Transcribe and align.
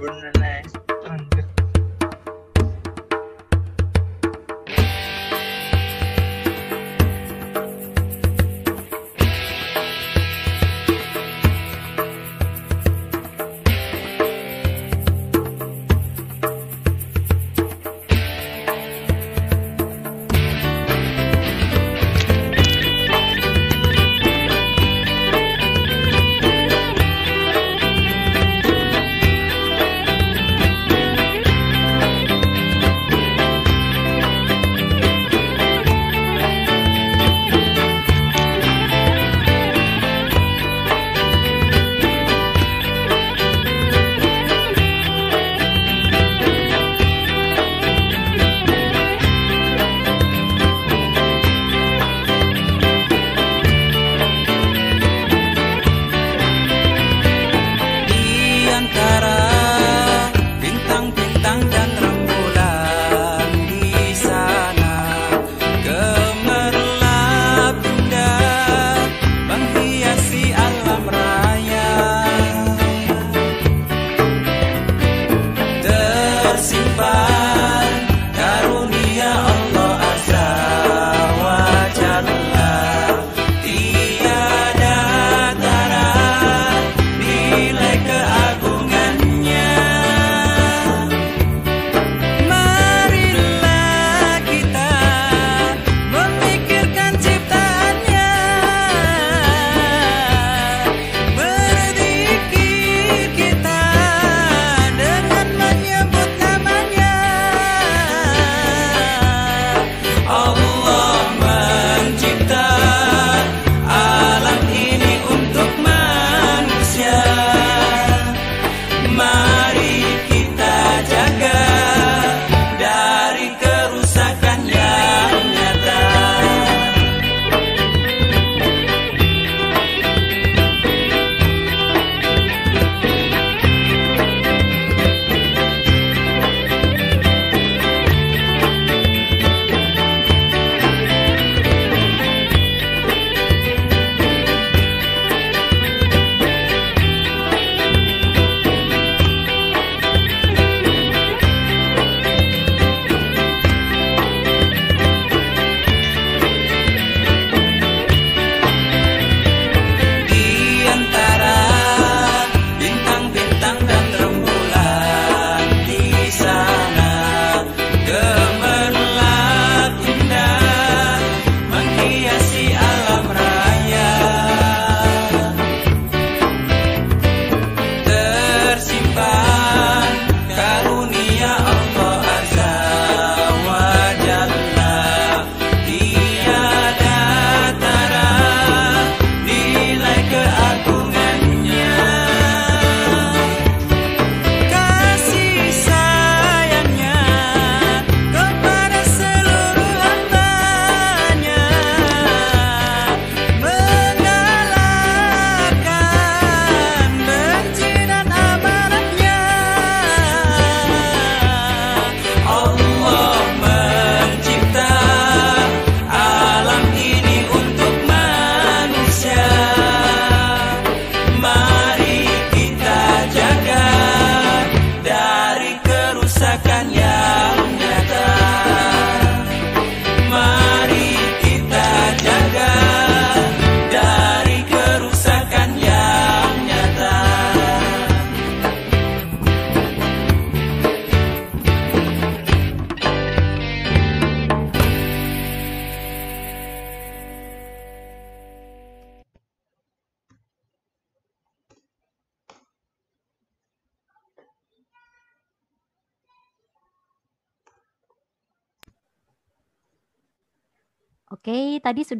bener 0.00 0.39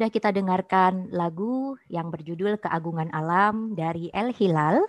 sudah 0.01 0.17
kita 0.17 0.33
dengarkan 0.33 1.13
lagu 1.13 1.77
yang 1.85 2.09
berjudul 2.09 2.57
Keagungan 2.57 3.13
Alam 3.13 3.77
dari 3.77 4.09
El 4.09 4.33
Hilal 4.33 4.81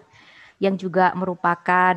yang 0.57 0.81
juga 0.81 1.13
merupakan 1.13 1.93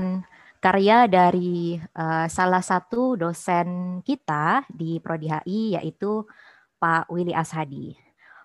karya 0.59 1.07
dari 1.07 1.79
eh, 1.79 2.27
salah 2.27 2.59
satu 2.59 3.15
dosen 3.15 4.03
kita 4.03 4.67
di 4.67 4.99
Prodi 4.99 5.31
HI 5.31 5.79
yaitu 5.79 6.27
Pak 6.75 7.07
Willy 7.07 7.31
Ashadi. 7.31 7.95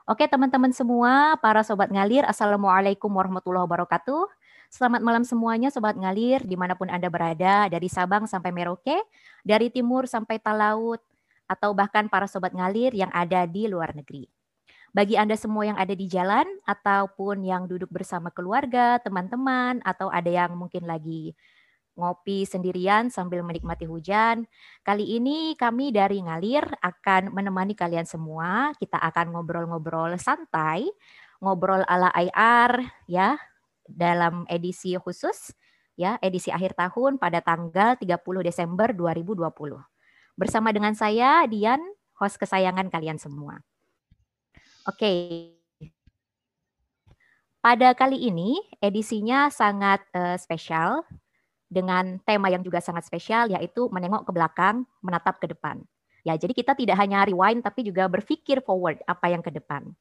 Oke 0.07 0.31
teman-teman 0.31 0.71
semua, 0.71 1.35
para 1.43 1.67
sobat 1.67 1.91
ngalir, 1.91 2.23
Assalamualaikum 2.31 3.11
warahmatullahi 3.11 3.67
wabarakatuh. 3.67 4.31
Selamat 4.71 5.03
malam 5.03 5.27
semuanya 5.27 5.75
sobat 5.75 5.99
ngalir 5.99 6.47
di 6.47 6.55
mana 6.55 6.79
pun 6.79 6.87
Anda 6.87 7.11
berada, 7.11 7.67
dari 7.67 7.91
Sabang 7.91 8.31
sampai 8.31 8.55
Merauke, 8.55 9.03
dari 9.43 9.67
timur 9.67 10.07
sampai 10.07 10.39
Talaut, 10.39 11.03
atau 11.51 11.75
bahkan 11.75 12.07
para 12.07 12.31
sobat 12.31 12.55
ngalir 12.55 12.95
yang 12.95 13.11
ada 13.11 13.51
di 13.51 13.67
luar 13.67 13.99
negeri. 13.99 14.31
Bagi 14.91 15.15
Anda 15.15 15.39
semua 15.39 15.71
yang 15.71 15.79
ada 15.79 15.95
di 15.95 16.11
jalan 16.11 16.47
ataupun 16.67 17.47
yang 17.47 17.71
duduk 17.71 17.87
bersama 17.95 18.35
keluarga, 18.35 18.99
teman-teman, 18.99 19.79
atau 19.87 20.11
ada 20.11 20.27
yang 20.27 20.59
mungkin 20.59 20.83
lagi 20.83 21.31
ngopi 21.95 22.43
sendirian 22.43 23.07
sambil 23.07 23.47
menikmati 23.47 23.87
hujan. 23.87 24.51
Kali 24.83 25.15
ini 25.15 25.55
kami 25.55 25.95
dari 25.95 26.19
Ngalir 26.19 26.67
akan 26.83 27.31
menemani 27.31 27.79
kalian 27.79 28.03
semua. 28.03 28.75
Kita 28.83 28.99
akan 28.99 29.31
ngobrol-ngobrol 29.31 30.19
santai, 30.19 30.91
ngobrol 31.39 31.87
ala 31.87 32.11
IR 32.11 32.83
ya 33.07 33.39
dalam 33.87 34.43
edisi 34.51 34.99
khusus 34.99 35.55
ya, 35.95 36.19
edisi 36.19 36.51
akhir 36.51 36.75
tahun 36.75 37.23
pada 37.23 37.39
tanggal 37.45 37.95
30 37.95 38.43
Desember 38.43 38.91
2020. 38.91 39.47
Bersama 40.35 40.75
dengan 40.75 40.99
saya 40.99 41.47
Dian, 41.47 41.79
host 42.19 42.43
kesayangan 42.43 42.91
kalian 42.91 43.23
semua. 43.23 43.63
Oke. 44.89 45.13
Pada 47.61 47.93
kali 47.93 48.17
ini 48.33 48.57
edisinya 48.81 49.53
sangat 49.53 50.01
uh, 50.17 50.37
spesial 50.41 51.05
dengan 51.69 52.17
tema 52.25 52.49
yang 52.49 52.65
juga 52.65 52.81
sangat 52.81 53.05
spesial 53.05 53.53
yaitu 53.53 53.87
menengok 53.93 54.25
ke 54.25 54.33
belakang, 54.33 54.89
menatap 55.05 55.37
ke 55.37 55.53
depan. 55.53 55.85
Ya, 56.25 56.37
jadi 56.37 56.53
kita 56.57 56.73
tidak 56.73 56.97
hanya 57.01 57.25
rewind 57.25 57.61
tapi 57.61 57.85
juga 57.85 58.09
berpikir 58.09 58.65
forward 58.65 59.01
apa 59.05 59.29
yang 59.29 59.45
ke 59.45 59.53
depan. 59.53 59.93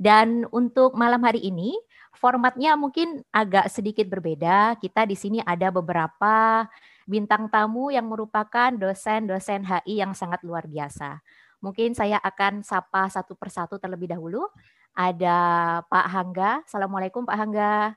Dan 0.00 0.48
untuk 0.50 0.96
malam 0.96 1.22
hari 1.22 1.44
ini 1.44 1.76
formatnya 2.16 2.74
mungkin 2.74 3.20
agak 3.30 3.68
sedikit 3.68 4.08
berbeda. 4.08 4.80
Kita 4.80 5.04
di 5.04 5.16
sini 5.16 5.38
ada 5.44 5.68
beberapa 5.68 6.64
bintang 7.04 7.52
tamu 7.52 7.92
yang 7.92 8.08
merupakan 8.08 8.72
dosen-dosen 8.72 9.64
HI 9.64 10.00
yang 10.00 10.16
sangat 10.16 10.40
luar 10.40 10.64
biasa. 10.64 11.20
Mungkin 11.64 11.96
saya 11.96 12.20
akan 12.20 12.60
sapa 12.60 13.08
satu 13.08 13.32
persatu 13.32 13.80
terlebih 13.80 14.12
dahulu. 14.12 14.44
Ada 14.92 15.80
Pak 15.88 16.06
Hangga. 16.12 16.60
Assalamualaikum 16.68 17.24
Pak 17.24 17.38
Hangga. 17.40 17.96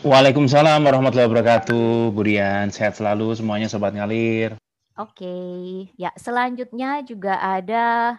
Waalaikumsalam 0.00 0.80
warahmatullahi 0.80 1.28
wabarakatuh. 1.28 2.08
Burian, 2.16 2.72
sehat 2.72 2.96
selalu 2.96 3.36
semuanya 3.36 3.68
Sobat 3.68 3.92
Ngalir. 3.92 4.56
Oke, 4.96 5.92
ya 6.00 6.08
selanjutnya 6.16 7.04
juga 7.04 7.36
ada 7.36 8.16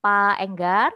Pak 0.00 0.40
Enggar. 0.40 0.90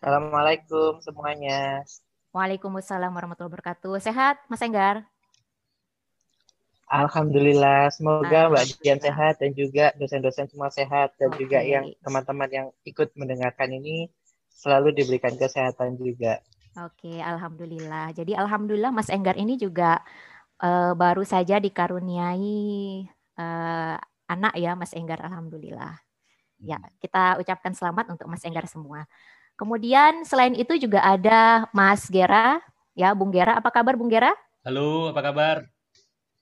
Assalamualaikum 0.00 0.96
semuanya. 1.04 1.84
Waalaikumsalam 2.32 3.12
warahmatullahi 3.12 3.52
wabarakatuh. 3.52 4.00
Sehat, 4.00 4.40
Mas 4.48 4.64
Enggar? 4.64 5.04
Alhamdulillah, 6.86 7.90
semoga 7.90 8.46
Mbak 8.46 8.78
Dian 8.78 9.02
sehat 9.02 9.42
dan 9.42 9.50
juga 9.58 9.90
dosen-dosen 9.98 10.46
semua 10.46 10.70
sehat 10.70 11.18
dan 11.18 11.34
okay. 11.34 11.38
juga 11.42 11.58
yang 11.58 11.90
teman-teman 11.98 12.46
yang 12.46 12.66
ikut 12.86 13.10
mendengarkan 13.18 13.74
ini 13.74 14.06
selalu 14.54 14.94
diberikan 14.94 15.34
kesehatan 15.34 15.98
juga. 15.98 16.38
Oke, 16.78 17.18
alhamdulillah. 17.18 18.14
Jadi 18.14 18.38
alhamdulillah 18.38 18.94
Mas 18.94 19.10
Enggar 19.10 19.34
ini 19.34 19.58
juga 19.58 19.98
uh, 20.62 20.94
baru 20.94 21.26
saja 21.26 21.58
dikaruniai 21.58 23.02
uh, 23.34 23.96
anak 24.30 24.54
ya 24.54 24.78
Mas 24.78 24.94
Enggar 24.94 25.18
alhamdulillah. 25.26 25.98
Ya, 26.62 26.78
hmm. 26.78 27.02
kita 27.02 27.42
ucapkan 27.42 27.74
selamat 27.74 28.14
untuk 28.14 28.30
Mas 28.30 28.46
Enggar 28.46 28.70
semua. 28.70 29.10
Kemudian 29.58 30.22
selain 30.22 30.54
itu 30.54 30.78
juga 30.78 31.02
ada 31.02 31.66
Mas 31.74 32.06
Gera, 32.12 32.62
ya 32.94 33.10
Bung 33.10 33.34
Gera. 33.34 33.58
Apa 33.58 33.74
kabar 33.74 33.98
Bung 33.98 34.12
Gera? 34.12 34.30
Halo, 34.62 35.10
apa 35.10 35.20
kabar? 35.24 35.75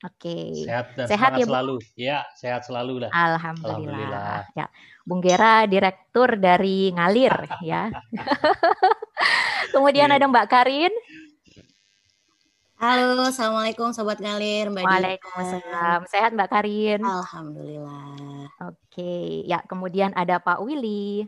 Oke. 0.04 0.68
Sehat 0.68 0.86
dan 0.92 1.06
sehat 1.08 1.32
ya, 1.40 1.44
selalu. 1.48 1.76
Ya, 1.96 2.18
sehat 2.36 2.62
selalu 2.68 3.08
lah. 3.08 3.10
Alhamdulillah. 3.16 3.72
Alhamdulillah. 3.72 4.40
Ya, 4.52 4.66
Bung 5.08 5.24
Gera 5.24 5.64
direktur 5.64 6.36
dari 6.36 6.92
Ngalir 6.92 7.32
ya. 7.64 7.88
Kemudian 9.74 10.12
iya. 10.12 10.20
ada 10.20 10.28
Mbak 10.28 10.46
Karin. 10.52 10.92
Halo, 12.74 13.32
assalamualaikum 13.32 13.96
sobat 13.96 14.20
ngalir, 14.20 14.68
Mbak 14.68 14.84
Waalaikumsalam. 14.84 16.04
Sehat 16.04 16.36
Mbak 16.36 16.50
Karin? 16.52 17.00
Alhamdulillah. 17.00 18.52
Oke, 18.60 19.40
ya 19.48 19.64
kemudian 19.64 20.12
ada 20.12 20.36
Pak 20.36 20.60
Willy. 20.60 21.24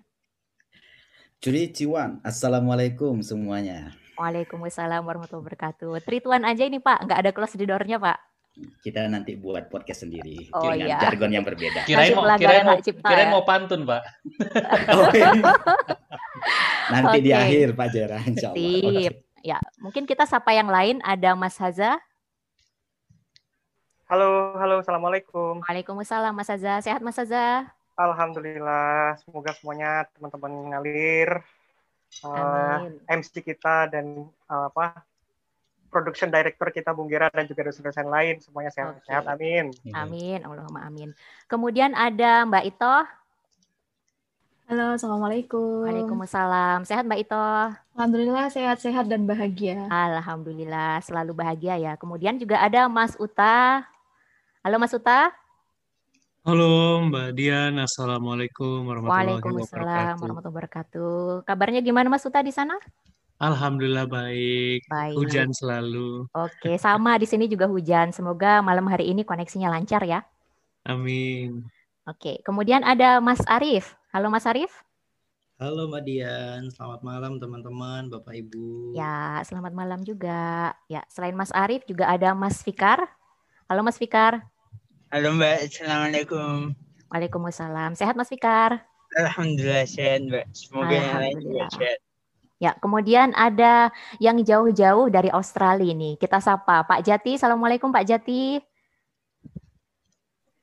Juri 1.40 1.72
Ciwan, 1.72 2.20
assalamualaikum 2.20 3.24
semuanya. 3.24 3.96
Waalaikumsalam 4.20 5.00
warahmatullahi 5.00 5.48
wabarakatuh. 5.48 5.96
Trituan 6.04 6.44
aja 6.44 6.60
ini 6.66 6.76
Pak, 6.76 7.08
nggak 7.08 7.20
ada 7.24 7.30
close 7.32 7.56
di 7.56 7.64
door-nya 7.64 7.96
Pak. 7.96 8.35
Kita 8.56 9.04
nanti 9.04 9.36
buat 9.36 9.68
podcast 9.68 10.08
sendiri 10.08 10.48
oh, 10.56 10.64
dengan 10.64 10.88
iya. 10.88 10.98
jargon 11.04 11.28
yang 11.28 11.44
berbeda. 11.44 11.84
Kirain 11.84 12.16
mau, 12.16 12.24
kirain 12.40 12.64
mau, 12.64 12.78
kirain 12.80 13.28
mau 13.28 13.44
pantun 13.44 13.84
Pak. 13.84 14.02
oh, 14.96 15.08
iya. 15.12 15.30
Nanti 16.94 17.18
okay. 17.18 17.24
di 17.26 17.32
akhir 17.36 17.76
Pak 17.76 17.88
Jera, 17.92 18.18
insya 18.24 18.54
Allah. 18.54 19.12
Sip. 19.12 19.14
Ya, 19.44 19.58
mungkin 19.82 20.08
kita 20.08 20.24
sapa 20.24 20.56
yang 20.56 20.72
lain. 20.72 21.04
Ada 21.04 21.36
Mas 21.36 21.60
Haza. 21.60 22.00
Halo, 24.06 24.54
halo, 24.56 24.80
assalamualaikum. 24.80 25.60
Waalaikumsalam, 25.66 26.32
Mas 26.32 26.48
Haza. 26.48 26.78
Sehat, 26.80 27.02
Mas 27.02 27.18
Haza? 27.18 27.66
Alhamdulillah, 27.98 29.18
semoga 29.24 29.56
semuanya 29.56 30.04
teman-teman 30.14 30.52
ngalir, 30.72 31.42
uh, 32.22 32.92
MC 33.08 33.40
kita 33.40 33.88
dan 33.88 34.28
uh, 34.52 34.68
apa 34.68 35.00
production 35.88 36.28
director 36.28 36.68
kita 36.70 36.90
Bung 36.92 37.08
Gera 37.08 37.30
dan 37.32 37.46
juga 37.48 37.66
dosen-dosen 37.66 38.06
lain 38.06 38.42
semuanya 38.42 38.70
sehat-sehat. 38.74 39.24
Okay. 39.24 39.32
Amin. 39.34 39.64
Amin. 39.94 40.38
Allahumma 40.44 40.86
amin. 40.86 41.10
Kemudian 41.46 41.94
ada 41.94 42.44
Mbak 42.46 42.64
Ito. 42.74 42.96
Halo, 44.66 44.98
Assalamualaikum. 44.98 45.86
Waalaikumsalam. 45.86 46.82
Sehat 46.82 47.06
Mbak 47.06 47.20
Ito? 47.22 47.46
Alhamdulillah 47.94 48.50
sehat-sehat 48.50 49.06
dan 49.06 49.22
bahagia. 49.22 49.86
Alhamdulillah 49.86 50.98
selalu 51.06 51.38
bahagia 51.38 51.78
ya. 51.78 51.92
Kemudian 51.94 52.34
juga 52.34 52.58
ada 52.58 52.90
Mas 52.90 53.14
Uta. 53.14 53.86
Halo 54.66 54.82
Mas 54.82 54.90
Uta. 54.90 55.30
Halo 56.46 57.02
Mbak 57.10 57.34
Dian, 57.34 57.74
Assalamualaikum 57.78 58.86
warahmatullahi 58.86 59.38
Waalaikumsalam 59.38 59.66
wabarakatuh. 59.66 60.22
warahmatullahi 60.22 60.50
wabarakatuh. 60.54 61.18
Kabarnya 61.42 61.80
gimana 61.82 62.06
Mas 62.06 62.26
Uta 62.26 62.38
di 62.42 62.54
sana? 62.54 62.74
Alhamdulillah 63.36 64.08
baik. 64.08 64.88
baik. 64.88 65.16
Hujan 65.16 65.52
selalu. 65.52 66.24
Oke, 66.32 66.80
sama 66.80 67.20
di 67.20 67.28
sini 67.28 67.44
juga 67.44 67.68
hujan. 67.68 68.08
Semoga 68.08 68.64
malam 68.64 68.88
hari 68.88 69.12
ini 69.12 69.28
koneksinya 69.28 69.68
lancar 69.68 70.00
ya. 70.08 70.24
Amin. 70.88 71.68
Oke, 72.08 72.40
kemudian 72.40 72.80
ada 72.80 73.20
Mas 73.20 73.44
Arif. 73.44 73.92
Halo 74.08 74.32
Mas 74.32 74.48
Arif. 74.48 74.72
Halo 75.56 75.88
Mbak 75.88 76.02
Dian, 76.04 76.68
selamat 76.68 77.00
malam 77.00 77.40
teman-teman, 77.40 78.12
Bapak 78.12 78.36
Ibu. 78.36 78.92
Ya, 78.96 79.40
selamat 79.44 79.72
malam 79.72 80.00
juga. 80.04 80.72
Ya, 80.88 81.04
selain 81.08 81.36
Mas 81.36 81.52
Arif 81.52 81.84
juga 81.84 82.08
ada 82.08 82.32
Mas 82.32 82.60
Fikar. 82.60 83.04
Halo 83.68 83.80
Mas 83.84 84.00
Fikar. 84.00 84.44
Halo 85.12 85.36
Mbak, 85.36 85.68
Assalamualaikum. 85.68 86.76
Waalaikumsalam. 87.12 87.96
Sehat 87.96 88.16
Mas 88.16 88.32
Fikar? 88.32 88.84
Alhamdulillah 89.16 89.84
sehat 89.84 90.24
Mbak. 90.24 90.44
Semoga 90.56 90.92
yang 90.92 91.20
lain 91.20 91.36
juga 91.40 91.64
sehat. 91.72 91.98
Ya, 92.56 92.72
kemudian 92.80 93.36
ada 93.36 93.92
yang 94.16 94.40
jauh-jauh 94.40 95.12
dari 95.12 95.28
Australia 95.28 95.92
nih. 95.92 96.16
Kita 96.16 96.40
sapa 96.40 96.88
Pak 96.88 97.04
Jati. 97.04 97.36
Assalamualaikum 97.36 97.92
Pak 97.92 98.08
Jati. 98.08 98.56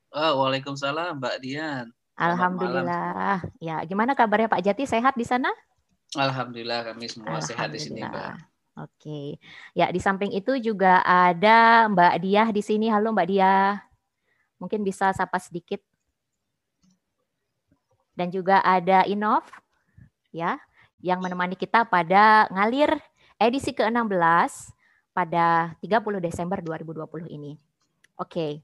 Oh, 0.09 0.41
Waalaikumsalam 0.41 1.21
Mbak 1.21 1.35
Dian. 1.41 1.93
Alhamdulillah. 2.17 3.45
Ya, 3.62 3.81
gimana 3.85 4.17
kabarnya 4.17 4.50
Pak 4.50 4.62
Jati? 4.65 4.89
Sehat 4.89 5.13
di 5.13 5.25
sana? 5.25 5.50
Alhamdulillah 6.17 6.93
kami 6.93 7.09
semua 7.09 7.41
sehat 7.41 7.69
di 7.73 7.81
sini, 7.81 8.01
Mbak. 8.05 8.33
Oke. 8.73 9.38
Ya, 9.77 9.93
di 9.93 10.01
samping 10.01 10.33
itu 10.33 10.57
juga 10.57 11.01
ada 11.05 11.85
Mbak 11.93 12.13
Diah 12.25 12.50
di 12.50 12.62
sini. 12.65 12.89
Halo 12.89 13.13
Mbak 13.13 13.27
Diah. 13.29 13.77
Mungkin 14.57 14.81
bisa 14.81 15.13
sapa 15.13 15.38
sedikit. 15.38 15.81
Dan 18.13 18.29
juga 18.29 18.62
ada 18.62 19.05
Inov 19.09 19.41
ya, 20.29 20.62
yang 21.03 21.19
menemani 21.19 21.60
kita 21.60 21.83
pada 21.83 22.48
ngalir 22.48 22.95
edisi 23.36 23.75
ke-16 23.75 24.72
pada 25.12 25.75
30 25.83 26.24
Desember 26.24 26.63
2020 26.63 27.27
ini. 27.27 27.60
Oke. 28.15 28.63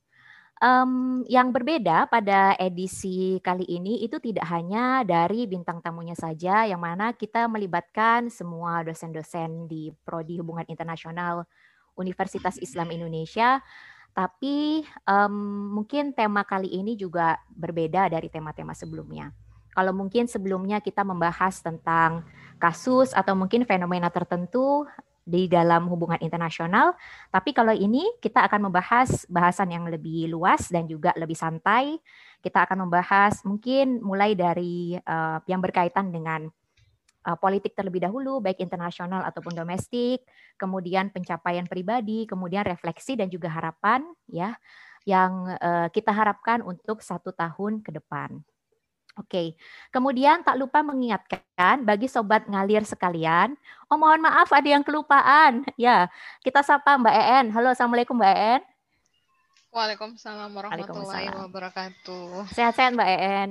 Um, 0.60 1.24
yang 1.32 1.56
berbeda 1.56 2.12
pada 2.12 2.52
edisi 2.60 3.40
kali 3.40 3.64
ini 3.64 4.04
itu 4.04 4.20
tidak 4.20 4.44
hanya 4.52 5.08
dari 5.08 5.48
bintang 5.48 5.80
tamunya 5.80 6.16
saja, 6.20 6.68
yang 6.68 6.84
mana 6.84 7.16
kita 7.16 7.48
melibatkan 7.48 8.28
semua 8.28 8.84
dosen-dosen 8.84 9.72
di 9.72 9.92
Prodi 10.04 10.36
Hubungan 10.36 10.68
Internasional 10.68 11.48
Universitas 11.96 12.60
Islam 12.60 12.92
Indonesia, 12.92 13.64
tapi 14.12 14.84
um, 15.08 15.80
mungkin 15.80 16.12
tema 16.12 16.44
kali 16.44 16.76
ini 16.76 17.00
juga 17.00 17.40
berbeda 17.56 18.12
dari 18.12 18.28
tema-tema 18.28 18.76
sebelumnya. 18.76 19.32
Kalau 19.80 19.96
mungkin 19.96 20.28
sebelumnya 20.28 20.84
kita 20.84 21.08
membahas 21.08 21.64
tentang 21.64 22.28
kasus 22.60 23.16
atau 23.16 23.32
mungkin 23.32 23.64
fenomena 23.64 24.12
tertentu 24.12 24.84
di 25.24 25.48
dalam 25.48 25.88
hubungan 25.88 26.20
internasional. 26.20 27.00
Tapi 27.32 27.56
kalau 27.56 27.72
ini 27.72 28.04
kita 28.20 28.44
akan 28.44 28.68
membahas 28.68 29.24
bahasan 29.32 29.72
yang 29.72 29.88
lebih 29.88 30.28
luas 30.28 30.68
dan 30.68 30.84
juga 30.84 31.16
lebih 31.16 31.40
santai. 31.40 31.96
Kita 32.44 32.68
akan 32.68 32.92
membahas 32.92 33.40
mungkin 33.48 34.04
mulai 34.04 34.36
dari 34.36 35.00
uh, 35.00 35.40
yang 35.48 35.64
berkaitan 35.64 36.12
dengan 36.12 36.52
uh, 37.24 37.38
politik 37.40 37.72
terlebih 37.72 38.04
dahulu, 38.04 38.44
baik 38.44 38.60
internasional 38.60 39.24
ataupun 39.24 39.56
domestik, 39.56 40.28
kemudian 40.60 41.08
pencapaian 41.08 41.64
pribadi, 41.72 42.28
kemudian 42.28 42.68
refleksi 42.68 43.16
dan 43.16 43.32
juga 43.32 43.48
harapan, 43.48 44.04
ya, 44.28 44.60
yang 45.08 45.56
uh, 45.56 45.88
kita 45.88 46.12
harapkan 46.12 46.60
untuk 46.68 47.00
satu 47.00 47.32
tahun 47.32 47.80
ke 47.80 47.96
depan. 47.96 48.44
Oke, 49.20 49.60
kemudian 49.92 50.40
tak 50.48 50.56
lupa 50.56 50.80
mengingatkan 50.80 51.84
bagi 51.84 52.08
sobat 52.08 52.48
ngalir 52.48 52.88
sekalian, 52.88 53.52
oh 53.92 54.00
mohon 54.00 54.24
maaf 54.24 54.48
ada 54.56 54.64
yang 54.64 54.80
kelupaan. 54.80 55.68
Ya, 55.76 56.08
kita 56.40 56.64
sapa 56.64 56.96
Mbak 56.96 57.16
En. 57.20 57.46
Halo, 57.52 57.76
Assalamualaikum 57.76 58.16
Mbak 58.16 58.38
En. 58.40 58.62
Waalaikumsalam 59.76 60.56
warahmatullahi 60.56 61.36
wabarakatuh. 61.36 62.48
Sehat-sehat 62.56 62.96
Mbak 62.96 63.12
En. 63.20 63.50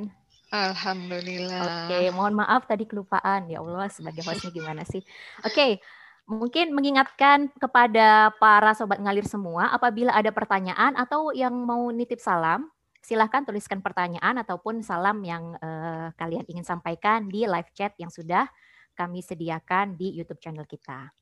Alhamdulillah. 0.49 1.93
Oke, 1.93 2.01
mohon 2.17 2.41
maaf 2.41 2.65
tadi 2.65 2.89
kelupaan. 2.89 3.53
Ya 3.53 3.61
Allah, 3.61 3.93
sebagai 3.93 4.25
hostnya 4.25 4.49
gimana 4.49 4.89
sih? 4.89 5.05
Oke, 5.45 5.85
mungkin 6.25 6.73
mengingatkan 6.73 7.53
kepada 7.61 8.33
para 8.41 8.73
sobat 8.73 8.97
ngalir 9.05 9.29
semua, 9.29 9.69
apabila 9.69 10.17
ada 10.17 10.33
pertanyaan 10.33 10.97
atau 10.97 11.37
yang 11.37 11.53
mau 11.53 11.93
nitip 11.93 12.25
salam, 12.25 12.73
silahkan 13.03 13.47
tuliskan 13.47 13.81
pertanyaan 13.81 14.41
ataupun 14.43 14.83
salam 14.83 15.23
yang 15.23 15.55
uh, 15.59 16.11
kalian 16.19 16.45
ingin 16.51 16.67
sampaikan 16.67 17.31
di 17.31 17.47
live 17.47 17.71
chat 17.73 17.95
yang 17.97 18.11
sudah 18.11 18.51
kami 18.99 19.23
sediakan 19.23 19.95
di 19.95 20.11
YouTube 20.19 20.43
channel 20.43 20.67
kita. 20.67 21.15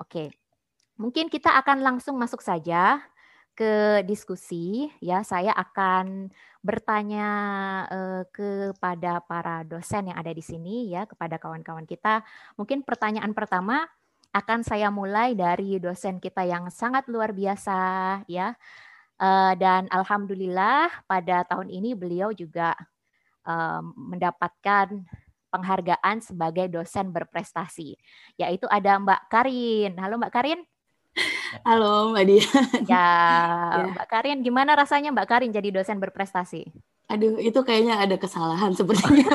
Oke, 0.00 0.34
mungkin 0.98 1.30
kita 1.30 1.54
akan 1.62 1.86
langsung 1.86 2.18
masuk 2.18 2.42
saja 2.42 2.98
ke 3.54 4.02
diskusi. 4.08 4.90
Ya, 4.98 5.22
saya 5.22 5.54
akan 5.54 6.32
bertanya 6.64 7.28
uh, 7.86 8.22
kepada 8.32 9.22
para 9.24 9.62
dosen 9.62 10.10
yang 10.10 10.18
ada 10.18 10.32
di 10.34 10.42
sini 10.42 10.90
ya, 10.90 11.06
kepada 11.06 11.38
kawan-kawan 11.38 11.86
kita. 11.86 12.26
Mungkin 12.58 12.82
pertanyaan 12.82 13.36
pertama 13.36 13.86
akan 14.30 14.62
saya 14.62 14.88
mulai 14.94 15.34
dari 15.34 15.82
dosen 15.82 16.22
kita 16.22 16.46
yang 16.46 16.70
sangat 16.70 17.06
luar 17.10 17.34
biasa 17.34 17.78
ya. 18.30 18.54
Uh, 19.20 19.52
dan 19.60 19.84
alhamdulillah 19.92 20.88
pada 21.04 21.44
tahun 21.44 21.68
ini 21.68 21.92
beliau 21.92 22.32
juga 22.32 22.72
uh, 23.44 23.84
mendapatkan 23.84 25.04
penghargaan 25.52 26.24
sebagai 26.24 26.72
dosen 26.72 27.12
berprestasi, 27.12 28.00
yaitu 28.40 28.64
ada 28.72 28.96
Mbak 28.96 29.22
Karin. 29.28 29.92
Halo 30.00 30.16
Mbak 30.16 30.32
Karin. 30.32 30.60
Halo 31.68 32.14
Mbak 32.14 32.24
Dia. 32.24 32.48
Ya, 32.86 33.10
ya, 33.76 33.84
Mbak 33.92 34.08
Karin, 34.08 34.38
gimana 34.40 34.72
rasanya 34.78 35.10
Mbak 35.12 35.28
Karin 35.28 35.52
jadi 35.52 35.68
dosen 35.68 35.98
berprestasi? 35.98 36.70
Aduh, 37.10 37.42
itu 37.42 37.58
kayaknya 37.66 37.98
ada 37.98 38.14
kesalahan 38.14 38.70
sepertinya. 38.70 39.26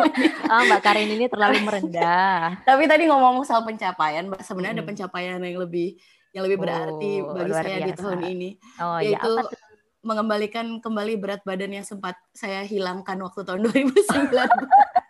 oh, 0.54 0.62
Mbak 0.70 0.82
Karin 0.86 1.10
ini 1.10 1.26
terlalu 1.26 1.66
merendah. 1.66 2.62
Tapi 2.62 2.86
tadi 2.86 3.10
ngomong 3.10 3.42
soal 3.42 3.66
pencapaian, 3.66 4.30
Mbak, 4.30 4.40
sebenarnya 4.46 4.78
hmm. 4.78 4.80
ada 4.80 4.88
pencapaian 4.88 5.42
yang 5.42 5.58
lebih 5.58 5.98
yang 6.34 6.42
lebih 6.50 6.58
berarti 6.66 7.22
oh, 7.22 7.30
bagi 7.30 7.52
saya 7.54 7.78
biasa. 7.78 7.86
di 7.86 7.92
tahun 7.94 8.20
ini, 8.26 8.50
oh, 8.82 8.98
iya, 8.98 9.14
yaitu 9.14 9.32
ya, 9.38 9.44
mengembalikan 10.04 10.66
kembali 10.82 11.14
berat 11.16 11.40
badan 11.46 11.80
yang 11.80 11.86
sempat 11.86 12.18
saya 12.34 12.66
hilangkan 12.66 13.16
waktu 13.22 13.46
tahun 13.46 13.70
2019. 13.70 14.34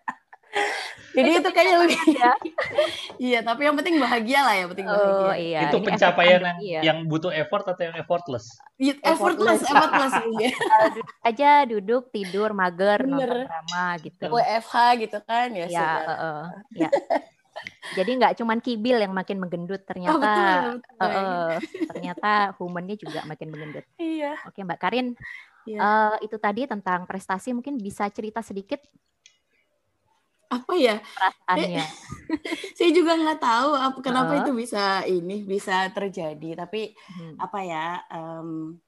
Jadi 1.14 1.30
itu, 1.30 1.50
kayaknya 1.54 1.76
lebih 1.78 1.98
ya. 2.10 2.32
iya, 3.30 3.38
tapi 3.46 3.70
yang 3.70 3.78
penting 3.78 4.02
bahagia 4.02 4.40
lah 4.42 4.54
ya, 4.58 4.64
penting 4.66 4.86
bahagia. 4.90 5.14
Oh, 5.14 5.34
iya. 5.34 5.60
Itu 5.70 5.78
Ini 5.78 5.86
pencapaian 5.86 6.40
yang, 6.42 6.58
iya. 6.58 6.80
yang 6.90 6.98
butuh 7.06 7.30
effort 7.30 7.64
atau 7.70 7.82
yang 7.86 7.94
effortless? 7.94 8.50
Iya, 8.82 8.98
effortless, 8.98 9.62
effortless, 9.62 10.14
ya. 10.42 10.50
duduk 10.90 11.06
aja 11.22 11.50
duduk, 11.70 12.02
tidur, 12.10 12.50
mager, 12.50 13.06
Bener. 13.06 13.14
nonton 13.14 13.46
drama 13.46 13.86
gitu. 14.02 14.26
WFH 14.26 14.74
gitu 15.06 15.18
kan 15.22 15.48
ya. 15.54 15.66
Ya, 15.70 15.90
uh, 16.02 16.10
uh, 16.10 16.42
ya. 16.74 16.90
Jadi 17.94 18.10
nggak 18.16 18.34
cuman 18.40 18.58
kibil 18.58 18.98
yang 18.98 19.12
makin 19.12 19.38
menggendut, 19.38 19.82
ternyata 19.84 20.16
oh, 20.16 20.20
betul, 20.20 20.62
betul. 20.80 21.10
Uh, 21.10 21.52
ternyata 21.90 22.30
humannya 22.58 22.96
juga 22.96 23.20
makin 23.28 23.48
menggendut. 23.52 23.84
Iya. 24.00 24.40
Oke, 24.48 24.64
Mbak 24.64 24.80
Karin. 24.80 25.14
Iya. 25.64 25.78
Uh, 25.80 26.16
itu 26.20 26.36
tadi 26.36 26.68
tentang 26.68 27.08
prestasi 27.08 27.56
mungkin 27.56 27.80
bisa 27.80 28.04
cerita 28.12 28.44
sedikit 28.44 28.84
apa 30.54 30.74
ya 30.78 30.96
perasaannya 31.02 31.86
saya 32.78 32.90
juga 32.94 33.12
nggak 33.18 33.40
tahu 33.42 33.70
apa 33.74 33.98
kenapa 33.98 34.32
uh. 34.38 34.40
itu 34.44 34.52
bisa 34.54 35.02
ini 35.02 35.42
bisa 35.42 35.90
terjadi 35.90 36.62
tapi 36.62 36.94
hmm. 36.94 37.42
apa 37.42 37.58
ya 37.64 37.86
um, 38.12 38.78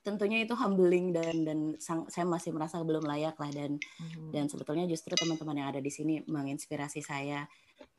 tentunya 0.00 0.40
itu 0.40 0.56
humbling 0.56 1.12
dan 1.12 1.44
dan 1.44 1.58
sang, 1.76 2.08
saya 2.08 2.24
masih 2.24 2.56
merasa 2.56 2.80
belum 2.80 3.04
layak 3.04 3.36
lah 3.36 3.52
dan 3.52 3.76
hmm. 3.76 4.32
dan 4.32 4.48
sebetulnya 4.48 4.88
justru 4.88 5.12
teman-teman 5.12 5.60
yang 5.60 5.68
ada 5.68 5.80
di 5.84 5.92
sini 5.92 6.24
menginspirasi 6.24 7.04
saya 7.04 7.44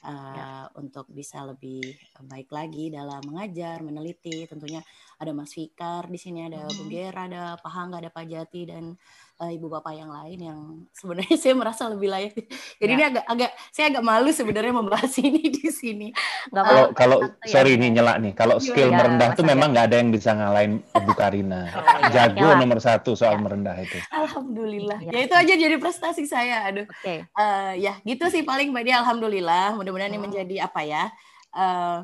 uh, 0.02 0.34
ya. 0.34 0.48
untuk 0.82 1.06
bisa 1.14 1.46
lebih 1.46 1.86
baik 2.26 2.50
lagi 2.50 2.90
dalam 2.90 3.22
mengajar 3.30 3.86
meneliti 3.86 4.50
tentunya 4.50 4.82
ada 5.22 5.30
Mas 5.38 5.54
Fikar 5.54 6.10
di 6.10 6.18
sini 6.18 6.50
ada 6.50 6.66
hmm. 6.66 6.74
Bung 6.74 6.90
Gera 6.90 7.22
ada 7.30 7.44
Pak 7.62 7.72
Hangga 7.72 8.02
ada 8.02 8.10
Pak 8.10 8.26
Jati 8.26 8.62
dan 8.66 8.98
uh, 9.40 9.52
ibu 9.52 9.68
bapak 9.68 9.94
yang 9.96 10.12
lain 10.12 10.40
yang 10.40 10.60
sebenarnya 10.96 11.36
saya 11.42 11.54
merasa 11.56 11.92
lebih 11.92 12.08
layak. 12.08 12.34
Jadi 12.80 12.92
ya. 12.92 12.96
ini 12.96 13.04
agak 13.04 13.26
agak 13.28 13.52
saya 13.72 13.86
agak 13.92 14.04
malu 14.06 14.30
sebenarnya 14.32 14.74
membahas 14.74 15.14
ini 15.26 15.44
di 15.52 15.68
sini. 15.72 16.08
Kalau 16.52 16.92
uh, 16.92 16.96
kalau 16.96 17.18
ya. 17.44 17.52
sorry 17.52 17.76
nih 17.76 17.90
nyela 18.00 18.16
nih, 18.20 18.34
kalau 18.34 18.58
skill 18.62 18.92
ya, 18.92 18.98
merendah 18.98 19.30
tuh 19.36 19.46
memang 19.46 19.76
nggak 19.76 19.86
ada 19.92 19.96
yang 20.00 20.10
bisa 20.12 20.32
ngalahin 20.36 20.80
Ibu 20.96 21.14
Karina. 21.16 21.62
Oh. 21.76 22.10
Jago 22.12 22.48
ya. 22.56 22.58
nomor 22.60 22.80
satu 22.80 23.14
soal 23.18 23.40
ya. 23.40 23.42
merendah 23.44 23.76
itu. 23.80 23.98
Alhamdulillah. 24.12 25.00
Ya. 25.04 25.12
ya 25.12 25.20
itu 25.28 25.36
aja 25.36 25.54
jadi 25.56 25.76
prestasi 25.80 26.24
saya. 26.28 26.68
Aduh. 26.72 26.88
Okay. 27.02 27.28
Uh, 27.36 27.76
eh, 27.76 27.90
ya 27.90 27.94
gitu 28.08 28.28
sih 28.32 28.44
paling 28.48 28.72
Mbak 28.72 28.84
Dia. 28.88 28.96
Alhamdulillah. 29.04 29.76
Mudah-mudahan 29.76 30.12
oh. 30.12 30.16
ini 30.16 30.22
menjadi 30.22 30.56
apa 30.66 30.82
ya? 30.88 31.04
Uh, 31.56 32.04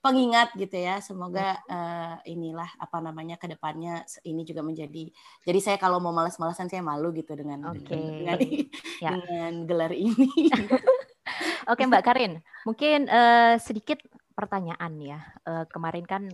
pengingat 0.00 0.56
gitu 0.56 0.76
ya. 0.76 0.98
Semoga 1.04 1.60
uh, 1.68 2.16
inilah 2.24 2.68
apa 2.80 2.98
namanya 3.00 3.36
ke 3.36 3.46
depannya 3.48 4.04
ini 4.24 4.42
juga 4.44 4.64
menjadi. 4.64 5.12
Jadi 5.44 5.58
saya 5.60 5.76
kalau 5.76 6.00
mau 6.00 6.12
malas-malasan 6.12 6.68
saya 6.72 6.80
malu 6.80 7.12
gitu 7.12 7.36
dengan 7.36 7.72
okay. 7.72 8.24
dengan, 8.24 8.36
dengan, 8.40 8.66
ya. 9.00 9.10
dengan 9.16 9.52
gelar 9.68 9.92
ini. 9.92 10.28
Oke 11.70 11.86
Mbak 11.86 12.02
Karin, 12.02 12.42
mungkin 12.66 13.06
uh, 13.06 13.54
sedikit 13.60 14.00
pertanyaan 14.34 14.92
ya. 14.98 15.20
Uh, 15.46 15.64
kemarin 15.70 16.02
kan 16.08 16.26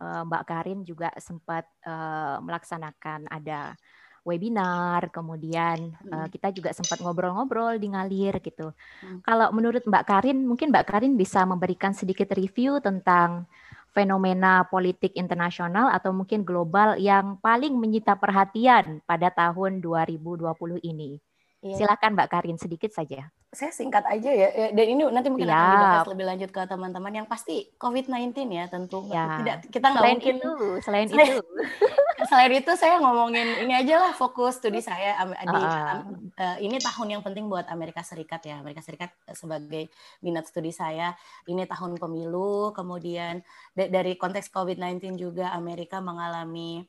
uh, 0.00 0.22
Mbak 0.26 0.44
Karin 0.48 0.80
juga 0.82 1.12
sempat 1.20 1.68
uh, 1.86 2.42
melaksanakan 2.42 3.30
ada 3.30 3.76
webinar, 4.22 5.10
kemudian 5.10 5.94
hmm. 5.98 6.10
uh, 6.14 6.28
kita 6.30 6.54
juga 6.54 6.70
sempat 6.70 7.02
ngobrol-ngobrol 7.02 7.78
di 7.78 7.90
ngalir 7.90 8.38
gitu. 8.38 8.70
Hmm. 9.02 9.18
Kalau 9.26 9.50
menurut 9.50 9.82
Mbak 9.82 10.04
Karin, 10.06 10.46
mungkin 10.46 10.70
Mbak 10.70 10.86
Karin 10.86 11.14
bisa 11.18 11.42
memberikan 11.42 11.90
sedikit 11.90 12.30
review 12.34 12.78
tentang 12.78 13.50
fenomena 13.92 14.64
politik 14.70 15.12
internasional 15.18 15.92
atau 15.92 16.16
mungkin 16.16 16.46
global 16.46 16.96
yang 16.96 17.36
paling 17.44 17.76
menyita 17.76 18.16
perhatian 18.16 19.04
pada 19.04 19.28
tahun 19.28 19.84
2020 19.84 20.80
ini. 20.80 21.20
Iya. 21.60 21.84
Silakan 21.84 22.16
Mbak 22.16 22.28
Karin 22.30 22.56
sedikit 22.56 22.94
saja 22.94 23.28
saya 23.52 23.68
singkat 23.68 24.00
aja 24.08 24.32
ya 24.32 24.48
dan 24.72 24.86
ini 24.88 25.04
nanti 25.12 25.28
mungkin 25.28 25.44
ya. 25.44 25.52
akan 25.52 25.68
dibahas 25.76 26.08
lebih 26.08 26.24
lanjut 26.24 26.50
ke 26.56 26.62
teman-teman 26.64 27.12
yang 27.12 27.26
pasti 27.28 27.68
COVID-19 27.76 28.48
ya 28.48 28.64
tentu 28.64 29.04
ya. 29.12 29.44
tidak 29.44 29.56
kita 29.68 29.86
nggak 29.92 30.04
mungkin 30.08 30.36
itu, 30.40 30.52
selain, 30.80 31.06
selain 31.12 31.36
itu 31.36 31.44
selain 32.32 32.52
itu 32.56 32.72
saya 32.80 32.96
ngomongin 33.04 33.68
ini 33.68 33.76
aja 33.76 34.08
lah 34.08 34.12
fokus 34.16 34.56
studi 34.56 34.80
saya 34.80 35.20
di 35.28 35.52
uh. 35.52 36.00
uh, 36.32 36.56
ini 36.64 36.80
tahun 36.80 37.20
yang 37.20 37.22
penting 37.22 37.44
buat 37.52 37.68
Amerika 37.68 38.00
Serikat 38.00 38.40
ya 38.48 38.64
Amerika 38.64 38.80
Serikat 38.80 39.12
sebagai 39.36 39.92
minat 40.24 40.48
studi 40.48 40.72
saya 40.72 41.12
ini 41.44 41.68
tahun 41.68 42.00
pemilu 42.00 42.72
kemudian 42.72 43.44
dari 43.76 44.16
konteks 44.16 44.48
COVID-19 44.48 45.20
juga 45.20 45.52
Amerika 45.52 46.00
mengalami 46.00 46.88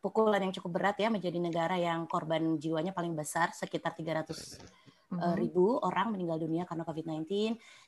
pukulan 0.00 0.40
yang 0.40 0.56
cukup 0.56 0.80
berat 0.80 0.96
ya 0.96 1.12
menjadi 1.12 1.36
negara 1.36 1.76
yang 1.76 2.08
korban 2.08 2.56
jiwanya 2.56 2.96
paling 2.96 3.12
besar 3.12 3.52
sekitar 3.52 3.92
300 3.92 4.89
mm-hmm. 5.10 5.34
ribu 5.36 5.76
orang 5.82 6.14
meninggal 6.14 6.38
dunia 6.38 6.62
karena 6.64 6.86
COVID-19. 6.86 7.26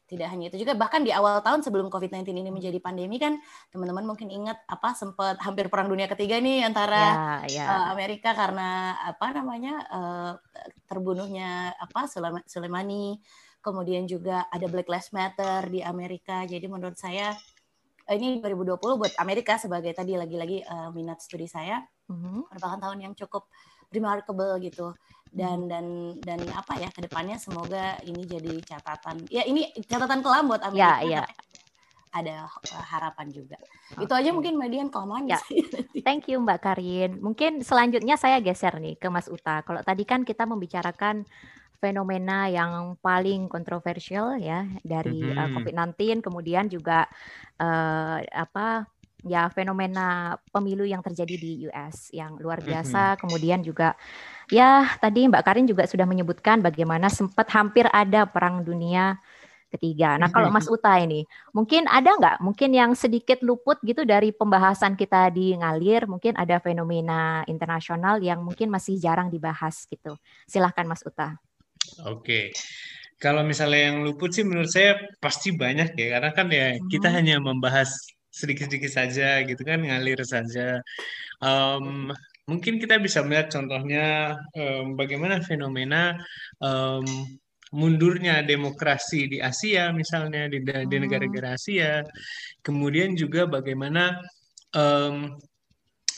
Tidak 0.02 0.28
hanya 0.28 0.52
itu 0.52 0.60
juga, 0.60 0.76
bahkan 0.76 1.00
di 1.00 1.08
awal 1.08 1.40
tahun 1.40 1.64
sebelum 1.64 1.88
COVID-19 1.88 2.36
ini 2.36 2.50
menjadi 2.52 2.76
pandemi 2.82 3.16
kan, 3.16 3.38
teman-teman 3.72 4.04
mungkin 4.04 4.28
ingat 4.28 4.60
apa 4.68 4.92
sempat 4.92 5.40
hampir 5.40 5.72
perang 5.72 5.88
dunia 5.88 6.04
ketiga 6.04 6.36
nih 6.36 6.68
antara 6.68 7.00
yeah, 7.48 7.64
yeah. 7.64 7.68
Uh, 7.72 7.86
Amerika 7.96 8.36
karena 8.36 8.98
apa 9.00 9.32
namanya 9.32 9.74
uh, 9.88 10.32
terbunuhnya 10.84 11.72
apa 11.80 12.04
Soleimani, 12.44 13.24
kemudian 13.64 14.04
juga 14.04 14.44
ada 14.52 14.66
Black 14.68 14.90
Lives 14.90 15.14
Matter 15.16 15.70
di 15.70 15.80
Amerika. 15.80 16.44
Jadi 16.44 16.66
menurut 16.68 16.98
saya 16.98 17.32
ini 18.10 18.42
2020 18.42 18.78
buat 18.78 19.12
Amerika 19.22 19.54
sebagai 19.60 19.94
tadi 19.94 20.18
lagi-lagi 20.18 20.66
uh, 20.66 20.90
minat 20.90 21.22
studi 21.22 21.46
saya 21.46 21.82
mm-hmm. 22.10 22.50
merupakan 22.50 22.78
tahun 22.82 22.98
yang 23.10 23.14
cukup 23.14 23.46
remarkable 23.92 24.56
gitu 24.58 24.96
dan 25.32 25.64
hmm. 25.64 25.68
dan 25.72 25.84
dan 26.20 26.40
apa 26.52 26.76
ya 26.76 26.92
ke 26.92 27.00
depannya 27.08 27.40
semoga 27.40 27.96
ini 28.04 28.28
jadi 28.28 28.52
catatan 28.68 29.24
ya 29.32 29.48
ini 29.48 29.72
catatan 29.88 30.20
kelam 30.20 30.44
buat 30.44 30.60
Amerika 30.60 31.00
ya, 31.04 31.24
ya. 31.24 31.24
ada 32.20 32.44
eh, 32.44 32.84
harapan 32.92 33.32
juga 33.32 33.56
okay. 33.96 34.04
itu 34.04 34.12
aja 34.12 34.30
mungkin 34.36 34.60
Median 34.60 34.92
kelamaan 34.92 35.32
ya. 35.32 35.40
thank 36.04 36.28
you 36.28 36.36
Mbak 36.44 36.60
Karin 36.60 37.10
mungkin 37.24 37.64
selanjutnya 37.64 38.20
saya 38.20 38.44
geser 38.44 38.76
nih 38.76 39.00
ke 39.00 39.08
Mas 39.08 39.32
Uta 39.32 39.64
kalau 39.64 39.80
tadi 39.80 40.04
kan 40.04 40.28
kita 40.28 40.44
membicarakan 40.44 41.24
fenomena 41.82 42.46
yang 42.46 42.94
paling 43.02 43.50
kontroversial 43.50 44.38
ya 44.38 44.62
dari 44.86 45.18
mm 45.18 45.34
-hmm. 45.34 45.42
uh, 45.42 45.48
COVID-19, 45.58 46.22
kemudian 46.22 46.70
juga 46.70 47.10
uh, 47.58 48.22
apa 48.30 48.86
ya 49.26 49.50
fenomena 49.50 50.38
pemilu 50.54 50.86
yang 50.86 51.02
terjadi 51.02 51.34
di 51.34 51.50
US 51.66 52.14
yang 52.14 52.38
luar 52.38 52.62
biasa. 52.62 53.02
Mm 53.02 53.10
-hmm. 53.10 53.20
Kemudian 53.26 53.60
juga 53.66 53.98
ya 54.46 54.86
tadi 55.02 55.26
Mbak 55.26 55.42
Karin 55.42 55.66
juga 55.66 55.90
sudah 55.90 56.06
menyebutkan 56.06 56.62
bagaimana 56.62 57.10
sempat 57.10 57.50
hampir 57.50 57.90
ada 57.90 58.30
perang 58.30 58.62
dunia 58.62 59.18
ketiga. 59.72 60.20
Nah 60.20 60.28
kalau 60.28 60.52
Mas 60.52 60.68
Uta 60.68 61.00
ini 61.00 61.24
mungkin 61.56 61.88
ada 61.88 62.12
nggak 62.12 62.36
mungkin 62.44 62.76
yang 62.76 62.92
sedikit 62.92 63.40
luput 63.40 63.80
gitu 63.80 64.04
dari 64.04 64.28
pembahasan 64.30 64.94
kita 65.00 65.32
di 65.32 65.56
ngalir 65.56 66.04
mungkin 66.04 66.36
ada 66.36 66.60
fenomena 66.60 67.40
internasional 67.48 68.20
yang 68.20 68.44
mungkin 68.44 68.68
masih 68.68 69.00
jarang 69.00 69.32
dibahas 69.32 69.88
gitu. 69.88 70.12
Silahkan 70.44 70.84
Mas 70.84 71.00
Uta. 71.08 71.40
Oke. 72.08 72.54
Kalau 73.22 73.46
misalnya 73.46 73.94
yang 73.94 74.02
luput 74.02 74.34
sih 74.34 74.42
menurut 74.42 74.66
saya 74.66 74.98
pasti 75.22 75.54
banyak 75.54 75.94
ya 75.94 76.18
karena 76.18 76.30
kan 76.34 76.46
ya 76.50 76.74
kita 76.90 77.06
hmm. 77.06 77.16
hanya 77.16 77.36
membahas 77.38 77.94
sedikit-sedikit 78.34 78.90
saja 78.90 79.46
gitu 79.46 79.62
kan 79.62 79.78
ngalir 79.78 80.18
saja. 80.26 80.82
Um, 81.38 82.10
mungkin 82.50 82.82
kita 82.82 82.98
bisa 82.98 83.22
melihat 83.22 83.54
contohnya 83.54 84.34
um, 84.58 84.98
bagaimana 84.98 85.38
fenomena 85.38 86.18
um, 86.58 87.06
mundurnya 87.70 88.42
demokrasi 88.42 89.30
di 89.30 89.38
Asia 89.38 89.94
misalnya 89.94 90.50
di, 90.50 90.58
di 90.66 90.72
hmm. 90.74 91.02
negara-negara 91.06 91.54
Asia. 91.54 92.02
Kemudian 92.58 93.14
juga 93.14 93.46
bagaimana 93.46 94.18
um, 94.74 95.38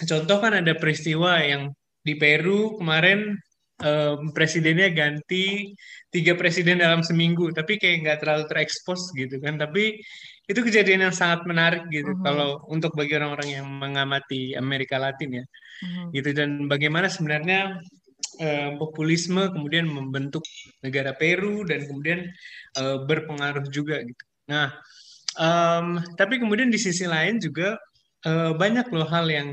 contoh 0.09 0.39
kan 0.41 0.57
ada 0.57 0.73
peristiwa 0.73 1.37
yang 1.45 1.69
di 2.01 2.17
Peru 2.17 2.81
kemarin 2.81 3.37
um, 3.85 4.33
presidennya 4.33 4.89
ganti 4.91 5.77
tiga 6.09 6.33
presiden 6.35 6.81
dalam 6.81 7.05
seminggu, 7.05 7.53
tapi 7.53 7.77
kayak 7.77 7.97
nggak 8.03 8.19
terlalu 8.25 8.45
terekspos 8.49 9.13
gitu 9.13 9.37
kan. 9.39 9.61
Tapi 9.61 10.01
itu 10.45 10.61
kejadian 10.61 11.09
yang 11.09 11.15
sangat 11.15 11.49
menarik 11.49 11.89
gitu 11.89 12.13
uh-huh. 12.13 12.25
kalau 12.25 12.49
untuk 12.69 12.93
bagi 12.93 13.17
orang-orang 13.17 13.61
yang 13.61 13.67
mengamati 13.67 14.53
Amerika 14.53 15.01
Latin 15.01 15.41
ya 15.41 15.45
uh-huh. 15.45 16.13
gitu 16.13 16.37
dan 16.37 16.69
bagaimana 16.69 17.09
sebenarnya 17.09 17.81
uh, 18.45 18.71
populisme 18.77 19.49
kemudian 19.57 19.89
membentuk 19.89 20.45
negara 20.85 21.17
Peru 21.17 21.65
dan 21.65 21.89
kemudian 21.89 22.29
uh, 22.77 23.09
berpengaruh 23.09 23.65
juga 23.73 24.05
gitu 24.05 24.25
nah 24.45 24.77
um, 25.41 25.97
tapi 26.21 26.37
kemudian 26.37 26.69
di 26.69 26.77
sisi 26.77 27.09
lain 27.09 27.41
juga 27.41 27.81
uh, 28.29 28.53
banyak 28.53 28.85
loh 28.93 29.09
hal 29.09 29.25
yang 29.33 29.49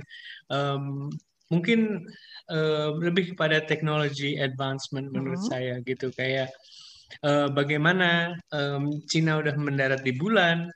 um, 0.51 1.07
mungkin 1.51 2.07
uh, 2.47 2.95
lebih 2.97 3.35
kepada 3.35 3.61
teknologi 3.67 4.39
advancement 4.39 5.11
menurut 5.11 5.43
uh-huh. 5.43 5.51
saya 5.51 5.73
gitu. 5.83 6.09
Kayak 6.15 6.49
uh, 7.21 7.51
bagaimana 7.51 8.39
um, 8.55 9.03
Cina 9.05 9.43
udah 9.43 9.55
mendarat 9.59 10.01
di 10.01 10.15
bulan 10.15 10.71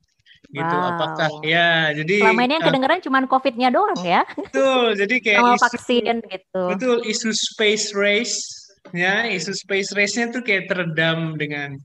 gitu. 0.54 0.76
Wow. 0.78 0.92
apakah 0.94 1.30
ya 1.42 1.90
jadi 1.96 2.22
selama 2.22 2.42
ini 2.46 2.54
yang 2.54 2.64
eh, 2.64 2.68
kedengeran 2.70 3.00
uh, 3.02 3.04
cuma 3.04 3.18
covidnya 3.26 3.70
doang 3.74 4.02
ya. 4.04 4.22
betul. 4.38 4.86
Jadi 4.94 5.16
kayak 5.24 5.42
Sama 5.42 5.56
isu, 5.56 5.64
vaksin 5.66 6.16
gitu. 6.30 6.64
betul 6.70 6.98
isu 7.02 7.30
space 7.34 7.88
race 7.98 8.38
ya 8.94 9.26
isu 9.26 9.52
space 9.52 9.92
race-nya 9.98 10.30
tuh 10.30 10.46
kayak 10.46 10.70
teredam 10.70 11.34
dengan 11.36 11.76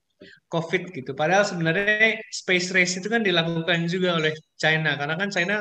covid 0.52 0.90
gitu. 0.92 1.16
Padahal 1.16 1.46
sebenarnya 1.46 2.20
space 2.28 2.74
race 2.74 2.98
itu 2.98 3.08
kan 3.08 3.22
dilakukan 3.22 3.86
juga 3.88 4.18
oleh 4.18 4.34
China. 4.58 4.98
Karena 4.98 5.14
kan 5.16 5.30
China 5.30 5.56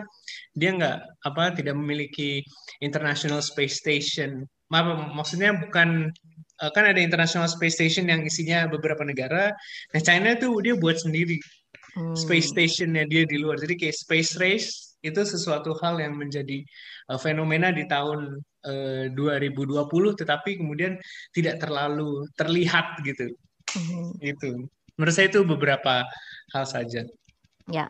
dia 0.57 0.73
nggak 0.73 0.97
apa 1.25 1.43
tidak 1.53 1.75
memiliki 1.77 2.41
international 2.81 3.43
space 3.43 3.81
station 3.81 4.45
Maaf, 4.69 5.17
maksudnya 5.17 5.57
bukan 5.57 6.13
eh, 6.61 6.71
kan 6.77 6.85
ada 6.85 7.01
international 7.01 7.49
space 7.49 7.81
station 7.81 8.05
yang 8.05 8.21
isinya 8.21 8.69
beberapa 8.69 9.01
negara 9.01 9.53
nah 9.93 10.01
China 10.01 10.37
tuh 10.37 10.61
dia 10.61 10.77
buat 10.77 11.01
sendiri 11.01 11.41
space 12.15 12.47
hmm. 12.49 12.53
stationnya 12.55 13.03
dia 13.09 13.23
di 13.25 13.37
luar. 13.41 13.57
Jadi 13.59 13.75
kayak 13.75 13.95
space 13.95 14.31
race 14.39 14.69
itu 14.99 15.21
sesuatu 15.23 15.71
hal 15.79 15.99
yang 15.99 16.19
menjadi 16.19 16.63
uh, 17.11 17.19
fenomena 17.19 17.71
di 17.71 17.87
tahun 17.87 18.39
uh, 18.67 19.05
2020, 19.15 20.19
tetapi 20.19 20.59
kemudian 20.59 20.99
tidak 21.31 21.63
terlalu 21.63 22.27
terlihat 22.35 22.99
gitu. 23.03 23.31
Hmm. 23.75 24.11
Itu 24.19 24.67
menurut 24.99 25.13
saya 25.15 25.31
itu 25.31 25.41
beberapa 25.47 26.03
hal 26.51 26.65
saja. 26.67 27.05
Ya. 27.69 27.87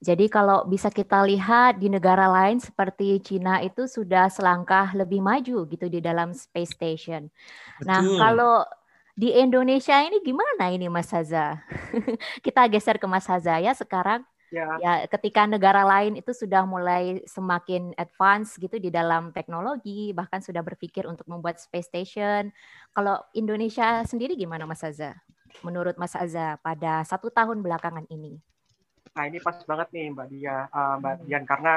Jadi 0.00 0.32
kalau 0.32 0.64
bisa 0.64 0.88
kita 0.88 1.20
lihat 1.28 1.76
di 1.76 1.92
negara 1.92 2.24
lain 2.24 2.56
seperti 2.56 3.20
Cina 3.20 3.60
itu 3.60 3.84
sudah 3.84 4.32
selangkah 4.32 4.96
lebih 4.96 5.20
maju 5.20 5.68
gitu 5.68 5.86
di 5.92 6.00
dalam 6.00 6.32
space 6.32 6.72
station. 6.72 7.28
Nah, 7.84 8.00
Betul. 8.00 8.16
Nah, 8.16 8.16
kalau 8.16 8.56
di 9.12 9.28
Indonesia 9.36 10.00
ini 10.00 10.24
gimana 10.24 10.72
ini 10.72 10.88
Mas 10.88 11.12
Haza? 11.12 11.60
Kita 12.44 12.64
geser 12.72 12.96
ke 12.96 13.04
Mas 13.04 13.28
Haza 13.28 13.60
ya 13.60 13.76
sekarang. 13.76 14.24
Ya. 14.50 14.66
ya, 14.82 14.92
ketika 15.06 15.46
negara 15.46 15.86
lain 15.86 16.18
itu 16.18 16.34
sudah 16.34 16.66
mulai 16.66 17.22
semakin 17.22 17.94
advance 17.94 18.58
gitu 18.58 18.82
di 18.82 18.90
dalam 18.90 19.30
teknologi, 19.30 20.10
bahkan 20.10 20.42
sudah 20.42 20.58
berpikir 20.58 21.06
untuk 21.06 21.22
membuat 21.30 21.62
space 21.62 21.86
station. 21.86 22.50
Kalau 22.90 23.22
Indonesia 23.30 24.02
sendiri 24.02 24.34
gimana 24.34 24.66
Mas 24.66 24.82
Haza? 24.82 25.14
Menurut 25.62 25.94
Mas 26.00 26.18
Haza 26.18 26.58
pada 26.64 27.06
satu 27.06 27.30
tahun 27.30 27.62
belakangan 27.62 28.10
ini? 28.10 28.42
Nah 29.16 29.24
ini 29.26 29.38
pas 29.42 29.56
banget 29.66 29.88
nih 29.90 30.06
Mbak 30.14 30.26
Dia, 30.30 30.56
uh, 30.70 30.94
Mbak 31.02 31.12
hmm. 31.14 31.22
Dian 31.26 31.44
karena 31.46 31.72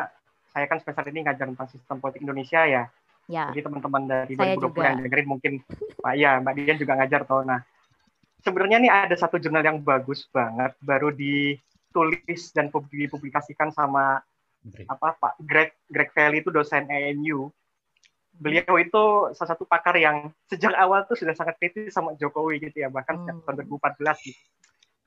saya 0.53 0.65
kan 0.69 0.77
spesial 0.77 1.09
ini 1.09 1.25
ngajar 1.25 1.49
tentang 1.49 1.69
sistem 1.73 1.97
politik 1.97 2.21
Indonesia 2.21 2.61
ya. 2.69 2.83
Ya. 3.31 3.47
Jadi 3.49 3.63
teman-teman 3.63 4.03
dari 4.05 4.33
Saya 4.35 4.59
2020 4.59 4.67
juga. 4.67 4.83
yang 4.83 4.99
dengerin 5.01 5.27
mungkin 5.27 5.53
Pak 6.03 6.13
ya 6.19 6.31
Mbak 6.43 6.53
Dian 6.59 6.77
juga 6.77 6.93
ngajar 6.99 7.21
toh. 7.25 7.41
Nah, 7.41 7.59
sebenarnya 8.43 8.77
nih 8.83 8.91
ada 8.91 9.15
satu 9.15 9.39
jurnal 9.39 9.63
yang 9.63 9.79
bagus 9.81 10.27
banget 10.29 10.75
baru 10.83 11.09
ditulis 11.09 12.51
dan 12.51 12.67
dipublikasikan 12.69 13.71
sama 13.71 14.19
apa 14.87 15.07
Pak 15.19 15.33
Greg 15.43 15.71
Greg 15.87 16.11
Valley 16.13 16.43
itu 16.43 16.51
dosen 16.51 16.85
ANU. 16.87 17.49
Beliau 18.33 18.75
itu 18.81 19.03
salah 19.37 19.53
satu 19.53 19.63
pakar 19.63 19.93
yang 19.97 20.33
sejak 20.49 20.73
awal 20.73 21.05
tuh 21.05 21.13
sudah 21.13 21.37
sangat 21.37 21.53
kritis 21.61 21.93
sama 21.93 22.17
Jokowi 22.17 22.65
gitu 22.65 22.81
ya, 22.81 22.89
bahkan 22.89 23.21
sejak 23.21 23.39
hmm. 23.39 23.45
tahun 23.45 23.55
2014 23.69 24.25
gitu. 24.25 24.41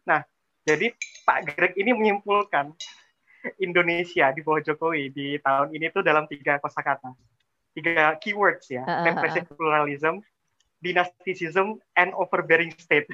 Nah, 0.06 0.22
jadi 0.66 0.90
Pak 1.22 1.38
Greg 1.55 1.72
ini 1.79 1.94
menyimpulkan 1.94 2.74
Indonesia 3.62 4.35
di 4.35 4.42
bawah 4.42 4.59
Jokowi 4.59 5.14
di 5.14 5.38
tahun 5.38 5.70
ini 5.70 5.94
tuh 5.94 6.02
dalam 6.02 6.26
tiga 6.26 6.59
kosakata 6.59 7.14
tiga 7.76 8.16
keywords 8.24 8.72
ya, 8.72 8.81
uh, 8.88 9.05
repressive 9.05 9.44
pluralism, 9.52 10.24
dynasticism, 10.81 11.76
and 12.00 12.16
overbearing 12.16 12.72
state. 12.81 13.05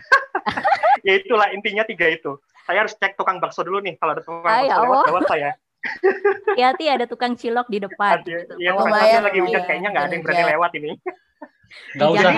ya 1.06 1.18
itulah 1.18 1.50
intinya 1.50 1.82
tiga 1.82 2.06
itu. 2.06 2.38
Saya 2.62 2.86
harus 2.86 2.94
cek 2.94 3.18
tukang 3.18 3.42
bakso 3.42 3.66
dulu 3.66 3.82
nih 3.82 3.98
kalau 3.98 4.14
ada 4.14 4.22
tukang 4.22 4.46
Ay, 4.46 4.70
bakso 4.70 4.86
lewat 4.86 5.06
lewat 5.10 5.24
saya. 5.26 5.50
Hati-hati 6.54 6.86
ada 6.86 7.04
tukang 7.10 7.34
cilok 7.34 7.66
di 7.66 7.82
depan. 7.82 8.22
Iya, 8.22 8.46
gitu. 8.46 8.54
tukang 8.54 9.26
lagi 9.26 9.40
hujan 9.42 9.62
kayaknya 9.66 9.88
nggak 9.90 10.04
ada 10.06 10.14
yang 10.14 10.22
berani 10.22 10.44
lewat 10.54 10.70
ini. 10.78 10.90
Gak 11.96 12.10
usah, 12.12 12.30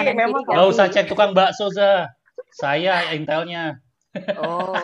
gak 0.48 0.66
usah 0.72 0.87
cek 0.88 1.07
tukang 1.12 1.37
bakso 1.37 1.68
za. 1.68 2.09
Saya 2.57 3.12
intelnya. 3.12 3.85
Oh, 4.38 4.79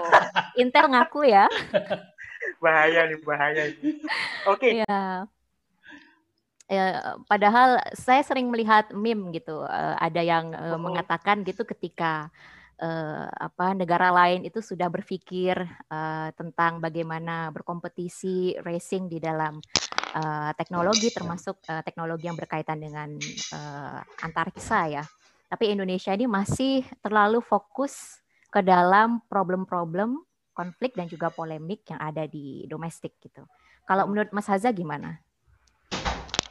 Intel 0.61 0.90
ngaku 0.90 1.31
ya. 1.31 1.47
bahaya 2.64 3.07
nih, 3.09 3.21
bahaya. 3.23 3.62
Oke. 3.71 3.95
Okay. 4.59 4.73
Ya. 4.85 5.27
Ya, 6.71 7.19
padahal 7.27 7.83
saya 7.99 8.23
sering 8.23 8.47
melihat 8.47 8.95
meme 8.95 9.35
gitu, 9.35 9.66
uh, 9.66 9.99
ada 9.99 10.23
yang 10.23 10.55
uh, 10.55 10.79
mengatakan 10.79 11.43
gitu 11.43 11.66
ketika 11.66 12.31
uh, 12.79 13.27
apa 13.27 13.77
negara 13.77 14.14
lain 14.14 14.47
itu 14.47 14.62
sudah 14.62 14.87
berpikir 14.87 15.59
uh, 15.90 16.31
tentang 16.35 16.79
bagaimana 16.79 17.51
berkompetisi 17.51 18.62
racing 18.62 19.11
di 19.11 19.19
dalam 19.19 19.59
uh, 20.16 20.51
teknologi 20.57 21.12
termasuk 21.12 21.61
uh, 21.69 21.83
teknologi 21.85 22.27
yang 22.27 22.38
berkaitan 22.38 22.81
dengan 22.81 23.19
uh, 23.55 24.01
antariksa 24.25 24.87
ya. 24.87 25.05
Tapi 25.51 25.75
Indonesia 25.75 26.14
ini 26.14 26.31
masih 26.31 26.87
terlalu 27.03 27.43
fokus 27.43 28.23
ke 28.51 28.61
dalam 28.61 29.23
problem-problem 29.31 30.21
konflik 30.53 30.93
dan 30.99 31.07
juga 31.07 31.31
polemik 31.31 31.87
yang 31.89 32.01
ada 32.03 32.27
di 32.27 32.67
domestik 32.67 33.17
gitu. 33.23 33.47
Kalau 33.87 34.05
menurut 34.11 34.35
Mas 34.35 34.51
Haza 34.51 34.75
gimana? 34.75 35.23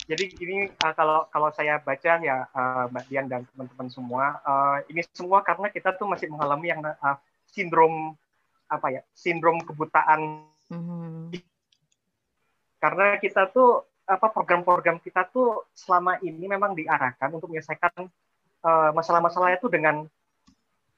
jadi 0.09 0.25
ini 0.41 0.57
uh, 0.81 0.93
kalau 0.97 1.29
kalau 1.29 1.53
saya 1.53 1.77
baca 1.77 2.17
ya 2.17 2.49
uh, 2.49 2.89
Mbak 2.89 3.05
Dian 3.05 3.29
dan 3.29 3.45
teman-teman 3.53 3.87
semua 3.93 4.41
uh, 4.41 4.81
ini 4.89 5.05
semua 5.13 5.45
karena 5.45 5.69
kita 5.69 5.93
tuh 5.93 6.09
masih 6.09 6.33
mengalami 6.33 6.73
yang 6.73 6.81
uh, 6.81 7.17
sindrom 7.45 8.17
apa 8.65 8.89
ya 8.89 9.01
sindrom 9.13 9.61
kebutaan 9.61 10.49
mm-hmm. 10.73 11.37
karena 12.81 13.21
kita 13.21 13.53
tuh 13.53 13.85
apa 14.09 14.33
program-program 14.33 14.97
kita 14.97 15.29
tuh 15.29 15.69
selama 15.77 16.17
ini 16.25 16.49
memang 16.49 16.73
diarahkan 16.73 17.29
untuk 17.29 17.53
menyelesaikan 17.53 18.09
uh, 18.65 18.89
masalah-masalah 18.97 19.53
itu 19.53 19.69
dengan 19.69 20.09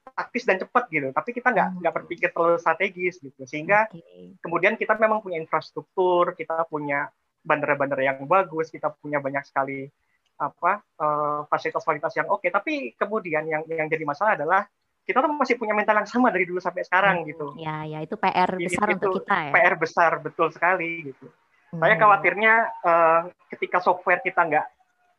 taktis 0.02 0.44
dan 0.44 0.58
cepat 0.58 0.90
gitu 0.90 1.14
tapi 1.14 1.30
kita 1.30 1.54
nggak 1.54 1.68
nggak 1.78 1.78
mm-hmm. 1.78 1.96
berpikir 2.02 2.28
terlalu 2.34 2.58
strategis 2.58 3.22
gitu 3.22 3.42
sehingga 3.46 3.86
okay. 3.88 4.34
kemudian 4.42 4.74
kita 4.74 4.98
memang 4.98 5.22
punya 5.22 5.38
infrastruktur 5.38 6.34
kita 6.34 6.66
punya 6.66 7.08
bandara-bandara 7.42 8.02
yang 8.06 8.22
bagus, 8.24 8.70
kita 8.70 8.94
punya 9.02 9.18
banyak 9.18 9.42
sekali 9.42 9.90
apa 10.38 10.82
uh, 10.98 11.46
fasilitas-fasilitas 11.46 12.18
yang 12.18 12.26
oke, 12.30 12.42
okay. 12.42 12.50
tapi 12.50 12.94
kemudian 12.96 13.46
yang 13.46 13.62
yang 13.68 13.86
jadi 13.86 14.02
masalah 14.06 14.34
adalah 14.38 14.66
kita 15.02 15.18
tuh 15.18 15.34
masih 15.34 15.58
punya 15.58 15.74
mental 15.74 15.98
yang 15.98 16.06
sama 16.06 16.30
dari 16.30 16.46
dulu 16.46 16.62
sampai 16.62 16.86
sekarang 16.86 17.22
hmm, 17.22 17.28
gitu. 17.34 17.46
Ya, 17.58 17.82
ya 17.82 17.98
itu 18.06 18.14
PR 18.14 18.54
besar 18.54 18.86
itu, 18.94 19.02
untuk 19.02 19.26
kita 19.26 19.50
ya. 19.50 19.52
PR 19.54 19.74
besar 19.74 20.12
betul 20.22 20.48
sekali 20.54 21.10
gitu. 21.10 21.26
Hmm. 21.74 21.82
Saya 21.82 21.94
khawatirnya 21.98 22.54
uh, 22.86 23.20
ketika 23.50 23.82
software 23.82 24.22
kita 24.22 24.46
nggak 24.46 24.66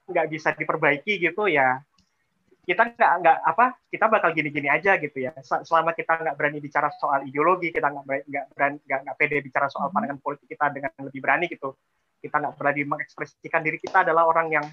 nggak 0.04 0.28
bisa 0.32 0.52
diperbaiki 0.56 1.20
gitu 1.20 1.48
ya 1.48 1.80
kita 2.64 2.96
nggak 2.96 3.14
nggak 3.20 3.38
apa 3.44 3.66
kita 3.92 4.06
bakal 4.08 4.30
gini-gini 4.32 4.72
aja 4.72 4.96
gitu 4.96 5.20
ya 5.20 5.36
selama 5.44 5.92
kita 5.92 6.16
nggak 6.16 6.36
berani 6.40 6.64
bicara 6.64 6.88
soal 6.96 7.28
ideologi 7.28 7.76
kita 7.76 7.92
nggak 7.92 8.06
berani 8.08 8.24
nggak 8.24 8.46
berani 8.56 8.78
nggak 8.88 9.00
nggak 9.04 9.16
pede 9.20 9.38
bicara 9.44 9.68
soal 9.68 9.92
hmm. 9.92 9.96
pandangan 10.00 10.20
politik 10.24 10.48
kita 10.48 10.72
dengan 10.72 10.92
lebih 11.04 11.20
berani 11.20 11.46
gitu 11.52 11.76
kita 12.24 12.36
nggak 12.40 12.56
berani 12.56 12.82
mengekspresikan 12.88 13.62
diri 13.68 13.78
kita 13.84 14.08
adalah 14.08 14.24
orang 14.24 14.48
yang 14.48 14.66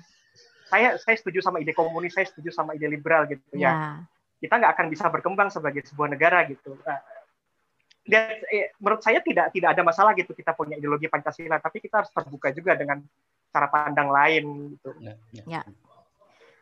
saya 0.70 0.94
saya 1.02 1.18
setuju 1.18 1.42
sama 1.42 1.58
ide 1.58 1.74
komunis 1.74 2.14
saya 2.14 2.30
setuju 2.30 2.54
sama 2.54 2.78
ide 2.78 2.86
liberal 2.86 3.26
gitu 3.26 3.42
ya, 3.58 3.58
ya. 3.58 3.74
kita 4.38 4.54
nggak 4.62 4.72
akan 4.78 4.86
bisa 4.86 5.10
berkembang 5.10 5.50
sebagai 5.50 5.82
sebuah 5.90 6.14
negara 6.14 6.46
gitu 6.46 6.78
dan 8.06 8.38
eh, 8.54 8.70
menurut 8.78 9.02
saya 9.02 9.18
tidak 9.18 9.50
tidak 9.50 9.74
ada 9.74 9.82
masalah 9.82 10.14
gitu 10.14 10.30
kita 10.30 10.54
punya 10.54 10.78
ideologi 10.78 11.10
pancasila 11.10 11.58
tapi 11.58 11.82
kita 11.82 12.06
harus 12.06 12.10
terbuka 12.14 12.54
juga 12.54 12.78
dengan 12.78 13.02
cara 13.50 13.66
pandang 13.66 14.14
lain 14.14 14.78
gitu 14.78 14.94
ya, 15.02 15.14
ya. 15.42 15.62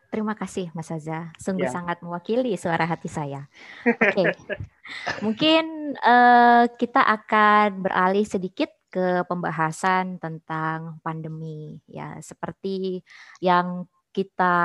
Terima 0.09 0.33
kasih 0.33 0.73
Mas 0.73 0.89
Aza, 0.89 1.29
sungguh 1.37 1.69
ya. 1.69 1.73
sangat 1.73 2.01
mewakili 2.01 2.57
suara 2.57 2.89
hati 2.89 3.13
saya. 3.13 3.45
Oke, 3.85 4.25
okay. 4.25 4.27
mungkin 5.25 5.93
uh, 6.01 6.65
kita 6.81 7.05
akan 7.05 7.85
beralih 7.85 8.25
sedikit 8.25 8.73
ke 8.89 9.21
pembahasan 9.29 10.17
tentang 10.17 10.97
pandemi 11.05 11.77
ya 11.85 12.17
seperti 12.25 13.05
yang 13.45 13.85
kita 14.17 14.57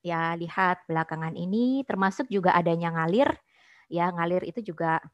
ya 0.00 0.32
lihat 0.40 0.88
belakangan 0.88 1.36
ini 1.36 1.84
termasuk 1.84 2.32
juga 2.32 2.56
adanya 2.56 2.96
ngalir 2.96 3.28
ya 3.92 4.08
ngalir 4.08 4.48
itu 4.48 4.72
juga 4.72 5.04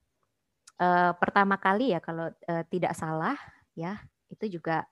uh, 0.78 1.12
pertama 1.18 1.58
kali 1.58 1.90
ya 1.90 1.98
kalau 1.98 2.30
uh, 2.30 2.64
tidak 2.70 2.94
salah 2.94 3.34
ya 3.74 3.98
itu 4.30 4.62
juga 4.62 4.86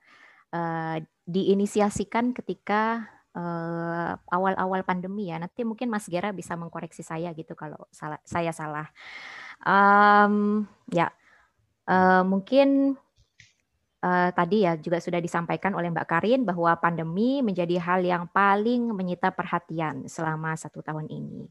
uh, 0.50 0.98
diinisiasikan 1.22 2.34
ketika 2.34 3.06
eh, 3.34 4.12
awal-awal 4.30 4.82
pandemi 4.86 5.30
ya. 5.30 5.42
Nanti 5.42 5.66
mungkin 5.66 5.90
Mas 5.90 6.06
Gera 6.06 6.30
bisa 6.30 6.54
mengkoreksi 6.54 7.02
saya 7.02 7.34
gitu 7.34 7.58
kalau 7.58 7.82
salah, 7.90 8.18
saya 8.22 8.54
salah. 8.54 8.88
Um, 9.64 10.66
ya, 10.90 11.10
uh, 11.88 12.22
mungkin 12.26 12.98
uh, 14.04 14.30
tadi 14.36 14.68
ya 14.68 14.76
juga 14.76 15.00
sudah 15.00 15.18
disampaikan 15.18 15.72
oleh 15.72 15.88
Mbak 15.88 16.08
Karin 16.08 16.42
bahwa 16.44 16.76
pandemi 16.76 17.40
menjadi 17.40 17.80
hal 17.80 18.00
yang 18.04 18.28
paling 18.28 18.92
menyita 18.92 19.32
perhatian 19.32 20.04
selama 20.06 20.54
satu 20.54 20.84
tahun 20.84 21.08
ini. 21.08 21.48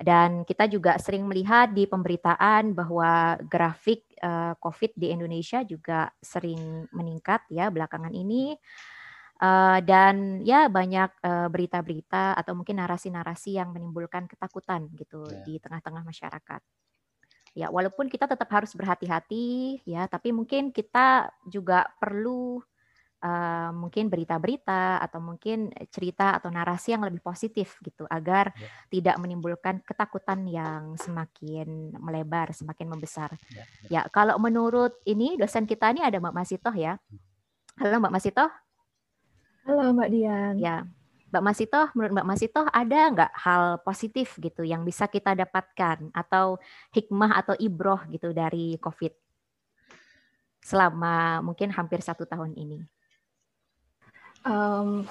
Dan 0.00 0.48
kita 0.48 0.64
juga 0.64 0.96
sering 0.96 1.28
melihat 1.28 1.76
di 1.76 1.84
pemberitaan 1.84 2.72
bahwa 2.72 3.36
grafik 3.44 4.08
uh, 4.24 4.56
COVID 4.56 4.96
di 4.96 5.12
Indonesia 5.12 5.60
juga 5.60 6.08
sering 6.24 6.88
meningkat 6.88 7.44
ya 7.52 7.68
belakangan 7.68 8.12
ini. 8.16 8.56
Uh, 9.40 9.80
dan 9.88 10.44
ya 10.44 10.68
banyak 10.68 11.16
uh, 11.24 11.48
berita-berita 11.48 12.36
atau 12.36 12.52
mungkin 12.52 12.76
narasi-narasi 12.76 13.56
yang 13.56 13.72
menimbulkan 13.72 14.28
ketakutan 14.28 14.84
gitu 14.92 15.24
yeah. 15.24 15.40
di 15.48 15.56
tengah-tengah 15.56 16.04
masyarakat. 16.04 16.60
Ya, 17.56 17.72
walaupun 17.72 18.12
kita 18.12 18.28
tetap 18.28 18.52
harus 18.52 18.76
berhati-hati 18.76 19.80
ya, 19.88 20.04
tapi 20.12 20.30
mungkin 20.30 20.70
kita 20.70 21.32
juga 21.48 21.88
perlu 21.96 22.60
uh, 23.24 23.70
mungkin 23.72 24.12
berita-berita 24.12 25.00
atau 25.00 25.24
mungkin 25.24 25.72
cerita 25.88 26.36
atau 26.36 26.52
narasi 26.52 26.92
yang 26.92 27.08
lebih 27.08 27.24
positif 27.24 27.80
gitu 27.80 28.04
agar 28.12 28.52
yeah. 28.54 28.70
tidak 28.92 29.16
menimbulkan 29.24 29.80
ketakutan 29.82 30.44
yang 30.52 31.00
semakin 31.00 31.96
melebar, 31.96 32.52
semakin 32.52 32.92
membesar. 32.92 33.32
Yeah, 33.48 33.66
yeah. 33.88 34.02
Ya, 34.04 34.12
kalau 34.12 34.36
menurut 34.36 35.00
ini 35.08 35.40
dosen 35.40 35.64
kita 35.64 35.96
ini 35.96 36.04
ada 36.04 36.20
Mbak 36.20 36.36
Masitoh 36.36 36.76
ya. 36.76 37.00
Hmm. 37.00 37.20
Halo 37.80 38.04
Mbak 38.04 38.14
Masitoh. 38.14 38.69
Halo 39.64 39.92
Mbak 39.92 40.10
Dian. 40.12 40.54
Ya, 40.56 40.88
Mbak 41.30 41.44
Masito, 41.46 41.82
menurut 41.94 42.12
Mbak 42.16 42.28
Masito 42.28 42.62
ada 42.66 43.00
nggak 43.12 43.32
hal 43.38 43.62
positif 43.86 44.34
gitu 44.40 44.66
yang 44.66 44.82
bisa 44.82 45.06
kita 45.06 45.36
dapatkan 45.36 46.10
atau 46.10 46.58
hikmah 46.90 47.38
atau 47.38 47.54
ibroh 47.60 48.02
gitu 48.10 48.34
dari 48.34 48.80
COVID 48.82 49.14
selama 50.60 51.40
mungkin 51.40 51.72
hampir 51.72 52.02
satu 52.02 52.26
tahun 52.26 52.56
ini? 52.58 52.78
Um, 54.40 55.04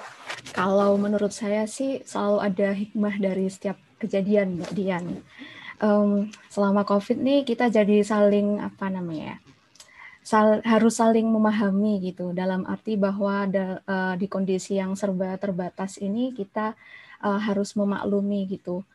kalau 0.50 0.98
menurut 0.98 1.30
saya 1.30 1.64
sih 1.70 2.02
selalu 2.02 2.38
ada 2.42 2.68
hikmah 2.74 3.14
dari 3.22 3.46
setiap 3.46 3.78
kejadian 4.02 4.58
Mbak 4.58 4.72
Dian. 4.74 5.06
Um, 5.80 6.28
selama 6.52 6.84
COVID 6.84 7.16
nih 7.16 7.40
kita 7.46 7.72
jadi 7.72 8.04
saling 8.04 8.60
apa 8.60 8.92
namanya 8.92 9.36
ya? 9.36 9.49
Sal 10.30 10.62
harus 10.62 11.02
saling 11.02 11.26
memahami 11.26 12.14
gitu 12.14 12.30
dalam 12.30 12.62
arti 12.70 12.94
bahwa 12.94 13.50
da, 13.50 13.82
uh, 13.82 14.14
di 14.14 14.30
kondisi 14.30 14.78
yang 14.78 14.94
serba 14.94 15.34
terbatas 15.42 15.98
ini 15.98 16.30
kita 16.30 16.78
uh, 17.26 17.40
harus 17.42 17.74
memaklumi 17.74 18.46
gitu 18.46 18.86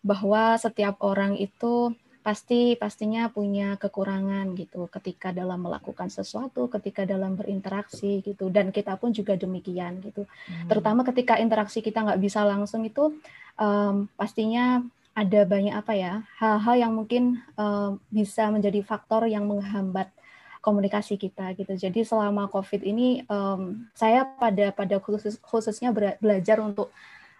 bahwa 0.00 0.56
setiap 0.56 0.96
orang 1.04 1.36
itu 1.36 1.92
pasti 2.24 2.76
pastinya 2.76 3.28
punya 3.32 3.76
kekurangan 3.80 4.52
gitu 4.56 4.88
ketika 4.92 5.32
dalam 5.32 5.64
melakukan 5.64 6.12
sesuatu, 6.12 6.68
ketika 6.68 7.08
dalam 7.08 7.36
berinteraksi 7.36 8.20
gitu, 8.20 8.52
dan 8.52 8.68
kita 8.68 9.00
pun 9.00 9.16
juga 9.16 9.32
demikian 9.32 10.00
gitu. 10.04 10.24
Hmm. 10.24 10.68
Terutama 10.68 11.08
ketika 11.08 11.40
interaksi 11.40 11.80
kita 11.80 12.04
nggak 12.04 12.20
bisa 12.20 12.44
langsung 12.44 12.84
itu 12.84 13.16
um, 13.56 14.08
pastinya 14.16 14.84
ada 15.16 15.40
banyak 15.42 15.74
apa 15.74 15.92
ya 15.98 16.14
hal-hal 16.38 16.74
yang 16.78 16.92
mungkin 16.94 17.42
um, 17.58 17.98
bisa 18.12 18.52
menjadi 18.54 18.84
faktor 18.86 19.26
yang 19.26 19.48
menghambat 19.50 20.12
komunikasi 20.60 21.16
kita 21.16 21.54
gitu. 21.54 21.72
Jadi 21.74 22.02
selama 22.02 22.50
COVID 22.50 22.82
ini 22.82 23.22
um, 23.30 23.86
saya 23.94 24.26
pada 24.26 24.74
pada 24.74 24.96
khusus, 24.98 25.38
khususnya 25.38 25.94
belajar 25.94 26.58
untuk 26.62 26.90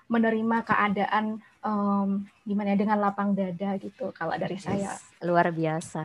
menerima 0.08 0.64
keadaan 0.64 1.36
um, 1.60 2.24
gimana 2.48 2.72
ya 2.72 2.78
dengan 2.80 2.96
lapang 2.96 3.36
dada 3.36 3.76
gitu 3.76 4.08
kalau 4.16 4.32
dari 4.40 4.56
yes, 4.56 4.64
saya. 4.64 4.92
Luar 5.20 5.52
biasa. 5.52 6.04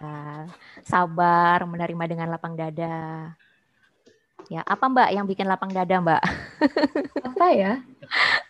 Sabar 0.83 1.63
menerima 1.63 2.03
dengan 2.09 2.27
lapang 2.27 2.57
dada. 2.59 3.31
Ya, 4.51 4.59
apa 4.67 4.91
Mbak 4.91 5.09
yang 5.15 5.23
bikin 5.23 5.47
lapang 5.47 5.71
dada, 5.71 6.03
Mbak? 6.03 6.23
apa 7.31 7.45
ya? 7.55 7.73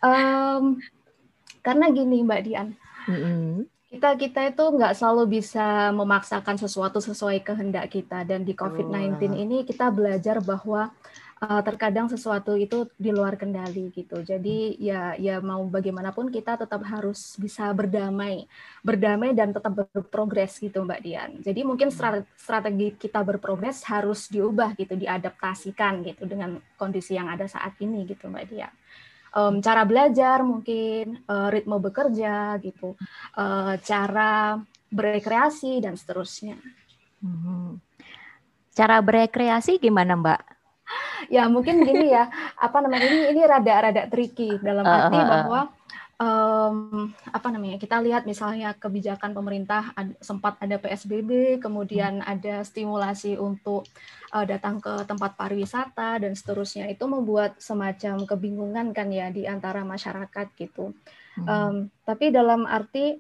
Um, 0.01 0.81
karena 1.61 1.85
gini 1.93 2.25
Mbak 2.25 2.41
Dian. 2.49 2.67
Mm 3.05 3.19
-hmm 3.19 3.72
kita 3.93 4.17
kita 4.17 4.41
itu 4.49 4.65
nggak 4.73 4.97
selalu 4.97 5.37
bisa 5.37 5.93
memaksakan 5.93 6.57
sesuatu 6.57 6.97
sesuai 6.97 7.45
kehendak 7.45 7.93
kita 7.93 8.25
dan 8.25 8.41
di 8.41 8.57
COVID-19 8.57 9.37
ini 9.37 9.61
kita 9.61 9.93
belajar 9.93 10.41
bahwa 10.41 10.89
uh, 11.37 11.61
terkadang 11.61 12.09
sesuatu 12.09 12.57
itu 12.57 12.89
di 12.97 13.13
luar 13.13 13.37
kendali 13.37 13.93
gitu. 13.93 14.25
Jadi 14.25 14.81
ya 14.81 15.13
ya 15.13 15.37
mau 15.45 15.61
bagaimanapun 15.69 16.33
kita 16.33 16.57
tetap 16.57 16.81
harus 16.89 17.37
bisa 17.37 17.69
berdamai, 17.69 18.49
berdamai 18.81 19.37
dan 19.37 19.53
tetap 19.53 19.85
berprogres 19.93 20.57
gitu 20.57 20.81
Mbak 20.81 21.01
Dian. 21.05 21.31
Jadi 21.45 21.61
mungkin 21.61 21.93
hmm. 21.93 22.25
strategi 22.33 22.97
kita 22.97 23.21
berprogres 23.21 23.85
harus 23.85 24.25
diubah 24.25 24.73
gitu, 24.73 24.97
diadaptasikan 24.97 26.01
gitu 26.01 26.25
dengan 26.25 26.57
kondisi 26.81 27.13
yang 27.13 27.29
ada 27.29 27.45
saat 27.45 27.77
ini 27.77 28.09
gitu 28.09 28.25
Mbak 28.25 28.45
Dian 28.49 28.73
um, 29.33 29.59
cara 29.59 29.83
belajar 29.83 30.45
mungkin 30.45 31.21
uh, 31.27 31.49
ritme 31.49 31.77
bekerja 31.81 32.57
gitu 32.61 32.95
uh, 33.37 33.73
cara 33.81 34.61
berekreasi 34.93 35.81
dan 35.81 35.97
seterusnya 35.97 36.55
hmm. 37.21 37.81
cara 38.73 39.01
berekreasi 39.01 39.81
gimana 39.81 40.13
mbak 40.13 40.41
ya 41.31 41.49
mungkin 41.49 41.81
gini 41.81 42.13
ya 42.13 42.29
apa 42.59 42.77
namanya 42.83 43.07
ini 43.09 43.19
ini 43.33 43.41
rada-rada 43.41 44.05
tricky 44.07 44.61
dalam 44.61 44.85
arti 44.85 45.17
uh, 45.17 45.19
uh, 45.19 45.25
uh. 45.25 45.29
bahwa 45.29 45.61
um, 46.23 47.11
apa 47.27 47.47
namanya 47.51 47.75
kita 47.75 47.99
lihat 47.99 48.23
misalnya 48.23 48.71
kebijakan 48.79 49.35
pemerintah 49.35 49.91
ad, 49.93 50.15
sempat 50.23 50.55
ada 50.63 50.79
PSBB 50.79 51.59
kemudian 51.59 52.23
hmm. 52.23 52.27
ada 52.27 52.63
stimulasi 52.63 53.35
untuk 53.35 53.83
uh, 54.31 54.45
datang 54.47 54.79
ke 54.79 55.03
tempat 55.03 55.35
pariwisata 55.35 56.23
dan 56.23 56.33
seterusnya 56.33 56.87
itu 56.87 57.03
membuat 57.05 57.59
semacam 57.59 58.23
kebingungan 58.23 58.95
kan 58.95 59.11
ya 59.11 59.27
di 59.29 59.43
antara 59.43 59.83
masyarakat 59.83 60.47
gitu 60.55 60.95
hmm. 61.39 61.45
um, 61.47 61.75
tapi 62.07 62.31
dalam 62.31 62.63
arti 62.63 63.19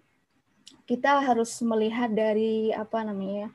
kita 0.83 1.23
harus 1.23 1.63
melihat 1.63 2.11
dari 2.11 2.75
apa 2.75 3.07
namanya 3.07 3.51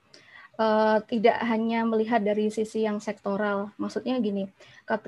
uh, 0.58 0.98
tidak 1.06 1.38
hanya 1.46 1.86
melihat 1.86 2.20
dari 2.20 2.50
sisi 2.50 2.84
yang 2.84 2.98
sektoral. 2.98 3.70
Maksudnya 3.78 4.18
gini, 4.18 4.50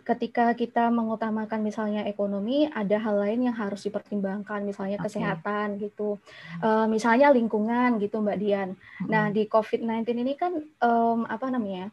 ketika 0.06 0.54
kita 0.54 0.88
mengutamakan 0.88 1.60
misalnya 1.60 2.06
ekonomi, 2.06 2.70
ada 2.70 2.96
hal 2.96 3.20
lain 3.20 3.50
yang 3.50 3.56
harus 3.58 3.84
dipertimbangkan, 3.84 4.62
misalnya 4.62 5.02
okay. 5.02 5.10
kesehatan 5.10 5.82
gitu, 5.82 6.16
uh, 6.62 6.86
misalnya 6.86 7.34
lingkungan 7.34 7.98
gitu, 7.98 8.22
Mbak 8.22 8.38
Dian. 8.38 8.70
Hmm. 9.02 9.08
Nah 9.10 9.24
di 9.34 9.44
COVID-19 9.50 10.06
ini 10.14 10.32
kan 10.38 10.54
um, 10.80 11.26
apa 11.26 11.50
namanya, 11.50 11.90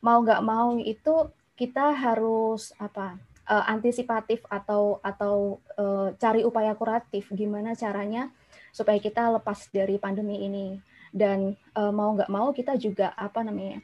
mau 0.00 0.24
nggak 0.24 0.42
mau 0.42 0.74
itu 0.80 1.28
kita 1.54 1.94
harus 1.94 2.74
apa 2.82 3.14
uh, 3.46 3.64
antisipatif 3.70 4.42
atau 4.50 4.98
atau 5.00 5.62
uh, 5.78 6.10
cari 6.18 6.42
upaya 6.42 6.74
kuratif 6.74 7.30
gimana 7.30 7.78
caranya 7.78 8.28
supaya 8.74 8.98
kita 8.98 9.30
lepas 9.38 9.70
dari 9.70 10.02
pandemi 10.02 10.42
ini 10.42 10.82
dan 11.14 11.54
uh, 11.78 11.94
mau 11.94 12.10
nggak 12.18 12.28
mau 12.28 12.50
kita 12.50 12.74
juga 12.74 13.14
apa 13.14 13.46
namanya 13.46 13.78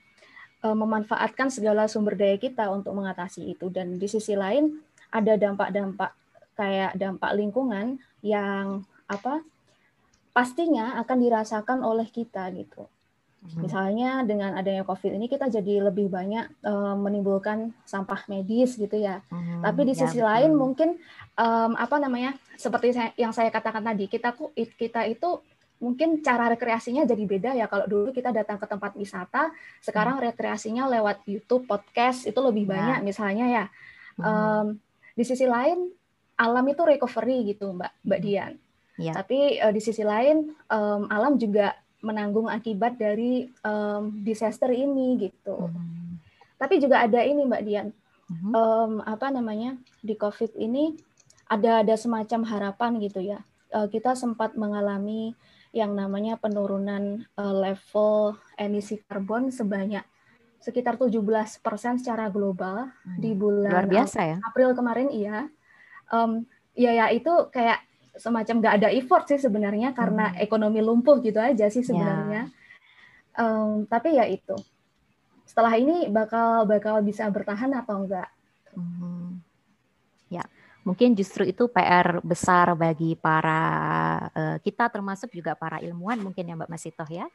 uh, 0.66 0.74
memanfaatkan 0.74 1.46
segala 1.48 1.86
sumber 1.86 2.18
daya 2.18 2.34
kita 2.34 2.66
untuk 2.74 2.90
mengatasi 2.98 3.54
itu 3.54 3.70
dan 3.70 4.02
di 4.02 4.10
sisi 4.10 4.34
lain 4.34 4.82
ada 5.14 5.38
dampak-dampak 5.38 6.10
kayak 6.58 6.98
dampak 6.98 7.30
lingkungan 7.38 8.02
yang 8.20 8.82
apa 9.06 9.46
pastinya 10.34 10.98
akan 11.00 11.18
dirasakan 11.22 11.78
oleh 11.86 12.06
kita 12.10 12.50
gitu. 12.54 12.86
Hmm. 13.40 13.64
Misalnya 13.64 14.20
dengan 14.28 14.52
adanya 14.52 14.84
COVID 14.84 15.16
ini 15.16 15.24
kita 15.24 15.48
jadi 15.48 15.80
lebih 15.88 16.12
banyak 16.12 16.60
uh, 16.60 16.92
menimbulkan 16.92 17.72
sampah 17.88 18.28
medis 18.28 18.76
gitu 18.76 19.00
ya. 19.00 19.24
Hmm, 19.32 19.64
Tapi 19.64 19.80
di 19.88 19.94
ya, 19.96 20.04
sisi 20.04 20.20
ya, 20.20 20.28
lain 20.28 20.52
mungkin 20.52 21.00
um, 21.40 21.72
apa 21.72 21.96
namanya 21.96 22.36
seperti 22.60 22.92
saya, 22.92 23.10
yang 23.16 23.32
saya 23.32 23.48
katakan 23.48 23.80
tadi 23.80 24.12
kita 24.12 24.36
kita 24.76 25.08
itu 25.08 25.40
mungkin 25.80 26.20
cara 26.20 26.52
rekreasinya 26.52 27.08
jadi 27.08 27.24
beda 27.24 27.50
ya. 27.56 27.66
Kalau 27.66 27.88
dulu 27.88 28.12
kita 28.12 28.30
datang 28.30 28.60
ke 28.60 28.68
tempat 28.68 28.92
wisata, 28.94 29.50
sekarang 29.80 30.20
hmm. 30.20 30.24
rekreasinya 30.30 30.84
lewat 30.86 31.24
YouTube, 31.24 31.64
podcast 31.64 32.28
itu 32.28 32.36
lebih 32.38 32.68
ya. 32.68 32.70
banyak 32.76 32.98
misalnya 33.02 33.46
ya. 33.48 33.64
Um, 34.20 34.76
di 35.16 35.24
sisi 35.24 35.48
lain 35.48 35.88
alam 36.36 36.64
itu 36.68 36.84
recovery 36.84 37.56
gitu 37.56 37.72
Mbak 37.72 37.92
Mbak 38.04 38.20
Dian. 38.20 38.52
Ya. 39.00 39.16
Tapi 39.16 39.56
uh, 39.60 39.72
di 39.72 39.80
sisi 39.80 40.04
lain 40.04 40.52
um, 40.68 41.08
alam 41.08 41.40
juga 41.40 41.72
menanggung 42.04 42.48
akibat 42.48 42.96
dari 43.00 43.48
um, 43.64 44.24
disaster 44.24 44.68
ini 44.72 45.16
gitu. 45.28 45.68
Hmm. 45.68 46.20
Tapi 46.60 46.76
juga 46.76 47.04
ada 47.04 47.24
ini 47.24 47.48
Mbak 47.48 47.62
Dian, 47.64 47.88
hmm. 48.28 48.52
um, 48.52 48.92
apa 49.04 49.32
namanya 49.32 49.80
di 50.04 50.12
COVID 50.16 50.56
ini 50.60 50.96
ada 51.48 51.80
ada 51.80 51.96
semacam 51.96 52.44
harapan 52.44 52.90
gitu 53.00 53.20
ya. 53.24 53.40
Uh, 53.72 53.88
kita 53.88 54.12
sempat 54.12 54.56
mengalami 54.56 55.32
yang 55.70 55.94
namanya 55.94 56.34
penurunan 56.34 57.22
uh, 57.38 57.54
level 57.54 58.34
emisi 58.58 58.98
karbon 59.06 59.54
sebanyak 59.54 60.02
sekitar 60.60 61.00
17% 61.00 61.62
secara 62.02 62.28
global 62.28 62.92
hmm. 63.06 63.16
di 63.16 63.32
bulan 63.32 63.72
Luar 63.72 63.88
biasa 63.88 64.18
ya. 64.20 64.36
April 64.44 64.76
kemarin 64.76 65.08
iya. 65.08 65.48
Um, 66.12 66.44
ya 66.76 66.92
ya 66.92 67.06
itu 67.08 67.32
kayak 67.48 67.80
semacam 68.18 68.54
nggak 68.60 68.74
ada 68.82 68.88
effort 68.92 69.24
sih 69.30 69.40
sebenarnya 69.40 69.96
karena 69.96 70.34
hmm. 70.34 70.44
ekonomi 70.44 70.84
lumpuh 70.84 71.22
gitu 71.24 71.40
aja 71.40 71.70
sih 71.72 71.80
ya. 71.80 71.88
sebenarnya. 71.88 72.42
Yeah. 72.52 73.40
Um, 73.40 73.88
tapi 73.88 74.20
ya 74.20 74.28
itu. 74.28 74.58
Setelah 75.48 75.80
ini 75.80 76.12
bakal 76.12 76.68
bakal 76.68 77.00
bisa 77.00 77.24
bertahan 77.32 77.72
atau 77.72 78.04
enggak? 78.04 78.28
Hmm. 78.76 79.40
Ya, 80.30 80.44
mungkin 80.90 81.14
justru 81.14 81.46
itu 81.46 81.70
PR 81.70 82.18
besar 82.26 82.74
bagi 82.74 83.14
para 83.14 83.62
uh, 84.34 84.56
kita 84.58 84.90
termasuk 84.90 85.30
juga 85.30 85.54
para 85.54 85.78
ilmuwan 85.78 86.18
mungkin 86.18 86.50
ya 86.50 86.58
Mbak 86.58 86.70
Masitoh 86.70 87.06
ya. 87.06 87.30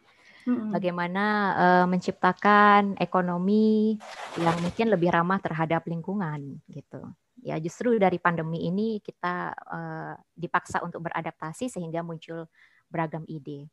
Bagaimana 0.46 1.26
uh, 1.58 1.86
menciptakan 1.90 3.02
ekonomi 3.02 3.98
yang 4.38 4.54
mungkin 4.62 4.94
lebih 4.94 5.10
ramah 5.10 5.42
terhadap 5.42 5.82
lingkungan 5.90 6.62
gitu 6.70 7.02
ya 7.46 7.62
justru 7.62 8.02
dari 8.02 8.18
pandemi 8.18 8.66
ini 8.66 8.98
kita 9.06 9.54
uh, 9.54 10.14
dipaksa 10.34 10.82
untuk 10.82 11.06
beradaptasi 11.06 11.70
sehingga 11.70 12.02
muncul 12.02 12.50
beragam 12.90 13.22
ide. 13.30 13.70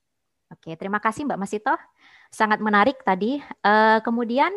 Oke, 0.52 0.76
terima 0.76 1.00
kasih 1.00 1.24
Mbak 1.24 1.40
Masito, 1.40 1.72
sangat 2.28 2.60
menarik 2.60 3.00
tadi. 3.00 3.40
Uh, 3.64 4.04
kemudian 4.04 4.52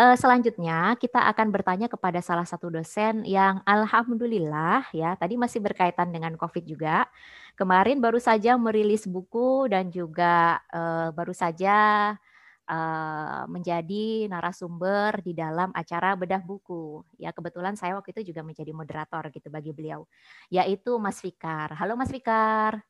uh, 0.00 0.16
selanjutnya 0.16 0.96
kita 0.96 1.20
akan 1.28 1.52
bertanya 1.52 1.86
kepada 1.92 2.24
salah 2.24 2.48
satu 2.48 2.72
dosen 2.72 3.22
yang 3.28 3.60
alhamdulillah 3.68 4.88
ya 4.96 5.12
tadi 5.20 5.36
masih 5.36 5.60
berkaitan 5.60 6.08
dengan 6.08 6.32
COVID 6.40 6.64
juga. 6.64 7.04
Kemarin 7.60 8.00
baru 8.00 8.16
saja 8.16 8.56
merilis 8.56 9.04
buku 9.04 9.68
dan 9.68 9.92
juga 9.92 10.56
uh, 10.72 11.12
baru 11.12 11.36
saja 11.36 11.76
uh, 12.64 13.42
menjadi 13.52 14.24
narasumber 14.32 15.20
di 15.20 15.36
dalam 15.36 15.68
acara 15.76 16.16
bedah 16.16 16.40
buku. 16.40 17.04
Ya 17.20 17.36
kebetulan 17.36 17.76
saya 17.76 18.00
waktu 18.00 18.16
itu 18.16 18.32
juga 18.32 18.40
menjadi 18.40 18.72
moderator 18.72 19.28
gitu 19.28 19.52
bagi 19.52 19.76
beliau, 19.76 20.08
yaitu 20.48 20.96
Mas 20.96 21.20
Fikar. 21.20 21.76
Halo 21.76 22.00
Mas 22.00 22.08
Fikar. 22.08 22.80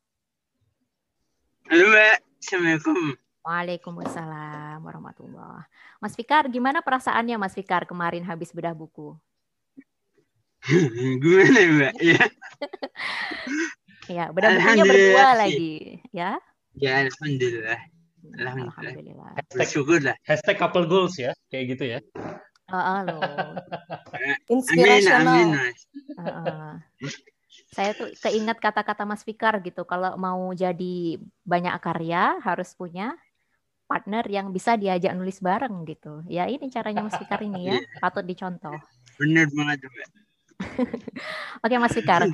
Halo 1.67 1.87
Mbak, 1.87 2.19
Assalamualaikum. 2.39 3.30
Waalaikumsalam 3.41 4.85
warahmatullah. 4.85 5.65
Mas 5.97 6.13
Fikar, 6.13 6.45
gimana 6.53 6.85
perasaannya 6.85 7.41
Mas 7.41 7.57
Fikar 7.57 7.89
kemarin 7.89 8.21
habis 8.25 8.53
bedah 8.53 8.77
buku? 8.77 9.17
gimana 11.25 11.59
Mbak? 11.65 11.95
Ya. 12.05 12.25
ya, 14.21 14.25
bedah 14.29 14.61
bukunya 14.61 14.85
berdua 14.85 15.29
lagi, 15.41 16.05
ya? 16.13 16.37
Ya, 16.77 17.09
alhamdulillah. 17.09 17.81
Alhamdulillah. 18.37 19.33
Hashtag, 19.41 20.05
lah. 20.05 20.17
Hashtag 20.29 20.57
couple 20.61 20.85
goals 20.85 21.17
ya, 21.17 21.33
kayak 21.49 21.65
gitu 21.77 21.85
ya. 21.97 21.99
Uh, 22.69 23.01
loh. 23.09 23.21
Inspirational. 24.55 25.27
Amin, 25.27 25.49
amin. 25.57 25.75
Uh, 26.21 26.75
saya 27.73 27.97
tuh 27.97 28.13
keinget 28.21 28.59
kata-kata 28.61 29.09
Mas 29.09 29.25
Fikar 29.25 29.59
gitu. 29.65 29.89
Kalau 29.89 30.15
mau 30.21 30.53
jadi 30.53 31.19
banyak 31.49 31.75
karya 31.81 32.39
harus 32.45 32.77
punya 32.77 33.17
partner 33.91 34.23
yang 34.31 34.55
bisa 34.55 34.79
diajak 34.79 35.11
nulis 35.19 35.43
bareng 35.43 35.83
gitu. 35.83 36.23
Ya 36.31 36.47
ini 36.47 36.71
caranya 36.71 37.03
Mas 37.03 37.19
Fikar 37.19 37.43
ini 37.43 37.67
ya, 37.67 37.75
iya. 37.83 37.99
patut 37.99 38.23
dicontoh. 38.23 38.79
Benar 39.19 39.51
banget. 39.51 39.79
Oke 41.67 41.75
Mas 41.83 41.99
Fikar, 41.99 42.31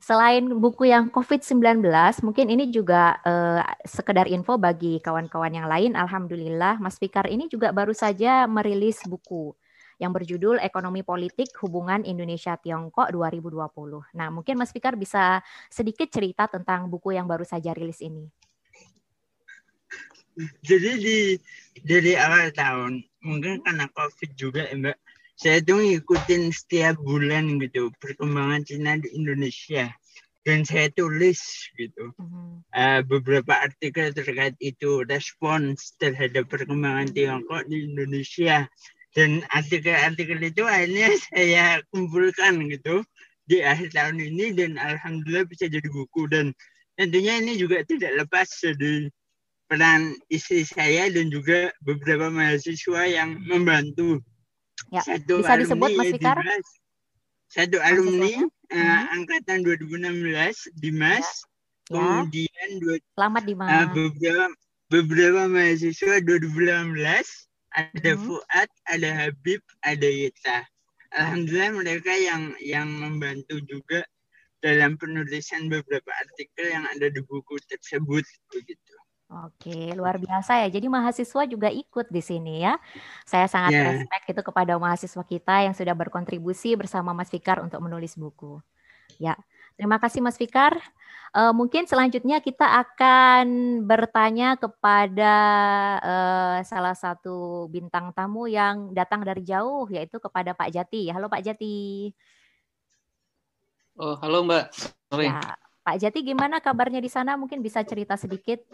Selain 0.00 0.40
buku 0.48 0.88
yang 0.88 1.12
COVID-19, 1.12 1.84
mungkin 2.24 2.48
ini 2.48 2.72
juga 2.72 3.20
eh, 3.20 3.60
sekedar 3.84 4.24
info 4.32 4.56
bagi 4.56 4.96
kawan-kawan 4.96 5.52
yang 5.52 5.68
lain. 5.68 5.92
Alhamdulillah, 5.92 6.80
Mas 6.80 6.96
Fikar 6.96 7.28
ini 7.28 7.52
juga 7.52 7.68
baru 7.68 7.92
saja 7.92 8.48
merilis 8.48 9.04
buku 9.04 9.52
yang 10.00 10.16
berjudul 10.16 10.56
Ekonomi 10.64 11.04
Politik 11.04 11.52
Hubungan 11.60 12.08
Indonesia 12.08 12.56
Tiongkok 12.56 13.12
2020. 13.12 14.16
Nah, 14.16 14.32
mungkin 14.32 14.56
Mas 14.56 14.72
Fikar 14.72 14.96
bisa 14.96 15.44
sedikit 15.68 16.08
cerita 16.08 16.48
tentang 16.48 16.88
buku 16.88 17.12
yang 17.12 17.28
baru 17.28 17.44
saja 17.44 17.76
rilis 17.76 18.00
ini. 18.00 18.24
Jadi 20.62 20.90
di 21.00 21.18
dari 21.82 22.12
awal 22.16 22.52
tahun, 22.52 23.02
mungkin 23.24 23.64
karena 23.64 23.86
COVID 23.92 24.30
juga, 24.36 24.68
Mbak, 24.72 24.96
saya 25.40 25.64
tuh 25.64 25.80
ngikutin 25.80 26.52
setiap 26.52 27.00
bulan 27.00 27.56
gitu 27.56 27.88
perkembangan 27.96 28.60
Cina 28.68 29.00
di 29.00 29.08
Indonesia. 29.16 29.88
Dan 30.40 30.64
saya 30.64 30.88
tulis 30.92 31.40
gitu. 31.76 32.12
Mm-hmm. 32.16 32.52
uh, 32.72 33.00
beberapa 33.04 33.52
artikel 33.60 34.12
terkait 34.12 34.56
itu 34.60 35.04
respons 35.04 35.96
terhadap 36.00 36.48
perkembangan 36.48 37.12
Tiongkok 37.12 37.68
di 37.68 37.88
Indonesia. 37.88 38.68
Dan 39.16 39.40
artikel-artikel 39.48 40.40
itu 40.44 40.64
akhirnya 40.64 41.08
saya 41.32 41.80
kumpulkan 41.88 42.60
gitu 42.68 43.00
di 43.44 43.64
akhir 43.64 43.96
tahun 43.96 44.20
ini. 44.20 44.52
Dan 44.56 44.76
alhamdulillah 44.76 45.48
bisa 45.48 45.68
jadi 45.72 45.88
buku. 45.88 46.28
Dan 46.28 46.52
tentunya 47.00 47.40
ini 47.40 47.56
juga 47.56 47.80
tidak 47.84 48.12
lepas 48.24 48.48
dari 48.60 49.08
peran 49.70 50.18
istri 50.26 50.66
saya 50.66 51.06
dan 51.14 51.30
juga 51.30 51.70
beberapa 51.86 52.26
mahasiswa 52.26 53.06
yang 53.06 53.38
membantu 53.46 54.18
Ya, 54.88 55.04
satu 55.04 55.44
bisa 55.44 55.60
disebut 55.60 55.90
Mas 55.92 56.08
Fikar? 56.16 56.40
Dimas, 56.40 56.68
satu 57.52 57.76
alumni 57.84 58.32
uh, 58.72 59.00
angkatan 59.12 59.60
2016 59.60 60.72
Dimas, 60.80 61.28
ya. 61.92 62.00
kemudian 62.00 62.68
dua, 62.80 62.96
Selamat 63.14 63.42
Dimas. 63.44 63.68
Uh, 63.68 63.86
beberapa 63.92 64.46
beberapa 64.88 65.42
mahasiswa 65.52 66.14
2018 66.24 66.96
ada 67.70 68.12
hmm. 68.16 68.22
Fuad, 68.26 68.70
ada 68.88 69.10
Habib, 69.14 69.62
ada 69.86 70.08
Yeta. 70.08 70.66
Alhamdulillah 71.14 71.70
mereka 71.76 72.12
yang 72.14 72.54
yang 72.58 72.88
membantu 72.88 73.62
juga 73.68 74.02
dalam 74.58 74.98
penulisan 74.98 75.70
beberapa 75.70 76.10
artikel 76.18 76.66
yang 76.66 76.82
ada 76.88 77.06
di 77.12 77.20
buku 77.22 77.58
tersebut 77.70 78.26
begitu. 78.50 78.94
Oke, 79.30 79.94
luar 79.94 80.18
biasa 80.18 80.66
ya. 80.66 80.68
Jadi 80.74 80.90
mahasiswa 80.90 81.46
juga 81.46 81.70
ikut 81.70 82.10
di 82.10 82.18
sini 82.18 82.66
ya. 82.66 82.74
Saya 83.22 83.46
sangat 83.46 83.70
yeah. 83.70 83.86
respect 83.94 84.26
itu 84.26 84.42
kepada 84.42 84.74
mahasiswa 84.74 85.22
kita 85.22 85.54
yang 85.70 85.70
sudah 85.70 85.94
berkontribusi 85.94 86.74
bersama 86.74 87.14
Mas 87.14 87.30
Fikar 87.30 87.62
untuk 87.62 87.78
menulis 87.78 88.18
buku. 88.18 88.58
Ya, 89.22 89.38
terima 89.78 90.02
kasih 90.02 90.18
Mas 90.18 90.34
Fikar. 90.34 90.74
Uh, 91.30 91.54
mungkin 91.54 91.86
selanjutnya 91.86 92.42
kita 92.42 92.66
akan 92.82 93.46
bertanya 93.86 94.58
kepada 94.58 95.34
uh, 96.02 96.58
salah 96.66 96.98
satu 96.98 97.70
bintang 97.70 98.10
tamu 98.10 98.50
yang 98.50 98.90
datang 98.90 99.22
dari 99.22 99.46
jauh, 99.46 99.86
yaitu 99.94 100.18
kepada 100.18 100.58
Pak 100.58 100.74
Jati. 100.74 101.06
Halo 101.06 101.30
Pak 101.30 101.46
Jati. 101.46 102.10
Oh, 103.94 104.18
halo 104.18 104.42
Mbak. 104.42 104.74
Sorry. 105.06 105.30
Ya, 105.30 105.54
Pak 105.86 105.96
Jati, 106.02 106.18
gimana 106.26 106.58
kabarnya 106.58 106.98
di 106.98 107.06
sana? 107.06 107.38
Mungkin 107.38 107.62
bisa 107.62 107.78
cerita 107.86 108.18
sedikit. 108.18 108.66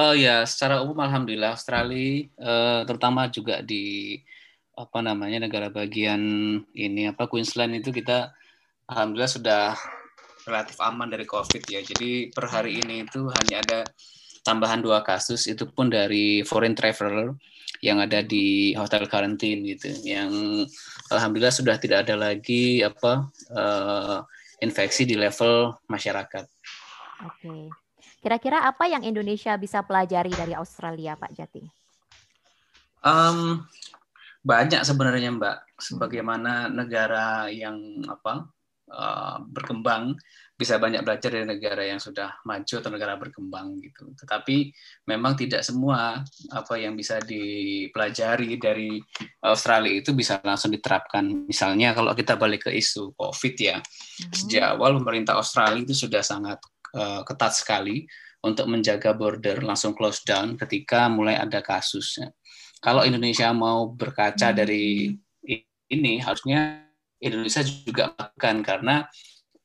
Uh, 0.00 0.16
ya, 0.16 0.48
secara 0.48 0.80
umum 0.80 0.96
alhamdulillah 1.04 1.52
Australia 1.52 2.24
uh, 2.40 2.88
terutama 2.88 3.28
juga 3.28 3.60
di 3.60 4.16
apa 4.72 5.04
namanya 5.04 5.44
negara 5.44 5.68
bagian 5.68 6.22
ini 6.72 7.12
apa 7.12 7.28
Queensland 7.28 7.76
itu 7.76 7.92
kita 7.92 8.32
alhamdulillah 8.88 9.28
sudah 9.28 9.76
relatif 10.48 10.80
aman 10.80 11.12
dari 11.12 11.28
COVID 11.28 11.68
ya. 11.68 11.84
Jadi 11.84 12.32
per 12.32 12.48
hari 12.48 12.80
ini 12.80 13.04
itu 13.04 13.28
hanya 13.28 13.60
ada 13.60 13.80
tambahan 14.40 14.80
dua 14.80 15.04
kasus 15.04 15.44
itu 15.44 15.68
pun 15.68 15.92
dari 15.92 16.40
foreign 16.48 16.72
traveler 16.72 17.36
yang 17.84 18.00
ada 18.00 18.24
di 18.24 18.72
hotel 18.80 19.04
karantin 19.04 19.68
gitu. 19.68 19.92
Yang 20.00 20.64
alhamdulillah 21.12 21.52
sudah 21.52 21.76
tidak 21.76 22.08
ada 22.08 22.16
lagi 22.16 22.80
apa 22.80 23.28
uh, 23.52 24.24
infeksi 24.64 25.04
di 25.04 25.20
level 25.20 25.76
masyarakat. 25.92 26.48
Oke. 27.20 27.68
Kira-kira 28.20 28.68
apa 28.68 28.84
yang 28.84 29.00
Indonesia 29.00 29.56
bisa 29.56 29.80
pelajari 29.80 30.28
dari 30.28 30.52
Australia, 30.52 31.16
Pak 31.16 31.32
Jati? 31.32 31.64
Um, 33.00 33.64
banyak 34.44 34.84
sebenarnya 34.84 35.32
Mbak, 35.32 35.56
sebagaimana 35.80 36.68
negara 36.68 37.48
yang 37.48 38.04
apa 38.04 38.44
uh, 38.92 39.40
berkembang 39.48 40.20
bisa 40.60 40.76
banyak 40.76 41.00
belajar 41.00 41.32
dari 41.32 41.48
negara 41.48 41.88
yang 41.88 41.96
sudah 41.96 42.36
maju 42.44 42.74
atau 42.76 42.90
negara 42.92 43.16
berkembang 43.16 43.80
gitu. 43.80 44.12
Tetapi 44.12 44.68
memang 45.08 45.32
tidak 45.32 45.64
semua 45.64 46.20
apa 46.52 46.74
yang 46.76 46.92
bisa 46.92 47.16
dipelajari 47.24 48.60
dari 48.60 49.00
Australia 49.40 50.04
itu 50.04 50.12
bisa 50.12 50.36
langsung 50.44 50.76
diterapkan. 50.76 51.48
Misalnya 51.48 51.96
kalau 51.96 52.12
kita 52.12 52.36
balik 52.36 52.68
ke 52.68 52.76
isu 52.76 53.16
COVID 53.16 53.54
ya, 53.56 53.80
hmm. 53.80 54.36
sejak 54.36 54.76
awal 54.76 55.00
pemerintah 55.00 55.40
Australia 55.40 55.80
itu 55.80 55.96
sudah 55.96 56.20
sangat 56.20 56.60
uh, 56.96 57.22
ketat 57.26 57.52
sekali 57.54 58.06
untuk 58.40 58.66
menjaga 58.72 59.12
border 59.12 59.60
langsung 59.60 59.92
close 59.92 60.24
down 60.24 60.56
ketika 60.56 61.10
mulai 61.12 61.36
ada 61.36 61.60
kasusnya 61.60 62.32
kalau 62.80 63.04
Indonesia 63.04 63.52
mau 63.52 63.92
berkaca 63.92 64.50
hmm. 64.50 64.56
dari 64.56 65.12
ini 65.90 66.22
harusnya 66.22 66.88
Indonesia 67.20 67.60
juga 67.66 68.16
melakukan 68.16 68.56
karena 68.64 68.96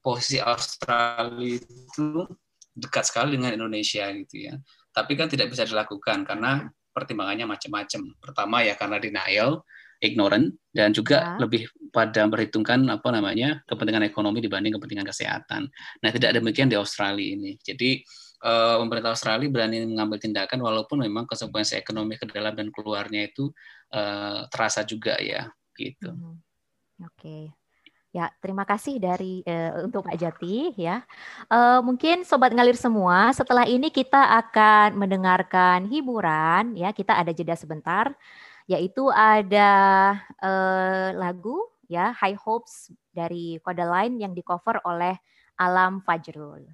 posisi 0.03 0.37
Australia 0.43 1.55
itu 1.55 2.27
dekat 2.75 3.07
sekali 3.07 3.39
dengan 3.39 3.55
Indonesia 3.55 4.11
gitu 4.11 4.51
ya. 4.51 4.53
Tapi 4.91 5.15
kan 5.15 5.31
tidak 5.31 5.55
bisa 5.55 5.63
dilakukan 5.63 6.27
karena 6.27 6.67
pertimbangannya 6.91 7.47
macam-macam. 7.47 8.01
Pertama 8.19 8.67
ya 8.67 8.75
karena 8.75 8.99
denial, 8.99 9.63
ignorant 10.03 10.51
dan 10.75 10.91
juga 10.91 11.35
ya. 11.35 11.41
lebih 11.41 11.71
pada 11.95 12.27
memperhitungkan 12.27 12.83
apa 12.91 13.07
namanya 13.15 13.63
kepentingan 13.63 14.03
ekonomi 14.03 14.43
dibanding 14.43 14.75
kepentingan 14.75 15.07
kesehatan. 15.07 15.71
Nah, 16.03 16.09
tidak 16.11 16.35
demikian 16.35 16.67
di 16.67 16.75
Australia 16.75 17.23
ini. 17.23 17.55
Jadi 17.63 18.03
uh, 18.43 18.75
pemerintah 18.83 19.15
Australia 19.15 19.47
berani 19.47 19.87
mengambil 19.87 20.19
tindakan 20.19 20.59
walaupun 20.59 20.99
memang 20.99 21.23
konsekuensi 21.23 21.79
ekonomi 21.79 22.19
ke 22.19 22.27
dalam 22.27 22.51
dan 22.51 22.67
keluarnya 22.75 23.31
itu 23.31 23.49
uh, 23.95 24.43
terasa 24.51 24.83
juga 24.83 25.15
ya 25.23 25.47
gitu. 25.79 26.11
Hmm. 26.11 26.39
Oke. 27.03 27.15
Okay. 27.19 27.43
Ya, 28.15 28.31
terima 28.39 28.63
kasih 28.63 28.95
dari 28.95 29.43
uh, 29.43 29.83
untuk 29.83 30.07
Pak 30.07 30.15
Jati 30.15 30.71
ya. 30.79 31.03
Uh, 31.51 31.83
mungkin 31.83 32.23
sobat 32.23 32.55
ngalir 32.55 32.79
semua, 32.79 33.35
setelah 33.35 33.67
ini 33.67 33.91
kita 33.91 34.39
akan 34.39 34.95
mendengarkan 34.95 35.83
hiburan 35.91 36.79
ya. 36.79 36.95
Kita 36.95 37.19
ada 37.19 37.35
jeda 37.35 37.59
sebentar 37.59 38.15
yaitu 38.65 39.09
ada 39.13 39.71
uh, 40.41 41.09
lagu 41.13 41.57
ya 41.85 42.13
High 42.17 42.37
Hopes 42.37 42.89
dari 43.13 43.61
Kodaline 43.61 44.17
yang 44.17 44.33
di 44.33 44.41
cover 44.41 44.81
oleh 44.85 45.15
Alam 45.55 46.01
Fajrul. 46.01 46.65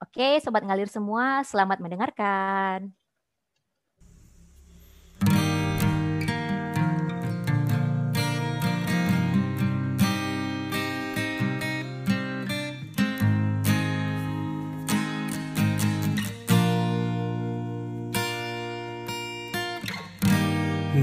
Oke, 0.00 0.40
sobat 0.40 0.64
ngalir 0.64 0.88
semua, 0.88 1.44
selamat 1.44 1.80
mendengarkan. 1.80 2.99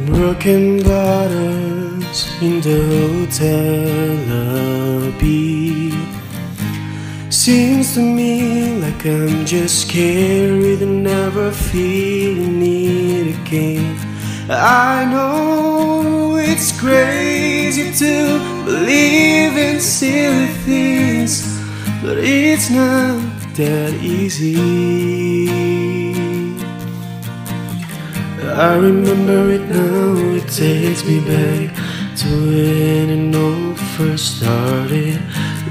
Broken 0.08 0.82
bottles 0.84 2.42
in 2.42 2.62
the 2.62 2.80
hotel 3.28 4.16
lobby 4.32 5.92
Seems 7.30 7.94
to 7.96 8.00
me 8.00 8.80
like 8.80 9.06
I'm 9.06 9.46
just 9.46 9.90
carried 9.90 10.82
and 10.82 11.04
never 11.04 11.52
feeling 11.52 12.62
it 12.62 13.38
again. 13.38 13.98
I 14.50 15.06
know 15.12 16.38
it's 16.38 16.72
crazy 16.80 17.92
to 18.06 18.64
believe 18.64 19.58
in 19.58 19.82
silly 19.82 20.48
things, 20.64 21.44
but 22.02 22.18
it's 22.18 22.70
not 22.70 23.22
that 23.56 23.94
easy. 24.02 25.87
I 28.60 28.76
remember 28.76 29.52
it 29.52 29.70
now, 29.70 30.16
it 30.34 30.48
takes 30.48 31.06
me 31.06 31.20
back 31.20 31.76
to 32.18 32.28
when 32.28 33.10
it 33.12 33.36
all 33.36 33.76
first 33.96 34.38
started. 34.38 35.22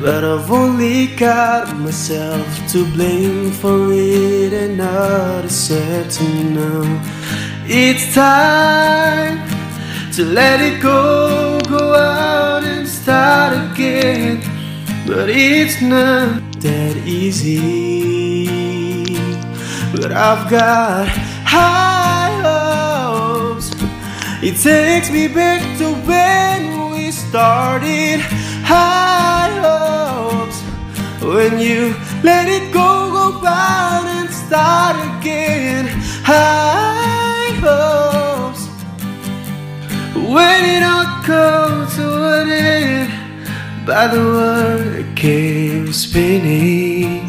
But 0.00 0.22
I've 0.22 0.48
only 0.48 1.08
got 1.16 1.76
myself 1.78 2.46
to 2.70 2.84
blame 2.92 3.50
for 3.50 3.92
it 3.92 4.52
and 4.52 4.78
not 4.78 5.46
accepting 5.46 6.54
now. 6.54 7.02
It's 7.66 8.14
time 8.14 9.42
to 10.12 10.24
let 10.24 10.60
it 10.60 10.80
go, 10.80 11.58
go 11.68 11.92
out 11.92 12.62
and 12.62 12.86
start 12.86 13.72
again. 13.72 14.40
But 15.08 15.28
it's 15.28 15.82
not 15.82 16.40
that 16.60 16.96
easy. 17.04 18.36
But 19.90 20.12
I've 20.12 20.48
got 20.48 21.08
high. 21.08 21.95
It 24.48 24.58
takes 24.58 25.10
me 25.10 25.26
back 25.26 25.60
to 25.78 25.92
when 26.06 26.92
we 26.92 27.10
started 27.10 28.20
high 28.62 29.50
hopes 29.66 30.60
when 31.20 31.58
you 31.58 31.96
let 32.22 32.46
it 32.46 32.72
go, 32.72 33.10
go 33.10 33.42
back 33.42 34.04
and 34.04 34.30
start 34.30 34.94
again. 35.18 35.86
High 36.22 37.58
hopes 37.66 38.68
when 40.14 40.60
it 40.76 40.82
all 40.84 41.10
comes 41.24 41.96
to 41.96 42.06
an 42.38 42.48
end 42.48 43.84
by 43.84 44.06
the 44.06 44.20
word 44.20 45.16
came 45.16 45.92
spinning 45.92 47.26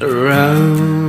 around. 0.00 0.99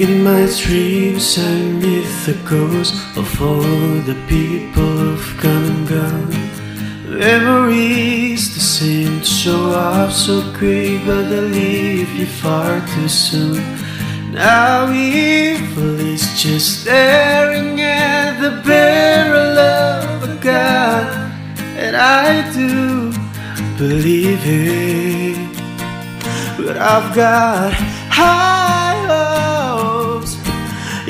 In 0.00 0.24
my 0.24 0.48
dreams 0.56 1.36
I 1.38 1.60
meet 1.60 2.08
the 2.24 2.32
ghosts 2.48 2.96
of 3.18 3.28
all 3.42 3.60
the 4.08 4.16
people 4.26 4.96
who've 4.96 5.36
come 5.36 5.64
and 5.72 5.86
gone 5.86 7.18
Memories 7.18 8.54
that 8.54 8.60
seem 8.60 9.20
to 9.20 9.26
show 9.26 9.72
up 9.72 10.10
so 10.10 10.40
quick 10.56 11.04
but 11.04 11.28
they 11.28 11.42
leave 11.42 12.08
you 12.14 12.24
far 12.24 12.80
too 12.94 13.08
soon. 13.08 13.60
Now 14.32 14.90
evil 14.90 16.00
is 16.00 16.24
just 16.42 16.80
staring 16.80 17.78
at 17.82 18.40
the 18.40 18.52
barrel 18.66 19.58
of 19.58 20.22
a 20.30 20.34
gun 20.42 21.30
And 21.76 21.94
I 21.94 22.50
do 22.54 23.12
believe 23.76 24.40
it. 24.46 25.36
But 26.56 26.78
I've 26.78 27.14
got 27.14 27.74
high 28.08 28.79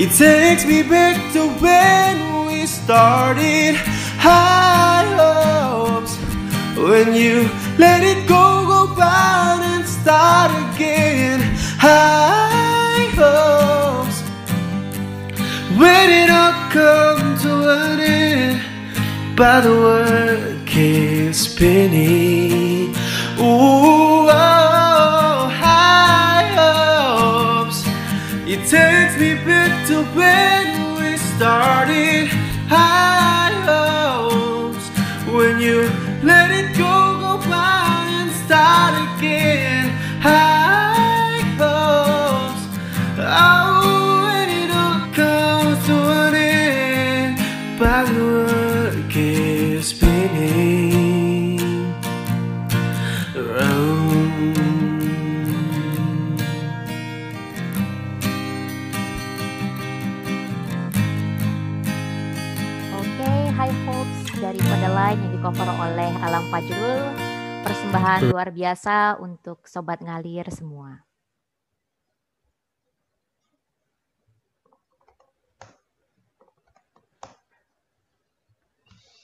it 0.02 0.10
takes 0.12 0.64
me 0.64 0.82
back 0.82 1.16
to 1.34 1.46
when 1.60 2.46
we 2.46 2.64
started 2.64 3.74
high 4.16 5.04
hopes. 5.20 6.16
When 6.74 7.14
you 7.14 7.48
let 7.78 8.02
it 8.02 8.26
go, 8.26 8.64
go 8.66 8.94
back 8.96 9.60
and 9.60 9.84
start 9.86 10.50
again. 10.64 11.40
High 11.78 13.08
hopes. 13.20 14.22
When 15.78 16.08
it 16.22 16.30
all 16.30 16.56
come 16.70 17.38
to 17.44 17.52
an 17.68 18.00
end 18.00 19.36
by 19.36 19.60
the 19.60 19.70
word 19.70 20.66
keep 20.66 21.34
spinning. 21.34 22.94
Ooh, 23.38 23.42
oh, 23.42 24.79
takes 28.70 29.18
me 29.18 29.34
back 29.34 29.84
to 29.88 30.04
when 30.14 30.94
we 30.94 31.16
started. 31.16 32.28
High 32.68 33.50
hopes 33.66 34.86
when 35.26 35.58
you 35.58 35.90
cover 65.40 65.72
oleh 65.72 66.12
Alam 66.20 66.44
Fajrul. 66.52 67.00
Persembahan 67.64 68.28
luar 68.28 68.52
biasa 68.52 69.16
untuk 69.24 69.64
sobat 69.64 70.04
ngalir 70.04 70.44
semua. 70.52 71.00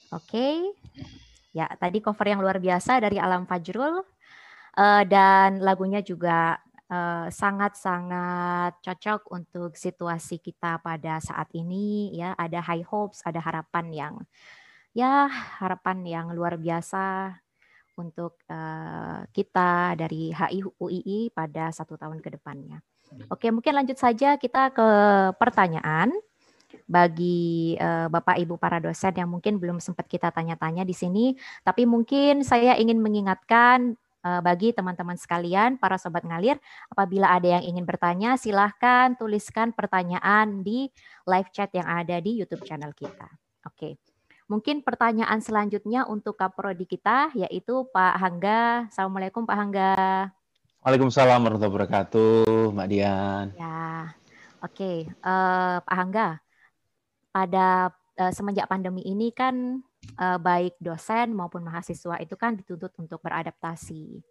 Oke, 0.09 0.33
okay. 0.33 0.57
ya 1.53 1.69
tadi 1.77 2.01
cover 2.01 2.33
yang 2.33 2.41
luar 2.41 2.57
biasa 2.57 2.97
dari 3.05 3.21
Alam 3.21 3.45
Fajrul 3.45 4.01
uh, 4.81 5.03
dan 5.05 5.61
lagunya 5.61 6.01
juga 6.01 6.57
Eh, 6.87 7.29
sangat-sangat 7.35 8.79
uh, 8.79 8.79
cocok 8.79 9.35
untuk 9.35 9.75
situasi 9.75 10.39
kita 10.39 10.79
pada 10.79 11.19
saat 11.19 11.51
ini 11.51 12.15
ya 12.15 12.31
ada 12.39 12.63
high 12.63 12.87
hopes 12.87 13.27
ada 13.27 13.43
harapan 13.43 13.87
yang 13.91 14.15
ya 14.97 15.29
harapan 15.61 16.01
yang 16.09 16.27
luar 16.33 16.57
biasa 16.57 17.37
untuk 18.01 18.41
uh, 18.49 19.29
kita 19.37 19.93
dari 20.01 20.33
HIUII 20.33 21.29
pada 21.37 21.69
satu 21.69 22.01
tahun 22.01 22.25
ke 22.25 22.41
depannya. 22.41 22.81
Oke, 23.29 23.53
mungkin 23.53 23.77
lanjut 23.77 24.01
saja 24.01 24.41
kita 24.41 24.73
ke 24.73 24.89
pertanyaan 25.37 26.11
bagi 26.89 27.77
uh, 27.77 28.09
Bapak 28.09 28.41
Ibu 28.41 28.57
para 28.57 28.81
dosen 28.81 29.15
yang 29.15 29.29
mungkin 29.29 29.61
belum 29.61 29.79
sempat 29.79 30.09
kita 30.09 30.33
tanya-tanya 30.33 30.83
di 30.83 30.97
sini, 30.97 31.37
tapi 31.63 31.85
mungkin 31.85 32.43
saya 32.43 32.75
ingin 32.81 32.99
mengingatkan 32.99 33.95
Eh, 34.27 34.43
bagi 34.43 34.75
teman-teman 34.75 35.15
sekalian, 35.15 35.79
para 35.79 35.95
sobat 36.03 36.27
ngalir, 36.27 36.59
apabila 36.91 37.31
ada 37.31 37.47
yang 37.47 37.63
ingin 37.63 37.87
bertanya, 37.87 38.35
silahkan 38.35 39.15
tuliskan 39.15 39.71
pertanyaan 39.71 40.67
di 40.67 40.91
live 41.31 41.51
chat 41.55 41.71
yang 41.71 41.87
ada 41.87 42.19
di 42.19 42.35
YouTube 42.43 42.67
channel 42.67 42.91
kita. 42.91 43.31
Oke. 43.63 44.16
Mungkin 44.47 44.87
pertanyaan 44.87 45.43
selanjutnya 45.43 46.07
untuk 46.07 46.39
Kaprodi 46.39 46.87
kita 46.87 47.35
yaitu 47.35 47.83
Pak 47.91 48.15
Hangga. 48.15 48.87
Assalamualaikum 48.87 49.43
Pak 49.43 49.59
Hangga. 49.59 49.95
Waalaikumsalam 50.87 51.43
warahmatullahi 51.43 51.75
wabarakatuh, 51.75 52.71
Mbak 52.71 52.87
Dian. 52.87 53.47
Ya, 53.59 54.15
oke, 54.63 55.11
uh, 55.27 55.83
Pak 55.83 55.97
Hangga. 55.99 56.39
Pada 57.35 57.91
uh, 58.23 58.31
semenjak 58.31 58.71
pandemi 58.71 59.03
ini 59.03 59.35
kan 59.35 59.83
uh, 60.15 60.39
baik 60.39 60.79
dosen 60.79 61.35
maupun 61.35 61.67
mahasiswa 61.67 62.23
itu 62.23 62.39
kan 62.39 62.55
dituntut 62.55 62.95
untuk 63.03 63.19
beradaptasi 63.27 64.23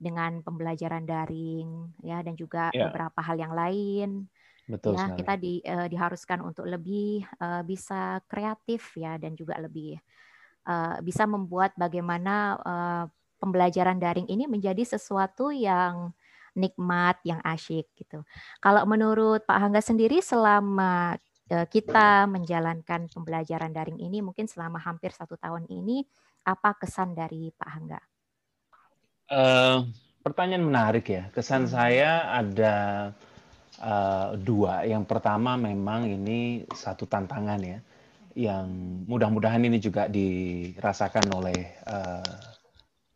dengan 0.00 0.40
pembelajaran 0.40 1.04
daring 1.04 1.92
ya 2.00 2.24
dan 2.24 2.40
juga 2.40 2.72
yeah. 2.72 2.88
beberapa 2.88 3.20
hal 3.20 3.36
yang 3.36 3.52
lain. 3.52 4.32
Betul 4.68 4.94
ya, 4.94 5.08
sekali. 5.08 5.18
kita 5.24 5.34
di, 5.40 5.54
uh, 5.64 5.88
diharuskan 5.88 6.38
untuk 6.44 6.68
lebih 6.68 7.24
uh, 7.40 7.64
bisa 7.64 8.20
kreatif 8.28 8.94
ya 9.00 9.16
dan 9.16 9.32
juga 9.32 9.56
lebih 9.56 9.96
uh, 10.68 11.00
bisa 11.00 11.24
membuat 11.24 11.72
bagaimana 11.80 12.60
uh, 12.60 13.04
pembelajaran 13.40 13.96
daring 13.96 14.28
ini 14.28 14.44
menjadi 14.44 14.84
sesuatu 14.84 15.48
yang 15.48 16.12
nikmat, 16.52 17.16
yang 17.24 17.40
asyik 17.40 17.88
gitu. 17.96 18.26
Kalau 18.60 18.82
menurut 18.84 19.46
Pak 19.46 19.58
Hangga 19.62 19.80
sendiri 19.80 20.18
selama 20.20 21.16
Eh, 21.48 21.64
kita 21.64 22.28
menjalankan 22.28 23.08
pembelajaran 23.08 23.72
daring 23.72 23.96
ini 24.04 24.20
mungkin 24.20 24.44
selama 24.44 24.76
hampir 24.84 25.16
satu 25.16 25.40
tahun 25.40 25.64
ini 25.72 26.04
apa 26.44 26.76
kesan 26.76 27.16
dari 27.16 27.48
Pak 27.56 27.68
Hangga? 27.72 28.00
Uh, 29.32 29.88
pertanyaan 30.20 30.68
menarik 30.68 31.08
ya. 31.08 31.32
Kesan 31.32 31.64
hmm. 31.64 31.72
saya 31.72 32.28
ada 32.28 32.76
uh, 33.82 34.34
dua. 34.38 34.86
Yang 34.86 35.04
pertama 35.10 35.54
memang 35.54 36.06
ini 36.06 36.66
satu 36.70 37.06
tantangan 37.06 37.60
ya, 37.62 37.78
yang 38.38 38.66
mudah-mudahan 39.06 39.62
ini 39.66 39.82
juga 39.82 40.06
dirasakan 40.06 41.26
oleh 41.34 41.58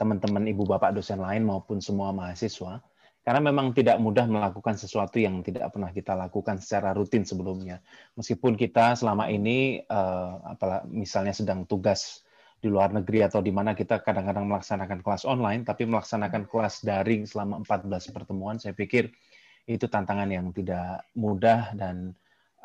teman-teman 0.01 0.51
ibu 0.51 0.67
bapak 0.67 0.99
dosen 0.99 1.23
lain 1.23 1.47
maupun 1.47 1.79
semua 1.79 2.11
mahasiswa 2.11 2.83
karena 3.23 3.39
memang 3.39 3.71
tidak 3.71 4.03
mudah 4.03 4.27
melakukan 4.27 4.75
sesuatu 4.75 5.23
yang 5.23 5.47
tidak 5.47 5.71
pernah 5.71 5.95
kita 5.95 6.19
lakukan 6.19 6.59
secara 6.59 6.91
rutin 6.91 7.23
sebelumnya. 7.23 7.79
Meskipun 8.19 8.59
kita 8.59 8.99
selama 8.99 9.31
ini, 9.31 9.79
uh, 9.87 10.59
apalah, 10.59 10.83
misalnya 10.91 11.31
sedang 11.31 11.63
tugas 11.63 12.27
di 12.59 12.67
luar 12.67 12.91
negeri 12.91 13.23
atau 13.23 13.39
di 13.39 13.55
mana 13.55 13.79
kita 13.79 14.03
kadang-kadang 14.03 14.51
melaksanakan 14.51 15.07
kelas 15.07 15.23
online, 15.23 15.63
tapi 15.63 15.87
melaksanakan 15.87 16.51
kelas 16.51 16.83
daring 16.83 17.23
selama 17.23 17.63
14 17.63 18.11
pertemuan, 18.11 18.59
saya 18.59 18.75
pikir 18.75 19.15
itu 19.67 19.87
tantangan 19.87 20.29
yang 20.31 20.51
tidak 20.51 21.07
mudah 21.15 21.71
dan 21.79 22.17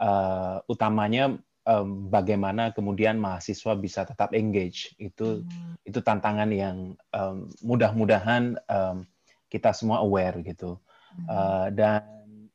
uh, 0.02 0.62
utamanya 0.66 1.38
um, 1.68 2.08
bagaimana 2.08 2.72
kemudian 2.72 3.20
mahasiswa 3.20 3.76
bisa 3.76 4.08
tetap 4.08 4.32
engage. 4.34 4.96
Itu 4.98 5.44
hmm. 5.44 5.84
itu 5.84 6.00
tantangan 6.00 6.50
yang 6.50 6.96
um, 7.12 7.52
mudah-mudahan 7.62 8.58
um, 8.72 9.04
kita 9.52 9.76
semua 9.76 10.02
aware 10.02 10.40
gitu. 10.42 10.80
Uh, 11.26 11.74
dan 11.74 12.06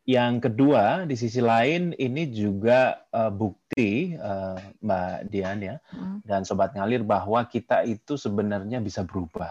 yang 0.02 0.42
kedua 0.42 1.06
di 1.06 1.14
sisi 1.14 1.38
lain 1.38 1.94
ini 1.98 2.30
juga 2.30 3.06
uh, 3.14 3.30
bukti 3.30 4.14
uh, 4.18 4.58
Mbak 4.82 5.30
Dian 5.30 5.58
ya 5.62 5.76
hmm. 5.94 6.26
dan 6.26 6.42
sobat 6.42 6.74
ngalir 6.74 7.06
bahwa 7.06 7.42
kita 7.46 7.86
itu 7.86 8.18
sebenarnya 8.18 8.82
bisa 8.82 9.06
berubah. 9.06 9.50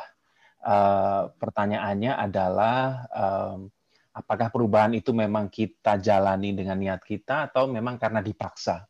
Uh, 0.62 1.34
pertanyaannya 1.42 2.14
adalah 2.14 3.10
um, 3.10 3.74
apakah 4.22 4.54
perubahan 4.54 4.94
itu 4.94 5.12
memang 5.12 5.50
kita 5.50 5.98
jalani 5.98 6.54
dengan 6.54 6.78
niat 6.78 7.02
kita 7.02 7.50
atau 7.50 7.66
memang 7.68 7.98
karena 7.98 8.22
dipaksa. 8.22 8.86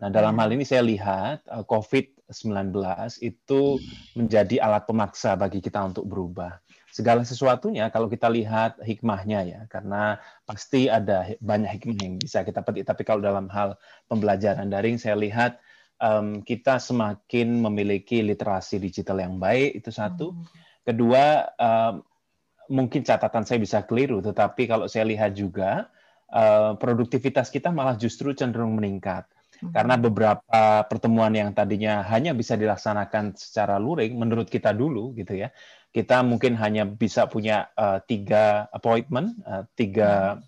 Nah, 0.00 0.08
dalam 0.08 0.32
hal 0.40 0.56
ini 0.56 0.64
saya 0.64 0.80
lihat 0.80 1.44
uh, 1.44 1.60
COVID-19 1.68 2.72
itu 3.20 3.76
menjadi 4.16 4.56
alat 4.64 4.88
pemaksa 4.88 5.36
bagi 5.36 5.60
kita 5.60 5.84
untuk 5.84 6.08
berubah 6.08 6.56
segala 6.90 7.22
sesuatunya 7.22 7.86
kalau 7.94 8.10
kita 8.10 8.26
lihat 8.26 8.82
hikmahnya 8.82 9.40
ya 9.46 9.60
karena 9.70 10.18
pasti 10.42 10.90
ada 10.90 11.30
banyak 11.38 11.78
hikmah 11.78 11.96
yang 12.02 12.14
bisa 12.18 12.42
kita 12.42 12.66
petik 12.66 12.82
tapi 12.82 13.06
kalau 13.06 13.22
dalam 13.22 13.46
hal 13.46 13.78
pembelajaran 14.10 14.66
daring 14.66 14.98
saya 14.98 15.14
lihat 15.14 15.62
um, 16.02 16.42
kita 16.42 16.82
semakin 16.82 17.62
memiliki 17.62 18.26
literasi 18.26 18.82
digital 18.82 19.22
yang 19.22 19.38
baik 19.38 19.78
itu 19.78 19.94
satu 19.94 20.34
hmm. 20.34 20.44
kedua 20.82 21.46
um, 21.62 22.02
mungkin 22.70 23.02
catatan 23.02 23.42
saya 23.42 23.58
bisa 23.58 23.82
keliru 23.82 24.22
tetapi 24.22 24.70
kalau 24.70 24.86
saya 24.86 25.04
lihat 25.10 25.34
juga 25.34 25.90
uh, 26.30 26.78
produktivitas 26.78 27.50
kita 27.50 27.74
malah 27.74 27.98
justru 27.98 28.32
cenderung 28.32 28.78
meningkat. 28.78 29.26
Hmm. 29.60 29.76
karena 29.76 30.00
beberapa 30.00 30.88
pertemuan 30.88 31.36
yang 31.36 31.52
tadinya 31.52 32.00
hanya 32.08 32.32
bisa 32.32 32.56
dilaksanakan 32.56 33.36
secara 33.36 33.76
luring 33.76 34.16
menurut 34.16 34.48
kita 34.48 34.72
dulu 34.72 35.12
gitu 35.12 35.36
ya 35.36 35.52
kita 35.90 36.22
mungkin 36.22 36.54
hanya 36.54 36.86
bisa 36.86 37.26
punya 37.26 37.66
uh, 37.74 37.98
tiga 38.06 38.70
appointment, 38.70 39.34
uh, 39.42 39.66
tiga 39.74 40.38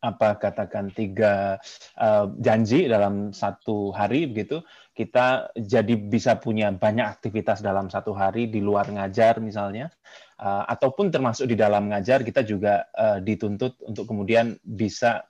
apa 0.00 0.40
katakan 0.40 0.88
tiga 0.96 1.60
uh, 2.00 2.32
janji 2.40 2.88
dalam 2.88 3.36
satu 3.36 3.92
hari 3.92 4.24
begitu 4.24 4.64
kita 4.96 5.52
jadi 5.52 5.92
bisa 5.92 6.40
punya 6.40 6.72
banyak 6.72 7.04
aktivitas 7.04 7.60
dalam 7.60 7.92
satu 7.92 8.16
hari 8.16 8.48
di 8.48 8.64
luar 8.64 8.88
ngajar 8.88 9.44
misalnya 9.44 9.92
uh, 10.40 10.64
ataupun 10.66 11.12
termasuk 11.12 11.46
di 11.46 11.56
dalam 11.56 11.92
ngajar 11.92 12.24
kita 12.24 12.40
juga 12.42 12.88
uh, 12.96 13.20
dituntut 13.20 13.76
untuk 13.84 14.08
kemudian 14.08 14.56
bisa 14.64 15.20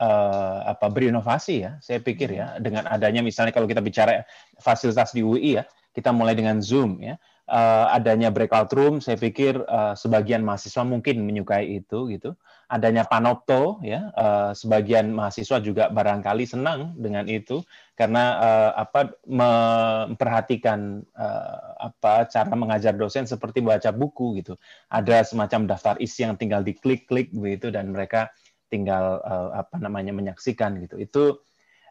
uh, 0.00 0.58
apa 0.64 0.88
berinovasi 0.88 1.54
ya 1.68 1.76
saya 1.84 2.00
pikir 2.00 2.32
ya. 2.34 2.56
Dengan 2.56 2.88
adanya 2.88 3.20
misalnya 3.20 3.52
kalau 3.52 3.68
kita 3.68 3.84
bicara 3.84 4.24
fasilitas 4.58 5.12
di 5.12 5.20
UI 5.20 5.60
ya 5.60 5.64
kita 5.92 6.10
mulai 6.10 6.32
dengan 6.32 6.58
Zoom 6.64 7.02
ya 7.04 7.20
uh, 7.50 7.90
adanya 7.90 8.30
breakout 8.30 8.70
room, 8.72 9.02
saya 9.02 9.18
pikir 9.18 9.58
uh, 9.66 9.98
sebagian 9.98 10.46
mahasiswa 10.46 10.86
mungkin 10.86 11.26
menyukai 11.26 11.82
itu 11.82 12.06
gitu. 12.14 12.38
Adanya 12.70 13.02
panopto 13.02 13.82
ya, 13.82 14.14
uh, 14.14 14.54
sebagian 14.54 15.10
mahasiswa 15.10 15.58
juga 15.58 15.90
barangkali 15.90 16.46
senang 16.46 16.94
dengan 16.94 17.26
itu 17.26 17.66
karena 17.98 18.38
uh, 18.38 18.70
apa 18.78 19.10
memperhatikan 19.26 21.02
uh, 21.18 21.90
apa 21.90 22.30
cara 22.30 22.54
mengajar 22.54 22.94
dosen 22.94 23.26
seperti 23.26 23.58
baca 23.58 23.90
buku 23.90 24.38
gitu. 24.38 24.54
Ada 24.86 25.26
semacam 25.26 25.66
daftar 25.66 25.98
isi 25.98 26.22
yang 26.22 26.38
tinggal 26.38 26.62
diklik-klik 26.62 27.34
begitu 27.34 27.74
dan 27.74 27.90
mereka 27.90 28.30
tinggal 28.70 29.18
uh, 29.26 29.50
apa 29.58 29.82
namanya 29.82 30.14
menyaksikan 30.14 30.78
gitu. 30.86 30.94
Itu 31.02 31.24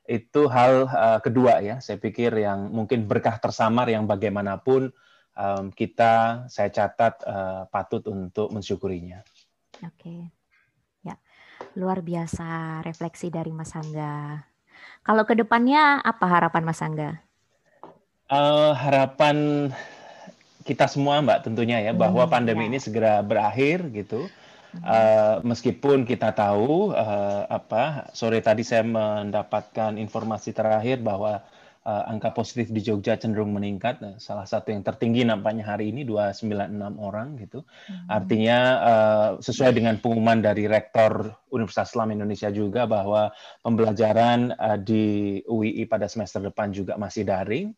itu 0.09 0.49
hal 0.49 0.89
uh, 0.89 1.19
kedua 1.21 1.61
ya, 1.61 1.77
saya 1.83 2.01
pikir 2.01 2.33
yang 2.33 2.73
mungkin 2.73 3.05
berkah 3.05 3.37
tersamar 3.37 3.85
yang 3.91 4.09
bagaimanapun 4.09 4.89
um, 5.39 5.71
kita 5.71 6.45
saya 6.51 6.67
catat 6.67 7.23
uh, 7.23 7.63
patut 7.71 8.03
untuk 8.11 8.51
mensyukurinya. 8.51 9.23
Oke, 9.79 10.27
ya 10.99 11.15
luar 11.79 12.03
biasa 12.03 12.81
refleksi 12.83 13.31
dari 13.31 13.55
Mas 13.55 13.71
Angga. 13.71 14.43
Kalau 15.03 15.23
ke 15.23 15.33
depannya 15.33 16.03
apa 16.03 16.25
harapan 16.27 16.63
Mas 16.67 16.83
Angga? 16.83 17.23
Uh, 18.29 18.75
harapan 18.77 19.69
kita 20.67 20.85
semua 20.85 21.17
Mbak 21.23 21.49
tentunya 21.49 21.81
ya 21.81 21.97
bahwa 21.97 22.29
hmm, 22.29 22.31
pandemi 22.31 22.67
ya. 22.67 22.69
ini 22.69 22.77
segera 22.77 23.25
berakhir 23.25 23.89
gitu. 23.89 24.29
Uh, 24.85 25.41
meskipun 25.41 26.05
kita 26.05 26.29
tahu 26.29 26.93
uh, 26.93 27.41
apa 27.49 28.05
sore 28.13 28.37
tadi 28.37 28.61
saya 28.61 28.85
mendapatkan 28.85 29.97
informasi 29.97 30.53
terakhir 30.53 31.01
bahwa 31.01 31.41
uh, 31.89 32.03
angka 32.05 32.29
positif 32.37 32.69
di 32.69 32.85
Jogja 32.85 33.17
cenderung 33.17 33.49
meningkat. 33.49 33.97
Nah, 34.05 34.15
salah 34.21 34.45
satu 34.45 34.69
yang 34.69 34.85
tertinggi 34.85 35.25
nampaknya 35.25 35.65
hari 35.65 35.89
ini 35.89 36.05
296 36.05 37.01
orang 37.01 37.27
gitu. 37.41 37.65
Hmm. 37.89 38.05
Artinya 38.05 38.59
uh, 38.79 39.29
sesuai 39.41 39.73
dengan 39.73 39.97
pengumuman 39.97 40.37
dari 40.45 40.69
Rektor 40.69 41.33
Universitas 41.49 41.97
Islam 41.97 42.13
Indonesia 42.13 42.49
juga 42.53 42.85
bahwa 42.85 43.33
pembelajaran 43.65 44.53
uh, 44.53 44.77
di 44.77 45.39
UII 45.49 45.89
pada 45.89 46.05
semester 46.05 46.45
depan 46.45 46.69
juga 46.69 46.93
masih 47.01 47.25
daring. 47.25 47.73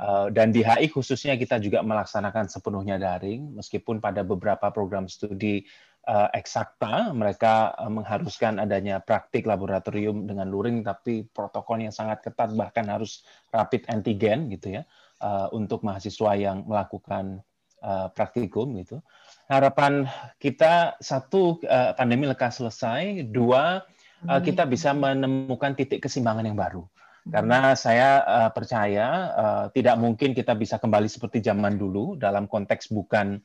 Uh, 0.00 0.32
dan 0.32 0.48
di 0.48 0.64
HI 0.64 0.88
khususnya 0.88 1.36
kita 1.36 1.60
juga 1.60 1.84
melaksanakan 1.84 2.48
sepenuhnya 2.48 2.96
daring, 2.96 3.52
meskipun 3.52 4.00
pada 4.00 4.24
beberapa 4.24 4.72
program 4.72 5.06
studi 5.06 5.68
eksakta 6.32 7.12
mereka 7.12 7.76
uh, 7.76 7.92
mengharuskan 7.92 8.56
adanya 8.56 8.96
praktik 8.98 9.44
laboratorium 9.44 10.24
dengan 10.24 10.48
luring, 10.48 10.80
tapi 10.80 11.28
protokolnya 11.28 11.92
sangat 11.92 12.24
ketat 12.24 12.56
bahkan 12.56 12.88
harus 12.88 13.28
rapid 13.52 13.84
antigen 13.92 14.48
gitu 14.48 14.80
ya 14.80 14.82
uh, 15.20 15.52
untuk 15.52 15.84
mahasiswa 15.84 16.32
yang 16.32 16.64
melakukan 16.64 17.44
uh, 17.84 18.08
praktikum 18.16 18.72
gitu. 18.80 19.04
Harapan 19.48 20.08
kita 20.36 21.00
satu 21.00 21.56
pandemi 21.96 22.28
lekas 22.28 22.60
selesai, 22.60 23.24
dua 23.32 23.80
kita 24.44 24.68
bisa 24.68 24.92
menemukan 24.92 25.72
titik 25.72 26.04
keseimbangan 26.04 26.44
yang 26.44 26.58
baru 26.58 26.84
karena 27.28 27.76
saya 27.76 28.24
uh, 28.24 28.50
percaya 28.50 29.06
uh, 29.36 29.64
tidak 29.72 30.00
mungkin 30.00 30.32
kita 30.32 30.56
bisa 30.56 30.80
kembali 30.80 31.08
seperti 31.12 31.44
zaman 31.44 31.76
dulu 31.76 32.16
dalam 32.16 32.48
konteks 32.48 32.88
bukan 32.88 33.40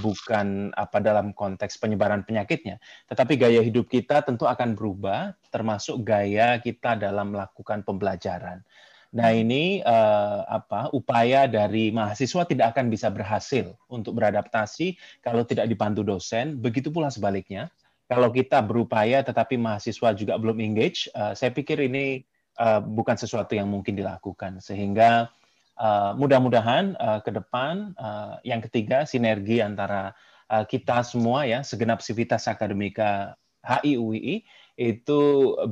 bukan 0.00 0.72
apa 0.72 1.00
dalam 1.00 1.36
konteks 1.36 1.76
penyebaran 1.76 2.24
penyakitnya, 2.24 2.80
tetapi 3.08 3.36
gaya 3.36 3.60
hidup 3.60 3.88
kita 3.88 4.24
tentu 4.24 4.48
akan 4.48 4.72
berubah, 4.72 5.36
termasuk 5.52 6.00
gaya 6.04 6.56
kita 6.60 6.96
dalam 6.96 7.36
melakukan 7.36 7.84
pembelajaran. 7.84 8.64
Nah 9.08 9.32
ini 9.32 9.80
uh, 9.80 10.44
apa 10.44 10.92
upaya 10.92 11.48
dari 11.48 11.88
mahasiswa 11.88 12.44
tidak 12.44 12.76
akan 12.76 12.92
bisa 12.92 13.08
berhasil 13.08 13.72
untuk 13.88 14.20
beradaptasi 14.20 15.00
kalau 15.24 15.48
tidak 15.48 15.64
dibantu 15.68 16.04
dosen. 16.04 16.60
Begitu 16.60 16.92
pula 16.92 17.08
sebaliknya, 17.08 17.72
kalau 18.04 18.28
kita 18.28 18.60
berupaya 18.60 19.24
tetapi 19.24 19.56
mahasiswa 19.56 20.12
juga 20.12 20.36
belum 20.36 20.60
engage, 20.60 21.08
uh, 21.16 21.32
saya 21.32 21.52
pikir 21.52 21.80
ini 21.88 22.20
uh, 22.58 22.82
bukan 22.82 23.16
sesuatu 23.16 23.54
yang 23.54 23.70
mungkin 23.70 23.94
dilakukan. 23.94 24.58
Sehingga 24.58 25.30
uh, 25.78 26.12
mudah-mudahan 26.18 26.98
uh, 26.98 27.20
ke 27.22 27.30
depan 27.30 27.94
uh, 27.96 28.42
yang 28.42 28.60
ketiga 28.60 29.06
sinergi 29.06 29.62
antara 29.62 30.12
uh, 30.50 30.66
kita 30.66 31.00
semua 31.06 31.46
ya 31.46 31.62
segenap 31.62 32.02
sivitas 32.02 32.50
akademika 32.50 33.38
HI 33.62 33.98
UII 33.98 34.36
itu 34.78 35.22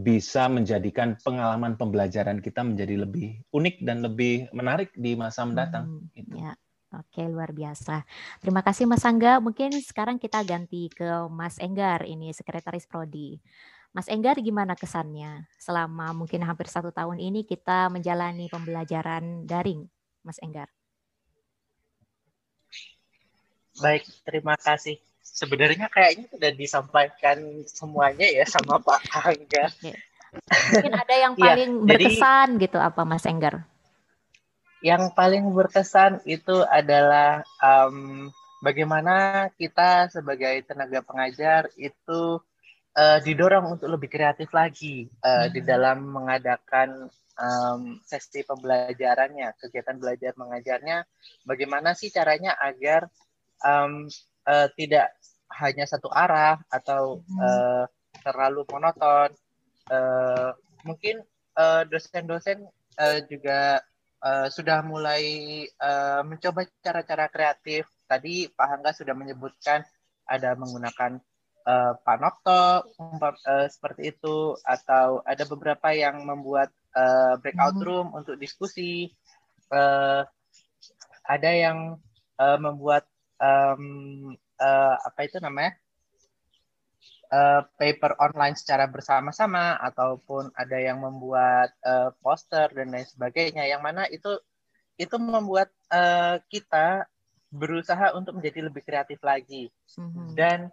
bisa 0.03 0.51
menjadikan 0.51 1.14
pengalaman 1.22 1.78
pembelajaran 1.78 2.43
kita 2.43 2.66
menjadi 2.66 3.07
lebih 3.07 3.39
unik 3.55 3.76
dan 3.87 4.03
lebih 4.03 4.51
menarik 4.51 4.91
di 4.99 5.14
masa 5.14 5.47
mendatang. 5.47 5.87
Hmm, 5.87 6.11
gitu. 6.14 6.34
Ya. 6.43 6.59
Oke, 6.95 7.22
luar 7.26 7.51
biasa. 7.51 8.07
Terima 8.39 8.62
kasih 8.62 8.87
Mas 8.87 9.03
Angga. 9.03 9.43
Mungkin 9.43 9.74
sekarang 9.82 10.16
kita 10.22 10.41
ganti 10.47 10.89
ke 10.89 11.28
Mas 11.28 11.59
Enggar, 11.59 12.07
ini 12.07 12.32
Sekretaris 12.32 12.87
Prodi. 12.87 13.37
Mas 13.97 14.12
Enggar 14.12 14.36
gimana 14.44 14.76
kesannya 14.76 15.49
selama 15.57 16.12
mungkin 16.12 16.44
hampir 16.44 16.68
satu 16.68 16.92
tahun 16.92 17.16
ini 17.16 17.49
kita 17.49 17.88
menjalani 17.88 18.44
pembelajaran 18.53 19.49
daring, 19.49 19.88
Mas 20.20 20.36
Enggar? 20.44 20.68
Baik, 23.80 24.05
terima 24.28 24.53
kasih. 24.61 25.01
Sebenarnya 25.24 25.88
kayaknya 25.88 26.28
sudah 26.28 26.53
disampaikan 26.53 27.40
semuanya 27.64 28.28
ya 28.28 28.44
sama 28.44 28.76
Pak 28.84 29.01
Angga. 29.16 29.64
Mungkin 30.76 30.92
ada 30.92 31.14
yang 31.16 31.32
iya, 31.40 31.44
paling 31.49 31.70
ya, 31.72 31.84
berkesan 31.88 32.49
jadi, 32.61 32.64
gitu 32.68 32.76
apa 32.76 33.01
Mas 33.09 33.24
Enggar? 33.24 33.64
Yang 34.84 35.09
paling 35.16 35.49
berkesan 35.57 36.20
itu 36.28 36.61
adalah 36.68 37.40
um, 37.64 38.28
bagaimana 38.61 39.49
kita 39.57 40.12
sebagai 40.12 40.68
tenaga 40.68 41.01
pengajar 41.01 41.72
itu 41.80 42.44
uh, 42.97 43.18
didorong 43.20 43.76
untuk 43.76 43.92
lebih 43.92 44.09
kreatif 44.09 44.51
lagi 44.57 45.07
uh, 45.20 45.47
hmm. 45.47 45.53
di 45.53 45.61
dalam 45.62 46.09
mengadakan 46.09 47.12
um, 47.36 48.01
sesi 48.03 48.42
pembelajarannya, 48.42 49.53
kegiatan 49.61 50.01
belajar 50.01 50.32
mengajarnya. 50.40 51.05
Bagaimana 51.44 51.92
sih 51.92 52.09
caranya 52.09 52.57
agar 52.57 53.12
um, 53.61 54.09
uh, 54.49 54.68
tidak 54.74 55.12
hanya 55.61 55.84
satu 55.84 56.09
arah 56.09 56.59
atau 56.72 57.20
hmm. 57.22 57.38
uh, 57.38 57.84
terlalu 58.24 58.64
monoton. 58.72 59.30
Uh, 59.86 60.51
mungkin 60.82 61.22
dosen-dosen 61.88 62.68
uh, 63.01 63.20
juga 63.32 63.80
uh, 64.20 64.49
sudah 64.53 64.84
mulai 64.84 65.64
uh, 65.80 66.20
mencoba 66.26 66.66
cara-cara 66.82 67.30
kreatif. 67.30 67.88
Tadi 68.07 68.51
Pak 68.51 68.66
Hangga 68.66 68.90
sudah 68.92 69.14
menyebutkan 69.14 69.82
ada 70.26 70.59
menggunakan 70.59 71.22
uh, 71.66 71.92
panopto 72.00 72.86
uh, 72.96 73.66
seperti 73.68 74.14
itu 74.14 74.54
atau 74.62 75.20
ada 75.26 75.44
beberapa 75.50 75.90
yang 75.92 76.22
membuat 76.22 76.70
uh, 76.94 77.36
breakout 77.42 77.76
hmm. 77.76 77.84
room 77.84 78.06
untuk 78.14 78.38
diskusi 78.38 79.10
uh, 79.74 80.22
ada 81.26 81.50
yang 81.50 81.98
uh, 82.38 82.58
membuat 82.62 83.04
um, 83.42 84.32
uh, 84.62 84.96
apa 85.02 85.26
itu 85.26 85.42
namanya 85.42 85.74
uh, 87.34 87.66
paper 87.76 88.14
online 88.22 88.54
secara 88.54 88.86
bersama-sama 88.86 89.74
ataupun 89.82 90.54
ada 90.54 90.78
yang 90.78 91.02
membuat 91.02 91.74
uh, 91.82 92.14
poster 92.22 92.70
dan 92.72 92.94
lain 92.94 93.06
sebagainya 93.06 93.66
yang 93.66 93.82
mana 93.82 94.06
itu 94.06 94.38
itu 94.96 95.16
membuat 95.20 95.68
uh, 95.92 96.40
kita 96.48 97.04
berusaha 97.52 98.16
untuk 98.16 98.40
menjadi 98.40 98.68
lebih 98.68 98.82
kreatif 98.82 99.20
lagi 99.22 99.68
mm-hmm. 99.98 100.34
dan 100.34 100.72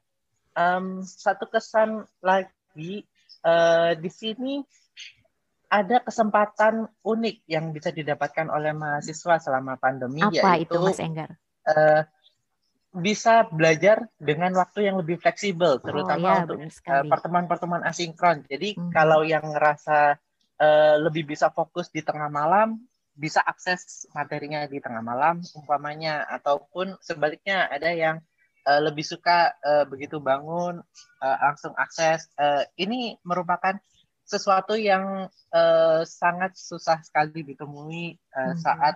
um, 0.57 1.01
satu 1.03 1.49
kesan 1.49 2.05
lagi 2.21 3.05
uh, 3.45 3.93
di 3.97 4.09
sini 4.09 4.63
ada 5.73 6.05
kesempatan 6.05 6.85
unik 7.01 7.49
yang 7.49 7.73
bisa 7.73 7.89
didapatkan 7.89 8.45
oleh 8.53 8.77
mahasiswa 8.77 9.41
selama 9.41 9.81
pandemi 9.81 10.21
Apa 10.21 10.61
yaitu 10.61 10.77
itu 10.77 10.85
Mas 10.85 11.01
Enggar? 11.01 11.33
Uh, 11.65 12.05
bisa 12.93 13.49
belajar 13.49 14.05
dengan 14.21 14.53
waktu 14.53 14.85
yang 14.85 15.01
lebih 15.01 15.17
fleksibel 15.17 15.81
terutama 15.81 16.29
oh, 16.29 16.33
ya, 16.37 16.41
untuk 16.45 16.57
uh, 16.61 17.03
pertemuan-pertemuan 17.09 17.81
asinkron. 17.89 18.45
Jadi 18.45 18.77
hmm. 18.77 18.93
kalau 18.93 19.25
yang 19.25 19.49
ngerasa 19.49 20.21
uh, 20.61 20.95
lebih 21.01 21.25
bisa 21.25 21.49
fokus 21.49 21.89
di 21.89 22.05
tengah 22.05 22.29
malam 22.29 22.77
bisa 23.13 23.41
akses 23.45 24.09
materinya 24.13 24.65
di 24.65 24.81
tengah 24.81 25.01
malam 25.01 25.41
umpamanya 25.53 26.25
ataupun 26.29 26.97
sebaliknya 27.01 27.69
ada 27.69 27.93
yang 27.93 28.21
uh, 28.68 28.82
lebih 28.84 29.03
suka 29.03 29.53
uh, 29.64 29.84
begitu 29.88 30.20
bangun 30.20 30.82
uh, 31.24 31.38
langsung 31.43 31.76
akses. 31.76 32.28
Uh, 32.36 32.64
ini 32.80 33.16
merupakan 33.24 33.78
sesuatu 34.24 34.80
yang 34.80 35.28
uh, 35.51 36.01
sangat 36.07 36.55
susah 36.55 37.03
sekali 37.03 37.43
ditemui 37.43 38.16
uh, 38.34 38.55
hmm. 38.55 38.59
saat 38.59 38.95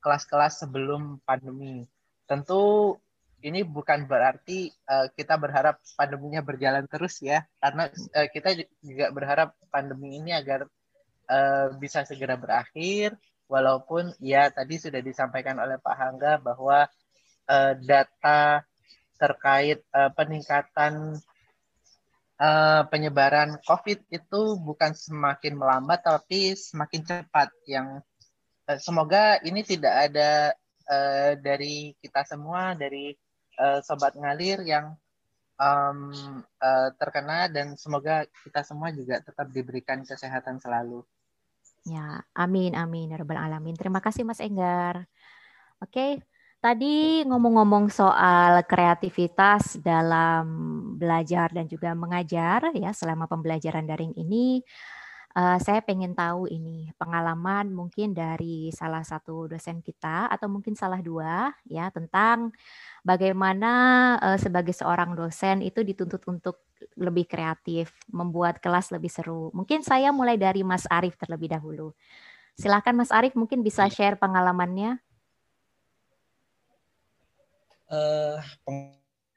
kelas-kelas 0.00 0.62
sebelum 0.64 1.18
pandemi. 1.26 1.84
Tentu 2.24 2.96
ini 3.40 3.64
bukan 3.64 4.04
berarti 4.04 4.70
uh, 4.86 5.08
kita 5.16 5.40
berharap 5.40 5.80
pandeminya 5.96 6.44
berjalan 6.44 6.84
terus 6.86 7.18
ya, 7.24 7.44
karena 7.58 7.88
uh, 7.90 8.28
kita 8.30 8.52
juga 8.84 9.10
berharap 9.10 9.56
pandemi 9.72 10.20
ini 10.20 10.30
agar 10.32 10.68
uh, 11.28 11.74
bisa 11.76 12.06
segera 12.06 12.36
berakhir. 12.38 13.16
Walaupun 13.50 14.14
ya 14.22 14.46
tadi 14.54 14.78
sudah 14.78 15.02
disampaikan 15.02 15.58
oleh 15.58 15.74
Pak 15.82 15.96
Hangga 15.98 16.38
bahwa 16.38 16.86
uh, 17.50 17.72
data 17.82 18.62
terkait 19.20 19.84
uh, 19.92 20.08
peningkatan 20.16 21.20
uh, 22.40 22.82
penyebaran 22.88 23.60
COVID 23.68 24.08
itu 24.08 24.42
bukan 24.56 24.96
semakin 24.96 25.54
melambat 25.60 26.00
tapi 26.00 26.56
semakin 26.56 27.04
cepat. 27.04 27.52
Yang 27.68 28.00
uh, 28.66 28.80
semoga 28.80 29.36
ini 29.44 29.60
tidak 29.60 30.10
ada 30.10 30.56
uh, 30.88 31.32
dari 31.36 31.92
kita 32.00 32.24
semua 32.24 32.72
dari 32.72 33.12
uh, 33.60 33.84
sobat 33.84 34.16
ngalir 34.16 34.64
yang 34.64 34.96
um, 35.60 36.10
uh, 36.58 36.88
terkena 36.96 37.46
dan 37.52 37.76
semoga 37.76 38.24
kita 38.42 38.64
semua 38.64 38.88
juga 38.90 39.20
tetap 39.20 39.52
diberikan 39.52 40.00
kesehatan 40.02 40.56
selalu. 40.58 41.04
Ya, 41.88 42.20
amin, 42.36 42.76
amin, 42.76 43.08
ya 43.12 43.20
alamin. 43.20 43.76
Terima 43.76 44.04
kasih 44.04 44.24
Mas 44.24 44.40
Enggar. 44.40 45.08
Oke, 45.80 46.20
Tadi 46.60 47.24
ngomong-ngomong 47.24 47.88
soal 47.88 48.60
kreativitas 48.68 49.80
dalam 49.80 50.44
belajar 51.00 51.48
dan 51.48 51.64
juga 51.64 51.96
mengajar 51.96 52.68
ya 52.76 52.92
selama 52.92 53.24
pembelajaran 53.24 53.88
daring 53.88 54.12
ini, 54.12 54.60
uh, 55.40 55.56
saya 55.56 55.80
pengen 55.80 56.12
tahu 56.12 56.52
ini 56.52 56.92
pengalaman 57.00 57.72
mungkin 57.72 58.12
dari 58.12 58.68
salah 58.76 59.00
satu 59.00 59.48
dosen 59.48 59.80
kita 59.80 60.28
atau 60.28 60.52
mungkin 60.52 60.76
salah 60.76 61.00
dua 61.00 61.48
ya 61.64 61.88
tentang 61.88 62.52
bagaimana 63.08 63.72
uh, 64.20 64.36
sebagai 64.36 64.76
seorang 64.76 65.16
dosen 65.16 65.64
itu 65.64 65.80
dituntut 65.80 66.20
untuk 66.28 66.60
lebih 67.00 67.24
kreatif, 67.24 67.88
membuat 68.12 68.60
kelas 68.60 68.92
lebih 68.92 69.08
seru. 69.08 69.48
Mungkin 69.56 69.80
saya 69.80 70.12
mulai 70.12 70.36
dari 70.36 70.60
Mas 70.60 70.84
Arief 70.92 71.16
terlebih 71.16 71.56
dahulu 71.56 71.96
Silakan 72.60 73.00
Mas 73.00 73.08
Arief 73.08 73.32
mungkin 73.40 73.64
bisa 73.64 73.88
iya. 73.88 73.92
share 73.92 74.16
pengalamannya. 74.20 75.00
Uh, 77.90 78.38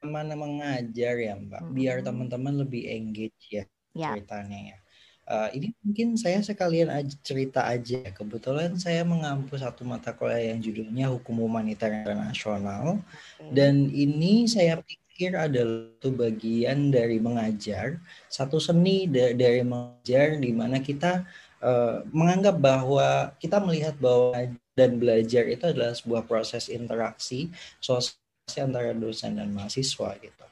pengalaman 0.04 0.38
mengajar 0.38 1.16
ya 1.18 1.34
Mbak, 1.34 1.64
hmm. 1.64 1.74
biar 1.74 1.98
teman-teman 2.06 2.54
lebih 2.62 2.86
engage 2.86 3.42
ya, 3.50 3.64
ya. 3.98 4.14
ceritanya 4.14 4.76
ya. 4.76 4.78
Uh, 5.24 5.48
ini 5.56 5.72
mungkin 5.80 6.20
saya 6.20 6.44
sekalian 6.44 6.92
aja, 6.92 7.16
cerita 7.24 7.64
aja. 7.64 8.12
Kebetulan 8.12 8.76
saya 8.76 9.08
mengampu 9.08 9.56
satu 9.56 9.88
mata 9.88 10.12
kuliah 10.12 10.52
yang 10.52 10.60
judulnya 10.60 11.08
Hukum 11.16 11.40
Humanitar 11.40 12.04
Internasional, 12.04 13.00
okay. 13.40 13.48
dan 13.56 13.88
ini 13.88 14.44
saya 14.52 14.84
pikir 14.84 15.40
adalah 15.40 15.88
satu 15.96 16.12
bagian 16.12 16.92
dari 16.92 17.24
mengajar, 17.24 18.04
satu 18.28 18.60
seni 18.60 19.08
dari 19.08 19.64
mengajar 19.64 20.36
di 20.44 20.52
mana 20.52 20.84
kita 20.84 21.24
uh, 21.64 22.04
menganggap 22.12 22.60
bahwa 22.60 23.32
kita 23.40 23.64
melihat 23.64 23.96
bahwa 24.04 24.52
dan 24.76 24.98
belajar 25.00 25.48
itu 25.48 25.64
adalah 25.70 25.94
sebuah 25.96 26.26
proses 26.28 26.68
interaksi 26.68 27.48
sosial 27.80 28.23
antara 28.60 28.92
dosen 28.92 29.40
dan 29.40 29.50
mahasiswa 29.56 30.20
gitu. 30.20 30.46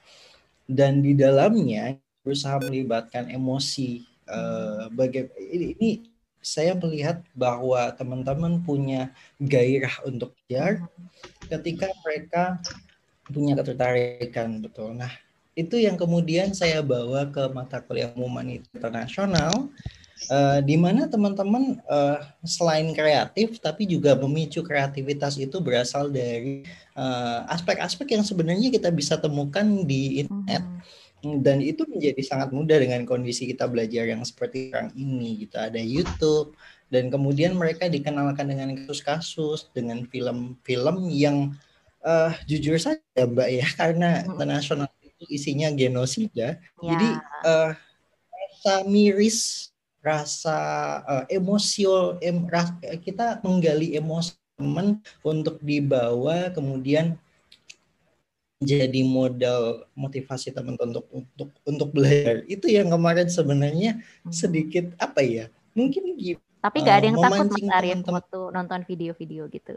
Dan 0.64 1.04
di 1.04 1.12
dalamnya 1.12 2.00
berusaha 2.24 2.62
melibatkan 2.64 3.28
emosi 3.28 4.08
uh, 4.32 4.88
ini, 5.52 5.76
ini 5.76 5.92
saya 6.42 6.74
melihat 6.74 7.22
bahwa 7.36 7.92
teman-teman 7.94 8.64
punya 8.64 9.14
gairah 9.38 9.94
untuk 10.08 10.34
belajar 10.48 10.82
ketika 11.52 11.92
mereka 12.02 12.44
punya 13.30 13.54
ketertarikan 13.54 14.64
betul. 14.64 14.96
Nah, 14.96 15.12
itu 15.54 15.78
yang 15.78 16.00
kemudian 16.00 16.56
saya 16.56 16.82
bawa 16.82 17.28
ke 17.30 17.44
mata 17.52 17.84
kuliah 17.84 18.10
humanitas 18.16 18.72
internasional 18.74 19.70
uh, 20.30 20.60
di 20.62 20.76
mana 20.78 21.10
teman-teman 21.10 21.82
uh, 21.90 22.22
selain 22.46 22.94
kreatif 22.94 23.58
tapi 23.58 23.90
juga 23.90 24.14
memicu 24.20 24.62
kreativitas 24.62 25.40
itu 25.42 25.58
berasal 25.58 26.12
dari 26.12 26.68
aspek-aspek 27.48 28.06
uh, 28.12 28.14
yang 28.20 28.24
sebenarnya 28.28 28.70
kita 28.70 28.92
bisa 28.92 29.18
temukan 29.18 29.66
di 29.88 30.22
internet. 30.22 30.62
-hmm 30.62 31.02
dan 31.22 31.62
itu 31.62 31.86
menjadi 31.86 32.18
sangat 32.26 32.50
mudah 32.50 32.82
dengan 32.82 33.06
kondisi 33.06 33.46
kita 33.46 33.70
belajar 33.70 34.10
yang 34.10 34.26
seperti 34.26 34.74
sekarang 34.74 34.90
ini 34.98 35.46
gitu 35.46 35.56
ada 35.62 35.78
YouTube 35.78 36.58
dan 36.90 37.14
kemudian 37.14 37.54
mereka 37.54 37.86
dikenalkan 37.86 38.50
dengan 38.50 38.74
kasus-kasus 38.74 39.70
dengan 39.70 40.10
film-film 40.10 40.98
yang 41.14 41.54
uh, 42.02 42.34
jujur 42.50 42.82
saja 42.82 43.22
mbak 43.22 43.50
ya 43.54 43.68
karena 43.80 44.26
internasional 44.26 44.90
itu 45.06 45.30
isinya 45.30 45.70
genosida 45.70 46.58
ya. 46.58 46.82
jadi 46.82 47.10
uh, 47.46 47.72
rasa 48.34 48.82
miris 48.90 49.70
rasa 50.02 50.58
uh, 51.06 51.26
emosio 51.30 52.18
em, 52.20 52.46
ras, 52.50 52.74
kita 53.06 53.40
menggali 53.46 53.94
emosi 53.94 54.34
teman 54.58 55.02
untuk 55.26 55.58
dibawa 55.62 56.54
kemudian 56.54 57.18
jadi 58.62 59.02
modal 59.02 59.90
motivasi 59.98 60.54
teman-teman 60.54 60.94
untuk 60.94 61.06
untuk 61.10 61.50
untuk 61.66 61.90
belajar. 61.90 62.46
Itu 62.46 62.70
yang 62.70 62.94
kemarin 62.94 63.26
sebenarnya 63.26 63.98
hmm. 63.98 64.30
sedikit 64.30 64.94
apa 65.02 65.26
ya 65.26 65.50
mungkin 65.74 66.14
tapi 66.62 66.78
nggak 66.86 66.94
uh, 66.94 67.00
ada 67.02 67.08
yang 67.10 67.18
takut 67.18 67.48
Mas 67.50 67.70
Arya 67.74 67.96
waktu 68.06 68.40
nonton 68.54 68.80
video-video 68.86 69.50
gitu. 69.50 69.74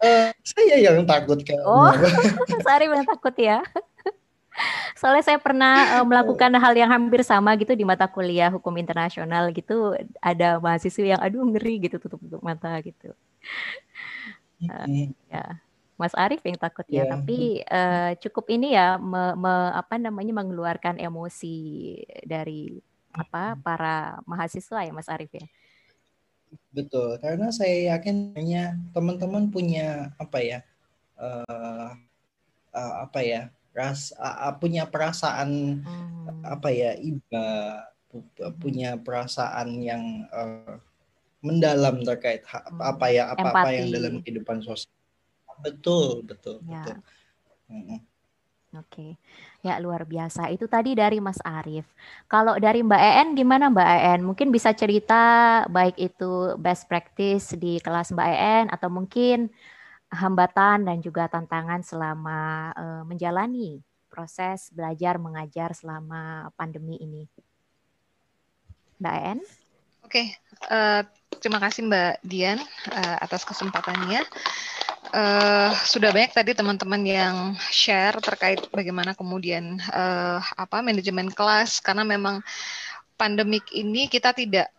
Uh, 0.00 0.30
saya 0.46 0.80
yang 0.80 1.04
takut 1.04 1.42
kan 1.42 1.58
oh 1.66 1.92
Mas 2.54 2.66
Arya 2.70 2.86
yang 2.88 3.04
takut 3.04 3.34
ya 3.34 3.60
soalnya 4.98 5.24
saya 5.24 5.38
pernah 5.40 6.00
uh, 6.00 6.06
melakukan 6.10 6.52
hal 6.56 6.72
yang 6.76 6.90
hampir 6.90 7.24
sama 7.24 7.56
gitu 7.56 7.72
di 7.72 7.84
mata 7.84 8.06
kuliah 8.06 8.52
hukum 8.52 8.74
internasional 8.76 9.48
gitu. 9.54 9.96
Ada 10.20 10.60
mahasiswa 10.60 11.16
yang 11.16 11.20
aduh 11.20 11.44
ngeri 11.44 11.88
gitu 11.88 11.96
tutup 11.98 12.20
tutup 12.20 12.42
mata 12.42 12.76
gitu. 12.84 13.12
Uh, 14.64 15.12
ya. 15.32 15.60
Mas 16.00 16.16
Arief 16.16 16.40
yang 16.48 16.56
takut 16.56 16.88
ya, 16.88 17.04
yeah. 17.04 17.08
tapi 17.12 17.60
uh, 17.68 18.16
cukup 18.24 18.48
ini 18.48 18.72
ya 18.72 18.96
me, 18.96 19.36
me, 19.36 19.52
apa 19.76 20.00
namanya 20.00 20.32
mengeluarkan 20.32 20.96
emosi 20.96 22.00
dari 22.24 22.80
apa 23.12 23.52
para 23.60 24.16
mahasiswa 24.24 24.80
ya 24.80 24.96
Mas 24.96 25.12
Arief 25.12 25.28
ya. 25.28 25.44
Betul, 26.72 27.20
karena 27.20 27.52
saya 27.52 27.94
yakin 27.94 28.32
hanya 28.32 28.80
teman-teman 28.96 29.52
punya 29.52 30.16
apa 30.16 30.40
ya 30.40 30.64
uh, 31.20 31.92
uh, 32.72 32.94
apa 33.04 33.20
ya 33.22 33.52
ras 33.70 34.10
punya 34.58 34.86
perasaan 34.86 35.82
hmm. 35.82 36.42
apa 36.42 36.68
ya 36.74 36.92
iba 36.98 37.46
punya 38.58 38.98
perasaan 38.98 39.78
yang 39.78 40.26
uh, 40.34 40.74
mendalam 41.40 42.02
terkait 42.02 42.42
hmm. 42.42 42.82
apa 42.82 43.06
ya 43.14 43.30
apa 43.30 43.48
apa 43.54 43.68
yang 43.70 43.94
dalam 43.94 44.18
kehidupan 44.20 44.60
sosial 44.60 44.90
betul 45.62 46.26
betul 46.26 46.58
ya. 46.66 46.82
betul 46.82 46.98
Oke, 48.70 49.02
okay. 49.02 49.10
ya 49.66 49.82
luar 49.82 50.06
biasa. 50.06 50.46
Itu 50.46 50.70
tadi 50.70 50.94
dari 50.94 51.18
Mas 51.18 51.42
Arief. 51.42 51.82
Kalau 52.30 52.54
dari 52.54 52.86
Mbak 52.86 53.02
En, 53.02 53.28
gimana 53.34 53.66
Mbak 53.66 53.90
En? 54.14 54.20
Mungkin 54.22 54.54
bisa 54.54 54.70
cerita 54.70 55.22
baik 55.66 55.98
itu 55.98 56.54
best 56.54 56.86
practice 56.86 57.58
di 57.58 57.82
kelas 57.82 58.14
Mbak 58.14 58.30
En 58.30 58.64
atau 58.70 58.86
mungkin 58.86 59.50
hambatan 60.10 60.86
dan 60.86 60.98
juga 60.98 61.30
tantangan 61.30 61.80
selama 61.86 62.70
uh, 62.74 63.02
menjalani 63.06 63.78
proses 64.10 64.68
belajar 64.74 65.16
mengajar 65.22 65.70
selama 65.70 66.50
pandemi 66.58 66.98
ini. 66.98 67.30
Mbak 68.98 69.16
En? 69.22 69.38
Oke, 70.04 70.10
okay. 70.10 70.26
uh, 70.66 71.00
eh, 71.00 71.02
terima 71.38 71.62
kasih 71.62 71.86
Mbak 71.86 72.26
Dian 72.26 72.58
uh, 72.90 73.16
atas 73.22 73.46
kesempatannya 73.46 74.26
uh, 75.14 75.70
sudah 75.86 76.10
banyak 76.10 76.34
tadi 76.34 76.52
teman-teman 76.52 77.02
yang 77.06 77.36
share 77.70 78.18
terkait 78.18 78.60
bagaimana 78.74 79.14
kemudian 79.14 79.78
uh, 79.94 80.42
apa 80.58 80.82
manajemen 80.82 81.30
kelas 81.30 81.78
karena 81.78 82.02
memang 82.02 82.42
pandemik 83.14 83.68
ini 83.70 84.10
kita 84.10 84.32
tidak 84.32 84.72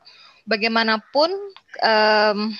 bagaimanapun 0.44 1.30
um, 1.86 2.52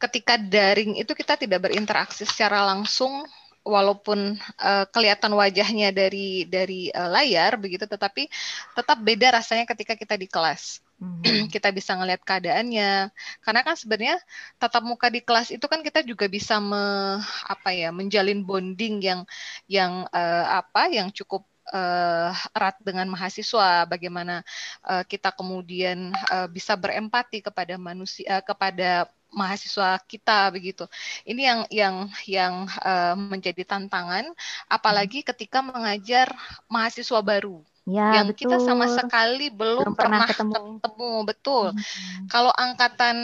ketika 0.00 0.40
daring 0.40 0.96
itu 0.96 1.12
kita 1.12 1.36
tidak 1.36 1.68
berinteraksi 1.68 2.24
secara 2.24 2.64
langsung 2.64 3.28
walaupun 3.60 4.40
uh, 4.56 4.84
kelihatan 4.88 5.36
wajahnya 5.36 5.92
dari 5.92 6.48
dari 6.48 6.88
uh, 6.96 7.12
layar 7.12 7.60
begitu 7.60 7.84
tetapi 7.84 8.24
tetap 8.72 8.98
beda 9.04 9.36
rasanya 9.36 9.68
ketika 9.68 9.92
kita 9.92 10.16
di 10.16 10.24
kelas. 10.24 10.80
Hmm. 11.00 11.20
kita 11.54 11.68
bisa 11.72 11.96
ngelihat 11.96 12.24
keadaannya. 12.24 13.12
Karena 13.44 13.60
kan 13.60 13.76
sebenarnya 13.76 14.16
tatap 14.56 14.84
muka 14.84 15.12
di 15.12 15.20
kelas 15.20 15.52
itu 15.52 15.64
kan 15.68 15.84
kita 15.84 16.00
juga 16.04 16.28
bisa 16.28 16.56
me, 16.60 17.20
apa 17.48 17.72
ya 17.72 17.92
menjalin 17.92 18.40
bonding 18.44 19.04
yang 19.04 19.20
yang 19.68 20.08
uh, 20.08 20.46
apa 20.64 20.88
yang 20.92 21.12
cukup 21.12 21.44
uh, 21.72 22.32
erat 22.56 22.76
dengan 22.80 23.08
mahasiswa, 23.12 23.84
bagaimana 23.84 24.40
uh, 24.88 25.04
kita 25.04 25.32
kemudian 25.32 26.12
uh, 26.32 26.48
bisa 26.48 26.76
berempati 26.76 27.40
kepada 27.44 27.76
manusia, 27.76 28.40
uh, 28.40 28.42
kepada 28.44 29.08
mahasiswa 29.32 29.98
kita 30.06 30.50
begitu. 30.54 30.84
Ini 31.26 31.42
yang 31.42 31.60
yang 31.70 31.96
yang 32.26 32.54
uh, 32.82 33.14
menjadi 33.16 33.62
tantangan, 33.66 34.30
apalagi 34.68 35.22
ketika 35.26 35.62
mengajar 35.64 36.30
mahasiswa 36.68 37.20
baru 37.22 37.62
ya, 37.90 38.22
yang 38.22 38.30
betul. 38.30 38.46
kita 38.46 38.56
sama 38.62 38.86
sekali 38.86 39.50
belum, 39.50 39.90
belum 39.90 39.94
pernah, 39.98 40.22
pernah 40.22 40.28
ketemu. 40.30 40.54
ketemu 40.78 41.12
betul. 41.26 41.66
Hmm. 41.74 42.26
Kalau 42.30 42.52
angkatan 42.54 43.16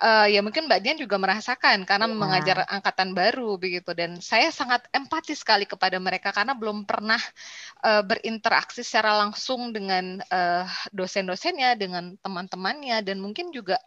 uh, 0.00 0.26
ya 0.26 0.40
mungkin 0.42 0.66
Mbak 0.66 0.80
Dian 0.82 0.98
juga 0.98 1.16
merasakan 1.20 1.84
karena 1.86 2.08
ya. 2.08 2.16
mengajar 2.16 2.58
angkatan 2.66 3.14
baru 3.14 3.60
begitu 3.60 3.92
dan 3.94 4.18
saya 4.18 4.48
sangat 4.50 4.88
empati 4.90 5.36
sekali 5.36 5.68
kepada 5.68 6.00
mereka 6.02 6.34
karena 6.34 6.56
belum 6.56 6.88
pernah 6.88 7.20
uh, 7.86 8.02
berinteraksi 8.02 8.82
secara 8.82 9.14
langsung 9.20 9.70
dengan 9.70 10.18
uh, 10.32 10.66
dosen-dosennya, 10.90 11.78
dengan 11.78 12.16
teman-temannya 12.18 13.04
dan 13.04 13.22
mungkin 13.22 13.52
juga 13.54 13.78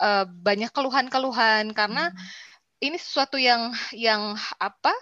uh, 0.00 0.24
banyak 0.24 0.70
keluhan-keluhan 0.72 1.74
karena 1.74 2.14
hmm. 2.14 2.86
ini 2.88 2.96
sesuatu 2.96 3.36
yang 3.36 3.74
yang 3.92 4.38
apa 4.56 4.94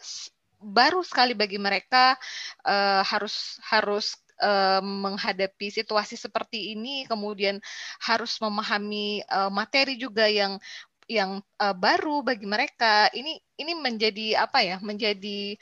baru 0.57 1.05
sekali 1.05 1.37
bagi 1.37 1.61
mereka 1.61 2.17
uh, 2.65 3.05
harus 3.05 3.61
harus 3.69 4.17
uh, 4.41 4.81
menghadapi 4.83 5.71
situasi 5.73 6.17
seperti 6.19 6.73
ini, 6.77 7.05
kemudian 7.09 7.61
harus 8.03 8.37
memahami 8.41 9.25
uh, 9.29 9.53
materi 9.53 9.97
juga 9.97 10.27
yang 10.29 10.59
yang 11.07 11.39
uh, 11.63 11.75
baru 11.75 12.23
bagi 12.27 12.47
mereka. 12.47 13.07
Ini 13.15 13.39
ini 13.63 13.73
menjadi 13.79 14.43
apa 14.43 14.63
ya? 14.63 14.77
Menjadi 14.83 15.55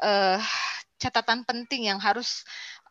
uh, 0.00 0.40
catatan 0.96 1.44
penting 1.44 1.92
yang 1.92 2.00
harus 2.00 2.42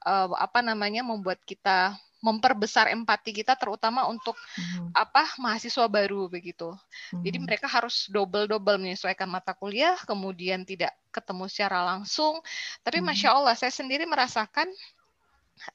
uh, 0.06 0.30
apa 0.38 0.62
namanya 0.62 1.02
membuat 1.02 1.42
kita 1.44 1.98
memperbesar 2.26 2.90
empati 2.90 3.30
kita 3.38 3.54
terutama 3.54 4.10
untuk 4.10 4.34
hmm. 4.34 4.98
apa 4.98 5.30
mahasiswa 5.38 5.86
baru 5.86 6.26
begitu. 6.26 6.74
Hmm. 7.14 7.22
Jadi 7.22 7.38
mereka 7.38 7.70
harus 7.70 8.10
double-double 8.10 8.82
menyesuaikan 8.82 9.30
mata 9.30 9.54
kuliah, 9.54 9.94
kemudian 10.10 10.66
tidak 10.66 10.90
ketemu 11.14 11.46
secara 11.46 11.86
langsung. 11.86 12.42
Tapi 12.82 12.98
hmm. 12.98 13.06
masya 13.06 13.30
Allah 13.30 13.54
saya 13.54 13.70
sendiri 13.70 14.10
merasakan 14.10 14.66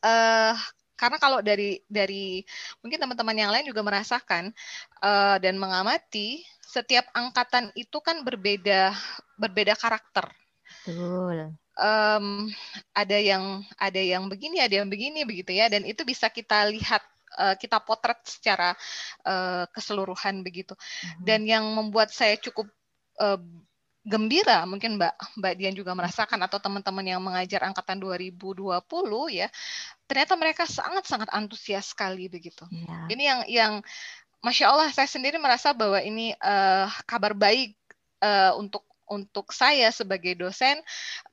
uh, 0.03 0.55
karena 1.01 1.17
kalau 1.17 1.41
dari 1.41 1.81
dari 1.89 2.45
mungkin 2.85 3.01
teman-teman 3.01 3.33
yang 3.33 3.49
lain 3.49 3.65
juga 3.65 3.81
merasakan 3.81 4.53
uh, 5.01 5.41
dan 5.41 5.57
mengamati 5.57 6.45
setiap 6.61 7.09
angkatan 7.17 7.73
itu 7.73 7.99
kan 8.05 8.21
berbeda 8.21 8.93
berbeda 9.41 9.75
karakter. 9.81 10.29
Betul. 10.85 11.57
Um, 11.81 12.53
ada 12.93 13.17
yang 13.17 13.65
ada 13.81 13.99
yang 13.99 14.29
begini, 14.29 14.61
ada 14.61 14.85
yang 14.85 14.89
begini 14.93 15.25
begitu 15.25 15.57
ya, 15.57 15.73
dan 15.73 15.89
itu 15.89 16.05
bisa 16.05 16.29
kita 16.29 16.69
lihat 16.69 17.01
uh, 17.41 17.57
kita 17.57 17.81
potret 17.81 18.21
secara 18.29 18.77
uh, 19.25 19.65
keseluruhan 19.73 20.45
begitu. 20.45 20.77
Mm-hmm. 20.77 21.25
Dan 21.25 21.41
yang 21.49 21.65
membuat 21.73 22.13
saya 22.13 22.37
cukup 22.37 22.69
uh, 23.19 23.41
gembira 24.01 24.65
mungkin 24.65 24.97
Mbak 24.97 25.37
Mbak 25.37 25.55
Dian 25.61 25.77
juga 25.77 25.93
merasakan 25.93 26.41
atau 26.41 26.57
teman-teman 26.57 27.05
yang 27.05 27.21
mengajar 27.21 27.61
angkatan 27.69 28.01
2020 28.01 28.81
ya 29.29 29.49
ternyata 30.09 30.35
mereka 30.41 30.65
sangat-sangat 30.65 31.29
antusias 31.31 31.93
sekali 31.93 32.27
begitu. 32.27 32.65
Yeah. 32.73 33.07
Ini 33.13 33.23
yang 33.23 33.41
yang 33.47 33.73
Masya 34.41 34.73
Allah 34.73 34.89
saya 34.89 35.05
sendiri 35.05 35.37
merasa 35.37 35.77
bahwa 35.77 36.01
ini 36.01 36.33
uh, 36.41 36.89
kabar 37.05 37.37
baik 37.37 37.77
uh, 38.25 38.57
untuk 38.57 38.81
untuk 39.11 39.51
saya 39.51 39.91
sebagai 39.91 40.39
dosen 40.39 40.79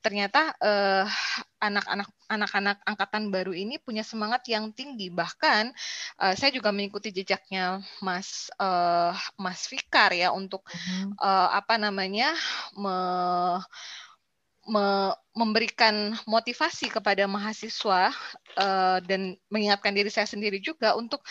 ternyata 0.01 0.51
anak-anak 1.61 2.09
uh, 2.09 2.15
anak-anak 2.27 2.77
angkatan 2.83 3.31
baru 3.31 3.55
ini 3.55 3.79
punya 3.79 4.03
semangat 4.03 4.43
yang 4.51 4.73
tinggi. 4.75 5.07
Bahkan 5.13 5.71
uh, 6.19 6.33
saya 6.35 6.51
juga 6.51 6.73
mengikuti 6.75 7.13
jejaknya 7.13 7.79
Mas 8.03 8.51
uh, 8.59 9.15
Mas 9.39 9.69
Fikar 9.69 10.11
ya 10.11 10.33
untuk 10.33 10.65
uh, 11.21 11.49
apa 11.53 11.79
namanya 11.79 12.35
me, 12.75 12.97
me, 14.67 15.15
memberikan 15.31 16.17
motivasi 16.27 16.91
kepada 16.91 17.23
mahasiswa 17.29 18.11
uh, 18.59 18.97
dan 19.05 19.39
mengingatkan 19.47 19.95
diri 19.95 20.11
saya 20.11 20.27
sendiri 20.27 20.59
juga 20.59 20.97
untuk 20.99 21.23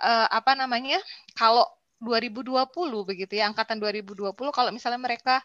uh, 0.00 0.26
apa 0.32 0.56
namanya 0.56 1.02
kalau 1.36 1.66
2020 1.98 3.08
begitu 3.08 3.32
ya 3.38 3.50
angkatan 3.50 3.82
2020 3.82 4.32
kalau 4.54 4.70
misalnya 4.70 5.00
mereka 5.02 5.42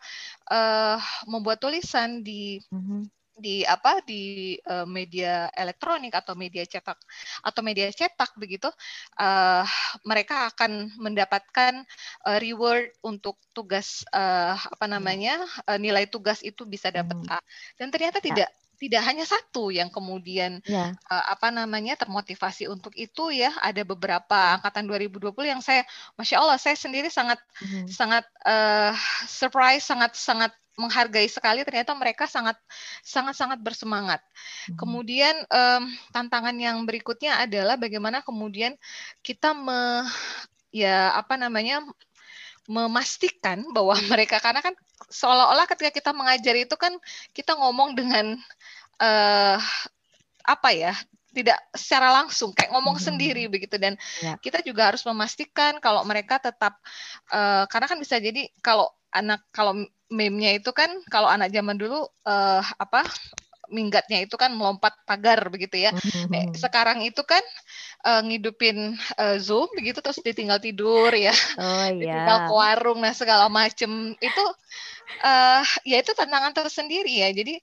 uh, 0.50 1.02
membuat 1.26 1.58
tulisan 1.58 2.22
di 2.22 2.62
mm-hmm 2.70 3.24
di 3.34 3.66
apa 3.66 4.02
di 4.06 4.56
uh, 4.70 4.86
media 4.86 5.50
elektronik 5.58 6.14
atau 6.14 6.38
media 6.38 6.62
cetak 6.70 6.98
atau 7.42 7.62
media 7.66 7.90
cetak 7.90 8.38
begitu 8.38 8.70
uh, 9.18 9.66
mereka 10.06 10.54
akan 10.54 10.94
mendapatkan 11.02 11.82
uh, 12.30 12.38
reward 12.38 12.94
untuk 13.02 13.42
tugas 13.58 14.06
uh, 14.14 14.54
apa 14.54 14.86
namanya 14.86 15.42
uh, 15.66 15.82
nilai 15.82 16.06
tugas 16.06 16.46
itu 16.46 16.62
bisa 16.70 16.94
dapat 16.94 17.18
hmm. 17.18 17.34
A 17.34 17.42
dan 17.82 17.90
ternyata 17.90 18.22
ya. 18.22 18.26
tidak 18.30 18.50
tidak 18.82 19.02
hanya 19.06 19.24
satu 19.24 19.70
yang 19.70 19.88
kemudian 19.94 20.60
ya. 20.66 20.92
uh, 21.08 21.26
apa 21.30 21.54
namanya 21.54 21.96
termotivasi 21.96 22.68
untuk 22.68 22.92
itu 22.98 23.30
ya 23.32 23.54
ada 23.62 23.82
beberapa 23.86 24.60
angkatan 24.60 24.90
2020 24.90 25.34
yang 25.46 25.62
saya 25.62 25.86
masya 26.18 26.42
Allah 26.42 26.58
saya 26.60 26.76
sendiri 26.76 27.08
sangat 27.08 27.40
hmm. 27.62 27.88
sangat 27.88 28.26
uh, 28.44 28.92
surprise 29.30 29.86
sangat 29.86 30.18
sangat 30.18 30.52
menghargai 30.74 31.30
sekali 31.30 31.62
ternyata 31.62 31.94
mereka 31.94 32.26
sangat 32.26 32.58
sangat 33.06 33.38
sangat 33.38 33.62
bersemangat. 33.62 34.22
Hmm. 34.66 34.78
Kemudian 34.78 35.36
um, 35.54 35.84
tantangan 36.10 36.58
yang 36.58 36.82
berikutnya 36.90 37.46
adalah 37.46 37.78
bagaimana 37.78 38.26
kemudian 38.26 38.74
kita 39.22 39.54
me 39.54 40.02
ya 40.74 41.14
apa 41.14 41.38
namanya 41.38 41.86
memastikan 42.68 43.64
bahwa 43.76 43.96
mereka 44.12 44.40
karena 44.40 44.64
kan 44.64 44.76
seolah-olah 45.12 45.68
ketika 45.68 45.92
kita 45.92 46.12
mengajar 46.16 46.56
itu 46.56 46.76
kan 46.80 46.96
kita 47.36 47.54
ngomong 47.60 47.96
dengan 47.98 48.40
uh, 49.04 49.60
apa 50.44 50.70
ya 50.76 50.94
tidak 51.34 51.58
secara 51.74 52.14
langsung 52.14 52.54
kayak 52.54 52.70
ngomong 52.72 52.96
hmm. 53.02 53.06
sendiri 53.10 53.44
begitu 53.50 53.76
dan 53.82 53.98
ya. 54.22 54.38
kita 54.38 54.62
juga 54.62 54.94
harus 54.94 55.02
memastikan 55.04 55.82
kalau 55.82 56.06
mereka 56.06 56.38
tetap 56.38 56.78
uh, 57.34 57.66
karena 57.68 57.88
kan 57.90 57.98
bisa 57.98 58.22
jadi 58.22 58.48
kalau 58.62 58.88
anak 59.10 59.42
kalau 59.50 59.74
meme-nya 60.14 60.62
itu 60.62 60.70
kan 60.70 60.90
kalau 61.10 61.26
anak 61.26 61.50
zaman 61.50 61.74
dulu 61.74 62.06
uh, 62.06 62.62
apa 62.78 63.02
minggatnya 63.72 64.24
itu 64.24 64.36
kan 64.36 64.52
melompat 64.52 64.96
pagar 65.08 65.48
begitu 65.48 65.88
ya. 65.88 65.92
Mm-hmm. 65.94 66.56
sekarang 66.58 67.04
itu 67.06 67.22
kan 67.24 67.42
uh, 68.04 68.22
ngidupin 68.24 68.96
uh, 69.20 69.38
Zoom 69.40 69.72
begitu 69.76 70.04
terus 70.04 70.20
ditinggal 70.20 70.60
tidur 70.60 71.12
ya. 71.14 71.34
Oh 71.60 71.88
iya. 71.96 72.00
Ditinggal 72.00 72.40
ke 72.50 72.54
warung 72.54 73.00
nah 73.00 73.16
segala 73.16 73.48
macem 73.48 74.16
itu 74.20 74.44
uh, 75.24 75.64
ya 75.88 75.98
itu 76.00 76.12
tantangan 76.12 76.52
tersendiri 76.52 77.24
ya. 77.24 77.30
Jadi 77.32 77.60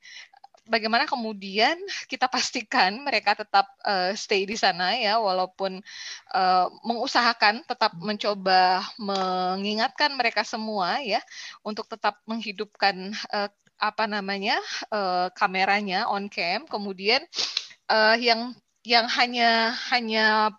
bagaimana 0.71 1.05
kemudian 1.05 1.75
kita 2.07 2.31
pastikan 2.31 3.03
mereka 3.03 3.35
tetap 3.35 3.67
uh, 3.83 4.15
stay 4.15 4.47
di 4.47 4.55
sana 4.55 4.95
ya 4.95 5.19
walaupun 5.19 5.83
uh, 6.31 6.67
mengusahakan 6.87 7.67
tetap 7.67 7.91
mencoba 7.99 8.87
mengingatkan 8.95 10.15
mereka 10.15 10.47
semua 10.47 11.03
ya 11.03 11.19
untuk 11.67 11.91
tetap 11.91 12.23
menghidupkan 12.23 13.11
uh, 13.35 13.51
apa 13.81 14.05
namanya 14.05 14.61
uh, 14.93 15.33
kameranya 15.33 16.07
on 16.13 16.29
cam 16.29 16.69
kemudian 16.69 17.25
uh, 17.89 18.15
yang 18.21 18.53
yang 18.85 19.09
hanya 19.09 19.73
hanya 19.89 20.53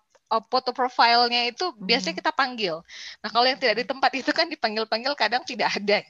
foto 0.48 0.72
profilnya 0.72 1.44
itu 1.50 1.76
biasanya 1.76 2.16
kita 2.16 2.32
panggil. 2.32 2.80
Nah 3.20 3.28
kalau 3.28 3.44
yang 3.44 3.60
tidak 3.60 3.84
di 3.84 3.86
tempat 3.86 4.10
itu 4.16 4.30
kan 4.32 4.48
dipanggil-panggil 4.48 5.12
kadang 5.12 5.44
tidak 5.44 5.76
ada. 5.76 6.00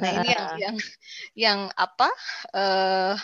Nah 0.00 0.10
ini 0.22 0.28
yang 0.32 0.46
yang 0.56 0.76
yang 1.36 1.60
apa 1.76 2.10
uh, 2.56 3.14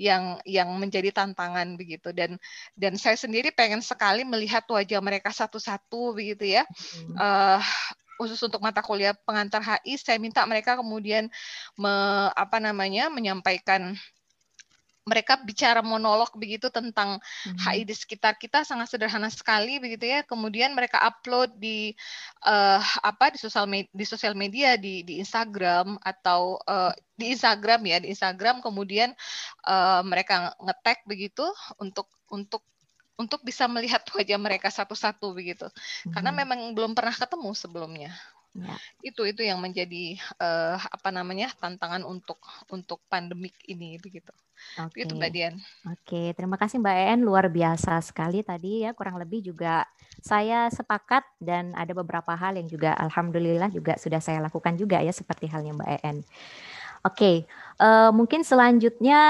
yang 0.00 0.40
yang 0.48 0.68
menjadi 0.78 1.12
tantangan 1.12 1.76
begitu 1.76 2.14
dan 2.14 2.40
dan 2.78 2.96
saya 2.96 3.18
sendiri 3.18 3.52
pengen 3.52 3.84
sekali 3.84 4.24
melihat 4.24 4.64
wajah 4.64 5.02
mereka 5.04 5.34
satu-satu 5.34 6.16
begitu 6.16 6.56
ya. 6.56 6.64
Hmm. 6.64 7.14
Uh, 7.18 7.62
khusus 8.22 8.38
untuk 8.46 8.62
mata 8.62 8.78
kuliah 8.78 9.10
pengantar 9.26 9.58
HI 9.58 9.98
saya 9.98 10.22
minta 10.22 10.46
mereka 10.46 10.78
kemudian 10.78 11.26
me, 11.74 11.92
apa 12.38 12.62
namanya 12.62 13.10
menyampaikan 13.10 13.98
mereka 15.02 15.34
bicara 15.42 15.82
monolog 15.82 16.30
begitu 16.38 16.70
tentang 16.70 17.18
mm-hmm. 17.18 17.58
HI 17.58 17.82
di 17.82 17.94
sekitar 17.94 18.38
kita 18.38 18.62
sangat 18.62 18.86
sederhana 18.86 19.26
sekali 19.34 19.82
begitu 19.82 20.06
ya. 20.06 20.22
Kemudian 20.22 20.78
mereka 20.78 21.02
upload 21.02 21.58
di 21.58 21.90
uh, 22.46 22.78
apa 23.02 23.34
di 23.34 23.38
sosial 23.42 23.66
media, 23.66 23.90
di 23.90 24.04
sosial 24.06 24.34
media 24.38 24.78
di 24.78 25.02
di 25.02 25.18
Instagram 25.18 25.98
atau 25.98 26.62
uh, 26.70 26.94
di 27.18 27.34
Instagram 27.34 27.82
ya 27.82 27.98
di 27.98 28.14
Instagram 28.14 28.62
kemudian 28.62 29.10
uh, 29.66 30.06
mereka 30.06 30.54
ngetek 30.62 31.02
begitu 31.02 31.50
untuk 31.82 32.06
untuk 32.30 32.62
untuk 33.16 33.40
bisa 33.44 33.68
melihat 33.68 34.02
wajah 34.16 34.38
mereka 34.40 34.68
satu-satu 34.72 35.32
begitu. 35.36 35.66
Mm-hmm. 35.68 36.12
Karena 36.12 36.30
memang 36.32 36.58
belum 36.72 36.92
pernah 36.96 37.14
ketemu 37.14 37.50
sebelumnya. 37.52 38.12
Ya. 38.52 38.76
Itu 39.00 39.24
itu 39.24 39.40
yang 39.40 39.64
menjadi 39.64 40.20
uh, 40.36 40.76
apa 40.76 41.08
namanya 41.08 41.48
tantangan 41.56 42.04
untuk 42.04 42.36
untuk 42.68 43.00
pandemik 43.08 43.56
ini 43.64 43.96
begitu. 43.96 44.28
Oke. 44.76 45.08
Itu 45.08 45.16
Mbak 45.16 45.30
Dian. 45.32 45.56
Oke, 45.88 46.36
terima 46.36 46.60
kasih 46.60 46.76
Mbak 46.78 46.96
En 47.16 47.20
luar 47.24 47.48
biasa 47.48 47.96
sekali 48.04 48.44
tadi 48.44 48.84
ya 48.84 48.92
kurang 48.92 49.16
lebih 49.16 49.40
juga 49.40 49.88
saya 50.20 50.68
sepakat 50.68 51.24
dan 51.40 51.72
ada 51.72 51.96
beberapa 51.96 52.36
hal 52.36 52.60
yang 52.60 52.68
juga 52.68 52.92
alhamdulillah 53.00 53.72
juga 53.72 53.96
sudah 53.96 54.20
saya 54.20 54.38
lakukan 54.44 54.76
juga 54.76 55.00
ya 55.00 55.10
seperti 55.10 55.48
halnya 55.48 55.72
Mbak 55.72 55.90
En. 56.04 56.20
Oke, 57.02 57.50
uh, 57.82 58.14
mungkin 58.14 58.46
selanjutnya 58.46 59.22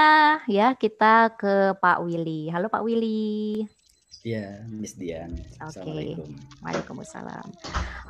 ya 0.45 0.77
kita 0.77 1.33
ke 1.33 1.73
Pak 1.81 2.05
Willy. 2.05 2.45
Halo 2.53 2.69
Pak 2.69 2.85
Willy. 2.85 3.65
Iya, 4.21 4.61
Miss 4.69 4.93
Dian. 4.93 5.33
Oke. 5.57 5.81
Okay. 5.81 6.13
Waalaikumsalam. 6.61 7.49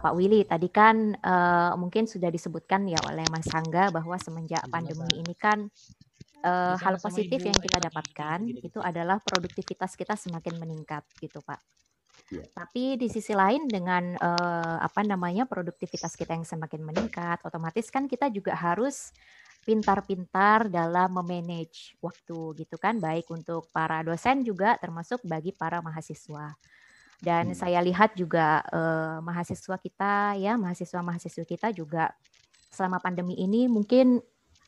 Pak 0.03 0.13
Willy, 0.19 0.43
tadi 0.43 0.67
kan 0.67 1.15
uh, 1.15 1.79
mungkin 1.79 2.11
sudah 2.11 2.27
disebutkan 2.27 2.91
ya 2.91 2.99
oleh 3.07 3.23
Mas 3.31 3.47
Angga 3.55 3.87
bahwa 3.87 4.19
semenjak 4.19 4.67
pandemi 4.67 5.07
ini 5.15 5.31
kan 5.31 5.71
uh, 6.43 6.75
hal 6.75 6.99
positif 6.99 7.39
yang 7.39 7.55
kita 7.55 7.79
dapatkan 7.87 8.43
itu 8.43 8.83
adalah 8.83 9.23
produktivitas 9.23 9.95
kita 9.95 10.19
semakin 10.19 10.59
meningkat 10.59 11.07
gitu, 11.23 11.39
Pak. 11.39 11.63
Ya. 12.29 12.43
Tapi 12.51 12.99
di 12.99 13.07
sisi 13.07 13.31
lain 13.31 13.71
dengan 13.71 14.19
uh, 14.19 14.77
apa 14.83 15.07
namanya 15.07 15.47
produktivitas 15.47 16.19
kita 16.19 16.35
yang 16.35 16.43
semakin 16.43 16.83
meningkat, 16.83 17.39
otomatis 17.47 17.87
kan 17.87 18.11
kita 18.11 18.27
juga 18.27 18.59
harus 18.59 19.15
pintar-pintar 19.63 20.67
dalam 20.67 21.09
memanage 21.15 21.95
waktu 22.03 22.53
gitu 22.59 22.75
kan 22.75 22.99
baik 22.99 23.31
untuk 23.31 23.71
para 23.71 24.03
dosen 24.03 24.43
juga 24.43 24.75
termasuk 24.77 25.23
bagi 25.23 25.55
para 25.55 25.79
mahasiswa. 25.79 26.51
Dan 27.23 27.51
hmm. 27.51 27.57
saya 27.57 27.79
lihat 27.79 28.19
juga 28.19 28.59
eh, 28.67 29.17
mahasiswa 29.23 29.79
kita 29.79 30.35
ya 30.35 30.59
mahasiswa-mahasiswa 30.59 31.45
kita 31.47 31.71
juga 31.71 32.11
selama 32.67 32.99
pandemi 32.99 33.39
ini 33.39 33.71
mungkin 33.71 34.19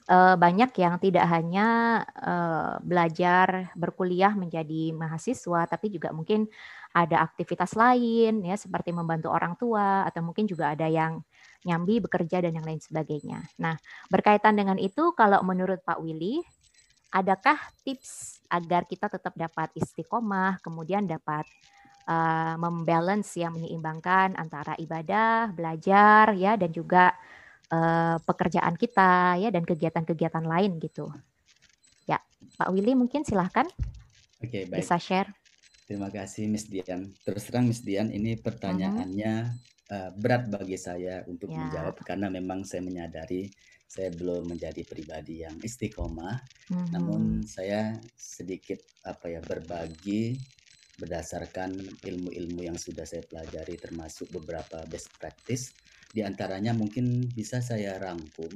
eh, 0.08 0.36
banyak 0.40 0.72
yang 0.80 0.96
tidak 1.04 1.28
hanya 1.28 1.68
eh, 2.16 2.74
belajar 2.80 3.76
berkuliah 3.76 4.32
menjadi 4.32 4.96
mahasiswa 4.96 5.68
tapi 5.68 5.92
juga 5.92 6.16
mungkin 6.16 6.48
ada 6.96 7.28
aktivitas 7.28 7.76
lain 7.76 8.40
ya 8.48 8.56
seperti 8.56 8.96
membantu 8.96 9.28
orang 9.36 9.60
tua 9.60 10.08
atau 10.08 10.24
mungkin 10.24 10.48
juga 10.48 10.72
ada 10.72 10.88
yang 10.88 11.20
nyambi 11.66 11.98
bekerja 11.98 12.46
dan 12.46 12.54
yang 12.54 12.64
lain 12.64 12.80
sebagainya. 12.80 13.42
Nah, 13.58 13.76
berkaitan 14.14 14.54
dengan 14.54 14.78
itu 14.78 15.12
kalau 15.18 15.42
menurut 15.42 15.82
Pak 15.82 15.98
Willy 16.00 16.46
adakah 17.10 17.58
tips 17.82 18.40
agar 18.48 18.86
kita 18.86 19.10
tetap 19.10 19.34
dapat 19.34 19.74
istiqomah, 19.74 20.62
kemudian 20.62 21.10
dapat 21.10 21.44
uh, 22.06 22.56
membalance 22.62 23.40
yang 23.42 23.58
menyeimbangkan 23.58 24.38
antara 24.38 24.78
ibadah, 24.78 25.50
belajar 25.52 26.38
ya 26.38 26.54
dan 26.54 26.70
juga 26.70 27.18
uh, 27.74 28.22
pekerjaan 28.22 28.78
kita 28.78 29.42
ya 29.42 29.50
dan 29.50 29.66
kegiatan-kegiatan 29.66 30.46
lain 30.46 30.78
gitu. 30.78 31.10
Ya, 32.06 32.22
Pak 32.62 32.70
Willy 32.70 32.94
mungkin 32.94 33.26
silahkan. 33.26 33.66
Oke, 34.44 34.70
baik. 34.70 34.86
Bisa 34.86 35.02
share. 35.02 35.34
Terima 35.86 36.10
kasih 36.10 36.50
Miss 36.50 36.66
Dian. 36.66 37.14
Terus 37.22 37.46
terang 37.46 37.70
Miss 37.70 37.82
Dian, 37.82 38.10
ini 38.10 38.38
pertanyaannya 38.38 39.34
uh, 39.54 39.75
berat 40.18 40.50
bagi 40.50 40.78
saya 40.82 41.22
untuk 41.30 41.54
ya. 41.54 41.62
menjawab 41.62 41.96
karena 42.02 42.28
memang 42.34 42.66
saya 42.66 42.82
menyadari 42.82 43.46
saya 43.86 44.10
belum 44.12 44.50
menjadi 44.50 44.82
pribadi 44.82 45.46
yang 45.46 45.56
istiqomah. 45.62 46.42
Mm-hmm. 46.74 46.88
Namun 46.90 47.22
saya 47.46 47.94
sedikit 48.18 48.82
apa 49.06 49.30
ya 49.30 49.40
berbagi 49.46 50.36
berdasarkan 50.96 51.76
ilmu-ilmu 52.02 52.66
yang 52.66 52.80
sudah 52.80 53.04
saya 53.04 53.22
pelajari 53.28 53.76
termasuk 53.76 54.32
beberapa 54.32 54.80
best 54.88 55.12
practice 55.20 55.76
di 56.16 56.24
antaranya 56.24 56.72
mungkin 56.72 57.28
bisa 57.36 57.60
saya 57.60 58.00
rangkum 58.00 58.52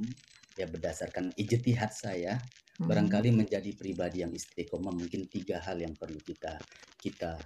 ya 0.56 0.64
berdasarkan 0.64 1.36
ijtihad 1.36 1.92
saya 1.92 2.40
hmm. 2.80 2.88
barangkali 2.88 3.28
menjadi 3.36 3.76
pribadi 3.76 4.24
yang 4.24 4.32
istiqomah 4.32 4.92
mungkin 4.92 5.28
tiga 5.28 5.60
hal 5.60 5.84
yang 5.84 5.92
perlu 5.92 6.16
kita 6.24 6.56
kita 6.96 7.36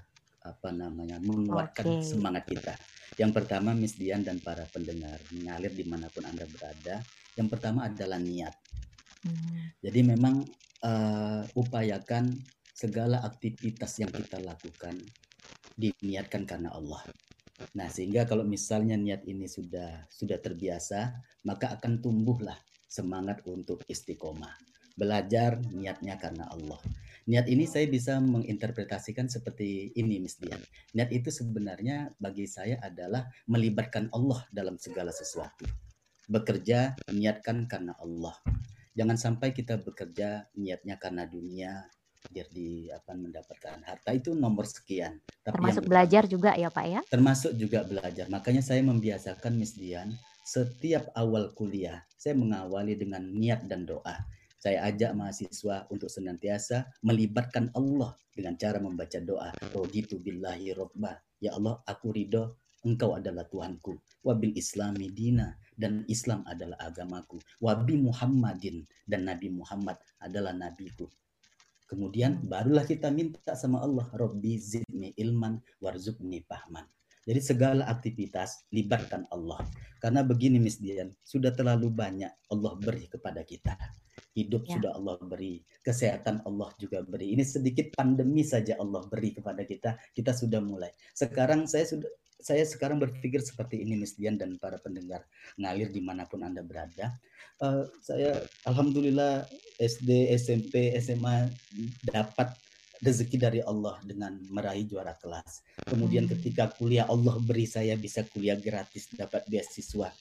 apa 0.44 0.68
namanya 0.70 1.16
menguatkan 1.24 1.98
okay. 1.98 2.04
semangat 2.04 2.44
kita. 2.44 2.74
Yang 3.16 3.32
pertama 3.42 3.72
Miss 3.72 3.96
Dian 3.96 4.20
dan 4.20 4.38
para 4.44 4.68
pendengar 4.68 5.16
mengalir 5.32 5.72
di 5.72 5.84
mana 5.88 6.12
pun 6.12 6.28
anda 6.28 6.44
berada. 6.44 7.00
Yang 7.34 7.48
pertama 7.56 7.88
adalah 7.88 8.20
niat. 8.20 8.54
Hmm. 9.24 9.72
Jadi 9.80 10.00
memang 10.04 10.44
uh, 10.84 11.42
upayakan 11.56 12.28
segala 12.74 13.24
aktivitas 13.24 14.02
yang 14.02 14.12
kita 14.12 14.42
lakukan 14.44 15.00
diniatkan 15.74 16.44
karena 16.44 16.70
Allah. 16.74 17.00
Nah, 17.78 17.86
sehingga 17.86 18.26
kalau 18.26 18.42
misalnya 18.42 18.98
niat 18.98 19.24
ini 19.30 19.46
sudah 19.46 20.10
sudah 20.10 20.38
terbiasa, 20.42 21.14
maka 21.46 21.78
akan 21.78 22.02
tumbuhlah 22.02 22.58
semangat 22.90 23.40
untuk 23.46 23.82
istiqomah. 23.86 24.52
Belajar 24.94 25.58
niatnya 25.70 26.18
karena 26.18 26.50
Allah. 26.50 26.78
Niat 27.24 27.48
ini 27.48 27.64
saya 27.64 27.88
bisa 27.88 28.20
menginterpretasikan 28.20 29.32
seperti 29.32 29.96
ini, 29.96 30.20
Miss 30.20 30.36
Dian. 30.36 30.60
Niat 30.92 31.08
itu 31.08 31.32
sebenarnya 31.32 32.12
bagi 32.20 32.44
saya 32.44 32.76
adalah 32.84 33.24
melibatkan 33.48 34.12
Allah 34.12 34.44
dalam 34.52 34.76
segala 34.76 35.08
sesuatu. 35.08 35.64
Bekerja 36.28 36.92
niatkan 37.08 37.64
karena 37.64 37.96
Allah. 37.96 38.36
Jangan 38.92 39.16
sampai 39.16 39.56
kita 39.56 39.80
bekerja 39.80 40.52
niatnya 40.52 41.00
karena 41.00 41.24
dunia, 41.24 41.88
biar 42.28 42.48
di 42.52 42.92
apa 42.92 43.16
mendapatkan 43.16 43.80
harta 43.88 44.12
itu 44.12 44.36
nomor 44.36 44.68
sekian. 44.68 45.24
Tapi 45.24 45.56
termasuk 45.56 45.84
yang, 45.84 45.90
belajar 45.90 46.22
juga 46.28 46.50
ya 46.60 46.68
Pak 46.68 46.86
ya? 46.86 47.00
Termasuk 47.08 47.52
juga 47.56 47.88
belajar. 47.88 48.28
Makanya 48.28 48.60
saya 48.60 48.84
membiasakan 48.84 49.56
Miss 49.56 49.76
Dian 49.76 50.12
setiap 50.44 51.08
awal 51.16 51.56
kuliah 51.56 52.04
saya 52.20 52.36
mengawali 52.36 53.00
dengan 53.00 53.24
niat 53.24 53.64
dan 53.64 53.88
doa. 53.88 54.24
Saya 54.64 54.88
ajak 54.88 55.12
mahasiswa 55.12 55.84
untuk 55.92 56.08
senantiasa 56.08 56.88
melibatkan 57.04 57.68
Allah 57.76 58.16
dengan 58.32 58.56
cara 58.56 58.80
membaca 58.80 59.20
doa. 59.20 59.52
Roditu 59.76 60.16
billahi 60.24 60.72
robba. 60.72 61.20
Ya 61.36 61.52
Allah, 61.52 61.84
aku 61.84 62.16
ridho 62.16 62.56
Engkau 62.84 63.12
adalah 63.12 63.44
Tuhanku. 63.44 63.96
Wabil 64.24 64.56
islami 64.56 65.12
dina. 65.12 65.52
Dan 65.76 66.08
Islam 66.08 66.48
adalah 66.48 66.80
agamaku. 66.80 67.44
Wabi 67.60 68.08
Muhammadin. 68.08 68.88
Dan 69.04 69.28
Nabi 69.28 69.52
Muhammad 69.52 70.00
adalah 70.16 70.56
nabiku. 70.56 71.12
Kemudian 71.84 72.40
barulah 72.48 72.88
kita 72.88 73.12
minta 73.12 73.52
sama 73.60 73.84
Allah, 73.84 74.08
Robbi 74.16 74.56
zidni 74.56 75.12
ilman 75.20 75.60
warzuqni 75.84 76.40
fahman. 76.48 76.88
Jadi 77.24 77.40
segala 77.44 77.84
aktivitas 77.88 78.64
libatkan 78.72 79.28
Allah. 79.28 79.60
Karena 80.00 80.24
begini 80.24 80.56
Miss 80.56 80.80
Dian, 80.80 81.12
sudah 81.20 81.52
terlalu 81.52 81.92
banyak 81.92 82.32
Allah 82.48 82.72
beri 82.80 83.08
kepada 83.08 83.44
kita. 83.44 83.76
Hidup 84.34 84.66
ya. 84.66 84.78
sudah 84.78 84.92
Allah 84.98 85.14
beri, 85.22 85.62
kesehatan 85.86 86.42
Allah 86.42 86.74
juga 86.76 87.06
beri. 87.06 87.38
Ini 87.38 87.46
sedikit 87.46 87.94
pandemi 87.94 88.42
saja 88.42 88.74
Allah 88.82 89.06
beri 89.06 89.30
kepada 89.30 89.62
kita, 89.62 89.94
kita 90.10 90.34
sudah 90.34 90.58
mulai. 90.58 90.90
Sekarang 91.14 91.70
saya 91.70 91.86
sudah 91.86 92.10
saya 92.44 92.60
sekarang 92.68 93.00
berpikir 93.00 93.40
seperti 93.40 93.80
ini 93.80 93.96
Miss 93.96 94.20
Dian 94.20 94.36
dan 94.36 94.60
para 94.60 94.76
pendengar 94.76 95.24
ngalir 95.56 95.88
di 95.88 96.04
mana 96.04 96.28
pun 96.28 96.44
Anda 96.44 96.60
berada. 96.60 97.16
Uh, 97.56 97.88
saya 98.04 98.44
Alhamdulillah 98.68 99.48
SD, 99.80 100.28
SMP, 100.36 100.92
SMA 101.00 101.48
dapat 102.04 102.52
rezeki 103.00 103.36
dari 103.40 103.60
Allah 103.64 103.96
dengan 104.04 104.36
meraih 104.52 104.84
juara 104.84 105.16
kelas. 105.16 105.64
Kemudian 105.88 106.28
ketika 106.28 106.68
kuliah 106.76 107.08
Allah 107.08 107.40
beri 107.40 107.64
saya 107.64 107.96
bisa 107.96 108.24
kuliah 108.28 108.60
gratis, 108.60 109.08
dapat 109.12 109.44
beasiswa. 109.48 110.12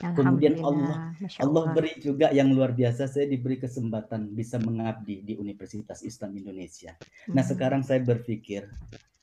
Kemudian 0.00 0.56
Allah 0.64 1.12
Allah 1.44 1.64
beri 1.76 2.00
juga 2.00 2.32
yang 2.32 2.48
luar 2.56 2.72
biasa 2.72 3.04
saya 3.04 3.28
diberi 3.28 3.60
kesempatan 3.60 4.32
bisa 4.32 4.56
mengabdi 4.56 5.20
di 5.20 5.36
Universitas 5.36 6.00
Islam 6.00 6.40
Indonesia. 6.40 6.96
Nah, 7.28 7.44
hmm. 7.44 7.50
sekarang 7.52 7.82
saya 7.84 8.00
berpikir 8.00 8.64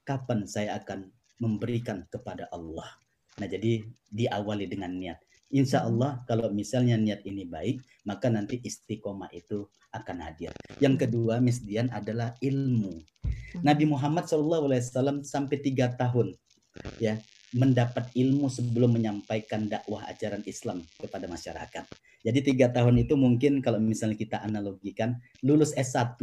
kapan 0.06 0.46
saya 0.46 0.78
akan 0.78 1.10
memberikan 1.42 2.06
kepada 2.14 2.46
Allah. 2.54 2.86
Nah, 3.42 3.50
jadi 3.50 3.82
diawali 4.14 4.70
dengan 4.70 4.94
niat. 4.94 5.18
Insya 5.50 5.82
hmm. 5.82 5.90
Allah 5.90 6.12
kalau 6.30 6.54
misalnya 6.54 6.94
niat 6.94 7.26
ini 7.26 7.50
baik, 7.50 7.82
maka 8.06 8.30
nanti 8.30 8.62
istiqomah 8.62 9.34
itu 9.34 9.66
akan 9.98 10.30
hadir. 10.30 10.54
Yang 10.78 11.10
kedua, 11.10 11.42
Miss 11.42 11.66
Dian 11.66 11.90
adalah 11.90 12.38
ilmu. 12.38 13.02
Hmm. 13.02 13.62
Nabi 13.66 13.90
Muhammad 13.90 14.30
SAW 14.30 15.26
sampai 15.26 15.58
tiga 15.58 15.90
tahun 15.98 16.38
ya 17.02 17.18
mendapat 17.56 18.12
ilmu 18.16 18.52
sebelum 18.52 18.98
menyampaikan 18.98 19.72
dakwah 19.72 20.04
ajaran 20.12 20.44
Islam 20.44 20.84
kepada 21.00 21.30
masyarakat. 21.32 21.86
Jadi 22.26 22.40
tiga 22.44 22.68
tahun 22.74 23.08
itu 23.08 23.16
mungkin 23.16 23.64
kalau 23.64 23.80
misalnya 23.80 24.20
kita 24.20 24.38
analogikan 24.44 25.16
lulus 25.46 25.72
S1 25.78 26.20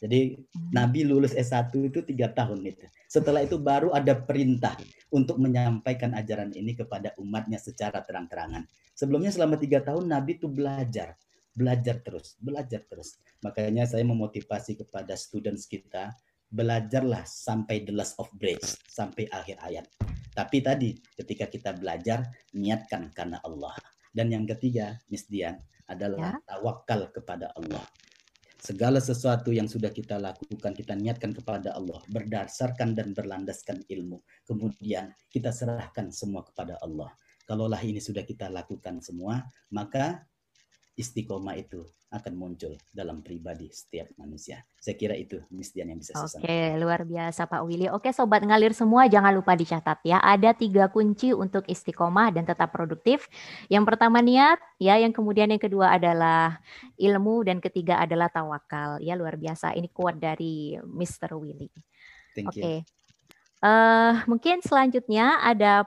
jadi 0.00 0.40
hmm. 0.40 0.72
Nabi 0.72 1.04
lulus 1.04 1.36
S1 1.36 1.70
itu 1.76 2.00
tiga 2.00 2.32
tahun 2.32 2.64
itu. 2.64 2.88
Setelah 3.06 3.44
itu 3.44 3.60
baru 3.60 3.92
ada 3.92 4.16
perintah 4.16 4.74
untuk 5.12 5.36
menyampaikan 5.36 6.16
ajaran 6.16 6.50
ini 6.56 6.72
kepada 6.72 7.12
umatnya 7.20 7.60
secara 7.60 8.00
terang-terangan. 8.00 8.64
Sebelumnya 8.96 9.28
selama 9.28 9.60
tiga 9.60 9.84
tahun 9.84 10.08
Nabi 10.08 10.40
itu 10.40 10.48
belajar, 10.48 11.20
belajar 11.52 12.00
terus, 12.00 12.40
belajar 12.40 12.80
terus. 12.88 13.20
Makanya 13.44 13.84
saya 13.84 14.04
memotivasi 14.08 14.80
kepada 14.80 15.12
students 15.20 15.68
kita, 15.68 16.16
belajarlah 16.50 17.22
sampai 17.24 17.86
the 17.86 17.94
last 17.94 18.18
of 18.18 18.26
breath, 18.36 18.76
sampai 18.90 19.30
akhir 19.30 19.56
ayat. 19.62 19.86
Tapi 20.34 20.58
tadi 20.62 20.90
ketika 21.16 21.46
kita 21.46 21.70
belajar, 21.78 22.26
niatkan 22.54 23.10
karena 23.14 23.38
Allah. 23.46 23.74
Dan 24.10 24.34
yang 24.34 24.44
ketiga, 24.46 24.98
Miss 25.06 25.26
Dian, 25.30 25.58
adalah 25.90 26.38
ya. 26.38 26.58
tawakal 26.58 27.10
kepada 27.10 27.50
Allah 27.54 27.82
segala 28.60 29.00
sesuatu 29.00 29.50
yang 29.50 29.64
sudah 29.64 29.88
kita 29.88 30.20
lakukan 30.20 30.76
kita 30.76 30.92
niatkan 30.92 31.32
kepada 31.32 31.72
Allah 31.72 31.96
berdasarkan 32.12 32.92
dan 32.92 33.16
berlandaskan 33.16 33.80
ilmu 33.88 34.20
kemudian 34.44 35.16
kita 35.32 35.48
serahkan 35.48 36.12
semua 36.12 36.44
kepada 36.44 36.76
Allah 36.84 37.08
kalaulah 37.48 37.80
ini 37.80 37.98
sudah 37.98 38.20
kita 38.20 38.52
lakukan 38.52 39.00
semua 39.00 39.48
maka 39.72 40.28
istiqomah 41.00 41.56
itu 41.56 41.80
akan 42.10 42.34
muncul 42.34 42.74
dalam 42.90 43.22
pribadi 43.22 43.70
setiap 43.70 44.10
manusia. 44.18 44.66
Saya 44.82 44.98
kira 44.98 45.14
itu 45.14 45.38
Mistian 45.54 45.94
yang 45.94 46.02
bisa 46.02 46.18
saya 46.26 46.42
Oke, 46.42 46.60
luar 46.82 47.06
biasa 47.06 47.46
Pak 47.46 47.62
Willy. 47.62 47.86
Oke, 47.86 48.10
sobat 48.10 48.42
ngalir 48.42 48.74
semua 48.74 49.06
jangan 49.06 49.30
lupa 49.30 49.54
dicatat 49.54 50.02
ya. 50.02 50.18
Ada 50.18 50.50
tiga 50.58 50.90
kunci 50.90 51.30
untuk 51.30 51.62
istiqomah 51.70 52.34
dan 52.34 52.42
tetap 52.42 52.74
produktif. 52.74 53.30
Yang 53.70 53.94
pertama 53.94 54.18
niat, 54.18 54.58
ya. 54.82 54.98
Yang 54.98 55.22
kemudian 55.22 55.54
yang 55.54 55.62
kedua 55.62 55.94
adalah 55.94 56.58
ilmu 56.98 57.46
dan 57.46 57.62
ketiga 57.62 58.02
adalah 58.02 58.26
tawakal. 58.26 58.98
Ya, 58.98 59.14
luar 59.14 59.38
biasa. 59.38 59.78
Ini 59.78 59.86
kuat 59.94 60.18
dari 60.18 60.74
Mr. 60.82 61.38
Willy. 61.38 61.70
Thank 62.34 62.50
Oke. 62.50 62.82
Uh, 63.62 64.18
mungkin 64.26 64.58
selanjutnya 64.66 65.46
ada 65.46 65.86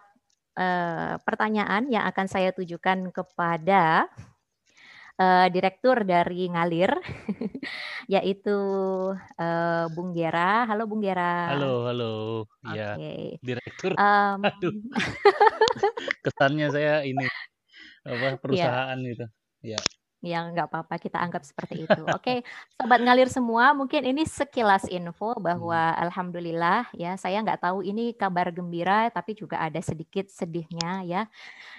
uh, 0.55 1.19
pertanyaan 1.19 1.91
yang 1.91 2.07
akan 2.07 2.31
saya 2.31 2.55
tujukan 2.55 3.11
kepada 3.11 4.07
uh, 5.19 5.47
direktur 5.49 6.07
dari 6.07 6.49
Ngalir, 6.49 6.91
yaitu 8.13 8.57
uh, 9.17 9.85
Bung 9.93 10.13
Gera. 10.15 10.65
Halo 10.65 10.89
Bung 10.89 11.03
Gera. 11.03 11.53
Halo, 11.53 11.89
halo. 11.89 12.13
Iya. 12.73 12.97
Okay. 12.97 13.23
Direktur. 13.43 13.91
Um, 13.97 14.41
Kesannya 16.25 16.67
saya 16.73 17.05
ini 17.05 17.25
apa 18.03 18.35
iya. 18.35 18.39
perusahaan 18.39 18.97
yeah. 18.99 19.09
gitu. 19.09 19.25
Ya. 19.63 19.79
Yang 20.23 20.55
nggak 20.55 20.71
apa-apa 20.71 20.95
kita 20.95 21.19
anggap 21.19 21.43
seperti 21.43 21.83
itu. 21.83 22.01
Oke, 22.15 22.47
sobat 22.79 23.03
ngalir 23.03 23.27
semua, 23.27 23.75
mungkin 23.75 24.07
ini 24.07 24.23
sekilas 24.23 24.87
info 24.87 25.35
bahwa 25.35 25.91
hmm. 25.91 26.03
alhamdulillah 26.07 26.87
ya 26.95 27.19
saya 27.19 27.43
nggak 27.43 27.59
tahu 27.59 27.83
ini 27.83 28.15
kabar 28.15 28.47
gembira 28.55 29.11
tapi 29.11 29.35
juga 29.35 29.59
ada 29.59 29.83
sedikit 29.83 30.31
sedihnya 30.31 31.03
ya. 31.03 31.21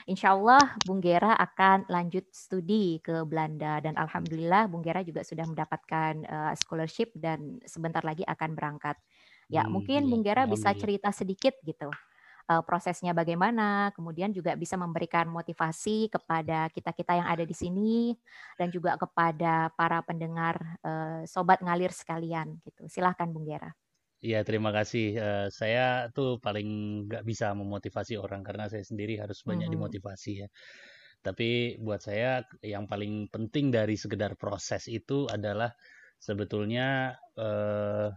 Insya 0.04 0.36
Allah 0.36 0.76
Bung 0.84 1.00
Gera 1.00 1.32
akan 1.40 1.88
lanjut 1.88 2.28
studi 2.28 3.00
ke 3.00 3.24
Belanda 3.24 3.80
dan 3.80 3.96
alhamdulillah 3.96 4.68
Bung 4.68 4.84
Gera 4.84 5.00
juga 5.00 5.24
sudah 5.24 5.48
mendapatkan 5.48 6.12
uh, 6.28 6.52
scholarship 6.60 7.16
dan 7.16 7.64
sebentar 7.64 8.04
lagi 8.04 8.28
akan 8.28 8.52
berangkat. 8.52 9.00
Ya, 9.48 9.64
hmm, 9.64 9.72
mungkin 9.72 10.00
ya, 10.04 10.08
Bung 10.12 10.22
Gera 10.22 10.44
bisa 10.44 10.76
cerita 10.76 11.08
sedikit 11.16 11.56
gitu 11.64 11.88
uh, 12.50 12.62
prosesnya 12.64 13.16
bagaimana, 13.16 13.92
kemudian 13.96 14.30
juga 14.32 14.56
bisa 14.56 14.76
memberikan 14.76 15.28
motivasi 15.28 16.12
kepada 16.12 16.68
kita-kita 16.72 17.16
yang 17.16 17.28
ada 17.28 17.44
di 17.44 17.56
sini 17.56 18.12
dan 18.60 18.68
juga 18.68 18.96
kepada 19.00 19.72
para 19.74 20.00
pendengar 20.04 20.60
uh, 20.84 21.22
sobat 21.24 21.60
ngalir 21.64 21.92
sekalian 21.92 22.60
gitu. 22.64 22.88
Silahkan 22.88 23.28
Bung 23.28 23.48
Gera. 23.48 23.72
Iya, 24.24 24.40
terima 24.40 24.72
kasih. 24.72 25.06
Uh, 25.20 25.48
saya 25.52 26.08
tuh 26.16 26.40
paling 26.40 27.04
nggak 27.08 27.24
bisa 27.28 27.52
memotivasi 27.52 28.16
orang 28.16 28.40
karena 28.40 28.72
saya 28.72 28.80
sendiri 28.80 29.20
harus 29.20 29.44
banyak 29.44 29.68
hmm. 29.68 29.74
dimotivasi 29.76 30.32
ya. 30.44 30.48
Tapi 31.24 31.80
buat 31.80 32.04
saya 32.04 32.44
yang 32.60 32.84
paling 32.84 33.32
penting 33.32 33.72
dari 33.72 33.96
sekedar 33.96 34.36
proses 34.36 34.88
itu 34.92 35.24
adalah 35.28 35.72
sebetulnya 36.20 37.16
uh, 37.36 38.12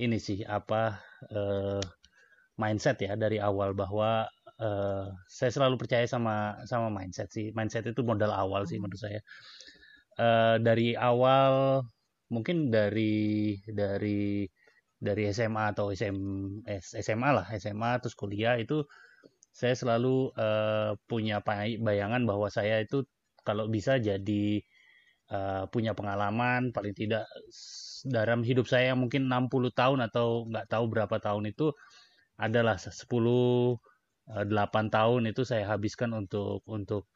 ini 0.00 0.16
sih 0.16 0.40
apa 0.44 1.00
uh, 1.32 1.80
mindset 2.60 3.00
ya 3.00 3.16
dari 3.16 3.40
awal 3.40 3.72
bahwa 3.72 4.28
uh, 4.60 5.06
saya 5.24 5.50
selalu 5.50 5.80
percaya 5.80 6.04
sama 6.04 6.60
sama 6.68 6.92
mindset 6.92 7.32
sih. 7.32 7.48
Mindset 7.56 7.88
itu 7.88 8.04
modal 8.04 8.30
awal 8.30 8.68
sih 8.68 8.76
menurut 8.76 9.00
saya. 9.00 9.20
Uh, 10.20 10.60
dari 10.60 10.92
awal 10.92 11.80
mungkin 12.28 12.68
dari 12.68 13.56
dari 13.64 14.44
dari 15.00 15.22
SMA 15.32 15.72
atau 15.72 15.88
SM, 15.96 16.16
SMA 16.84 17.30
lah 17.32 17.46
SMA 17.56 17.90
terus 18.04 18.12
kuliah 18.12 18.60
itu 18.60 18.84
saya 19.50 19.72
selalu 19.72 20.30
uh, 20.36 20.92
punya 21.08 21.40
bayangan 21.80 22.22
bahwa 22.28 22.52
saya 22.52 22.84
itu 22.84 23.02
kalau 23.42 23.66
bisa 23.66 23.96
jadi 23.96 24.60
uh, 25.32 25.64
punya 25.72 25.96
pengalaman 25.96 26.70
paling 26.70 26.92
tidak 26.92 27.24
dalam 28.04 28.44
hidup 28.44 28.68
saya 28.68 28.92
yang 28.94 29.00
mungkin 29.00 29.28
60 29.28 29.72
tahun 29.72 29.98
atau 30.08 30.48
nggak 30.48 30.68
tahu 30.68 30.84
berapa 30.88 31.16
tahun 31.20 31.52
itu 31.52 31.72
adalah 32.40 32.80
10 32.80 33.76
8 34.30 34.48
eh, 34.48 34.88
tahun 34.90 35.22
itu 35.28 35.42
saya 35.44 35.64
habiskan 35.68 36.14
untuk 36.16 36.64
untuk 36.64 37.10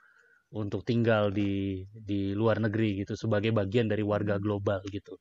untuk 0.55 0.87
tinggal 0.87 1.35
di 1.35 1.83
di 1.91 2.37
luar 2.37 2.63
negeri 2.63 3.03
gitu 3.03 3.19
sebagai 3.19 3.51
bagian 3.51 3.91
dari 3.91 4.05
warga 4.07 4.39
global 4.39 4.83
gitu. 4.91 5.19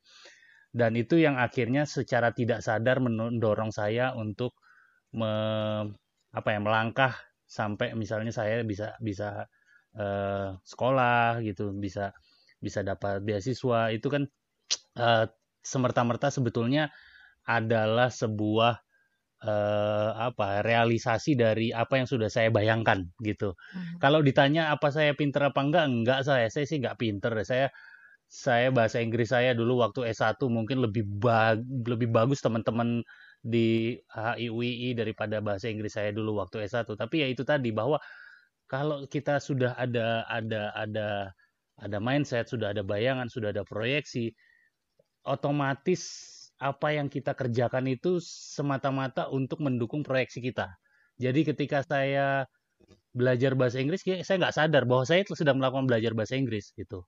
Dan 0.74 0.98
itu 0.98 1.22
yang 1.22 1.38
akhirnya 1.38 1.86
secara 1.86 2.34
tidak 2.34 2.66
sadar 2.66 2.98
mendorong 2.98 3.70
saya 3.70 4.14
untuk 4.18 4.58
me, 5.14 5.30
apa 6.34 6.50
ya 6.50 6.60
melangkah 6.62 7.14
sampai 7.46 7.94
misalnya 7.94 8.34
saya 8.34 8.66
bisa 8.66 8.98
bisa 8.98 9.46
uh, 9.98 10.58
sekolah 10.66 11.46
gitu, 11.46 11.70
bisa 11.78 12.10
bisa 12.58 12.82
dapat 12.82 13.22
beasiswa 13.22 13.94
itu 13.94 14.08
kan 14.10 14.24
uh, 14.98 15.26
semerta-merta 15.62 16.34
sebetulnya 16.34 16.90
adalah 17.46 18.10
sebuah 18.10 18.82
uh, 19.44 20.10
apa 20.18 20.64
realisasi 20.64 21.36
dari 21.36 21.70
apa 21.76 22.00
yang 22.00 22.08
sudah 22.08 22.32
saya 22.32 22.50
bayangkan 22.50 23.06
gitu. 23.22 23.54
Hmm. 23.76 24.00
Kalau 24.00 24.24
ditanya 24.24 24.72
apa 24.72 24.90
saya 24.90 25.12
pinter 25.14 25.44
apa 25.52 25.60
enggak, 25.62 25.86
enggak 25.92 26.20
saya. 26.24 26.48
Saya 26.48 26.66
sih 26.66 26.80
enggak 26.80 26.98
pinter. 27.00 27.32
Saya 27.44 27.68
saya 28.34 28.74
bahasa 28.74 28.98
Inggris 28.98 29.30
saya 29.30 29.54
dulu 29.54 29.86
waktu 29.86 30.10
S1 30.10 30.42
mungkin 30.50 30.82
lebih 30.82 31.06
bag, 31.06 31.62
lebih 31.86 32.10
bagus 32.10 32.42
teman-teman 32.42 33.06
di 33.44 34.00
HIUI 34.10 34.98
daripada 34.98 35.38
bahasa 35.44 35.70
Inggris 35.70 35.94
saya 35.94 36.10
dulu 36.16 36.42
waktu 36.42 36.66
S1. 36.66 36.88
Tapi 36.98 37.16
ya 37.22 37.28
itu 37.30 37.46
tadi 37.46 37.70
bahwa 37.70 38.02
kalau 38.66 39.06
kita 39.06 39.38
sudah 39.38 39.78
ada 39.78 40.26
ada 40.26 40.74
ada 40.74 41.08
ada 41.78 41.98
mindset, 42.02 42.50
sudah 42.50 42.74
ada 42.74 42.82
bayangan, 42.82 43.30
sudah 43.30 43.54
ada 43.54 43.62
proyeksi, 43.68 44.34
otomatis 45.28 46.02
apa 46.62 46.96
yang 46.96 47.10
kita 47.10 47.34
kerjakan 47.34 47.90
itu 47.90 48.22
semata-mata 48.24 49.28
untuk 49.30 49.60
mendukung 49.64 50.06
proyeksi 50.06 50.40
kita. 50.40 50.74
Jadi 51.18 51.46
ketika 51.46 51.86
saya 51.86 52.50
belajar 53.14 53.54
bahasa 53.54 53.78
Inggris, 53.80 54.02
saya 54.04 54.38
nggak 54.42 54.56
sadar 54.56 54.84
bahwa 54.90 55.06
saya 55.06 55.22
sedang 55.28 55.62
melakukan 55.62 55.86
belajar 55.86 56.12
bahasa 56.18 56.36
Inggris 56.36 56.74
gitu. 56.74 57.06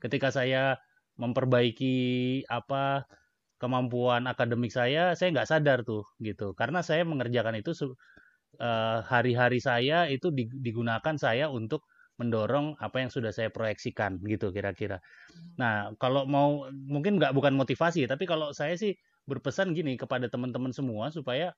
Ketika 0.00 0.32
saya 0.32 0.80
memperbaiki 1.20 1.94
apa 2.48 3.04
kemampuan 3.60 4.26
akademik 4.26 4.72
saya, 4.72 5.14
saya 5.14 5.30
nggak 5.30 5.48
sadar 5.48 5.78
tuh 5.86 6.02
gitu. 6.18 6.56
Karena 6.56 6.80
saya 6.82 7.04
mengerjakan 7.04 7.60
itu 7.60 7.76
eh, 8.58 8.98
hari-hari 9.06 9.60
saya 9.62 10.08
itu 10.08 10.32
digunakan 10.34 11.14
saya 11.20 11.52
untuk 11.52 11.84
mendorong 12.20 12.76
apa 12.78 13.00
yang 13.00 13.10
sudah 13.10 13.32
saya 13.32 13.48
proyeksikan 13.48 14.20
gitu 14.28 14.52
kira-kira. 14.52 15.00
Nah 15.56 15.92
kalau 15.96 16.28
mau 16.28 16.68
mungkin 16.72 17.16
nggak 17.16 17.32
bukan 17.32 17.56
motivasi 17.56 18.04
tapi 18.04 18.28
kalau 18.28 18.52
saya 18.52 18.76
sih 18.76 18.92
berpesan 19.24 19.72
gini 19.72 19.94
kepada 19.94 20.26
teman-teman 20.26 20.74
semua 20.74 21.08
supaya 21.14 21.54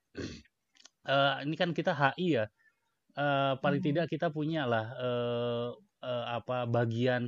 uh, 1.09 1.41
ini 1.45 1.55
kan 1.57 1.73
kita 1.73 1.91
HI 1.91 2.39
ya 2.41 2.45
uh, 3.17 3.57
paling 3.59 3.81
hmm. 3.81 3.89
tidak 3.91 4.05
kita 4.11 4.27
punya 4.29 4.69
lah 4.69 4.85
uh, 4.95 5.67
uh, 6.05 6.25
apa 6.37 6.69
bagian 6.69 7.27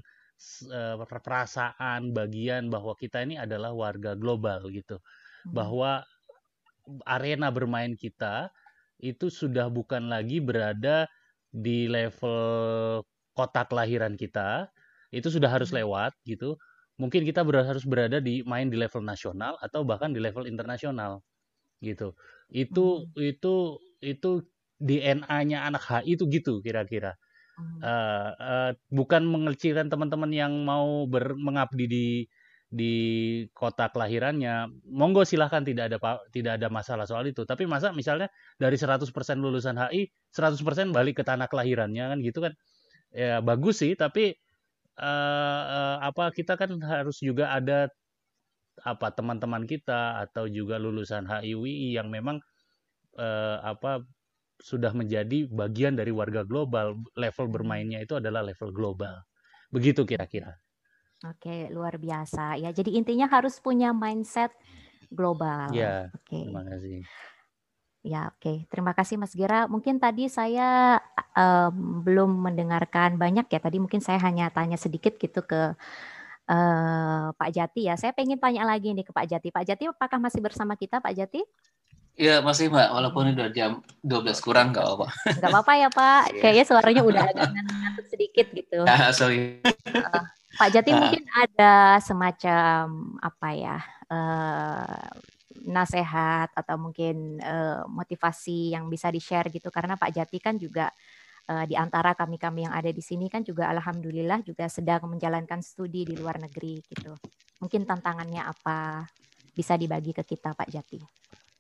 uh, 0.69 0.95
perasaan 1.03 2.13
bagian 2.13 2.69
bahwa 2.69 2.93
kita 2.93 3.25
ini 3.25 3.41
adalah 3.41 3.73
warga 3.73 4.13
global 4.13 4.69
gitu 4.69 5.01
hmm. 5.01 5.53
bahwa 5.57 6.05
arena 7.03 7.51
bermain 7.51 7.97
kita 7.97 8.53
itu 8.97 9.30
sudah 9.30 9.69
bukan 9.69 10.09
lagi 10.09 10.41
berada 10.41 11.05
di 11.51 11.86
level 11.89 13.01
kota 13.38 13.61
kelahiran 13.69 14.17
kita 14.17 14.73
itu 15.13 15.27
sudah 15.29 15.47
harus 15.51 15.69
hmm. 15.69 15.77
lewat 15.83 16.11
gitu. 16.25 16.57
Mungkin 16.97 17.21
kita 17.29 17.45
ber 17.45 17.61
harus 17.61 17.85
berada 17.85 18.17
di 18.17 18.41
main 18.41 18.73
di 18.73 18.77
level 18.77 19.05
nasional 19.05 19.53
atau 19.61 19.85
bahkan 19.85 20.09
di 20.09 20.17
level 20.17 20.49
internasional 20.49 21.21
gitu. 21.85 22.17
Itu 22.49 23.05
hmm. 23.13 23.38
itu 23.38 23.53
itu 24.01 24.31
DNA-nya 24.81 25.65
anak 25.69 25.83
HI 25.85 26.17
itu 26.17 26.25
gitu 26.29 26.53
kira-kira. 26.65 27.13
Hmm. 27.57 27.79
Uh, 27.81 28.31
uh, 28.38 28.71
bukan 28.89 29.25
mengecilkan 29.25 29.89
teman-teman 29.89 30.29
yang 30.33 30.53
mau 30.65 31.05
ber, 31.05 31.38
mengabdi 31.38 31.85
di 31.89 32.07
di 32.67 32.93
kota 33.55 33.88
kelahirannya, 33.88 34.67
monggo 34.91 35.23
silahkan 35.23 35.63
tidak 35.63 35.88
ada 35.88 36.19
tidak 36.35 36.59
ada 36.59 36.67
masalah 36.67 37.07
soal 37.07 37.23
itu. 37.29 37.47
Tapi 37.47 37.63
masa 37.63 37.95
misalnya 37.95 38.27
dari 38.59 38.75
100% 38.75 39.07
lulusan 39.39 39.79
HI, 39.79 40.11
100% 40.35 40.91
balik 40.91 41.21
ke 41.21 41.23
tanah 41.23 41.47
kelahirannya 41.47 42.11
kan 42.11 42.19
gitu 42.19 42.43
kan 42.43 42.53
ya 43.18 43.41
bagus 43.41 43.82
sih 43.82 43.97
tapi 43.97 44.38
uh, 45.01 45.63
uh, 45.65 45.97
apa 46.05 46.30
kita 46.30 46.53
kan 46.53 46.78
harus 46.86 47.18
juga 47.18 47.49
ada 47.49 47.89
apa 48.86 49.09
teman-teman 49.09 49.65
kita 49.65 50.22
atau 50.22 50.45
juga 50.45 50.78
lulusan 50.78 51.26
HIWI 51.26 51.97
yang 51.97 52.13
memang 52.13 52.38
uh, 53.18 53.57
apa 53.65 54.05
sudah 54.61 54.93
menjadi 54.93 55.49
bagian 55.49 55.97
dari 55.97 56.13
warga 56.13 56.45
global. 56.45 56.97
Level 57.18 57.47
bermainnya 57.49 58.01
itu 58.05 58.18
adalah 58.18 58.45
level 58.45 58.70
global. 58.74 59.26
Begitu 59.74 60.05
kira-kira. 60.05 60.53
Oke 61.26 61.74
luar 61.74 61.97
biasa. 61.97 62.61
Ya 62.61 62.70
jadi 62.70 62.93
intinya 62.93 63.26
harus 63.26 63.57
punya 63.57 63.93
mindset 63.93 64.53
global. 65.09 65.74
Ya 65.74 66.13
oke. 66.13 66.38
terima 66.38 66.61
kasih 66.65 67.01
Ya, 68.07 68.31
oke. 68.31 68.39
Okay. 68.39 68.57
Terima 68.71 68.95
kasih 68.95 69.19
Mas 69.19 69.35
Gira. 69.35 69.67
Mungkin 69.67 69.99
tadi 69.99 70.31
saya 70.31 71.03
um, 71.35 71.99
belum 72.07 72.39
mendengarkan 72.39 73.19
banyak 73.19 73.51
ya. 73.51 73.59
Tadi 73.59 73.83
mungkin 73.83 73.99
saya 73.99 74.15
hanya 74.23 74.47
tanya 74.47 74.79
sedikit 74.79 75.19
gitu 75.19 75.43
ke 75.43 75.75
uh, 76.47 77.25
Pak 77.35 77.49
Jati 77.51 77.91
ya. 77.91 77.99
Saya 77.99 78.15
pengen 78.15 78.39
tanya 78.39 78.63
lagi 78.63 78.95
nih 78.95 79.03
ke 79.03 79.11
Pak 79.11 79.27
Jati. 79.27 79.51
Pak 79.51 79.67
Jati, 79.67 79.91
apakah 79.91 80.23
masih 80.23 80.39
bersama 80.39 80.79
kita 80.79 81.03
Pak 81.03 81.11
Jati? 81.19 81.43
Iya 82.17 82.41
masih 82.41 82.73
Mbak, 82.73 82.89
walaupun 82.97 83.29
udah 83.29 83.53
jam 83.53 83.85
12 84.01 84.41
kurang 84.41 84.73
nggak 84.73 84.81
apa-apa. 84.81 85.07
Nggak 85.37 85.51
apa-apa 85.53 85.73
ya 85.77 85.89
Pak, 85.93 86.21
iya. 86.33 86.41
kayaknya 86.41 86.65
suaranya 86.65 87.03
udah 87.05 87.23
agak 87.29 87.53
ngantuk 87.53 88.07
sedikit 88.09 88.47
gitu. 88.57 88.79
Ah, 88.89 89.13
sorry. 89.13 89.61
Uh, 89.85 90.23
Pak 90.57 90.69
Jati 90.73 90.89
uh. 90.89 90.97
mungkin 90.97 91.23
ada 91.29 92.01
semacam 92.01 93.13
apa 93.21 93.47
ya, 93.53 93.77
uh, 94.09 95.13
nasehat 95.68 96.55
atau 96.55 96.80
mungkin 96.80 97.43
uh, 97.43 97.84
motivasi 97.91 98.72
yang 98.72 98.88
bisa 98.88 99.11
di-share 99.11 99.51
gitu 99.51 99.68
karena 99.68 99.99
Pak 99.99 100.15
Jati 100.15 100.39
kan 100.39 100.55
juga 100.55 100.88
uh, 101.51 101.65
di 101.68 101.76
antara 101.76 102.15
kami-kami 102.15 102.65
yang 102.65 102.74
ada 102.74 102.88
di 102.88 103.03
sini 103.03 103.28
kan 103.28 103.43
juga 103.43 103.68
alhamdulillah 103.76 104.47
juga 104.47 104.72
sedang 104.72 105.03
menjalankan 105.11 105.59
studi 105.59 106.07
di 106.07 106.15
luar 106.15 106.39
negeri 106.39 106.80
gitu. 106.88 107.11
Mungkin 107.59 107.84
tantangannya 107.84 108.47
apa 108.47 109.03
bisa 109.51 109.76
dibagi 109.76 110.15
ke 110.15 110.24
kita 110.24 110.55
Pak 110.55 110.70
Jati? 110.72 111.01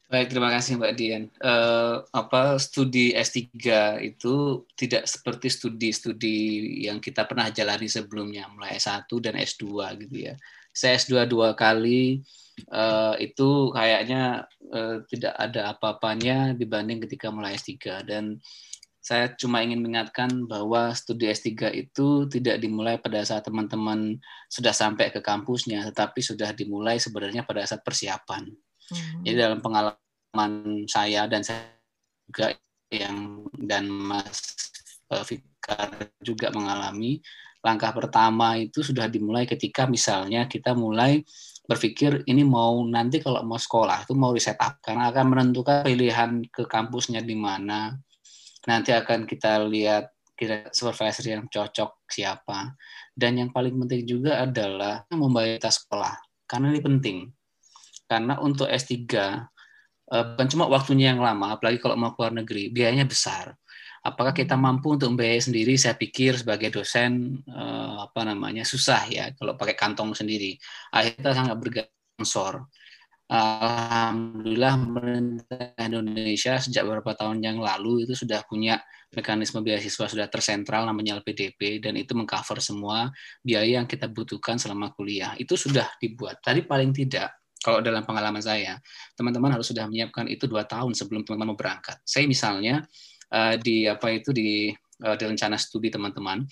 Baik, 0.07 0.31
terima 0.31 0.47
kasih 0.55 0.79
Mbak 0.79 0.93
Dian. 0.95 1.23
Uh, 1.43 1.99
apa 2.15 2.55
studi 2.63 3.11
S3 3.11 3.43
itu 4.07 4.63
tidak 4.79 5.03
seperti 5.03 5.51
studi-studi 5.51 6.39
yang 6.87 7.03
kita 7.03 7.27
pernah 7.27 7.51
jalani 7.51 7.91
sebelumnya, 7.91 8.47
mulai 8.47 8.79
S1 8.79 9.03
dan 9.19 9.35
S2 9.35 9.67
gitu 10.07 10.31
ya. 10.31 10.39
Saya 10.71 10.95
S2 10.95 11.27
dua 11.27 11.51
kali, 11.59 12.23
uh, 12.71 13.13
itu 13.21 13.71
kayaknya 13.73 14.45
uh, 14.73 15.03
tidak 15.09 15.33
ada 15.37 15.75
apa-apanya 15.75 16.57
dibanding 16.57 17.03
ketika 17.05 17.29
mulai 17.29 17.57
S3. 17.57 18.03
Dan 18.05 18.39
saya 19.01 19.31
cuma 19.39 19.63
ingin 19.63 19.79
mengingatkan 19.79 20.49
bahwa 20.51 20.91
studi 20.91 21.31
S3 21.31 21.71
itu 21.73 22.27
tidak 22.27 22.59
dimulai 22.59 22.99
pada 22.99 23.23
saat 23.23 23.47
teman-teman 23.47 24.19
sudah 24.51 24.75
sampai 24.75 25.13
ke 25.13 25.23
kampusnya, 25.23 25.87
tetapi 25.93 26.19
sudah 26.19 26.51
dimulai 26.51 26.99
sebenarnya 26.99 27.47
pada 27.47 27.63
saat 27.63 27.85
persiapan 27.87 28.51
Hmm. 28.87 29.23
Jadi 29.23 29.35
dalam 29.35 29.59
pengalaman 29.59 30.51
saya 30.87 31.27
dan 31.27 31.43
saya 31.43 31.75
juga 32.27 32.55
yang 32.87 33.43
dan 33.51 33.91
Mas 33.91 34.55
eh, 35.11 35.23
Fikar 35.27 35.91
juga 36.23 36.51
mengalami 36.55 37.19
langkah 37.59 37.91
pertama 37.91 38.55
itu 38.55 38.79
sudah 38.79 39.11
dimulai 39.11 39.43
ketika 39.43 39.83
misalnya 39.89 40.47
kita 40.47 40.71
mulai 40.71 41.19
berpikir 41.67 42.23
ini 42.31 42.47
mau 42.47 42.79
nanti 42.87 43.19
kalau 43.19 43.43
mau 43.43 43.59
sekolah 43.59 44.07
itu 44.07 44.15
mau 44.15 44.31
riset 44.31 44.55
up 44.57 44.79
karena 44.79 45.11
akan 45.11 45.25
menentukan 45.35 45.83
pilihan 45.83 46.47
ke 46.47 46.63
kampusnya 46.63 47.19
di 47.19 47.35
mana. 47.35 47.93
Nanti 48.67 48.95
akan 48.95 49.27
kita 49.27 49.67
lihat 49.67 50.11
kira 50.37 50.71
supervisor 50.71 51.27
yang 51.27 51.45
cocok 51.51 52.07
siapa. 52.07 52.73
Dan 53.17 53.41
yang 53.41 53.49
paling 53.51 53.73
penting 53.75 54.05
juga 54.05 54.45
adalah 54.45 55.03
membayar 55.11 55.59
sekolah 55.67 56.15
karena 56.47 56.71
ini 56.71 56.81
penting. 56.81 57.17
Karena 58.07 58.39
untuk 58.39 58.71
S3 58.71 58.95
eh, 58.95 59.03
bukan 60.07 60.47
cuma 60.47 60.71
waktunya 60.71 61.11
yang 61.11 61.19
lama, 61.19 61.59
apalagi 61.59 61.83
kalau 61.83 61.99
mau 61.99 62.15
keluar 62.15 62.31
negeri, 62.31 62.71
biayanya 62.71 63.03
besar. 63.03 63.59
Apakah 64.07 64.31
kita 64.31 64.55
mampu 64.55 64.95
untuk 64.95 65.11
membayar 65.11 65.43
sendiri? 65.43 65.75
Saya 65.75 65.99
pikir 65.99 66.39
sebagai 66.39 66.71
dosen 66.71 67.43
eh, 67.43 67.95
apa 67.99 68.23
namanya 68.23 68.63
susah 68.63 69.03
ya 69.11 69.35
kalau 69.35 69.59
pakai 69.59 69.75
kantong 69.75 70.15
sendiri. 70.15 70.55
Akhirnya 70.95 71.35
sangat 71.35 71.55
bergantung 71.59 71.91
Alhamdulillah 73.27 74.79
pemerintah 74.79 75.75
Indonesia 75.83 76.55
sejak 76.63 76.87
beberapa 76.87 77.11
tahun 77.11 77.43
yang 77.43 77.59
lalu 77.59 78.07
itu 78.07 78.15
sudah 78.15 78.39
punya 78.47 78.79
mekanisme 79.11 79.59
beasiswa 79.59 80.07
sudah 80.07 80.31
tersentral 80.31 80.87
namanya 80.87 81.19
LPDP 81.19 81.83
dan 81.83 81.99
itu 81.99 82.15
mengcover 82.15 82.63
semua 82.63 83.11
biaya 83.43 83.83
yang 83.83 83.87
kita 83.87 84.07
butuhkan 84.07 84.55
selama 84.55 84.95
kuliah. 84.95 85.35
Itu 85.35 85.59
sudah 85.59 85.91
dibuat. 85.99 86.39
Tadi 86.39 86.63
paling 86.63 86.95
tidak 86.95 87.35
kalau 87.59 87.83
dalam 87.83 88.07
pengalaman 88.07 88.39
saya, 88.39 88.79
teman-teman 89.19 89.59
harus 89.59 89.67
sudah 89.75 89.83
menyiapkan 89.91 90.31
itu 90.31 90.47
dua 90.47 90.63
tahun 90.63 90.95
sebelum 90.95 91.27
teman-teman 91.27 91.51
mau 91.51 91.59
berangkat. 91.59 91.99
Saya 92.07 92.23
misalnya 92.31 92.87
uh, 93.31 93.55
di 93.59 93.87
apa 93.87 94.13
itu 94.13 94.29
di 94.31 94.71
uh, 95.03 95.15
di 95.15 95.23
rencana 95.23 95.55
studi 95.59 95.91
teman-teman, 95.91 96.45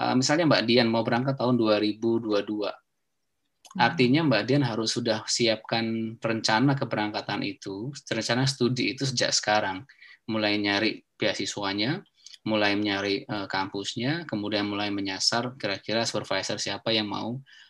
uh, 0.00 0.14
misalnya 0.16 0.48
Mbak 0.48 0.62
Dian 0.68 0.88
mau 0.88 1.04
berangkat 1.06 1.36
tahun 1.36 1.56
2022. 1.56 2.30
Hmm. 2.30 3.78
Artinya 3.78 4.20
Mbak 4.26 4.42
Dian 4.46 4.64
harus 4.66 4.94
sudah 4.94 5.22
siapkan 5.26 6.16
rencana 6.18 6.74
keberangkatan 6.74 7.46
itu, 7.46 7.94
rencana 8.10 8.44
studi 8.44 8.94
itu 8.96 9.06
sejak 9.06 9.30
sekarang. 9.30 9.86
Mulai 10.30 10.58
nyari 10.62 11.02
beasiswanya, 11.18 12.02
mulai 12.46 12.74
nyari 12.78 13.26
uh, 13.26 13.46
kampusnya, 13.50 14.26
kemudian 14.26 14.66
mulai 14.66 14.90
menyasar 14.90 15.54
kira-kira 15.58 16.06
supervisor 16.06 16.58
siapa 16.58 16.90
yang 16.94 17.06
mau 17.10 17.38
Eh, 17.38 17.69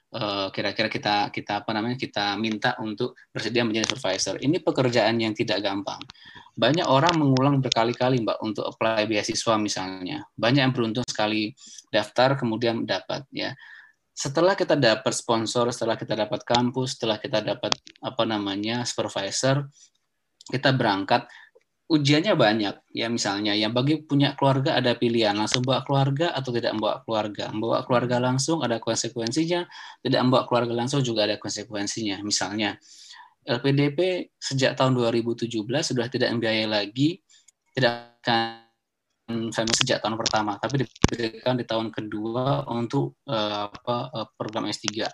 kira-kira 0.50 0.90
kita 0.90 1.30
kita 1.30 1.62
apa 1.62 1.70
namanya 1.70 1.94
kita 1.94 2.34
minta 2.34 2.74
untuk 2.82 3.14
bersedia 3.30 3.62
menjadi 3.62 3.94
supervisor. 3.94 4.42
Ini 4.42 4.58
pekerjaan 4.58 5.22
yang 5.22 5.30
tidak 5.38 5.62
gampang. 5.62 6.02
Banyak 6.58 6.86
orang 6.90 7.14
mengulang 7.14 7.62
berkali-kali 7.62 8.18
Mbak 8.26 8.38
untuk 8.42 8.66
apply 8.66 9.06
beasiswa 9.06 9.54
misalnya. 9.54 10.26
Banyak 10.34 10.62
yang 10.66 10.74
beruntung 10.74 11.06
sekali 11.06 11.54
daftar 11.94 12.34
kemudian 12.34 12.82
dapat 12.82 13.22
ya. 13.30 13.54
Setelah 14.10 14.58
kita 14.58 14.76
dapat 14.76 15.14
sponsor, 15.14 15.70
setelah 15.70 15.96
kita 15.96 16.12
dapat 16.12 16.42
kampus, 16.44 16.98
setelah 16.98 17.16
kita 17.16 17.40
dapat 17.40 17.72
apa 18.02 18.22
namanya 18.26 18.84
supervisor, 18.84 19.70
kita 20.50 20.74
berangkat 20.74 21.30
ujiannya 21.90 22.34
banyak. 22.38 22.74
Ya 22.94 23.10
misalnya 23.10 23.52
yang 23.58 23.74
bagi 23.74 23.98
punya 24.06 24.38
keluarga 24.38 24.78
ada 24.78 24.94
pilihan 24.94 25.34
langsung 25.34 25.66
bawa 25.66 25.82
keluarga 25.82 26.30
atau 26.30 26.54
tidak 26.54 26.78
membawa 26.78 27.02
keluarga. 27.02 27.50
Membawa 27.50 27.82
keluarga 27.82 28.16
langsung 28.22 28.62
ada 28.62 28.78
konsekuensinya 28.78 29.66
tidak 30.06 30.20
membawa 30.22 30.46
keluarga 30.46 30.72
langsung 30.78 31.02
juga 31.02 31.26
ada 31.26 31.36
konsekuensinya. 31.42 32.22
Misalnya 32.22 32.78
LPDP 33.42 34.30
sejak 34.38 34.78
tahun 34.78 34.94
2017 34.94 35.50
sudah 35.66 36.06
tidak 36.06 36.30
membiayai 36.30 36.70
lagi 36.70 37.18
tidak 37.74 38.22
akan 38.22 39.50
family 39.54 39.76
sejak 39.78 40.02
tahun 40.02 40.18
pertama 40.18 40.58
tapi 40.58 40.84
diberikan 40.84 41.54
di 41.54 41.64
tahun 41.64 41.94
kedua 41.94 42.66
untuk 42.68 43.22
uh, 43.30 43.70
apa 43.70 43.96
uh, 44.10 44.26
program 44.34 44.66
S3 44.68 45.06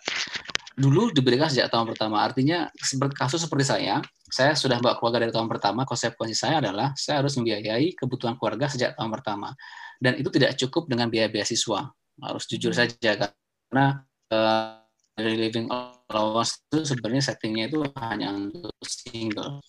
dulu 0.77 1.09
diberikan 1.09 1.49
sejak 1.49 1.72
tahun 1.72 1.89
pertama. 1.89 2.20
Artinya 2.20 2.68
seperti 2.77 3.16
kasus 3.16 3.41
seperti 3.49 3.64
saya, 3.64 4.05
saya 4.29 4.53
sudah 4.53 4.77
bawa 4.79 5.01
keluarga 5.01 5.24
dari 5.24 5.33
tahun 5.33 5.49
pertama. 5.49 5.89
Konsekuensi 5.89 6.37
saya 6.37 6.61
adalah 6.61 6.93
saya 6.93 7.24
harus 7.24 7.33
membiayai 7.41 7.97
kebutuhan 7.97 8.37
keluarga 8.37 8.68
sejak 8.68 8.93
tahun 8.93 9.09
pertama. 9.09 9.57
Dan 9.97 10.20
itu 10.20 10.29
tidak 10.29 10.61
cukup 10.61 10.93
dengan 10.93 11.09
biaya 11.09 11.33
beasiswa. 11.33 11.89
Harus 12.20 12.45
jujur 12.45 12.77
hmm. 12.77 12.81
saja 12.85 13.11
karena 13.16 13.87
uh, 14.29 14.85
living 15.16 15.72
allowance 15.72 16.61
itu 16.68 16.85
sebenarnya 16.85 17.24
settingnya 17.24 17.72
itu 17.72 17.81
hanya 17.97 18.37
untuk 18.37 18.77
single. 18.85 19.64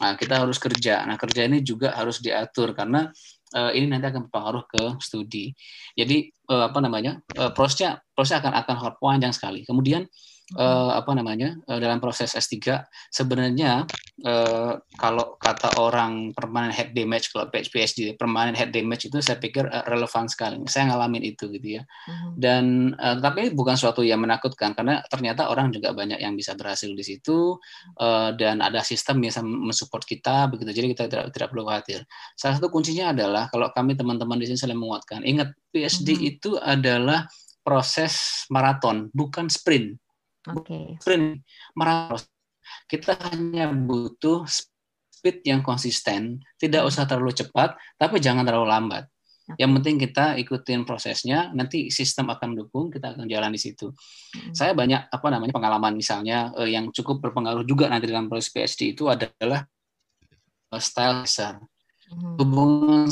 Nah, 0.00 0.16
kita 0.16 0.44
harus 0.44 0.56
kerja. 0.56 1.04
Nah, 1.04 1.16
kerja 1.20 1.44
ini 1.44 1.60
juga 1.60 1.92
harus 1.92 2.20
diatur 2.24 2.72
karena 2.72 3.08
uh, 3.56 3.72
ini 3.72 3.88
nanti 3.88 4.08
akan 4.08 4.28
berpengaruh 4.28 4.64
ke 4.68 4.82
studi. 5.00 5.52
Jadi 5.96 6.32
uh, 6.52 6.72
apa 6.72 6.80
namanya? 6.80 7.20
Uh, 7.36 7.52
prosesnya 7.52 8.00
prosesnya 8.12 8.44
akan 8.44 8.52
akan 8.64 8.76
panjang 8.96 9.32
sekali. 9.36 9.64
Kemudian 9.64 10.08
uh, 10.58 10.98
apa 10.98 11.10
namanya 11.14 11.54
uh, 11.70 11.78
dalam 11.78 12.02
proses 12.02 12.34
S3 12.34 12.82
sebenarnya 13.12 13.86
uh, 14.26 14.74
kalau 14.98 15.38
kata 15.38 15.78
orang 15.78 16.34
permanent 16.34 16.74
head 16.74 16.90
damage 16.96 17.30
kalau 17.30 17.46
PhD 17.50 18.18
permanent 18.18 18.56
head 18.58 18.74
damage 18.74 19.06
itu 19.06 19.18
saya 19.22 19.38
pikir 19.38 19.68
uh, 19.68 19.86
relevan 19.86 20.26
sekali. 20.26 20.58
Saya 20.66 20.90
ngalamin 20.90 21.22
itu 21.22 21.46
gitu 21.52 21.80
ya. 21.80 21.82
Uh-huh. 21.82 22.34
dan 22.34 22.94
uh, 22.98 23.18
tapi 23.20 23.52
bukan 23.54 23.76
suatu 23.78 24.02
yang 24.02 24.22
menakutkan 24.22 24.74
karena 24.74 25.04
ternyata 25.06 25.50
orang 25.52 25.70
juga 25.70 25.92
banyak 25.94 26.18
yang 26.18 26.34
bisa 26.34 26.56
berhasil 26.58 26.90
di 26.90 27.04
situ 27.04 27.58
uh, 28.00 28.30
dan 28.34 28.64
ada 28.64 28.82
sistem 28.82 29.22
yang 29.22 29.30
bisa 29.30 29.42
mensupport 29.44 30.02
kita 30.02 30.50
begitu. 30.50 30.70
Jadi 30.74 30.86
kita 30.96 31.04
tidak 31.06 31.24
tidak 31.34 31.48
perlu 31.52 31.64
khawatir. 31.68 32.00
Salah 32.34 32.58
satu 32.58 32.72
kuncinya 32.72 33.14
adalah 33.14 33.46
kalau 33.52 33.70
kami 33.70 33.94
teman-teman 33.94 34.38
di 34.40 34.50
sini 34.50 34.58
saling 34.58 34.78
menguatkan 34.78 35.22
ingat 35.22 35.54
PhD 35.70 36.08
uh-huh. 36.16 36.30
itu 36.30 36.50
adalah 36.58 37.28
proses 37.60 38.44
maraton 38.48 39.12
bukan 39.12 39.46
sprint 39.52 40.00
Oke. 40.48 40.96
Okay. 40.96 42.16
Kita 42.86 43.18
hanya 43.32 43.68
butuh 43.74 44.46
speed 45.20 45.44
yang 45.44 45.60
konsisten, 45.60 46.40
tidak 46.56 46.88
usah 46.88 47.04
terlalu 47.04 47.36
cepat, 47.36 47.76
tapi 48.00 48.22
jangan 48.22 48.46
terlalu 48.46 48.72
lambat. 48.72 49.04
Okay. 49.50 49.66
Yang 49.66 49.70
penting 49.76 49.96
kita 50.00 50.24
ikutin 50.40 50.80
prosesnya, 50.86 51.50
nanti 51.52 51.90
sistem 51.90 52.30
akan 52.32 52.54
mendukung, 52.54 52.88
kita 52.88 53.12
akan 53.12 53.26
jalan 53.26 53.52
di 53.52 53.60
situ. 53.60 53.90
Hmm. 53.90 54.54
Saya 54.54 54.72
banyak 54.72 55.10
apa 55.10 55.26
namanya 55.28 55.52
pengalaman 55.52 55.92
misalnya 55.98 56.54
eh, 56.56 56.72
yang 56.72 56.88
cukup 56.94 57.20
berpengaruh 57.20 57.66
juga 57.66 57.90
nanti 57.90 58.08
dalam 58.08 58.30
proses 58.30 58.48
PhD 58.48 58.94
itu 58.94 59.10
adalah 59.10 59.66
uh, 60.72 60.80
style 60.80 61.26
besar. 61.26 61.58
Hmm. 62.08 62.38
Hubungan 62.38 63.10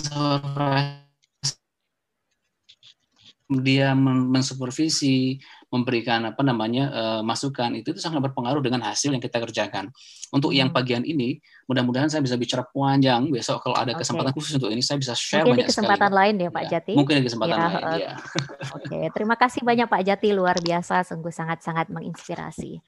dia 3.48 3.96
mensupervisi, 3.96 5.40
memberikan 5.68 6.24
apa 6.32 6.40
namanya 6.40 6.88
uh, 6.88 7.20
masukan 7.20 7.76
itu 7.76 7.92
itu 7.92 8.00
sangat 8.00 8.24
berpengaruh 8.24 8.64
dengan 8.64 8.80
hasil 8.88 9.12
yang 9.12 9.20
kita 9.20 9.36
kerjakan. 9.36 9.92
Untuk 10.32 10.52
hmm. 10.52 10.58
yang 10.64 10.68
bagian 10.72 11.04
ini, 11.04 11.40
mudah-mudahan 11.68 12.08
saya 12.08 12.24
bisa 12.24 12.40
bicara 12.40 12.64
panjang 12.64 13.28
besok 13.28 13.60
kalau 13.64 13.76
ada 13.76 13.92
kesempatan 13.92 14.32
khusus 14.32 14.56
untuk 14.56 14.72
ini 14.72 14.80
saya 14.80 14.96
bisa 14.96 15.12
share 15.12 15.44
Mungkin 15.44 15.64
banyak 15.64 15.68
di 15.68 15.70
kesempatan 15.72 16.10
sekali. 16.12 16.20
lain 16.20 16.34
ya 16.40 16.50
Pak 16.52 16.64
ya, 16.64 16.70
Jati. 16.72 16.92
Mungkin 16.96 17.14
di 17.20 17.24
kesempatan 17.28 17.56
ya, 17.56 17.66
lain 17.68 17.84
ya. 18.00 18.12
Oke, 18.76 18.88
okay. 18.88 19.04
terima 19.12 19.36
kasih 19.36 19.60
banyak 19.60 19.86
Pak 19.88 20.02
Jati 20.04 20.28
luar 20.32 20.56
biasa, 20.60 21.04
sungguh 21.04 21.32
sangat-sangat 21.32 21.92
menginspirasi. 21.92 22.80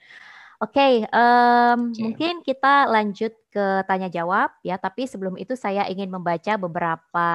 Oke, 0.60 0.76
okay, 0.76 0.94
um, 1.08 1.88
okay. 1.88 2.00
mungkin 2.04 2.34
kita 2.44 2.84
lanjut 2.84 3.32
ke 3.48 3.66
tanya 3.88 4.12
jawab 4.12 4.52
ya. 4.60 4.76
Tapi 4.76 5.08
sebelum 5.08 5.40
itu 5.40 5.56
saya 5.56 5.88
ingin 5.88 6.12
membaca 6.12 6.60
beberapa 6.60 7.28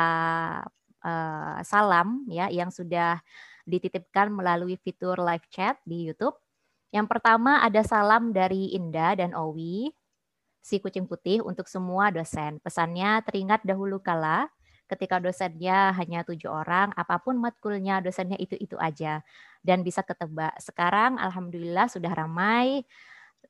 uh, 1.01 1.57
salam 1.65 2.21
ya 2.29 2.49
yang 2.53 2.69
sudah 2.69 3.17
dititipkan 3.65 4.31
melalui 4.31 4.77
fitur 4.79 5.17
live 5.19 5.45
chat 5.49 5.81
di 5.83 6.07
YouTube. 6.09 6.37
Yang 6.93 7.11
pertama 7.11 7.59
ada 7.65 7.81
salam 7.83 8.31
dari 8.31 8.71
Indah 8.71 9.19
dan 9.19 9.35
Owi, 9.35 9.91
si 10.63 10.79
kucing 10.79 11.05
putih 11.05 11.43
untuk 11.43 11.67
semua 11.67 12.09
dosen. 12.09 12.57
Pesannya 12.63 13.21
teringat 13.25 13.61
dahulu 13.67 13.99
kala 13.99 14.47
ketika 14.85 15.17
dosennya 15.17 15.91
hanya 15.97 16.21
tujuh 16.21 16.49
orang, 16.49 16.93
apa 16.93 17.17
pun 17.17 17.41
matkulnya 17.41 17.99
dosennya 18.05 18.37
itu-itu 18.37 18.77
aja 18.77 19.25
dan 19.65 19.81
bisa 19.81 20.05
ketebak. 20.05 20.53
Sekarang 20.61 21.17
alhamdulillah 21.17 21.89
sudah 21.89 22.13
ramai 22.13 22.85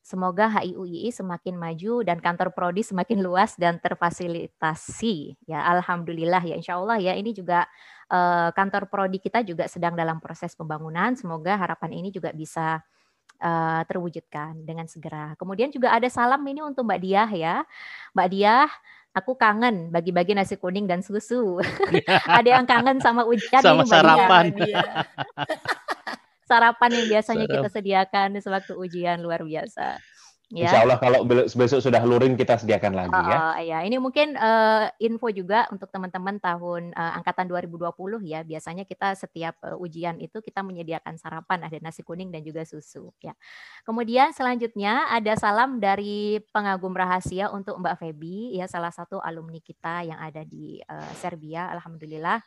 Semoga 0.05 0.45
HIUII 0.61 1.09
semakin 1.09 1.57
maju 1.57 2.05
dan 2.05 2.21
kantor 2.21 2.53
prodi 2.53 2.85
semakin 2.85 3.25
luas 3.25 3.57
dan 3.57 3.81
terfasilitasi. 3.81 5.33
Ya, 5.49 5.65
alhamdulillah 5.65 6.45
ya, 6.45 6.61
insya 6.61 6.77
Allah 6.77 7.01
ya. 7.01 7.17
Ini 7.17 7.33
juga 7.33 7.65
uh, 8.13 8.53
kantor 8.53 8.85
prodi 8.85 9.17
kita 9.17 9.41
juga 9.41 9.65
sedang 9.65 9.97
dalam 9.97 10.21
proses 10.21 10.53
pembangunan. 10.53 11.17
Semoga 11.17 11.57
harapan 11.57 11.97
ini 11.97 12.13
juga 12.13 12.29
bisa 12.37 12.85
uh, 13.41 13.81
terwujudkan 13.89 14.61
dengan 14.61 14.85
segera. 14.85 15.33
Kemudian 15.41 15.73
juga 15.73 15.89
ada 15.89 16.05
salam 16.05 16.45
ini 16.45 16.61
untuk 16.61 16.85
Mbak 16.85 16.99
Diah 17.01 17.29
ya, 17.33 17.55
Mbak 18.13 18.29
Diah. 18.29 18.69
Aku 19.15 19.33
kangen 19.33 19.89
bagi-bagi 19.89 20.37
nasi 20.37 20.53
kuning 20.53 20.85
dan 20.85 21.01
susu. 21.01 21.57
ada 22.29 22.45
yang 22.45 22.67
kangen 22.69 23.01
sama 23.01 23.25
ujian 23.25 23.63
sama 23.63 23.81
ini, 23.81 23.89
Mbak 23.89 23.89
sarapan. 23.89 24.43
Diah 24.53 24.85
sarapan 26.45 27.01
yang 27.01 27.07
biasanya 27.17 27.45
kita 27.49 27.69
sediakan 27.73 28.37
sewaktu 28.39 28.73
ujian 28.77 29.19
luar 29.19 29.41
biasa. 29.41 29.97
Ya. 30.53 30.69
Insya 30.69 30.85
Allah 30.85 31.01
kalau 31.01 31.25
besok 31.25 31.81
sudah 31.81 32.05
luring 32.05 32.37
kita 32.37 32.61
sediakan 32.61 32.93
lagi 32.93 33.17
ya. 33.17 33.37
Uh, 33.41 33.57
ya, 33.65 33.77
ini 33.81 33.97
mungkin 33.97 34.37
uh, 34.37 34.93
info 35.01 35.33
juga 35.33 35.65
untuk 35.73 35.89
teman-teman 35.89 36.37
tahun 36.37 36.93
uh, 36.93 37.17
angkatan 37.17 37.49
2020 37.49 37.89
ya. 38.29 38.45
Biasanya 38.45 38.85
kita 38.85 39.17
setiap 39.17 39.57
uh, 39.65 39.73
ujian 39.81 40.21
itu 40.21 40.37
kita 40.45 40.61
menyediakan 40.61 41.17
sarapan 41.17 41.65
ada 41.65 41.81
nasi 41.81 42.05
kuning 42.05 42.29
dan 42.29 42.45
juga 42.45 42.61
susu 42.61 43.09
ya. 43.25 43.33
Kemudian 43.89 44.37
selanjutnya 44.37 45.09
ada 45.09 45.33
salam 45.33 45.81
dari 45.81 46.37
pengagum 46.53 46.93
rahasia 46.93 47.49
untuk 47.49 47.81
Mbak 47.81 48.05
Feby 48.05 48.61
ya 48.61 48.69
salah 48.69 48.93
satu 48.93 49.17
alumni 49.25 49.57
kita 49.57 50.05
yang 50.05 50.21
ada 50.21 50.45
di 50.45 50.77
uh, 50.85 51.11
Serbia. 51.17 51.73
Alhamdulillah 51.73 52.37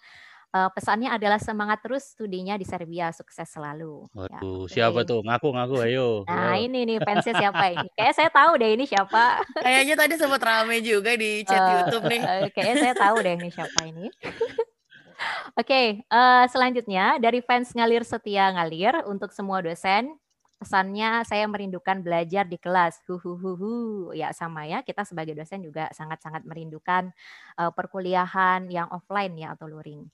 uh, 0.53 0.71
pesannya 0.73 1.13
adalah 1.13 1.37
semangat 1.41 1.83
terus 1.85 2.15
studinya 2.15 2.57
di 2.57 2.65
Serbia, 2.65 3.13
sukses 3.13 3.49
selalu. 3.49 4.09
Ya, 4.13 4.41
Waduh, 4.41 4.65
ya, 4.69 4.73
siapa 4.73 5.05
tuh? 5.05 5.21
Ngaku-ngaku, 5.25 5.77
ayo. 5.85 6.09
Nah, 6.25 6.57
yo. 6.57 6.65
ini 6.69 6.79
nih 6.89 6.99
fansnya 7.05 7.35
siapa 7.43 7.65
ini? 7.73 7.89
Kayak 7.97 8.15
saya 8.17 8.31
tahu 8.33 8.53
deh 8.57 8.71
ini 8.73 8.85
siapa. 8.89 9.25
Kayaknya 9.61 9.95
tadi 9.99 10.15
sempat 10.17 10.41
rame 10.43 10.77
juga 10.81 11.13
di 11.17 11.31
chat 11.49 11.61
uh, 11.61 11.69
YouTube 11.85 12.05
nih. 12.09 12.21
Uh, 12.23 12.49
kayaknya 12.53 12.77
saya 12.89 12.95
tahu 12.97 13.17
deh 13.21 13.35
ini 13.37 13.49
siapa 13.53 13.81
ini. 13.85 14.07
Oke, 15.59 15.67
okay, 15.67 15.87
uh, 16.15 16.47
selanjutnya 16.47 17.19
dari 17.19 17.43
fans 17.43 17.75
ngalir 17.75 18.07
setia 18.07 18.55
ngalir 18.55 19.03
untuk 19.11 19.35
semua 19.35 19.59
dosen, 19.59 20.15
pesannya 20.63 21.27
saya 21.27 21.43
merindukan 21.51 21.99
belajar 22.07 22.47
di 22.47 22.55
kelas. 22.55 23.03
Huhuhuhu. 23.11 24.15
Ya 24.15 24.31
sama 24.31 24.71
ya, 24.71 24.87
kita 24.87 25.03
sebagai 25.03 25.35
dosen 25.35 25.67
juga 25.67 25.91
sangat-sangat 25.91 26.47
merindukan 26.47 27.11
uh, 27.59 27.75
perkuliahan 27.75 28.71
yang 28.71 28.87
offline 28.95 29.35
ya 29.35 29.59
atau 29.59 29.67
luring. 29.67 30.07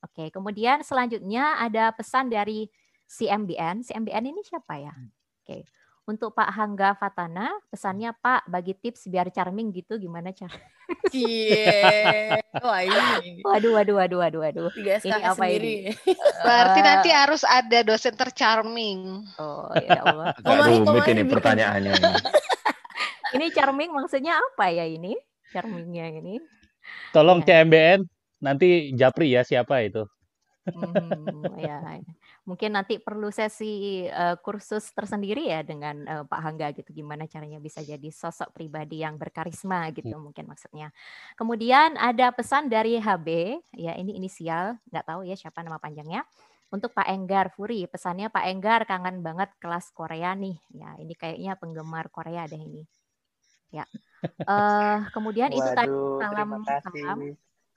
Oke, 0.00 0.32
kemudian 0.32 0.80
selanjutnya 0.80 1.60
ada 1.60 1.92
pesan 1.92 2.32
dari 2.32 2.72
CMBN. 3.04 3.84
CMBN 3.84 4.32
ini 4.32 4.40
siapa 4.40 4.80
ya? 4.80 4.94
Hmm. 4.96 5.12
Oke. 5.44 5.68
Untuk 6.08 6.34
Pak 6.34 6.50
Hangga 6.56 6.96
Fatana, 6.96 7.52
pesannya 7.70 8.10
Pak 8.16 8.48
bagi 8.50 8.74
tips 8.74 9.06
biar 9.06 9.30
charming 9.30 9.70
gitu 9.70 10.00
gimana 10.00 10.32
cara? 10.32 10.56
Cie. 11.12 11.70
Wah 12.64 12.82
ini. 12.82 13.44
Waduh, 13.44 13.78
waduh, 13.78 13.94
waduh, 14.00 14.18
waduh, 14.18 14.40
waduh. 14.42 14.68
Ini 14.74 15.20
apa 15.22 15.36
sendiri. 15.38 15.92
ini? 15.92 15.92
Berarti 16.46 16.80
nanti 16.82 17.08
harus 17.12 17.44
ada 17.46 17.84
dosen 17.84 18.16
tercharming. 18.16 19.22
Oh 19.38 19.70
ya 19.76 20.00
Allah. 20.02 20.34
Agak 20.42 20.82
rumit 20.82 21.06
ini 21.12 21.22
pertanyaannya. 21.28 21.92
Ini. 21.94 22.10
ini 23.38 23.46
charming 23.54 23.90
maksudnya 23.94 24.34
apa 24.34 24.72
ya 24.72 24.88
ini? 24.88 25.14
Charmingnya 25.54 26.10
ini? 26.10 26.42
Tolong 27.14 27.44
ya. 27.44 27.62
CMBN 27.62 28.19
nanti 28.40 28.90
Japri 28.96 29.36
ya 29.36 29.44
siapa 29.46 29.84
itu? 29.84 30.04
Hmm, 30.68 31.56
ya, 31.56 31.80
mungkin 32.44 32.76
nanti 32.76 33.00
perlu 33.00 33.32
sesi 33.32 34.04
uh, 34.06 34.36
kursus 34.44 34.92
tersendiri 34.92 35.48
ya 35.48 35.64
dengan 35.64 36.04
uh, 36.04 36.24
Pak 36.28 36.40
Hangga 36.40 36.68
gitu, 36.76 36.92
gimana 36.92 37.24
caranya 37.24 37.56
bisa 37.56 37.80
jadi 37.80 38.04
sosok 38.12 38.52
pribadi 38.52 39.00
yang 39.00 39.16
berkarisma 39.16 39.88
gitu 39.96 40.12
hmm. 40.12 40.30
mungkin 40.30 40.44
maksudnya. 40.44 40.92
Kemudian 41.34 41.96
ada 41.96 42.28
pesan 42.30 42.68
dari 42.68 43.00
HB, 43.00 43.28
ya 43.80 43.96
ini 43.96 44.20
inisial, 44.20 44.76
nggak 44.92 45.04
tahu 45.08 45.24
ya 45.24 45.34
siapa 45.34 45.64
nama 45.64 45.80
panjangnya. 45.80 46.28
Untuk 46.70 46.94
Pak 46.94 47.08
Enggar 47.10 47.50
Furi, 47.50 47.90
pesannya 47.90 48.30
Pak 48.30 48.46
Enggar 48.46 48.86
kangen 48.86 49.26
banget 49.26 49.50
kelas 49.58 49.90
Korea 49.90 50.38
nih. 50.38 50.54
Ya, 50.70 50.94
ini 51.02 51.18
kayaknya 51.18 51.58
penggemar 51.58 52.06
Korea 52.14 52.46
deh 52.46 52.62
ini. 52.62 52.86
Ya. 53.74 53.90
Uh, 54.46 55.02
kemudian 55.16 55.50
Waduh, 55.50 55.58
itu 55.58 55.70
tadi 55.74 55.96
salam 56.22 56.48
salam 56.62 57.18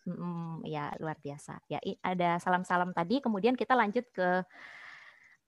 Mm, 0.03 0.67
ya 0.67 0.91
luar 0.99 1.15
biasa. 1.23 1.63
Ya 1.71 1.79
ada 2.03 2.39
salam-salam 2.43 2.91
tadi. 2.91 3.23
Kemudian 3.23 3.55
kita 3.55 3.71
lanjut 3.71 4.03
ke 4.11 4.43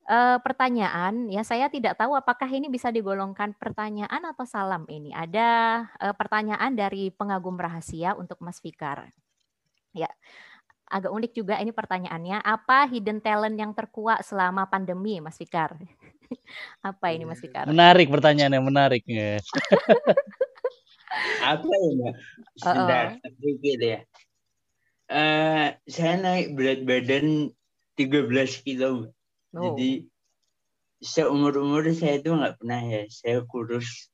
uh, 0.08 0.38
pertanyaan. 0.40 1.28
Ya 1.28 1.44
saya 1.44 1.68
tidak 1.68 2.00
tahu 2.00 2.16
apakah 2.16 2.48
ini 2.48 2.72
bisa 2.72 2.88
digolongkan 2.88 3.52
pertanyaan 3.60 4.24
atau 4.24 4.48
salam 4.48 4.88
ini. 4.88 5.12
Ada 5.12 5.84
uh, 6.00 6.16
pertanyaan 6.16 6.72
dari 6.72 7.12
pengagum 7.12 7.60
rahasia 7.60 8.16
untuk 8.16 8.40
Mas 8.40 8.64
Fikar. 8.64 9.12
Ya 9.92 10.08
agak 10.88 11.12
unik 11.12 11.32
juga 11.36 11.60
ini 11.60 11.76
pertanyaannya. 11.76 12.40
Apa 12.40 12.88
hidden 12.88 13.20
talent 13.20 13.60
yang 13.60 13.76
terkuat 13.76 14.24
selama 14.24 14.64
pandemi, 14.72 15.20
Mas 15.20 15.36
Fikar? 15.36 15.76
Apa 16.86 17.12
ini, 17.12 17.26
Mas 17.28 17.42
Fikar? 17.42 17.68
Menarik 17.68 18.08
pertanyaannya, 18.08 18.62
menarik. 18.62 19.04
Apa 21.44 21.64
ya, 21.68 21.90
Mbak? 21.96 22.14
Sebentar, 22.60 23.06
uh 23.16 23.20
-oh. 23.20 23.80
ya 23.82 24.00
uh, 25.10 25.68
saya 25.86 26.14
naik 26.18 26.56
berat 26.58 26.82
badan 26.86 27.52
13 27.98 28.66
kilo. 28.66 29.12
Oh. 29.56 29.62
Jadi 29.72 30.10
seumur-umur 31.00 31.86
saya 31.94 32.20
itu 32.20 32.34
nggak 32.34 32.60
pernah 32.60 32.82
ya, 32.82 33.04
saya 33.12 33.44
kurus. 33.46 34.10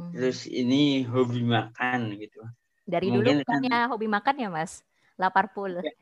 Hmm. 0.00 0.12
Terus 0.16 0.48
ini 0.48 1.04
hobi 1.04 1.44
makan 1.44 2.16
gitu. 2.18 2.40
Dari 2.82 3.12
Mungkin 3.12 3.44
dulu 3.44 3.46
bukannya 3.46 3.70
kan, 3.70 3.90
hobi 3.92 4.06
makan 4.10 4.34
ya 4.40 4.48
mas? 4.50 4.82
Lapar 5.20 5.52
pul. 5.54 5.78
Ya. 5.78 5.92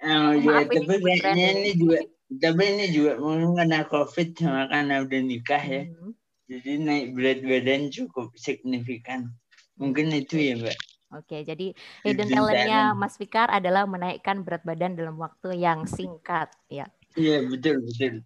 Oh, 0.00 0.32
ya, 0.32 0.64
tapi 0.64 0.96
kayaknya 0.96 1.48
ini 1.60 1.70
juga, 1.76 2.00
tapi 2.40 2.62
ini 2.72 2.86
juga 2.88 3.20
mungkin 3.20 3.52
karena 3.52 3.84
covid 3.84 4.32
sama 4.32 4.64
karena 4.72 5.04
udah 5.04 5.20
nikah 5.20 5.64
ya. 5.64 5.82
Hmm. 5.88 6.12
Jadi 6.50 6.70
naik 6.82 7.06
berat 7.14 7.38
badan 7.46 7.94
cukup 7.94 8.34
signifikan. 8.34 9.30
Mungkin 9.78 10.10
itu 10.12 10.36
ya 10.36 10.58
mbak. 10.58 10.76
Oke, 11.10 11.42
jadi 11.42 11.74
hidden 12.06 12.30
talentnya 12.30 12.94
Mas 12.94 13.18
Fikar 13.18 13.50
adalah 13.50 13.82
menaikkan 13.82 14.46
berat 14.46 14.62
badan 14.62 14.94
dalam 14.94 15.18
waktu 15.18 15.58
yang 15.58 15.82
singkat, 15.82 16.54
ya. 16.70 16.86
Iya, 17.18 17.42
betul, 17.50 17.82
betul. 17.82 18.22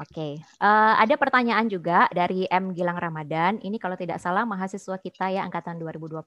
Oke, 0.00 0.42
uh, 0.58 0.94
ada 0.98 1.14
pertanyaan 1.14 1.68
juga 1.68 2.08
dari 2.10 2.48
M 2.48 2.72
Gilang 2.72 2.96
Ramadan. 2.96 3.60
Ini 3.60 3.76
kalau 3.76 3.94
tidak 3.94 4.18
salah 4.18 4.42
mahasiswa 4.48 4.96
kita 4.98 5.30
ya 5.30 5.44
angkatan 5.44 5.76
2020. 5.78 6.24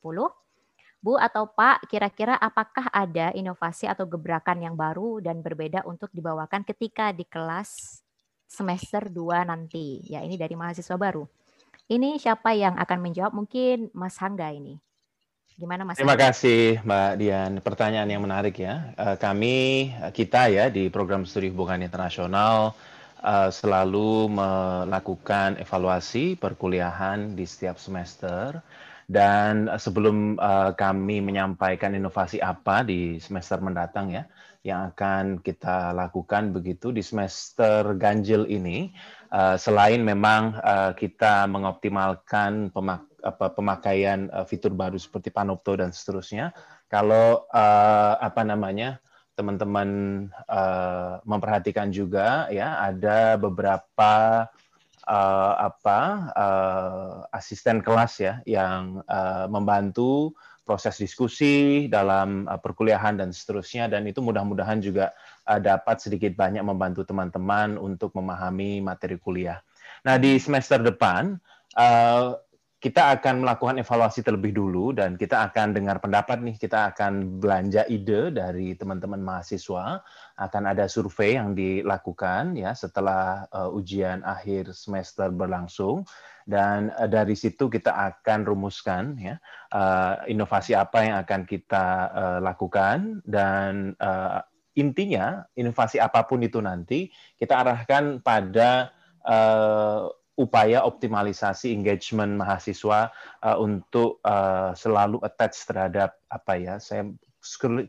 Bu 0.98 1.14
atau 1.18 1.50
Pak, 1.50 1.90
kira-kira 1.90 2.38
apakah 2.38 2.88
ada 2.94 3.34
inovasi 3.34 3.90
atau 3.90 4.06
gebrakan 4.06 4.64
yang 4.64 4.76
baru 4.78 5.20
dan 5.20 5.42
berbeda 5.44 5.84
untuk 5.84 6.14
dibawakan 6.14 6.64
ketika 6.64 7.10
di 7.12 7.26
kelas 7.26 8.02
semester 8.48 9.10
2 9.12 9.44
nanti? 9.50 10.00
Ya, 10.08 10.24
ini 10.24 10.40
dari 10.40 10.56
mahasiswa 10.56 10.96
baru. 10.96 11.28
Ini 11.92 12.22
siapa 12.24 12.56
yang 12.56 12.80
akan 12.80 13.00
menjawab? 13.04 13.34
Mungkin 13.36 13.92
Mas 13.92 14.16
Hangga 14.22 14.48
ini. 14.54 14.80
Gimana 15.58 15.82
Mas? 15.82 15.98
Terima 15.98 16.14
kasih 16.14 16.78
Mbak 16.86 17.12
Dian. 17.18 17.52
Pertanyaan 17.66 18.06
yang 18.06 18.22
menarik 18.22 18.62
ya. 18.62 18.94
Eh, 18.94 19.18
kami 19.18 19.90
eh, 19.90 20.14
kita 20.14 20.54
ya 20.54 20.70
di 20.70 20.94
program 20.94 21.26
studi 21.26 21.50
hubungan 21.50 21.82
internasional 21.82 22.78
eh, 23.26 23.50
selalu 23.50 24.38
melakukan 24.38 25.58
evaluasi 25.58 26.38
perkuliahan 26.38 27.34
di 27.34 27.50
setiap 27.50 27.82
semester 27.82 28.62
dan 29.08 29.72
sebelum 29.80 30.36
kami 30.76 31.24
menyampaikan 31.24 31.96
inovasi 31.96 32.44
apa 32.44 32.84
di 32.84 33.24
semester 33.24 33.64
mendatang 33.64 34.12
ya 34.12 34.28
yang 34.68 34.92
akan 34.92 35.40
kita 35.40 35.96
lakukan 35.96 36.52
begitu 36.52 36.92
di 36.92 37.00
semester 37.00 37.96
ganjil 37.96 38.44
ini 38.52 38.92
selain 39.56 40.04
memang 40.04 40.60
kita 41.00 41.48
mengoptimalkan 41.48 42.68
pemak 42.76 43.07
apa 43.24 43.54
pemakaian 43.54 44.30
uh, 44.30 44.46
fitur 44.46 44.74
baru 44.74 44.98
seperti 44.98 45.34
Panopto 45.34 45.74
dan 45.78 45.90
seterusnya. 45.90 46.54
Kalau 46.88 47.50
uh, 47.50 48.14
apa 48.22 48.42
namanya 48.46 49.02
teman-teman 49.38 49.90
uh, 50.50 51.22
memperhatikan 51.22 51.94
juga 51.94 52.50
ya 52.50 52.82
ada 52.82 53.38
beberapa 53.38 54.46
uh, 55.06 55.54
apa 55.62 56.00
uh, 56.34 57.14
asisten 57.32 57.86
kelas 57.86 58.14
ya 58.18 58.34
yang 58.50 59.06
uh, 59.06 59.46
membantu 59.46 60.34
proses 60.68 61.00
diskusi 61.00 61.88
dalam 61.88 62.50
uh, 62.50 62.60
perkuliahan 62.60 63.16
dan 63.16 63.32
seterusnya 63.32 63.88
dan 63.88 64.04
itu 64.10 64.20
mudah-mudahan 64.20 64.84
juga 64.84 65.16
uh, 65.48 65.62
dapat 65.62 66.04
sedikit 66.04 66.36
banyak 66.36 66.66
membantu 66.66 67.08
teman-teman 67.08 67.80
untuk 67.80 68.12
memahami 68.18 68.84
materi 68.84 69.16
kuliah. 69.16 69.64
Nah 70.04 70.20
di 70.20 70.36
semester 70.42 70.84
depan 70.84 71.40
uh, 71.80 72.36
kita 72.78 73.18
akan 73.18 73.42
melakukan 73.42 73.82
evaluasi 73.82 74.22
terlebih 74.22 74.54
dulu 74.54 74.94
dan 74.94 75.18
kita 75.18 75.50
akan 75.50 75.74
dengar 75.74 75.98
pendapat 75.98 76.38
nih, 76.46 76.62
kita 76.62 76.94
akan 76.94 77.42
belanja 77.42 77.90
ide 77.90 78.30
dari 78.30 78.78
teman-teman 78.78 79.18
mahasiswa, 79.18 80.06
akan 80.38 80.64
ada 80.70 80.86
survei 80.86 81.42
yang 81.42 81.58
dilakukan 81.58 82.54
ya 82.54 82.78
setelah 82.78 83.50
uh, 83.50 83.74
ujian 83.74 84.22
akhir 84.22 84.78
semester 84.78 85.34
berlangsung. 85.34 86.06
Dan 86.46 86.94
uh, 86.94 87.10
dari 87.10 87.34
situ 87.34 87.66
kita 87.66 87.98
akan 87.98 88.46
rumuskan 88.46 89.18
ya 89.18 89.42
uh, 89.74 90.22
inovasi 90.30 90.78
apa 90.78 91.02
yang 91.02 91.18
akan 91.26 91.50
kita 91.50 91.86
uh, 92.14 92.40
lakukan. 92.46 93.26
Dan 93.26 93.98
uh, 93.98 94.46
intinya 94.78 95.50
inovasi 95.58 95.98
apa 95.98 96.30
pun 96.30 96.46
itu 96.46 96.62
nanti 96.62 97.10
kita 97.42 97.58
arahkan 97.58 98.22
pada 98.22 98.94
uh, 99.26 100.14
upaya 100.38 100.86
optimalisasi 100.86 101.74
engagement 101.74 102.38
mahasiswa 102.38 103.10
uh, 103.42 103.58
untuk 103.58 104.22
uh, 104.22 104.72
selalu 104.78 105.18
attach 105.26 105.66
terhadap 105.66 106.14
apa 106.30 106.54
ya 106.56 106.76
saya 106.78 107.10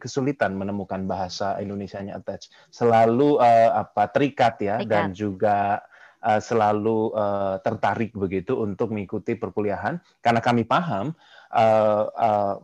kesulitan 0.01 0.57
menemukan 0.57 1.05
bahasa 1.05 1.61
Indonesia-nya 1.61 2.17
attach 2.17 2.49
selalu 2.73 3.37
uh, 3.37 3.85
apa 3.85 4.09
terikat 4.09 4.57
ya 4.65 4.77
terikat. 4.81 4.89
dan 4.89 5.05
juga 5.13 5.85
uh, 6.25 6.41
selalu 6.41 7.13
uh, 7.13 7.61
tertarik 7.61 8.17
begitu 8.17 8.57
untuk 8.59 8.97
mengikuti 8.97 9.37
perkuliahan 9.37 10.01
karena 10.25 10.41
kami 10.41 10.65
paham 10.65 11.13
uh, 11.53 12.05
uh, 12.13 12.55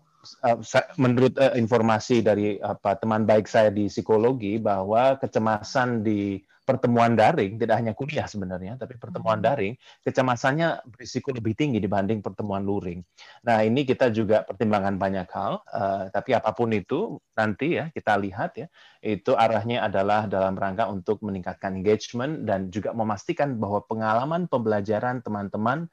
menurut 0.97 1.35
uh, 1.39 1.55
informasi 1.55 2.25
dari 2.25 2.57
apa 2.59 2.97
teman 2.99 3.29
baik 3.29 3.47
saya 3.47 3.71
di 3.71 3.87
psikologi 3.87 4.59
bahwa 4.59 5.21
kecemasan 5.21 6.03
di 6.03 6.41
pertemuan 6.65 7.13
daring 7.13 7.61
tidak 7.61 7.77
hanya 7.77 7.93
kuliah 7.93 8.25
sebenarnya, 8.25 8.81
tapi 8.81 8.97
pertemuan 8.97 9.39
hmm. 9.39 9.47
daring 9.47 9.75
kecemasannya 10.01 10.89
berisiko 10.89 11.31
lebih 11.37 11.53
tinggi 11.53 11.77
dibanding 11.77 12.25
pertemuan 12.25 12.65
luring. 12.65 13.05
Nah 13.45 13.61
ini 13.61 13.85
kita 13.85 14.09
juga 14.09 14.43
pertimbangan 14.49 14.97
banyak 14.97 15.29
hal, 15.29 15.61
uh, 15.61 16.09
tapi 16.09 16.33
apa 16.33 16.57
pun 16.57 16.73
itu 16.73 17.21
nanti 17.37 17.77
ya 17.77 17.93
kita 17.93 18.17
lihat 18.17 18.57
ya 18.57 18.67
itu 19.05 19.37
arahnya 19.37 19.85
adalah 19.85 20.25
dalam 20.25 20.57
rangka 20.57 20.89
untuk 20.89 21.21
meningkatkan 21.21 21.77
engagement 21.77 22.49
dan 22.49 22.73
juga 22.73 22.97
memastikan 22.97 23.61
bahwa 23.61 23.85
pengalaman 23.85 24.49
pembelajaran 24.49 25.21
teman-teman 25.21 25.85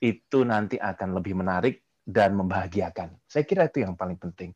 itu 0.00 0.42
nanti 0.42 0.80
akan 0.80 1.20
lebih 1.20 1.36
menarik 1.36 1.83
dan 2.04 2.36
membahagiakan. 2.36 3.16
Saya 3.24 3.44
kira 3.48 3.66
itu 3.66 3.80
yang 3.80 3.96
paling 3.96 4.20
penting. 4.20 4.52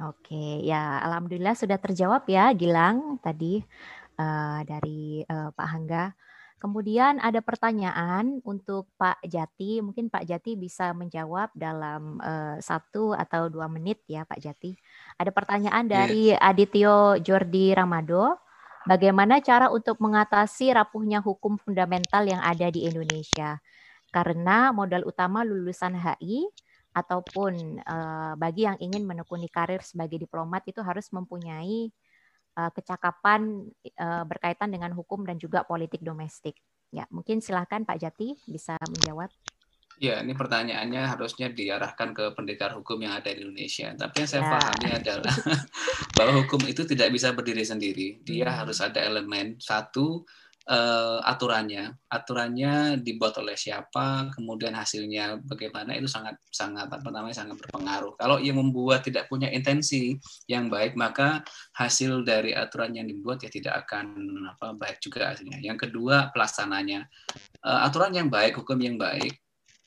Oke, 0.00 0.64
ya 0.64 1.00
alhamdulillah 1.04 1.52
sudah 1.52 1.76
terjawab 1.76 2.24
ya 2.24 2.56
Gilang 2.56 3.20
tadi 3.20 3.60
uh, 4.16 4.60
dari 4.64 5.24
uh, 5.28 5.52
Pak 5.52 5.68
Hangga. 5.68 6.16
Kemudian 6.60 7.16
ada 7.24 7.40
pertanyaan 7.40 8.44
untuk 8.44 8.88
Pak 9.00 9.24
Jati. 9.24 9.80
Mungkin 9.80 10.12
Pak 10.12 10.28
Jati 10.28 10.60
bisa 10.60 10.92
menjawab 10.92 11.48
dalam 11.56 12.20
uh, 12.20 12.60
satu 12.60 13.16
atau 13.16 13.48
dua 13.48 13.64
menit 13.68 14.04
ya 14.04 14.28
Pak 14.28 14.40
Jati. 14.44 14.76
Ada 15.16 15.32
pertanyaan 15.32 15.88
iya. 15.88 15.92
dari 15.92 16.24
yeah. 16.36 16.48
Adityo 16.52 17.16
Jordi 17.24 17.72
Ramado. 17.72 18.36
Bagaimana 18.84 19.40
cara 19.40 19.72
untuk 19.72 20.00
mengatasi 20.00 20.72
rapuhnya 20.72 21.20
hukum 21.20 21.60
fundamental 21.60 22.24
yang 22.24 22.40
ada 22.40 22.68
di 22.72 22.88
Indonesia? 22.88 23.60
Karena 24.12 24.72
modal 24.72 25.04
utama 25.08 25.44
lulusan 25.44 25.96
HI 25.96 26.48
ataupun 26.90 27.78
uh, 27.86 28.34
bagi 28.34 28.66
yang 28.66 28.78
ingin 28.82 29.06
menekuni 29.06 29.46
karir 29.46 29.82
sebagai 29.82 30.18
diplomat 30.18 30.66
itu 30.66 30.82
harus 30.82 31.06
mempunyai 31.14 31.90
uh, 32.58 32.70
kecakapan 32.74 33.70
uh, 33.98 34.24
berkaitan 34.26 34.74
dengan 34.74 34.90
hukum 34.94 35.22
dan 35.22 35.38
juga 35.38 35.62
politik 35.62 36.02
domestik. 36.02 36.58
Ya, 36.90 37.06
mungkin 37.14 37.38
silahkan 37.38 37.86
Pak 37.86 37.98
Jati 38.02 38.34
bisa 38.50 38.74
menjawab. 38.90 39.30
Ya, 40.00 40.24
ini 40.24 40.32
pertanyaannya 40.32 41.12
harusnya 41.12 41.52
diarahkan 41.52 42.16
ke 42.16 42.32
pendekar 42.32 42.72
hukum 42.72 42.96
yang 43.04 43.20
ada 43.20 43.30
di 43.36 43.44
Indonesia. 43.44 43.92
Tapi 43.92 44.24
yang 44.24 44.28
saya 44.32 44.42
ya. 44.42 44.50
pahami 44.56 44.88
adalah 44.96 45.34
bahwa 46.16 46.32
hukum 46.40 46.64
itu 46.64 46.88
tidak 46.88 47.12
bisa 47.12 47.36
berdiri 47.36 47.62
sendiri. 47.62 48.08
Dia 48.24 48.48
hmm. 48.48 48.58
harus 48.64 48.80
ada 48.80 48.96
elemen 49.04 49.60
satu 49.60 50.24
uh, 50.70 51.18
aturannya, 51.26 51.98
aturannya 52.06 53.02
dibuat 53.02 53.36
oleh 53.42 53.58
siapa, 53.58 54.30
kemudian 54.30 54.72
hasilnya 54.78 55.42
bagaimana 55.42 55.98
itu 55.98 56.06
sangat 56.06 56.38
sangat 56.54 56.86
apa 56.86 57.08
namanya 57.10 57.42
sangat 57.42 57.58
berpengaruh. 57.58 58.14
Kalau 58.14 58.38
ia 58.38 58.54
membuat 58.54 59.02
tidak 59.02 59.26
punya 59.26 59.50
intensi 59.50 60.14
yang 60.46 60.70
baik, 60.70 60.94
maka 60.94 61.42
hasil 61.74 62.22
dari 62.22 62.54
aturan 62.54 62.94
yang 62.94 63.10
dibuat 63.10 63.42
ya 63.42 63.50
tidak 63.50 63.84
akan 63.86 64.14
apa 64.46 64.78
baik 64.78 65.02
juga 65.02 65.34
hasilnya. 65.34 65.58
Yang 65.58 65.90
kedua 65.90 66.30
pelaksananya, 66.30 67.04
uh, 67.66 67.86
aturan 67.90 68.14
yang 68.14 68.30
baik, 68.30 68.54
hukum 68.54 68.78
yang 68.78 68.94
baik 68.94 69.34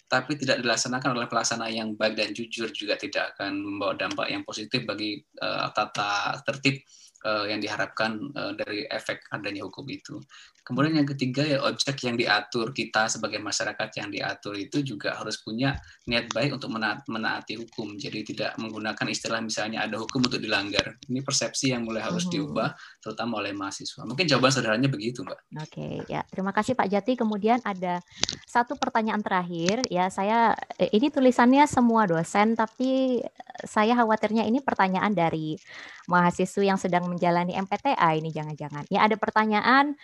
tapi 0.04 0.38
tidak 0.38 0.62
dilaksanakan 0.62 1.18
oleh 1.18 1.26
pelaksana 1.26 1.74
yang 1.74 1.98
baik 1.98 2.14
dan 2.14 2.30
jujur 2.38 2.70
juga 2.70 2.94
tidak 3.02 3.34
akan 3.34 3.58
membawa 3.58 3.98
dampak 3.98 4.30
yang 4.30 4.46
positif 4.46 4.86
bagi 4.86 5.18
uh, 5.42 5.74
tata 5.74 6.38
tertib 6.46 6.86
uh, 7.26 7.50
yang 7.50 7.58
diharapkan 7.58 8.22
uh, 8.38 8.54
dari 8.54 8.86
efek 8.94 9.26
adanya 9.34 9.66
hukum 9.66 9.88
itu. 9.90 10.22
Kemudian 10.64 10.96
yang 11.04 11.10
ketiga 11.12 11.44
ya 11.44 11.60
objek 11.68 12.08
yang 12.08 12.16
diatur 12.16 12.72
kita 12.72 13.12
sebagai 13.12 13.36
masyarakat 13.44 13.90
yang 14.00 14.08
diatur 14.08 14.56
itu 14.56 14.80
juga 14.80 15.20
harus 15.20 15.36
punya 15.44 15.76
niat 16.08 16.32
baik 16.32 16.56
untuk 16.56 16.72
menaati, 16.72 17.12
menaati 17.12 17.54
hukum. 17.60 18.00
Jadi 18.00 18.24
tidak 18.24 18.56
menggunakan 18.56 19.04
istilah 19.12 19.44
misalnya 19.44 19.84
ada 19.84 20.00
hukum 20.00 20.24
untuk 20.24 20.40
dilanggar. 20.40 20.96
Ini 21.12 21.20
persepsi 21.20 21.76
yang 21.76 21.84
mulai 21.84 22.00
harus 22.00 22.24
hmm. 22.28 22.32
diubah 22.32 22.72
terutama 23.04 23.44
oleh 23.44 23.52
mahasiswa. 23.52 24.08
Mungkin 24.08 24.24
jawaban 24.24 24.56
sederhananya 24.56 24.88
begitu, 24.88 25.28
Mbak. 25.28 25.40
Oke, 25.68 25.88
ya. 26.08 26.24
Terima 26.32 26.56
kasih 26.56 26.80
Pak 26.80 26.88
Jati. 26.88 27.20
Kemudian 27.20 27.60
ada 27.68 28.00
satu 28.48 28.80
pertanyaan 28.80 29.20
terakhir 29.20 29.84
ya. 29.92 30.08
Saya 30.08 30.56
eh, 30.80 30.88
ini 30.96 31.12
tulisannya 31.12 31.68
semua 31.68 32.08
dosen 32.08 32.56
tapi 32.56 33.20
saya 33.68 34.00
khawatirnya 34.00 34.48
ini 34.48 34.64
pertanyaan 34.64 35.12
dari 35.12 35.60
mahasiswa 36.08 36.64
yang 36.64 36.80
sedang 36.80 37.08
menjalani 37.12 37.56
MPTA 37.60 38.16
ini 38.16 38.32
jangan-jangan. 38.32 38.88
Ya 38.88 39.04
ada 39.04 39.20
pertanyaan 39.20 40.00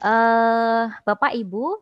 uh, 0.00 0.88
Bapak 1.04 1.36
Ibu 1.36 1.76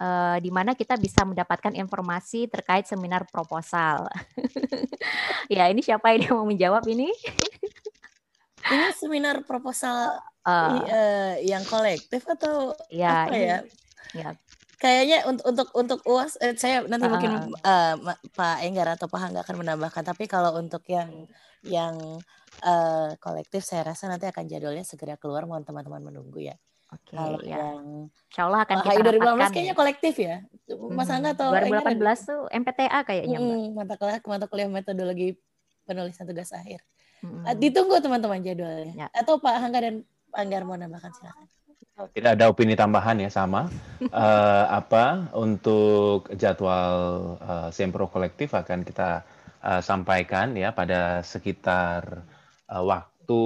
uh, 0.00 0.36
di 0.40 0.50
mana 0.50 0.72
kita 0.72 0.96
bisa 0.96 1.22
mendapatkan 1.22 1.76
informasi 1.76 2.48
terkait 2.48 2.88
seminar 2.88 3.28
proposal. 3.28 4.08
ya, 5.52 5.68
ini 5.68 5.84
siapa 5.84 6.16
yang 6.16 6.40
mau 6.40 6.48
menjawab 6.48 6.82
ini? 6.88 7.12
ini 8.72 8.86
seminar 8.96 9.44
proposal 9.44 10.16
uh, 10.48 10.80
uh, 10.80 11.34
yang 11.44 11.62
kolektif 11.68 12.24
atau 12.24 12.72
ya, 12.88 13.28
apa 13.28 13.36
ini, 13.36 13.46
ya? 13.46 13.58
Ya. 14.16 14.30
Kayaknya 14.80 15.28
untuk 15.28 15.44
untuk 15.44 15.68
untuk 15.76 16.00
uas 16.08 16.40
eh, 16.40 16.56
saya 16.56 16.80
nanti 16.88 17.04
uh, 17.04 17.12
mungkin 17.12 17.52
uh, 17.52 17.94
Pak 18.32 18.64
Enggar 18.64 18.88
atau 18.96 19.12
Pak 19.12 19.20
Hangga 19.20 19.44
akan 19.44 19.60
menambahkan. 19.60 20.02
Tapi 20.08 20.24
kalau 20.24 20.56
untuk 20.56 20.80
yang 20.88 21.28
yang 21.60 22.00
uh, 22.64 23.12
kolektif, 23.20 23.60
saya 23.60 23.92
rasa 23.92 24.08
nanti 24.08 24.24
akan 24.24 24.48
jadwalnya 24.48 24.80
segera 24.88 25.20
keluar. 25.20 25.44
Mohon 25.44 25.68
teman-teman 25.68 26.00
menunggu 26.08 26.40
ya. 26.40 26.56
Oke, 26.90 27.14
Kalau 27.14 27.38
ya. 27.46 27.58
yang 27.58 28.10
Insya 28.10 28.42
Allah 28.46 28.60
akan 28.66 28.76
kita 28.82 29.10
dapatkan. 29.14 29.50
kayaknya 29.54 29.74
ya. 29.74 29.78
kolektif 29.78 30.14
ya. 30.18 30.36
Mas 30.90 31.06
hmm. 31.10 31.16
Angga 31.18 31.30
atau 31.34 31.48
2018 31.54 32.30
tuh 32.30 32.40
MPTA 32.50 32.98
kayaknya. 33.06 33.38
Hmm, 33.38 33.74
mata 33.74 33.94
kuliah 33.94 34.18
mata 34.26 34.46
kuliah 34.50 34.66
metodologi 34.70 35.38
penulisan 35.86 36.26
tugas 36.26 36.50
akhir. 36.54 36.82
Hmm. 37.22 37.46
Ditunggu 37.58 37.98
teman-teman 38.02 38.42
jadwalnya. 38.42 38.94
Ya. 38.94 39.06
Atau 39.14 39.38
Pak 39.38 39.54
Angga 39.54 39.80
dan 39.82 39.94
Pak 40.30 40.40
Anggar 40.40 40.62
mau 40.66 40.78
nambahkan 40.78 41.10
silakan. 41.14 41.46
Tidak 42.00 42.32
ada 42.32 42.48
opini 42.48 42.72
tambahan 42.78 43.20
ya 43.20 43.28
sama. 43.28 43.68
uh, 44.08 44.64
apa 44.80 45.28
untuk 45.36 46.32
jadwal 46.34 46.96
uh, 47.38 47.68
sempro 47.68 48.08
kolektif 48.08 48.56
akan 48.56 48.82
kita 48.86 49.22
uh, 49.60 49.82
sampaikan 49.84 50.56
ya 50.56 50.72
pada 50.72 51.20
sekitar 51.20 52.24
uh, 52.72 52.82
waktu 52.82 53.10
waktu 53.20 53.42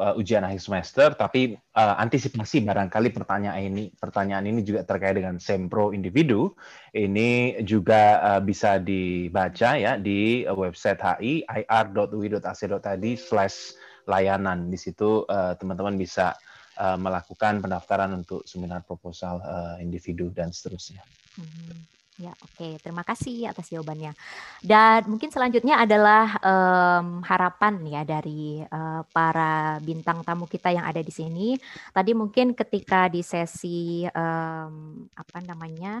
uh, 0.00 0.18
ujian 0.18 0.42
akhir 0.42 0.58
semester, 0.64 1.08
tapi 1.14 1.54
uh, 1.76 1.94
antisipasi 2.00 2.64
barangkali 2.64 3.12
pertanyaan 3.12 3.62
ini 3.62 3.92
pertanyaan 3.94 4.48
ini 4.48 4.64
juga 4.64 4.82
terkait 4.82 5.14
dengan 5.14 5.38
sempro 5.38 5.92
individu. 5.92 6.56
Ini 6.96 7.60
juga 7.62 8.18
uh, 8.18 8.40
bisa 8.42 8.80
dibaca 8.80 9.78
ya 9.78 10.00
di 10.00 10.48
website 10.48 10.98
HI 10.98 11.46
ir.ui.ac.id 11.46 13.04
slash 13.14 13.76
layanan. 14.10 14.66
Di 14.72 14.78
situ 14.80 15.22
teman-teman 15.30 15.94
uh, 15.94 16.00
bisa 16.00 16.34
uh, 16.80 16.98
melakukan 16.98 17.62
pendaftaran 17.62 18.10
untuk 18.16 18.42
seminar 18.48 18.82
proposal 18.82 19.38
uh, 19.44 19.76
individu 19.78 20.34
dan 20.34 20.50
seterusnya. 20.50 21.04
Hmm. 21.38 21.99
Ya, 22.20 22.36
oke. 22.36 22.52
Okay. 22.52 22.72
Terima 22.84 23.00
kasih 23.00 23.48
atas 23.48 23.72
jawabannya. 23.72 24.12
Dan 24.60 25.08
mungkin 25.08 25.32
selanjutnya 25.32 25.80
adalah 25.80 26.36
um, 26.44 27.24
harapan 27.24 27.80
ya 27.88 28.04
dari 28.04 28.60
uh, 28.60 29.00
para 29.08 29.80
bintang 29.80 30.20
tamu 30.20 30.44
kita 30.44 30.68
yang 30.68 30.84
ada 30.84 31.00
di 31.00 31.08
sini. 31.08 31.56
Tadi 31.96 32.12
mungkin 32.12 32.52
ketika 32.52 33.08
di 33.08 33.24
sesi 33.24 34.04
um, 34.04 35.08
apa 35.16 35.38
namanya 35.48 35.96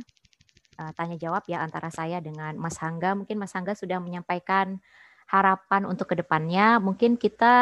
uh, 0.76 0.92
tanya 0.92 1.16
jawab 1.16 1.48
ya 1.48 1.64
antara 1.64 1.88
saya 1.88 2.20
dengan 2.20 2.52
Mas 2.60 2.76
Hangga, 2.76 3.16
mungkin 3.16 3.40
Mas 3.40 3.56
Hangga 3.56 3.72
sudah 3.72 3.96
menyampaikan 3.96 4.76
harapan 5.24 5.88
untuk 5.88 6.12
ke 6.12 6.20
depannya. 6.20 6.76
Mungkin 6.84 7.16
kita 7.16 7.56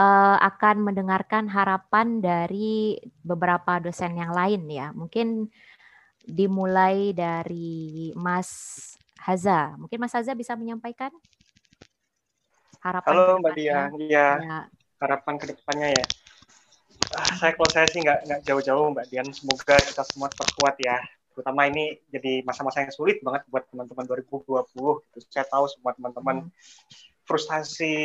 uh, 0.00 0.36
akan 0.40 0.76
mendengarkan 0.80 1.52
harapan 1.52 2.24
dari 2.24 2.96
beberapa 3.20 3.84
dosen 3.84 4.16
yang 4.16 4.32
lain 4.32 4.64
ya. 4.72 4.96
Mungkin 4.96 5.52
dimulai 6.26 7.14
dari 7.14 8.10
Mas 8.18 8.50
Haza. 9.22 9.78
Mungkin 9.78 9.98
Mas 10.02 10.12
Haza 10.12 10.34
bisa 10.34 10.58
menyampaikan 10.58 11.14
harapan 12.82 13.10
Halo 13.14 13.42
Mbak 13.42 13.54
Dia, 13.58 13.80
iya 13.98 14.28
ya. 14.38 14.58
harapan 15.02 15.34
ke 15.38 15.54
depannya 15.54 15.88
ya. 15.94 16.06
Ah, 17.14 17.32
saya 17.38 17.54
kalau 17.54 17.70
saya 17.70 17.86
sih 17.90 18.02
nggak 18.02 18.26
nggak 18.26 18.40
jauh-jauh 18.42 18.90
Mbak 18.90 19.06
Dian. 19.10 19.28
Semoga 19.30 19.78
kita 19.78 20.02
semua 20.06 20.28
terkuat 20.30 20.74
ya. 20.82 20.98
Terutama 21.34 21.70
ini 21.70 21.98
jadi 22.10 22.42
masa-masa 22.42 22.82
yang 22.82 22.94
sulit 22.94 23.22
banget 23.22 23.46
buat 23.46 23.66
teman-teman 23.70 24.04
2020. 24.06 24.66
Gitu. 25.14 25.18
Saya 25.30 25.46
tahu 25.46 25.70
semua 25.70 25.94
teman-teman 25.94 26.46
hmm. 26.46 26.52
frustasi, 27.26 27.98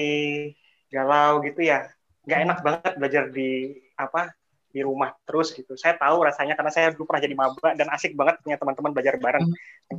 galau 0.94 1.42
gitu 1.42 1.62
ya. 1.66 1.90
Nggak 2.26 2.40
enak 2.46 2.60
banget 2.62 2.92
belajar 3.02 3.24
di 3.34 3.74
apa 3.98 4.30
di 4.72 4.82
rumah 4.82 5.12
terus 5.28 5.52
gitu. 5.52 5.76
Saya 5.76 6.00
tahu 6.00 6.24
rasanya 6.24 6.56
karena 6.56 6.72
saya 6.72 6.96
dulu 6.96 7.12
pernah 7.12 7.22
jadi 7.28 7.36
maba 7.36 7.70
dan 7.76 7.88
asik 7.92 8.16
banget 8.16 8.40
punya 8.42 8.58
teman-teman 8.58 8.92
belajar 8.96 9.16
bareng 9.20 9.46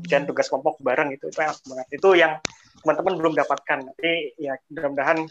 dan 0.08 0.24
tugas 0.24 0.48
kelompok 0.48 0.80
bareng 0.80 1.12
itu 1.12 1.28
itu 1.28 1.38
enak 1.38 1.60
banget. 1.68 1.86
Itu 1.92 2.08
yang 2.16 2.40
teman-teman 2.82 3.12
belum 3.20 3.32
dapatkan. 3.36 3.78
Tapi 3.92 4.10
ya 4.40 4.56
mudah-mudahan 4.72 5.28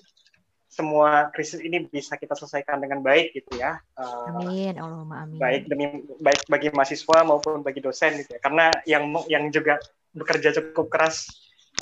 semua 0.72 1.28
krisis 1.36 1.60
ini 1.60 1.84
bisa 1.84 2.16
kita 2.16 2.32
selesaikan 2.32 2.80
dengan 2.80 3.04
baik 3.04 3.36
gitu 3.36 3.60
ya. 3.60 3.76
Uh, 4.00 4.40
amin, 4.40 4.80
Allahumma 4.80 5.28
amin. 5.28 5.36
Baik 5.36 5.68
demi 5.68 5.86
baik 6.24 6.48
bagi 6.48 6.72
mahasiswa 6.72 7.28
maupun 7.28 7.60
bagi 7.60 7.84
dosen 7.84 8.16
gitu 8.24 8.38
ya. 8.38 8.40
Karena 8.40 8.72
yang 8.88 9.12
yang 9.28 9.52
juga 9.52 9.82
bekerja 10.16 10.56
cukup 10.56 10.88
keras 10.88 11.28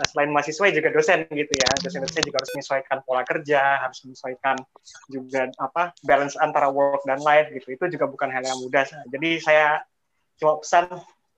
selain 0.08 0.32
mahasiswa 0.32 0.64
ya 0.70 0.74
juga 0.80 0.90
dosen 0.96 1.28
gitu 1.28 1.54
ya. 1.56 1.70
Dosen-dosen 1.84 2.24
juga 2.24 2.38
harus 2.40 2.52
menyesuaikan 2.56 2.98
pola 3.04 3.24
kerja, 3.28 3.62
harus 3.84 4.00
menyesuaikan 4.08 4.56
juga 5.12 5.52
apa 5.60 5.92
balance 6.06 6.40
antara 6.40 6.72
work 6.72 7.04
dan 7.04 7.20
life 7.20 7.52
gitu. 7.52 7.76
Itu 7.76 7.86
juga 7.92 8.06
bukan 8.08 8.30
hal 8.32 8.44
yang 8.46 8.60
mudah. 8.62 8.88
Jadi 9.10 9.30
saya 9.44 9.84
cuma 10.40 10.60
pesan 10.64 10.88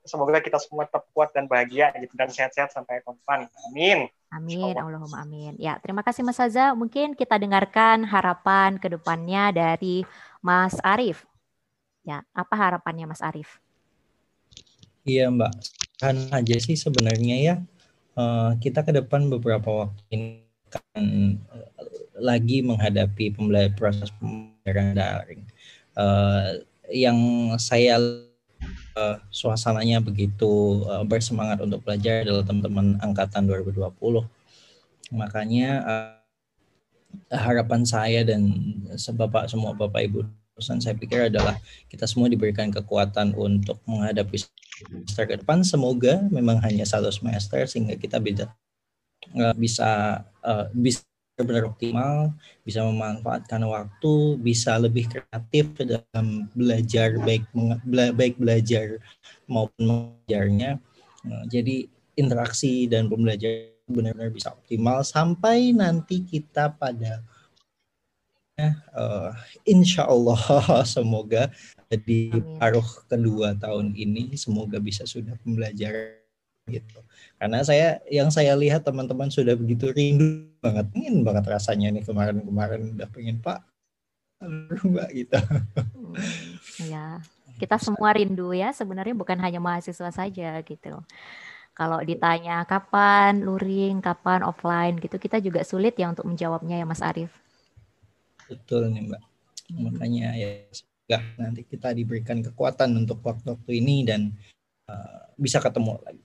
semoga 0.02 0.42
kita 0.42 0.58
semua 0.58 0.86
tetap 0.86 1.06
kuat 1.14 1.30
dan 1.34 1.46
bahagia 1.46 1.94
gitu 1.98 2.14
dan 2.14 2.30
sehat-sehat 2.30 2.74
sampai 2.74 3.02
konfan. 3.06 3.46
Amin. 3.70 4.10
Amin, 4.32 4.74
Allahumma 4.80 5.28
amin. 5.28 5.60
Ya, 5.60 5.76
terima 5.78 6.00
kasih 6.00 6.24
Mas 6.24 6.40
Saza. 6.40 6.72
Mungkin 6.72 7.12
kita 7.12 7.36
dengarkan 7.36 8.08
harapan 8.08 8.80
ke 8.80 8.88
depannya 8.88 9.52
dari 9.52 10.08
Mas 10.40 10.80
Arif. 10.80 11.28
Ya, 12.02 12.24
apa 12.32 12.54
harapannya 12.56 13.04
Mas 13.06 13.20
Arif? 13.20 13.60
Iya, 15.04 15.28
Mbak. 15.28 15.52
Kan 16.00 16.16
aja 16.32 16.56
sih 16.58 16.74
sebenarnya 16.74 17.36
ya 17.38 17.54
uh, 18.16 18.56
kita 18.58 18.84
ke 18.84 18.92
depan 18.92 19.28
beberapa 19.28 19.86
waktu 19.86 20.02
ini 20.12 20.26
akan 20.72 21.04
uh, 21.52 21.68
lagi 22.16 22.64
menghadapi 22.64 23.36
pembelajaran 23.36 23.76
proses 23.76 24.08
pembelajaran 24.16 24.96
daring. 24.96 25.42
Uh, 25.92 26.64
yang 26.88 27.18
saya 27.60 28.00
uh, 28.96 29.16
suasananya 29.28 30.00
begitu 30.00 30.84
uh, 30.88 31.04
bersemangat 31.04 31.60
untuk 31.60 31.84
belajar 31.84 32.24
adalah 32.24 32.44
teman-teman 32.44 32.96
angkatan 33.00 33.48
2020. 33.48 33.92
Makanya 35.12 35.70
uh, 35.84 36.16
harapan 37.28 37.84
saya 37.84 38.24
dan 38.24 38.48
sebapak 38.96 39.48
semua 39.48 39.76
bapak 39.76 40.08
ibu 40.08 40.24
dosen 40.56 40.78
saya 40.78 40.94
pikir 40.94 41.32
adalah 41.32 41.56
kita 41.88 42.04
semua 42.04 42.28
diberikan 42.28 42.68
kekuatan 42.68 43.32
untuk 43.34 43.80
menghadapi 43.88 44.36
semester 44.36 45.24
ke 45.24 45.34
depan 45.40 45.64
semoga 45.64 46.20
memang 46.28 46.60
hanya 46.60 46.84
satu 46.84 47.08
semester 47.08 47.64
sehingga 47.64 47.96
kita 47.96 48.20
bisa 48.20 48.52
uh, 49.36 49.54
bisa 49.56 50.22
uh, 50.44 50.66
bisa 50.74 51.02
benar 51.40 51.64
optimal, 51.64 52.36
bisa 52.62 52.84
memanfaatkan 52.84 53.64
waktu, 53.64 54.36
bisa 54.44 54.76
lebih 54.76 55.08
kreatif 55.08 55.72
dalam 55.80 56.46
belajar 56.52 57.16
baik 57.24 57.48
baik 58.12 58.36
belajar 58.36 59.00
maupun 59.48 59.80
mengajarnya. 59.80 60.76
Uh, 61.24 61.44
jadi 61.48 61.88
interaksi 62.20 62.84
dan 62.86 63.08
pembelajaran 63.08 63.72
benar-benar 63.88 64.30
bisa 64.30 64.52
optimal 64.52 65.02
sampai 65.02 65.72
nanti 65.74 66.22
kita 66.22 66.76
pada 66.76 67.24
uh, 68.60 69.32
insya 69.64 70.04
Allah 70.08 70.38
semoga 70.88 71.48
di 71.88 72.32
paruh 72.56 72.84
kedua 73.08 73.56
tahun 73.56 73.92
ini 73.96 74.36
semoga 74.36 74.80
bisa 74.80 75.04
sudah 75.04 75.36
pembelajaran 75.44 76.20
gitu. 76.70 77.02
Karena 77.36 77.60
saya 77.66 77.98
yang 78.06 78.30
saya 78.30 78.54
lihat 78.54 78.86
teman-teman 78.86 79.28
sudah 79.28 79.58
begitu 79.58 79.90
rindu 79.90 80.46
banget 80.62 80.88
ingin 80.94 81.26
banget 81.26 81.44
rasanya 81.50 81.90
nih 81.90 82.04
kemarin-kemarin 82.06 82.94
udah 82.96 83.08
pengen 83.10 83.42
pak 83.42 83.60
mbak 84.86 85.10
gitu. 85.14 85.38
Ya 86.86 87.18
kita 87.60 87.78
semua 87.78 88.14
rindu 88.14 88.50
ya 88.56 88.74
sebenarnya 88.74 89.14
bukan 89.14 89.38
hanya 89.42 89.58
mahasiswa 89.58 90.10
saja 90.14 90.50
gitu. 90.62 91.02
Kalau 91.72 91.98
ditanya 92.04 92.62
kapan 92.68 93.42
luring 93.42 94.04
kapan 94.04 94.44
offline 94.44 95.00
gitu 95.00 95.16
kita 95.16 95.40
juga 95.40 95.64
sulit 95.64 95.96
ya 95.96 96.12
untuk 96.12 96.28
menjawabnya 96.28 96.78
ya 96.78 96.86
Mas 96.86 97.00
Arief 97.00 97.41
betul 98.52 98.92
nih 98.92 99.02
mbak 99.08 99.22
makanya 99.72 100.36
ya 100.36 100.48
semoga 100.72 101.18
nanti 101.40 101.60
kita 101.64 101.96
diberikan 101.96 102.44
kekuatan 102.44 102.92
untuk 102.96 103.24
waktu-waktu 103.24 103.80
ini 103.80 104.04
dan 104.04 104.32
uh, 104.88 105.28
bisa 105.36 105.58
ketemu 105.58 105.98
lagi. 106.04 106.24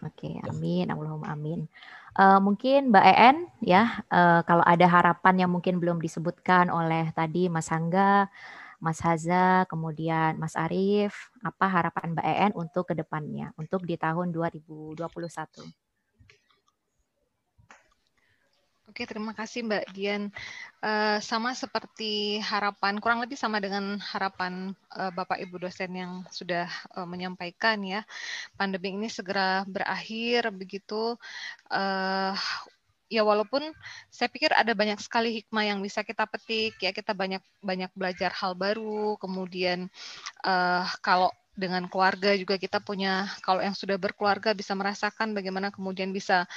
Oke, 0.00 0.40
amin, 0.48 0.88
Allahumma 0.88 1.36
amin. 1.36 1.68
Uh, 2.16 2.40
mungkin 2.40 2.88
Mbak 2.88 3.06
En 3.20 3.36
ya, 3.60 4.00
uh, 4.08 4.40
kalau 4.48 4.64
ada 4.64 4.88
harapan 4.88 5.44
yang 5.44 5.50
mungkin 5.52 5.76
belum 5.76 6.00
disebutkan 6.00 6.72
oleh 6.72 7.12
tadi 7.12 7.52
Mas 7.52 7.68
Hangga, 7.68 8.32
Mas 8.80 9.04
Haza, 9.04 9.68
kemudian 9.68 10.40
Mas 10.40 10.56
Arief, 10.56 11.28
apa 11.44 11.68
harapan 11.68 12.16
Mbak 12.16 12.26
En 12.26 12.52
untuk 12.56 12.88
ke 12.88 12.96
depannya, 12.96 13.52
untuk 13.60 13.84
di 13.84 14.00
tahun 14.00 14.32
2021? 14.32 14.96
Oke, 18.90 19.06
terima 19.06 19.30
kasih 19.30 19.62
Mbak 19.70 19.94
Dian. 19.94 20.34
Uh, 20.82 21.22
sama 21.22 21.54
seperti 21.54 22.42
harapan, 22.42 22.98
kurang 22.98 23.22
lebih 23.22 23.38
sama 23.38 23.62
dengan 23.62 24.02
harapan 24.02 24.74
uh, 24.98 25.14
Bapak 25.14 25.38
Ibu 25.38 25.62
dosen 25.62 25.94
yang 25.94 26.26
sudah 26.26 26.66
uh, 26.98 27.06
menyampaikan 27.06 27.78
ya, 27.86 28.02
pandemi 28.58 28.98
ini 28.98 29.06
segera 29.06 29.62
berakhir 29.62 30.50
begitu. 30.50 31.14
Uh, 31.70 32.34
ya 33.06 33.22
walaupun 33.22 33.62
saya 34.10 34.26
pikir 34.26 34.50
ada 34.58 34.74
banyak 34.74 34.98
sekali 34.98 35.38
hikmah 35.38 35.70
yang 35.70 35.78
bisa 35.78 36.02
kita 36.02 36.26
petik 36.26 36.74
ya 36.82 36.90
kita 36.90 37.14
banyak 37.14 37.42
banyak 37.62 37.90
belajar 37.94 38.30
hal 38.34 38.54
baru 38.54 39.18
kemudian 39.18 39.90
uh, 40.46 40.86
kalau 41.02 41.30
dengan 41.60 41.84
keluarga 41.92 42.32
juga 42.32 42.56
kita 42.56 42.80
punya 42.80 43.28
kalau 43.44 43.60
yang 43.60 43.76
sudah 43.76 44.00
berkeluarga 44.00 44.56
bisa 44.56 44.72
merasakan 44.72 45.36
bagaimana 45.36 45.68
kemudian 45.68 46.10
bisa 46.10 46.48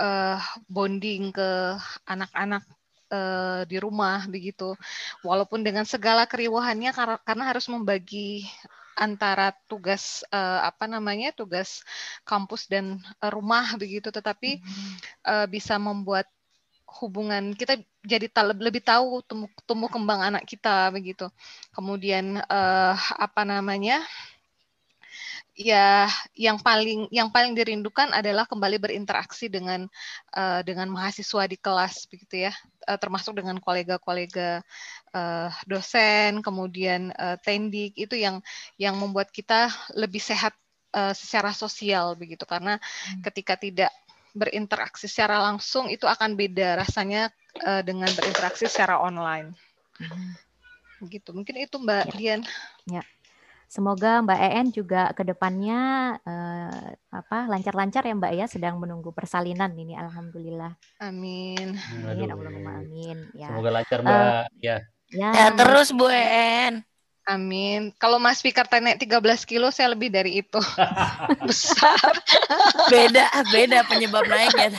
uh, 0.00 0.40
bonding 0.66 1.30
ke 1.36 1.76
anak-anak 2.08 2.64
uh, 3.12 3.62
di 3.68 3.76
rumah 3.78 4.24
begitu. 4.26 4.74
Walaupun 5.22 5.62
dengan 5.62 5.84
segala 5.84 6.24
keriuhannya 6.24 6.90
karena, 6.96 7.16
karena 7.22 7.44
harus 7.44 7.66
membagi 7.68 8.48
antara 8.96 9.52
tugas 9.68 10.24
uh, 10.32 10.64
apa 10.64 10.88
namanya 10.88 11.28
tugas 11.36 11.84
kampus 12.24 12.64
dan 12.66 12.96
uh, 13.20 13.30
rumah 13.30 13.76
begitu. 13.76 14.08
Tetapi 14.08 14.64
uh, 15.28 15.46
bisa 15.46 15.76
membuat 15.76 16.26
hubungan 17.02 17.52
kita 17.52 17.76
jadi 18.06 18.30
lebih 18.56 18.80
tahu 18.80 19.20
tumbuh, 19.26 19.50
tumbuh 19.66 19.90
kembang 19.90 20.22
anak 20.22 20.48
kita 20.48 20.88
begitu. 20.94 21.28
Kemudian 21.74 22.40
uh, 22.40 22.94
apa 23.18 23.42
namanya 23.44 24.00
ya 25.56 26.04
yang 26.36 26.60
paling 26.60 27.08
yang 27.08 27.32
paling 27.32 27.56
dirindukan 27.56 28.12
adalah 28.12 28.44
kembali 28.44 28.76
berinteraksi 28.76 29.48
dengan 29.48 29.88
uh, 30.36 30.60
dengan 30.60 30.92
mahasiswa 30.92 31.48
di 31.48 31.56
kelas 31.56 32.04
begitu 32.12 32.46
ya 32.46 32.52
uh, 32.84 33.00
termasuk 33.00 33.40
dengan 33.40 33.56
kolega-kolega 33.56 34.60
uh, 35.16 35.48
dosen 35.64 36.44
kemudian 36.44 37.08
uh, 37.16 37.40
tendik 37.40 37.96
itu 37.96 38.20
yang 38.20 38.44
yang 38.76 39.00
membuat 39.00 39.32
kita 39.32 39.72
lebih 39.96 40.20
sehat 40.20 40.52
uh, 40.92 41.16
secara 41.16 41.56
sosial 41.56 42.12
begitu 42.20 42.44
karena 42.44 42.76
hmm. 42.76 43.24
ketika 43.24 43.56
tidak 43.56 43.90
berinteraksi 44.36 45.08
secara 45.08 45.40
langsung 45.40 45.88
itu 45.88 46.04
akan 46.04 46.36
beda 46.36 46.76
rasanya 46.76 47.32
uh, 47.64 47.80
dengan 47.80 48.12
berinteraksi 48.12 48.68
secara 48.68 49.00
online. 49.00 49.56
Hmm. 49.96 50.36
Gitu. 51.08 51.32
Mungkin 51.32 51.64
itu 51.64 51.80
Mbak 51.80 52.04
ya. 52.04 52.16
Dian. 52.20 52.40
Ya. 52.84 53.02
Semoga 53.66 54.22
Mbak 54.22 54.40
En 54.40 54.66
juga 54.70 55.10
ke 55.12 55.26
depannya 55.26 56.14
eh, 56.22 56.94
apa 57.10 57.50
lancar-lancar 57.50 58.06
ya 58.06 58.14
Mbak 58.14 58.32
ya 58.38 58.46
sedang 58.46 58.78
menunggu 58.78 59.10
persalinan 59.10 59.74
ini 59.74 59.98
alhamdulillah. 59.98 60.78
Amin. 61.02 61.74
Amin 62.06 62.30
Allahumma 62.30 62.78
amin 62.78 63.18
ya. 63.34 63.50
Semoga 63.50 63.70
lancar 63.74 63.98
Mbak 64.06 64.14
uh, 64.14 64.46
ya. 64.62 64.76
Ya, 65.10 65.30
ya 65.34 65.46
terus 65.54 65.94
Bu 65.94 66.10
En. 66.10 66.82
Amin. 67.26 67.90
Kalau 67.98 68.22
Mas 68.22 68.38
Fikar 68.38 68.70
naik 68.78 69.02
13 69.02 69.18
kilo, 69.42 69.74
saya 69.74 69.90
lebih 69.90 70.14
dari 70.14 70.46
itu. 70.46 70.62
Besar. 71.50 71.98
beda, 72.86 73.26
beda 73.50 73.82
penyebab 73.90 74.22
naiknya. 74.30 74.78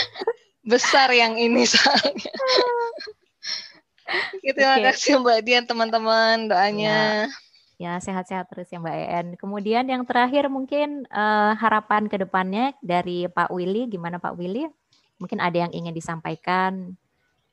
Besar 0.66 1.14
yang 1.14 1.38
ini 1.38 1.62
soalnya. 1.62 2.34
Terima 4.42 4.82
okay. 4.82 4.90
kasih 4.90 5.22
Mbak 5.22 5.38
Dian 5.46 5.64
teman-teman 5.66 6.50
doanya. 6.50 7.30
Ya. 7.30 7.45
Ya, 7.76 8.00
sehat-sehat 8.00 8.48
terus 8.48 8.72
ya 8.72 8.80
Mbak 8.80 8.96
En. 8.96 9.26
Kemudian 9.36 9.84
yang 9.84 10.08
terakhir 10.08 10.48
mungkin 10.48 11.04
uh, 11.12 11.52
harapan 11.60 12.08
ke 12.08 12.16
depannya 12.16 12.72
dari 12.80 13.28
Pak 13.28 13.52
Willy. 13.52 13.84
Gimana 13.92 14.16
Pak 14.16 14.32
Willy? 14.32 14.64
Mungkin 15.20 15.44
ada 15.44 15.68
yang 15.68 15.72
ingin 15.76 15.92
disampaikan. 15.92 16.96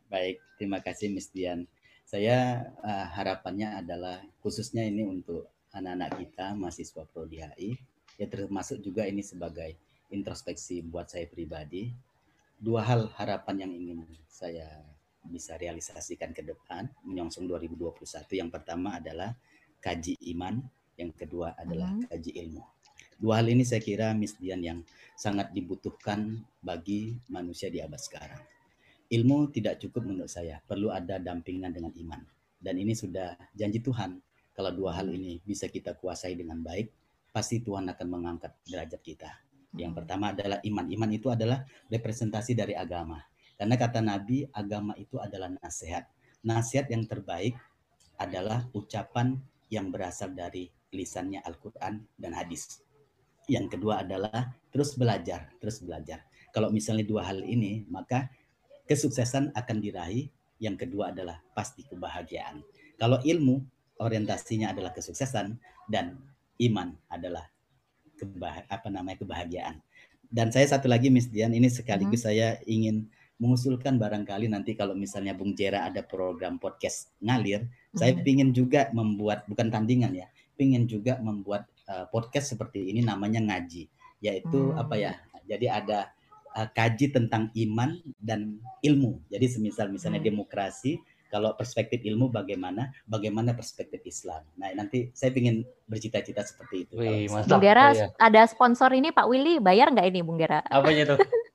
Baik, 0.08 0.40
terima 0.56 0.80
kasih 0.80 1.12
Miss 1.12 1.28
Dian. 1.28 1.68
Saya 2.08 2.72
uh, 2.80 3.08
harapannya 3.12 3.84
adalah 3.84 4.24
khususnya 4.40 4.88
ini 4.88 5.04
untuk 5.04 5.52
anak-anak 5.76 6.16
kita, 6.22 6.56
mahasiswa 6.56 7.04
Prodi 7.10 7.44
HI, 7.44 7.76
ya 8.16 8.30
termasuk 8.30 8.80
juga 8.80 9.04
ini 9.04 9.26
sebagai 9.26 9.76
introspeksi 10.14 10.86
buat 10.86 11.10
saya 11.10 11.28
pribadi. 11.28 11.92
Dua 12.62 12.86
hal 12.86 13.12
harapan 13.20 13.68
yang 13.68 13.72
ingin 13.76 14.00
saya 14.30 14.70
bisa 15.28 15.56
realisasikan 15.60 16.32
ke 16.32 16.46
depan 16.46 16.88
menyongsong 17.04 17.50
2021. 17.50 18.40
Yang 18.40 18.50
pertama 18.54 19.02
adalah 19.02 19.36
kaji 19.84 20.16
iman, 20.32 20.64
yang 20.96 21.12
kedua 21.12 21.60
adalah 21.60 21.92
hmm. 21.92 22.08
kaji 22.08 22.32
ilmu. 22.48 22.64
Dua 23.20 23.44
hal 23.44 23.52
ini 23.52 23.68
saya 23.68 23.84
kira 23.84 24.16
Miss 24.16 24.40
Dian 24.40 24.64
yang 24.64 24.80
sangat 25.20 25.52
dibutuhkan 25.52 26.40
bagi 26.64 27.20
manusia 27.28 27.68
di 27.68 27.84
abad 27.84 28.00
sekarang. 28.00 28.40
Ilmu 29.12 29.52
tidak 29.52 29.84
cukup 29.84 30.08
menurut 30.08 30.32
saya, 30.32 30.64
perlu 30.64 30.90
ada 30.90 31.20
dampingan 31.20 31.76
dengan 31.76 31.92
iman. 31.94 32.24
Dan 32.58 32.80
ini 32.80 32.96
sudah 32.96 33.36
janji 33.52 33.84
Tuhan. 33.84 34.18
Kalau 34.56 34.72
dua 34.72 34.96
hal 34.96 35.12
ini 35.12 35.44
bisa 35.44 35.68
kita 35.68 36.00
kuasai 36.00 36.40
dengan 36.40 36.64
baik, 36.64 36.90
pasti 37.36 37.60
Tuhan 37.60 37.90
akan 37.92 38.08
mengangkat 38.08 38.56
derajat 38.64 39.02
kita. 39.04 39.30
Yang 39.76 39.92
hmm. 39.94 40.00
pertama 40.00 40.26
adalah 40.32 40.60
iman. 40.64 40.86
Iman 40.88 41.12
itu 41.12 41.28
adalah 41.28 41.68
representasi 41.92 42.56
dari 42.56 42.74
agama. 42.74 43.20
Karena 43.60 43.76
kata 43.78 44.00
Nabi, 44.02 44.50
agama 44.50 44.98
itu 44.98 45.22
adalah 45.22 45.52
nasihat. 45.62 46.10
Nasihat 46.42 46.90
yang 46.90 47.06
terbaik 47.06 47.56
adalah 48.18 48.66
ucapan 48.74 49.40
yang 49.74 49.90
berasal 49.90 50.38
dari 50.38 50.70
lisannya 50.94 51.42
Al-Quran 51.42 52.06
dan 52.14 52.32
hadis. 52.38 52.86
Yang 53.50 53.76
kedua 53.76 54.06
adalah 54.06 54.54
terus 54.70 54.94
belajar, 54.94 55.50
terus 55.58 55.82
belajar. 55.82 56.22
Kalau 56.54 56.70
misalnya 56.70 57.04
dua 57.10 57.26
hal 57.26 57.42
ini, 57.42 57.84
maka 57.90 58.30
kesuksesan 58.86 59.52
akan 59.58 59.78
diraih. 59.82 60.30
Yang 60.62 60.88
kedua 60.88 61.12
adalah 61.12 61.42
pasti 61.58 61.82
kebahagiaan. 61.84 62.62
Kalau 62.96 63.20
ilmu, 63.20 63.60
orientasinya 64.00 64.72
adalah 64.72 64.94
kesuksesan 64.96 65.60
dan 65.90 66.16
iman 66.62 66.94
adalah 67.12 67.44
kebah 68.16 68.70
apa 68.70 68.88
namanya 68.88 69.20
kebahagiaan. 69.26 69.82
Dan 70.34 70.50
saya 70.50 70.66
satu 70.70 70.88
lagi 70.88 71.12
Miss 71.12 71.28
Dian, 71.30 71.52
ini 71.52 71.68
sekaligus 71.68 72.24
hmm. 72.24 72.28
saya 72.32 72.48
ingin 72.66 73.10
mengusulkan 73.42 74.00
barangkali 74.00 74.48
nanti 74.48 74.78
kalau 74.78 74.96
misalnya 74.96 75.36
Bung 75.36 75.54
Jera 75.58 75.90
ada 75.90 76.06
program 76.06 76.58
podcast 76.62 77.12
ngalir. 77.20 77.68
Saya 77.94 78.18
ingin 78.26 78.50
juga 78.52 78.90
membuat 78.92 79.46
bukan 79.46 79.70
tandingan 79.70 80.14
ya, 80.18 80.28
ingin 80.58 80.90
juga 80.90 81.22
membuat 81.22 81.70
uh, 81.90 82.10
podcast 82.10 82.58
seperti 82.58 82.90
ini 82.90 83.06
namanya 83.06 83.42
ngaji, 83.42 83.90
yaitu 84.22 84.74
hmm. 84.74 84.82
apa 84.82 84.96
ya? 84.98 85.14
Jadi 85.46 85.68
ada 85.70 86.10
uh, 86.58 86.68
kaji 86.74 87.14
tentang 87.14 87.54
iman 87.54 88.02
dan 88.18 88.58
ilmu. 88.82 89.22
Jadi 89.30 89.46
semisal 89.46 89.94
misalnya 89.94 90.24
hmm. 90.24 90.30
demokrasi, 90.34 90.98
kalau 91.34 91.58
perspektif 91.58 92.06
ilmu 92.06 92.30
bagaimana, 92.30 92.94
bagaimana 93.10 93.58
perspektif 93.58 94.06
Islam. 94.06 94.46
Nah 94.54 94.70
nanti 94.78 95.10
saya 95.18 95.34
ingin 95.34 95.66
bercita-cita 95.90 96.46
seperti 96.46 96.86
itu. 96.86 96.94
Wih, 97.02 97.26
Bung 97.50 97.58
Gera 97.58 97.90
ya. 97.98 98.14
ada 98.22 98.46
sponsor 98.46 98.94
ini 98.94 99.10
Pak 99.10 99.26
Willy, 99.26 99.58
bayar 99.58 99.90
nggak 99.90 100.14
ini 100.14 100.22
Bung 100.22 100.38
Gera? 100.38 100.62
Apanya 100.70 101.14
tuh? 101.14 101.20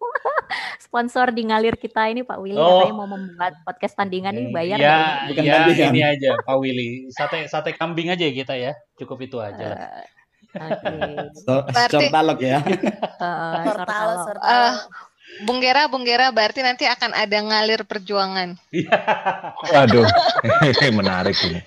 sponsor 0.84 1.30
di 1.32 1.48
ngalir 1.48 1.76
kita 1.76 2.08
ini 2.10 2.24
Pak 2.24 2.38
Willy 2.40 2.58
oh. 2.58 2.84
katanya 2.84 2.94
mau 2.96 3.08
membuat 3.08 3.54
podcast 3.62 3.94
tandingan 3.96 4.34
ini 4.36 4.48
bayar 4.50 4.78
ya, 4.80 4.98
Bukan 5.30 5.42
ya 5.44 5.52
tandingan. 5.62 5.90
ini 5.94 6.00
aja 6.04 6.30
Pak 6.42 6.56
Willy 6.58 6.88
sate 7.12 7.44
sate 7.46 7.76
kambing 7.76 8.12
aja 8.12 8.24
kita 8.28 8.54
ya 8.56 8.72
cukup 8.98 9.24
itu 9.24 9.36
aja 9.38 9.76
uh, 9.76 10.02
Oke. 10.58 11.92
Okay. 11.92 12.08
balok 12.08 12.40
ya. 12.40 12.64
Uh, 13.20 13.84
uh, 14.40 14.74
Bung 15.44 15.60
Gera, 15.60 15.86
Bung 15.86 16.02
Gera, 16.02 16.32
berarti 16.32 16.64
nanti 16.64 16.88
akan 16.88 17.14
ada 17.14 17.38
ngalir 17.38 17.84
perjuangan. 17.84 18.56
Waduh, 19.70 20.08
menarik 20.98 21.36
ini. 21.46 21.60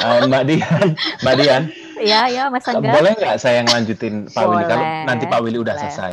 Uh, 0.00 0.24
Mbak 0.30 0.42
Dian, 0.48 0.88
Mbak 1.20 1.34
Dian. 1.42 1.62
Iya, 2.02 2.20
ya, 2.30 2.42
Mas 2.48 2.64
Angga. 2.66 2.94
Boleh 2.94 3.12
nggak 3.18 3.36
saya 3.42 3.60
ngelanjutin 3.66 4.30
Pak 4.30 4.44
Willy 4.48 4.64
kalau 4.70 4.86
nanti 5.04 5.24
Pak 5.28 5.40
Willy 5.42 5.58
udah 5.60 5.74
Boleh. 5.76 5.82
selesai? 5.90 6.12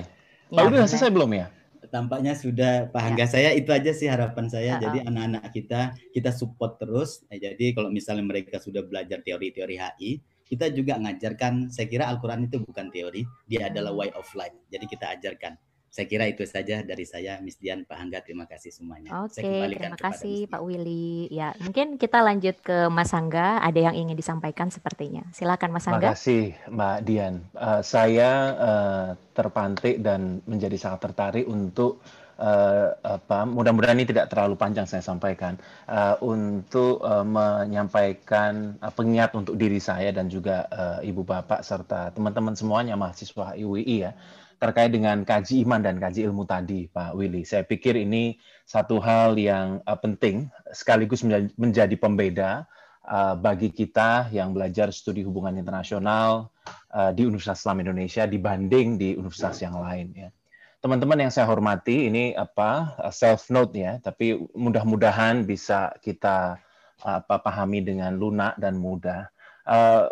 Pak 0.49 0.59
ya, 0.59 0.61
Willy 0.65 0.77
udah 0.81 0.89
selesai 0.89 1.09
belum 1.13 1.31
ya? 1.37 1.45
Tampaknya 1.89 2.33
sudah 2.37 2.87
Pak 2.93 3.01
Hangga 3.01 3.25
ya. 3.25 3.29
saya 3.29 3.49
itu 3.53 3.69
aja 3.73 3.91
sih 3.91 4.07
harapan 4.07 4.47
saya. 4.47 4.77
Uh-uh. 4.77 4.83
Jadi 4.85 4.97
anak-anak 5.05 5.43
kita 5.51 5.81
kita 6.15 6.31
support 6.33 6.77
terus. 6.77 7.25
Nah, 7.27 7.37
jadi 7.37 7.73
kalau 7.73 7.89
misalnya 7.89 8.25
mereka 8.25 8.61
sudah 8.61 8.85
belajar 8.85 9.21
teori-teori 9.21 9.75
HI, 9.77 10.11
kita 10.49 10.73
juga 10.73 10.97
ngajarkan. 10.97 11.69
Saya 11.69 11.85
kira 11.85 12.09
Al-Quran 12.09 12.49
itu 12.49 12.57
bukan 12.61 12.89
teori, 12.89 13.21
dia 13.45 13.69
adalah 13.69 13.93
way 13.93 14.09
of 14.17 14.25
life. 14.33 14.55
Jadi 14.73 14.85
kita 14.89 15.17
ajarkan 15.19 15.53
saya 15.89 16.05
kira 16.05 16.29
itu 16.29 16.45
saja 16.45 16.85
dari 16.85 17.05
saya, 17.05 17.41
Miss 17.41 17.57
Dian, 17.57 17.81
Pak 17.83 17.97
Hangga. 17.97 18.21
Terima 18.21 18.45
kasih 18.45 18.69
semuanya. 18.69 19.25
Oke, 19.25 19.41
terima 19.41 19.97
kasih 19.97 20.45
Pak 20.45 20.61
Willy. 20.61 21.27
Ya, 21.33 21.57
mungkin 21.59 21.97
kita 21.97 22.21
lanjut 22.21 22.61
ke 22.61 22.87
Mas 22.93 23.09
Hangga. 23.09 23.57
Ada 23.65 23.89
yang 23.89 23.95
ingin 23.97 24.13
disampaikan 24.13 24.69
sepertinya. 24.69 25.25
Silakan 25.33 25.73
Mas 25.73 25.89
Hangga. 25.89 26.13
Terima 26.13 26.15
kasih 26.15 26.43
Mbak 26.69 26.97
Dian. 27.09 27.35
Uh, 27.57 27.81
saya 27.81 28.29
uh, 28.55 29.07
terpantik 29.33 29.99
dan 30.05 30.45
menjadi 30.45 30.77
sangat 30.77 31.09
tertarik 31.09 31.49
untuk 31.49 31.99
uh, 32.39 32.95
apa 33.03 33.43
mudah-mudahan 33.43 33.99
ini 33.99 34.07
tidak 34.07 34.31
terlalu 34.31 34.55
panjang 34.55 34.87
saya 34.87 35.03
sampaikan 35.03 35.59
uh, 35.91 36.15
untuk 36.23 37.03
uh, 37.03 37.27
menyampaikan 37.27 38.79
uh, 38.79 38.91
pengingat 38.95 39.35
untuk 39.35 39.59
diri 39.59 39.77
saya 39.77 40.09
dan 40.15 40.31
juga 40.31 40.65
uh, 40.71 40.99
ibu 41.03 41.21
bapak 41.21 41.61
serta 41.61 42.15
teman-teman 42.15 42.55
semuanya 42.55 42.95
mahasiswa 42.95 43.53
IUI 43.59 44.07
ya 44.07 44.11
terkait 44.59 44.91
dengan 44.91 45.23
kaji 45.23 45.63
iman 45.63 45.79
dan 45.79 45.95
kaji 45.97 46.27
ilmu 46.27 46.43
tadi, 46.43 46.91
Pak 46.91 47.15
Willy. 47.15 47.47
Saya 47.47 47.63
pikir 47.63 47.95
ini 47.95 48.35
satu 48.67 48.99
hal 48.99 49.39
yang 49.39 49.79
uh, 49.87 49.95
penting 49.95 50.51
sekaligus 50.75 51.23
menjadi 51.55 51.95
pembeda 51.95 52.67
uh, 53.07 53.39
bagi 53.39 53.71
kita 53.71 54.27
yang 54.35 54.51
belajar 54.51 54.91
studi 54.91 55.23
hubungan 55.23 55.55
internasional 55.55 56.51
uh, 56.91 57.15
di 57.15 57.23
Universitas 57.23 57.63
Islam 57.63 57.87
Indonesia 57.87 58.27
dibanding 58.27 58.99
di 58.99 59.15
universitas 59.15 59.63
yang 59.63 59.79
lain. 59.79 60.11
Ya. 60.11 60.29
Teman-teman 60.83 61.23
yang 61.23 61.31
saya 61.31 61.47
hormati, 61.47 62.11
ini 62.11 62.35
apa 62.35 62.99
self 63.11 63.51
note 63.51 63.75
ya, 63.75 63.99
tapi 63.99 64.39
mudah-mudahan 64.55 65.43
bisa 65.43 65.91
kita 65.99 66.55
apa 67.03 67.35
pahami 67.39 67.83
dengan 67.83 68.15
lunak 68.15 68.59
dan 68.59 68.79
mudah. 68.79 69.27
Uh, 69.67 70.07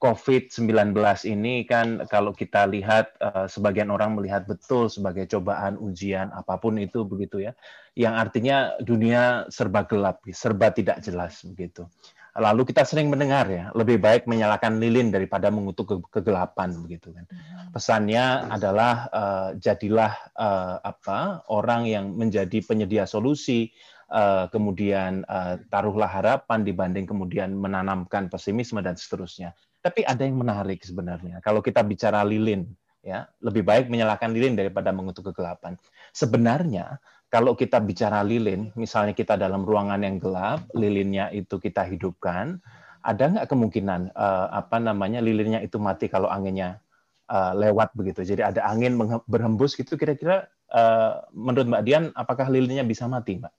COVID-19 0.00 0.96
ini 1.28 1.68
kan 1.68 2.08
kalau 2.08 2.32
kita 2.32 2.64
lihat 2.64 3.20
uh, 3.20 3.44
sebagian 3.44 3.92
orang 3.92 4.16
melihat 4.16 4.48
betul 4.48 4.88
sebagai 4.88 5.28
cobaan 5.28 5.76
ujian 5.76 6.32
apa 6.32 6.56
pun 6.56 6.80
itu 6.80 7.04
begitu 7.04 7.44
ya. 7.44 7.52
Yang 7.92 8.14
artinya 8.16 8.56
dunia 8.80 9.44
serba 9.52 9.84
gelap 9.84 10.24
serba 10.32 10.72
tidak 10.72 11.04
jelas 11.04 11.44
begitu. 11.44 11.84
Lalu 12.32 12.72
kita 12.72 12.88
sering 12.88 13.12
mendengar 13.12 13.44
ya 13.52 13.68
lebih 13.76 14.00
baik 14.00 14.24
menyalakan 14.24 14.80
lilin 14.80 15.12
daripada 15.12 15.52
mengutuk 15.52 15.84
ke 15.84 15.96
kegelapan 16.18 16.72
begitu 16.80 17.12
kan. 17.12 17.28
Hmm. 17.28 17.68
pesannya 17.76 18.48
adalah 18.48 18.94
uh, 19.12 19.50
jadilah 19.60 20.16
uh, 20.32 20.80
apa 20.80 21.44
orang 21.52 21.84
yang 21.84 22.16
menjadi 22.16 22.64
penyedia 22.64 23.04
solusi 23.04 23.68
uh, 24.08 24.48
kemudian 24.48 25.28
uh, 25.28 25.60
taruhlah 25.68 26.08
harapan 26.08 26.64
dibanding 26.64 27.04
kemudian 27.04 27.52
menanamkan 27.52 28.32
pesimisme 28.32 28.80
dan 28.80 28.96
seterusnya 28.96 29.52
tapi 29.80 30.04
ada 30.04 30.22
yang 30.24 30.36
menarik 30.40 30.84
sebenarnya. 30.84 31.40
Kalau 31.40 31.64
kita 31.64 31.80
bicara 31.80 32.20
lilin, 32.24 32.68
ya 33.00 33.24
lebih 33.40 33.64
baik 33.64 33.88
menyalakan 33.88 34.36
lilin 34.36 34.54
daripada 34.56 34.92
mengutuk 34.92 35.32
kegelapan. 35.32 35.76
Sebenarnya 36.12 37.00
kalau 37.32 37.54
kita 37.54 37.78
bicara 37.80 38.20
lilin, 38.26 38.74
misalnya 38.76 39.14
kita 39.14 39.38
dalam 39.38 39.62
ruangan 39.62 40.02
yang 40.02 40.18
gelap, 40.18 40.66
lilinnya 40.74 41.30
itu 41.30 41.62
kita 41.62 41.86
hidupkan, 41.86 42.58
ada 43.00 43.22
nggak 43.30 43.48
kemungkinan 43.48 44.12
uh, 44.12 44.52
apa 44.52 44.76
namanya 44.82 45.24
lilinnya 45.24 45.64
itu 45.64 45.80
mati 45.80 46.10
kalau 46.12 46.28
anginnya 46.28 46.82
uh, 47.30 47.56
lewat 47.56 47.94
begitu? 47.96 48.26
Jadi 48.26 48.42
ada 48.44 48.66
angin 48.66 48.98
berhembus 49.24 49.78
gitu, 49.78 49.94
kira-kira 49.96 50.50
uh, 50.74 51.22
menurut 51.32 51.70
Mbak 51.70 51.82
Dian, 51.86 52.04
apakah 52.12 52.50
lilinnya 52.50 52.84
bisa 52.84 53.06
mati, 53.06 53.38
Mbak? 53.40 53.52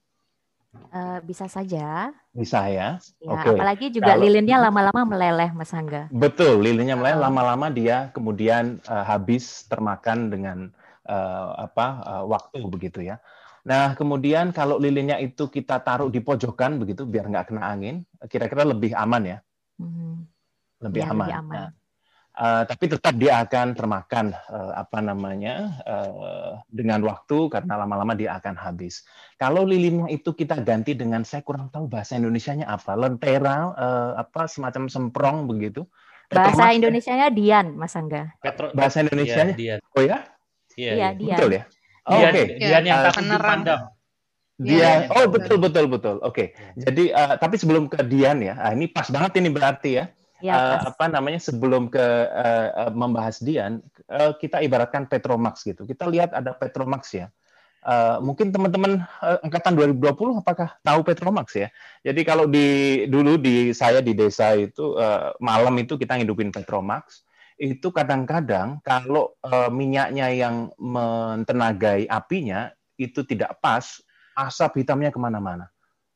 Uh, 0.72 1.20
bisa 1.28 1.52
saja. 1.52 2.16
Bisa 2.32 2.64
ya. 2.72 2.96
ya 3.20 3.28
Oke. 3.28 3.60
Apalagi 3.60 3.92
juga 3.92 4.16
Kalau, 4.16 4.24
lilinnya 4.24 4.56
lama-lama 4.56 5.04
meleleh, 5.04 5.52
Mas 5.52 5.76
Angga. 5.76 6.08
Betul, 6.08 6.64
lilinnya 6.64 6.96
meleleh 6.96 7.20
lama-lama 7.20 7.68
dia 7.68 8.08
kemudian 8.16 8.80
uh, 8.88 9.04
habis 9.04 9.68
termakan 9.68 10.32
dengan 10.32 10.58
uh, 11.12 11.68
apa 11.68 11.88
uh, 12.08 12.24
waktu 12.24 12.64
begitu 12.72 13.04
ya. 13.04 13.20
Nah, 13.68 13.94
kemudian 14.00 14.56
kalau 14.56 14.80
lilinnya 14.80 15.20
itu 15.20 15.52
kita 15.52 15.84
taruh 15.84 16.08
di 16.08 16.24
pojokan 16.24 16.80
begitu 16.80 17.04
biar 17.04 17.28
nggak 17.28 17.52
kena 17.52 17.68
angin, 17.68 18.08
kira-kira 18.32 18.64
lebih 18.64 18.96
aman 18.96 19.24
ya. 19.28 19.38
Hmm. 19.76 20.24
Lebih 20.82 21.04
ya, 21.04 21.12
aman. 21.12 21.28
Lebih 21.28 21.40
aman. 21.40 21.56
Nah, 21.56 21.70
Uh, 22.32 22.64
tapi 22.64 22.88
tetap 22.88 23.12
dia 23.20 23.44
akan 23.44 23.76
termakan 23.76 24.32
uh, 24.48 24.72
apa 24.80 25.04
namanya 25.04 25.84
uh, 25.84 26.64
dengan 26.72 27.04
waktu 27.04 27.52
karena 27.52 27.76
lama-lama 27.76 28.16
dia 28.16 28.40
akan 28.40 28.56
habis. 28.56 29.04
Kalau 29.36 29.68
lilinnya 29.68 30.08
itu 30.08 30.32
kita 30.32 30.64
ganti 30.64 30.96
dengan 30.96 31.28
saya 31.28 31.44
kurang 31.44 31.68
tahu 31.76 31.92
bahasa 31.92 32.16
Indonesianya 32.16 32.72
apa, 32.72 32.96
lentera 32.96 33.76
uh, 33.76 34.12
apa 34.16 34.48
semacam 34.48 34.88
semprong 34.88 35.44
begitu. 35.44 35.84
Bahasa 36.32 36.72
Indonesianya 36.72 37.28
Dian, 37.36 37.76
Mas 37.76 38.00
Angga. 38.00 38.32
Petro, 38.40 38.72
bahasa 38.72 39.04
Indonesianya? 39.04 39.52
Dian. 39.52 39.80
Oh 39.92 40.00
ya? 40.00 40.24
Iya, 40.80 40.92
iya. 40.96 41.08
Dian. 41.12 41.36
Betul 41.36 41.50
ya? 41.52 41.64
Oh, 42.08 42.16
Dian, 42.16 42.32
Oke. 42.32 42.40
Okay. 42.40 42.46
Dian 42.64 42.84
yang 42.88 43.00
uh, 43.12 43.40
pandang. 43.44 43.82
Dia, 44.62 45.10
oh 45.10 45.26
betul 45.28 45.58
betul 45.58 45.86
betul. 45.92 46.16
Oke. 46.24 46.56
Okay. 46.56 46.80
Jadi 46.80 47.12
uh, 47.12 47.36
tapi 47.36 47.60
sebelum 47.60 47.92
ke 47.92 48.00
Dian 48.08 48.40
ya, 48.40 48.56
ah, 48.56 48.72
ini 48.72 48.88
pas 48.88 49.10
banget 49.12 49.42
ini 49.44 49.52
berarti 49.52 50.00
ya 50.00 50.06
ya, 50.42 50.54
uh, 50.58 50.78
apa 50.92 51.06
namanya 51.08 51.40
sebelum 51.40 51.88
ke 51.88 52.02
uh, 52.02 52.92
membahas 52.92 53.40
Dian, 53.40 53.80
uh, 54.10 54.34
kita 54.36 54.60
ibaratkan 54.66 55.08
Petromax 55.08 55.64
gitu. 55.64 55.86
Kita 55.86 56.10
lihat 56.10 56.34
ada 56.34 56.52
Petromax 56.58 57.16
ya. 57.16 57.30
Uh, 57.82 58.22
mungkin 58.22 58.54
teman-teman 58.54 59.02
uh, 59.26 59.42
angkatan 59.42 59.74
2020 59.74 60.42
apakah 60.42 60.78
tahu 60.86 61.02
Petromax 61.02 61.58
ya? 61.58 61.68
Jadi 62.06 62.22
kalau 62.22 62.46
di 62.46 63.02
dulu 63.10 63.42
di 63.42 63.74
saya 63.74 64.06
di 64.06 64.14
desa 64.14 64.54
itu 64.54 64.94
uh, 64.98 65.34
malam 65.42 65.74
itu 65.82 65.98
kita 65.98 66.22
ngidupin 66.22 66.54
Petromax 66.54 67.26
itu 67.62 67.94
kadang-kadang 67.94 68.82
kalau 68.82 69.38
uh, 69.46 69.70
minyaknya 69.70 70.34
yang 70.34 70.74
mentenagai 70.82 72.10
apinya 72.10 72.74
itu 72.98 73.22
tidak 73.22 73.62
pas, 73.62 74.02
asap 74.34 74.82
hitamnya 74.82 75.14
ke 75.14 75.18
mana-mana. 75.22 75.70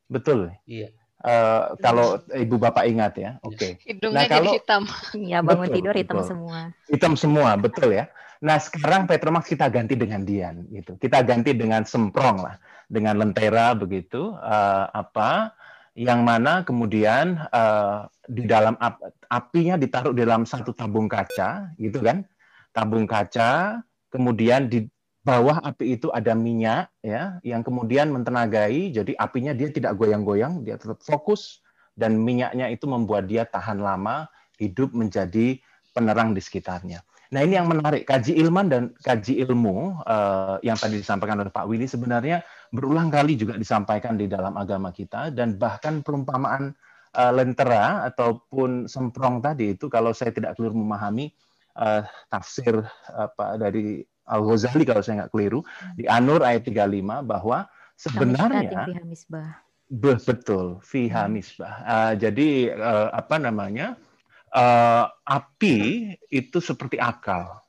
Betul. 0.10 0.54
Iya. 0.66 0.90
Uh, 1.26 1.74
kalau 1.82 2.22
ibu 2.38 2.62
bapak 2.62 2.86
ingat 2.86 3.18
ya, 3.18 3.32
oke. 3.42 3.58
Okay. 3.58 3.72
Hidungnya 3.82 4.14
nah, 4.14 4.30
kalau, 4.30 4.54
jadi 4.54 4.62
hitam. 4.62 4.84
Ya 5.18 5.40
bangun 5.42 5.66
betul, 5.66 5.78
tidur 5.82 5.96
hitam 5.98 6.18
betul. 6.22 6.30
semua. 6.30 6.60
Hitam 6.86 7.14
semua, 7.18 7.50
betul 7.58 7.90
ya. 7.98 8.06
Nah 8.46 8.62
sekarang 8.62 9.10
Petromax 9.10 9.50
kita 9.50 9.66
ganti 9.74 9.98
dengan 9.98 10.22
Dian, 10.22 10.70
gitu. 10.70 11.02
Kita 11.02 11.26
ganti 11.26 11.58
dengan 11.58 11.82
semprong 11.82 12.46
lah, 12.46 12.62
dengan 12.86 13.18
lentera 13.18 13.74
begitu. 13.74 14.38
Uh, 14.38 14.86
apa? 14.94 15.58
Yang 15.98 16.22
mana 16.22 16.62
kemudian 16.62 17.42
uh, 17.50 18.06
di 18.30 18.46
dalam 18.46 18.78
ap 18.78 19.02
apinya 19.26 19.82
ditaruh 19.82 20.14
di 20.14 20.22
dalam 20.22 20.46
satu 20.46 20.78
tabung 20.78 21.10
kaca, 21.10 21.74
gitu 21.82 22.06
kan? 22.06 22.22
Tabung 22.70 23.10
kaca, 23.10 23.82
kemudian 24.14 24.70
di 24.70 24.86
bawah 25.26 25.58
api 25.66 25.98
itu 25.98 26.14
ada 26.14 26.38
minyak 26.38 26.94
ya 27.02 27.42
yang 27.42 27.66
kemudian 27.66 28.14
mentenagai. 28.14 28.94
Jadi 28.94 29.18
apinya 29.18 29.52
dia 29.58 29.74
tidak 29.74 29.98
goyang-goyang 29.98 30.62
dia 30.62 30.78
tetap 30.78 31.02
fokus. 31.02 31.66
Dan 31.96 32.20
minyaknya 32.22 32.70
itu 32.70 32.86
membuat 32.92 33.26
dia 33.32 33.48
tahan 33.48 33.80
lama 33.80 34.28
hidup 34.60 34.92
menjadi 34.92 35.58
penerang 35.96 36.36
di 36.36 36.44
sekitarnya. 36.44 37.00
Nah 37.32 37.42
ini 37.42 37.58
yang 37.58 37.72
menarik. 37.72 38.06
Kaji 38.06 38.36
ilman 38.38 38.68
dan 38.68 38.84
kaji 39.00 39.42
ilmu 39.48 40.04
uh, 40.04 40.60
yang 40.62 40.78
tadi 40.78 41.00
disampaikan 41.02 41.42
oleh 41.42 41.50
Pak 41.50 41.66
Willy 41.66 41.88
sebenarnya 41.90 42.44
berulang 42.70 43.10
kali 43.10 43.40
juga 43.40 43.56
disampaikan 43.56 44.20
di 44.20 44.30
dalam 44.30 44.54
agama 44.60 44.92
kita. 44.92 45.32
Dan 45.32 45.56
bahkan 45.56 46.04
perumpamaan 46.06 46.76
uh, 47.16 47.32
lentera 47.34 48.06
ataupun 48.12 48.92
semprong 48.92 49.42
tadi 49.42 49.74
itu 49.74 49.88
kalau 49.88 50.12
saya 50.12 50.36
tidak 50.36 50.60
keliru 50.60 50.76
memahami 50.76 51.32
uh, 51.80 52.04
tafsir 52.28 52.84
apa 53.08 53.56
dari 53.56 54.04
Al-Ghazali 54.26 54.84
kalau 54.84 55.02
saya 55.06 55.26
nggak 55.26 55.32
keliru 55.32 55.62
di 55.94 56.10
Anur 56.10 56.42
ayat 56.42 56.66
35 56.66 57.26
bahwa 57.26 57.70
sebenarnya 57.94 58.90
be, 59.90 60.14
betul 60.18 60.82
fiha 60.82 61.30
misbah. 61.30 61.86
Uh, 61.86 62.14
jadi 62.18 62.74
uh, 62.74 63.08
apa 63.14 63.38
namanya? 63.38 63.96
Uh, 64.56 65.12
api 65.28 66.16
itu 66.32 66.58
seperti 66.64 66.96
akal. 66.96 67.60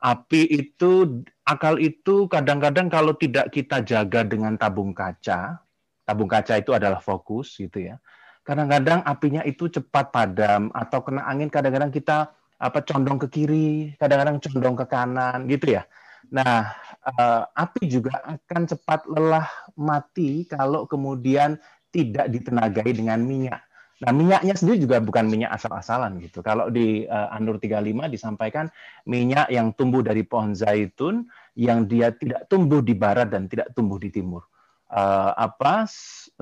Api 0.00 0.48
itu 0.48 1.20
akal 1.44 1.76
itu 1.76 2.24
kadang-kadang 2.32 2.88
kalau 2.88 3.12
tidak 3.12 3.52
kita 3.52 3.84
jaga 3.84 4.24
dengan 4.24 4.56
tabung 4.56 4.96
kaca, 4.96 5.60
tabung 6.08 6.32
kaca 6.32 6.56
itu 6.56 6.72
adalah 6.72 6.96
fokus 7.04 7.60
gitu 7.60 7.92
ya. 7.92 8.00
Kadang-kadang 8.40 9.04
apinya 9.04 9.44
itu 9.44 9.68
cepat 9.68 10.08
padam 10.08 10.72
atau 10.72 11.04
kena 11.04 11.28
angin 11.28 11.52
kadang-kadang 11.52 11.92
kita 11.92 12.32
apa 12.60 12.84
condong 12.84 13.16
ke 13.16 13.26
kiri, 13.32 13.96
kadang-kadang 13.96 14.36
condong 14.38 14.76
ke 14.76 14.84
kanan 14.84 15.48
gitu 15.48 15.80
ya. 15.80 15.88
Nah, 16.28 16.76
uh, 17.08 17.42
api 17.56 17.88
juga 17.88 18.20
akan 18.22 18.68
cepat 18.68 19.08
lelah 19.08 19.48
mati 19.80 20.44
kalau 20.44 20.84
kemudian 20.84 21.56
tidak 21.90 22.28
ditenagai 22.30 22.86
dengan 22.92 23.18
minyak. 23.24 23.64
Nah, 24.00 24.16
minyaknya 24.16 24.56
sendiri 24.56 24.80
juga 24.80 24.96
bukan 25.00 25.28
minyak 25.28 25.52
asal-asalan 25.60 26.16
gitu. 26.24 26.40
Kalau 26.40 26.72
di 26.72 27.04
uh, 27.04 27.36
Anur 27.36 27.60
35 27.60 28.08
disampaikan 28.08 28.72
minyak 29.04 29.52
yang 29.52 29.76
tumbuh 29.76 30.00
dari 30.00 30.24
pohon 30.24 30.56
zaitun 30.56 31.28
yang 31.52 31.84
dia 31.84 32.08
tidak 32.16 32.48
tumbuh 32.48 32.80
di 32.80 32.96
barat 32.96 33.28
dan 33.28 33.44
tidak 33.44 33.68
tumbuh 33.76 34.00
di 34.00 34.08
timur. 34.08 34.48
Uh, 34.90 35.30
apa 35.38 35.86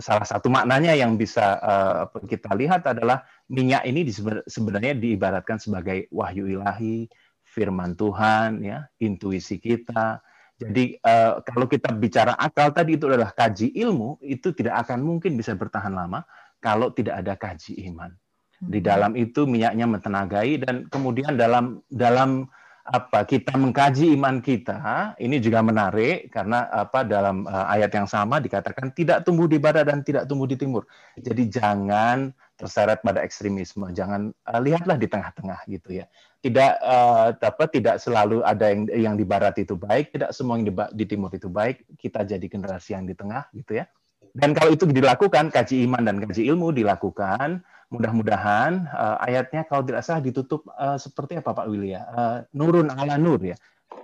salah 0.01 0.25
satu 0.25 0.49
maknanya 0.49 0.97
yang 0.97 1.21
bisa 1.21 1.61
uh, 1.61 2.09
kita 2.25 2.49
lihat 2.57 2.81
adalah 2.89 3.21
minyak 3.49 3.83
ini 3.89 4.05
sebenarnya 4.45 4.93
diibaratkan 4.97 5.57
sebagai 5.57 6.07
wahyu 6.13 6.61
ilahi, 6.61 7.09
firman 7.49 7.97
Tuhan, 7.97 8.61
ya, 8.61 8.85
intuisi 9.01 9.57
kita. 9.57 10.21
Jadi 10.59 10.99
uh, 11.01 11.41
kalau 11.47 11.71
kita 11.71 11.95
bicara 11.95 12.35
akal 12.35 12.75
tadi 12.75 12.99
itu 12.99 13.09
adalah 13.09 13.33
kaji 13.33 13.73
ilmu, 13.79 14.21
itu 14.21 14.53
tidak 14.53 14.85
akan 14.87 15.01
mungkin 15.01 15.39
bisa 15.39 15.55
bertahan 15.55 15.95
lama 15.95 16.27
kalau 16.59 16.91
tidak 16.93 17.25
ada 17.25 17.35
kaji 17.39 17.89
iman. 17.89 18.11
Di 18.59 18.83
hmm. 18.83 18.87
dalam 18.87 19.13
itu 19.15 19.47
minyaknya 19.47 19.87
mentenagai 19.87 20.67
dan 20.67 20.91
kemudian 20.91 21.39
dalam 21.39 21.79
dalam 21.87 22.51
apa 22.89 23.21
kita 23.29 23.53
mengkaji 23.53 24.17
iman 24.17 24.41
kita 24.41 25.13
ini 25.21 25.37
juga 25.45 25.61
menarik 25.61 26.33
karena 26.33 26.73
apa 26.73 27.05
dalam 27.05 27.45
uh, 27.45 27.69
ayat 27.69 27.93
yang 27.93 28.09
sama 28.09 28.41
dikatakan 28.41 28.91
tidak 28.97 29.29
tumbuh 29.29 29.45
di 29.45 29.61
barat 29.61 29.85
dan 29.87 30.01
tidak 30.03 30.27
tumbuh 30.27 30.49
di 30.49 30.57
timur. 30.59 30.89
Jadi 31.15 31.53
jangan 31.53 32.35
terseret 32.59 32.99
pada 33.07 33.23
ekstremisme. 33.23 33.87
Jangan 33.95 34.35
uh, 34.35 34.61
lihatlah 34.61 34.99
di 34.99 35.07
tengah-tengah 35.07 35.63
gitu 35.71 36.03
ya. 36.03 36.11
Tidak 36.43 36.73
uh, 36.83 37.31
apa 37.39 37.65
tidak 37.71 38.03
selalu 38.03 38.43
ada 38.43 38.75
yang 38.75 38.83
yang 38.91 39.15
di 39.15 39.23
barat 39.23 39.55
itu 39.63 39.79
baik, 39.79 40.11
tidak 40.11 40.35
semua 40.35 40.59
yang 40.59 40.67
di, 40.67 40.75
di 40.75 41.05
timur 41.07 41.31
itu 41.31 41.47
baik. 41.47 41.87
Kita 41.95 42.27
jadi 42.27 42.43
generasi 42.43 42.99
yang 42.99 43.07
di 43.07 43.15
tengah 43.15 43.47
gitu 43.55 43.79
ya. 43.79 43.87
Dan 44.35 44.53
kalau 44.53 44.75
itu 44.75 44.85
dilakukan, 44.85 45.55
kaji 45.55 45.89
iman 45.89 46.03
dan 46.05 46.17
kaji 46.21 46.47
ilmu 46.53 46.75
dilakukan, 46.75 47.63
mudah-mudahan 47.89 48.87
uh, 48.91 49.17
ayatnya 49.25 49.65
kalau 49.65 49.87
tidak 49.87 50.05
salah 50.05 50.21
ditutup 50.21 50.67
uh, 50.77 50.99
seperti 51.01 51.41
apa 51.41 51.55
Pak 51.55 51.67
Willy? 51.71 51.97
Uh, 51.97 52.45
nurun 52.53 52.91
ala 52.93 53.17
nur 53.17 53.41
ya. 53.41 53.57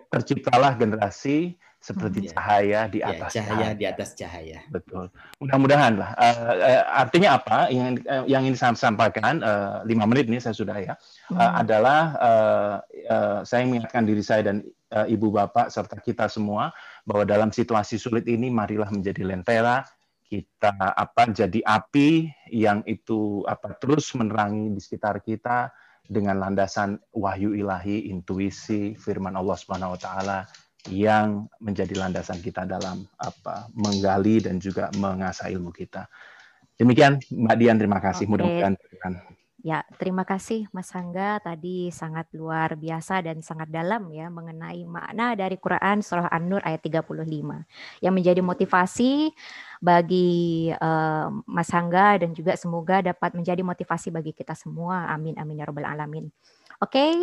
Terciptalah 0.09 0.79
generasi 0.79 1.59
seperti 1.85 2.25
hmm, 2.25 2.29
cahaya 2.33 2.81
di 2.89 3.05
ya, 3.05 3.13
atas 3.13 3.37
ya, 3.37 3.45
cahaya, 3.45 3.53
cahaya 3.53 3.69
di 3.77 3.85
atas 3.85 4.09
cahaya. 4.17 4.59
Betul. 4.73 5.13
Mudah-mudahan 5.37 6.01
lah. 6.01 6.17
Uh, 6.17 6.57
uh, 6.57 6.83
artinya 6.97 7.37
apa? 7.37 7.69
Yang 7.69 8.01
uh, 8.09 8.25
yang 8.25 8.49
ini 8.49 8.57
saya 8.57 8.73
sampaikan 8.73 9.45
uh, 9.45 9.85
lima 9.85 10.09
menit 10.09 10.25
ini 10.33 10.41
saya 10.41 10.57
sudah 10.57 10.81
ya 10.81 10.97
hmm. 11.29 11.37
uh, 11.37 11.53
adalah 11.61 12.01
uh, 12.17 12.75
uh, 13.13 13.39
saya 13.45 13.69
mengingatkan 13.69 14.09
diri 14.09 14.25
saya 14.25 14.49
dan 14.49 14.65
uh, 14.97 15.05
ibu 15.05 15.29
bapak 15.29 15.69
serta 15.69 16.01
kita 16.01 16.25
semua 16.33 16.73
bahwa 17.05 17.29
dalam 17.29 17.53
situasi 17.53 18.01
sulit 18.01 18.25
ini 18.33 18.49
marilah 18.49 18.89
menjadi 18.89 19.21
lentera 19.21 19.85
kita 20.25 20.73
apa 20.97 21.29
jadi 21.37 21.61
api 21.61 22.33
yang 22.49 22.81
itu 22.89 23.45
apa 23.45 23.77
terus 23.77 24.09
menerangi 24.17 24.73
di 24.73 24.81
sekitar 24.81 25.21
kita 25.21 25.69
dengan 26.05 26.37
landasan 26.37 27.01
wahyu 27.17 27.57
ilahi, 27.57 28.09
intuisi, 28.13 28.97
firman 28.97 29.37
Allah 29.37 29.57
Subhanahu 29.57 29.97
wa 29.97 30.01
taala 30.01 30.39
yang 30.93 31.49
menjadi 31.63 31.97
landasan 31.97 32.45
kita 32.45 32.69
dalam 32.69 33.09
apa 33.17 33.73
menggali 33.73 34.45
dan 34.45 34.61
juga 34.61 34.93
mengasah 34.97 35.49
ilmu 35.49 35.73
kita. 35.73 36.09
Demikian 36.77 37.23
Mbak 37.31 37.57
Dian, 37.57 37.79
terima 37.79 38.03
kasih. 38.03 38.27
Okay. 38.27 38.33
Mudah-mudahan 38.35 38.75
Ya, 39.65 39.81
terima 39.97 40.29
kasih 40.29 40.69
Mas 40.77 40.93
Angga 40.93 41.41
tadi 41.41 41.89
sangat 41.89 42.29
luar 42.37 42.77
biasa 42.77 43.25
dan 43.25 43.41
sangat 43.41 43.73
dalam 43.73 44.13
ya 44.13 44.29
mengenai 44.29 44.85
makna 44.85 45.33
dari 45.33 45.57
Quran 45.57 46.05
surah 46.05 46.29
An-Nur 46.29 46.61
ayat 46.61 46.85
35 46.85 47.65
yang 48.05 48.13
menjadi 48.13 48.45
motivasi 48.45 49.33
bagi 49.81 50.69
uh, 50.69 51.33
Mas 51.49 51.73
Angga 51.73 52.21
dan 52.21 52.37
juga 52.37 52.61
semoga 52.61 53.01
dapat 53.01 53.33
menjadi 53.33 53.65
motivasi 53.65 54.13
bagi 54.13 54.37
kita 54.37 54.53
semua. 54.53 55.09
Amin 55.09 55.33
amin 55.41 55.57
ya 55.57 55.65
rabbal 55.65 55.89
alamin. 55.89 56.29
Oke, 56.85 57.01
okay, 57.01 57.15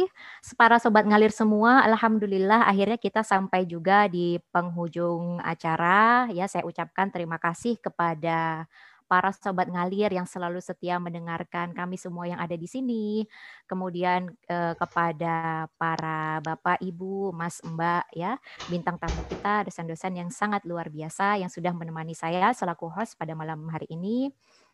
para 0.58 0.82
sobat 0.82 1.06
ngalir 1.06 1.30
semua, 1.30 1.86
alhamdulillah 1.86 2.66
akhirnya 2.66 2.98
kita 2.98 3.22
sampai 3.22 3.70
juga 3.70 4.10
di 4.10 4.40
penghujung 4.50 5.38
acara. 5.44 6.26
Ya, 6.34 6.50
saya 6.50 6.66
ucapkan 6.66 7.14
terima 7.14 7.38
kasih 7.38 7.78
kepada 7.78 8.66
para 9.12 9.30
sobat 9.36 9.68
ngalir 9.70 10.08
yang 10.16 10.24
selalu 10.26 10.64
setia 10.64 10.98
mendengarkan 11.04 11.76
kami 11.78 12.00
semua 12.00 12.26
yang 12.32 12.40
ada 12.42 12.56
di 12.58 12.66
sini. 12.66 13.28
Kemudian 13.70 14.34
eh, 14.50 14.74
kepada 14.80 15.68
para 15.78 16.42
Bapak, 16.42 16.82
Ibu, 16.82 17.30
Mas, 17.36 17.62
Mbak 17.62 18.18
ya, 18.18 18.40
bintang 18.66 18.98
tamu 18.98 19.22
kita, 19.28 19.68
dosen-dosen 19.68 20.16
yang 20.18 20.30
sangat 20.34 20.66
luar 20.66 20.90
biasa 20.90 21.38
yang 21.44 21.52
sudah 21.52 21.76
menemani 21.76 22.16
saya 22.18 22.50
selaku 22.56 22.90
host 22.90 23.14
pada 23.20 23.38
malam 23.38 23.68
hari 23.70 23.86
ini. 23.94 24.32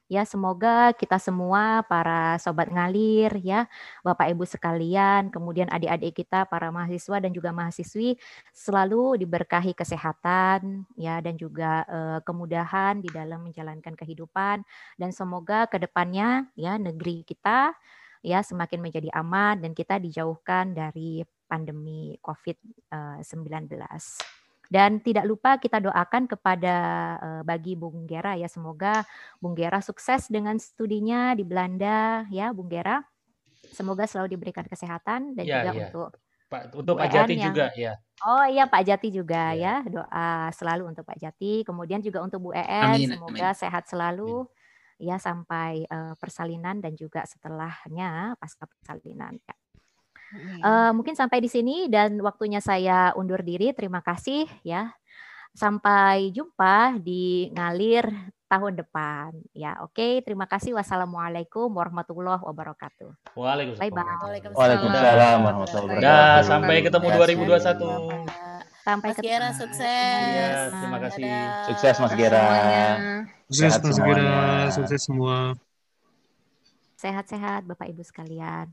Ya, 0.07 0.23
semoga 0.23 0.95
kita 0.95 1.19
semua 1.19 1.83
para 1.83 2.39
sobat 2.39 2.71
ngalir 2.71 3.27
ya, 3.43 3.67
Bapak 4.07 4.31
Ibu 4.31 4.47
sekalian, 4.47 5.27
kemudian 5.27 5.67
adik-adik 5.67 6.23
kita 6.23 6.47
para 6.47 6.71
mahasiswa 6.71 7.19
dan 7.19 7.35
juga 7.35 7.51
mahasiswi 7.51 8.15
selalu 8.55 9.19
diberkahi 9.19 9.75
kesehatan 9.75 10.87
ya 10.95 11.19
dan 11.19 11.35
juga 11.35 11.83
eh, 11.91 12.19
kemudahan 12.23 13.03
di 13.03 13.11
dalam 13.11 13.51
menjalankan 13.51 13.99
kehidupan 13.99 14.63
dan 14.95 15.09
semoga 15.11 15.67
ke 15.67 15.75
depannya 15.75 16.47
ya 16.55 16.79
negeri 16.79 17.27
kita 17.27 17.75
ya 18.23 18.39
semakin 18.39 18.79
menjadi 18.79 19.11
aman 19.11 19.59
dan 19.59 19.75
kita 19.75 19.99
dijauhkan 19.99 20.71
dari 20.71 21.27
pandemi 21.51 22.15
COVID-19. 22.23 23.75
Dan 24.67 24.99
tidak 24.99 25.23
lupa 25.23 25.55
kita 25.57 25.79
doakan 25.79 26.27
kepada 26.27 26.75
uh, 27.19 27.41
bagi 27.47 27.79
Bung 27.79 28.03
Gera 28.03 28.35
ya 28.35 28.51
semoga 28.51 29.07
Bung 29.39 29.55
Gera 29.55 29.79
sukses 29.79 30.27
dengan 30.27 30.59
studinya 30.59 31.31
di 31.33 31.47
Belanda 31.47 32.27
ya 32.27 32.51
Bung 32.51 32.67
Gera. 32.67 32.99
Semoga 33.71 34.07
selalu 34.07 34.35
diberikan 34.35 34.63
kesehatan 34.63 35.35
dan 35.35 35.43
ya, 35.43 35.63
juga 35.63 35.71
ya. 35.71 35.83
untuk 35.87 36.09
Pak 36.47 36.61
untuk 36.79 36.95
Pak 36.95 37.11
Jati 37.11 37.35
yang, 37.35 37.51
juga 37.51 37.65
ya. 37.75 37.93
Oh 38.23 38.45
iya 38.47 38.63
Pak 38.63 38.83
Jati 38.87 39.07
juga 39.11 39.51
ya. 39.51 39.83
ya 39.83 39.91
doa 39.91 40.47
selalu 40.55 40.95
untuk 40.95 41.03
Pak 41.03 41.19
Jati. 41.19 41.67
Kemudian 41.67 41.99
juga 41.99 42.23
untuk 42.23 42.39
Bu 42.47 42.49
EN 42.55 42.95
amin, 42.95 43.07
semoga 43.19 43.51
amin. 43.51 43.59
sehat 43.59 43.83
selalu 43.91 44.47
amin. 44.47 45.07
ya 45.11 45.15
sampai 45.19 45.83
uh, 45.91 46.15
persalinan 46.15 46.79
dan 46.79 46.95
juga 46.95 47.27
setelahnya 47.27 48.39
pasca 48.39 48.63
persalinan 48.63 49.35
ya. 49.43 49.55
Uh, 50.59 50.91
mungkin 50.91 51.15
sampai 51.15 51.39
di 51.39 51.47
sini 51.47 51.87
dan 51.87 52.19
waktunya 52.19 52.59
saya 52.59 53.15
undur 53.15 53.39
diri. 53.43 53.71
Terima 53.71 54.03
kasih 54.03 54.47
ya. 54.63 54.91
Sampai 55.55 56.29
jumpa 56.35 57.01
di 57.01 57.49
ngalir 57.55 58.05
tahun 58.47 58.79
depan. 58.79 59.35
Ya, 59.51 59.79
oke. 59.83 59.95
Okay. 59.95 60.13
Terima 60.23 60.47
kasih. 60.47 60.75
Wassalamualaikum 60.75 61.67
warahmatullahi 61.71 62.43
wabarakatuh. 62.43 63.35
Waalaikumsalam. 63.35 63.83
Bye 63.83 63.91
bye. 63.91 64.53
Waalaikumsalam 64.55 65.37
warahmatullahi 65.43 65.85
wabarakatuh. 65.99 66.47
sampai 66.47 66.75
ketemu 66.83 67.07
2021. 67.11 68.57
Sampai 68.87 69.11
Mas 69.11 69.19
Gera 69.19 69.49
sukses. 69.51 70.23
Iya, 70.31 70.71
terima 70.71 70.99
kasih. 71.03 71.27
Sukses 71.67 71.95
Mas 71.99 72.13
Gera. 72.15 72.47
Sukses 73.51 73.83
Mas 73.83 73.99
Gera, 73.99 74.39
sukses 74.71 75.01
semua. 75.03 75.59
Sehat-sehat 76.95 77.67
Bapak 77.67 77.91
Ibu 77.91 78.01
sekalian. 78.07 78.71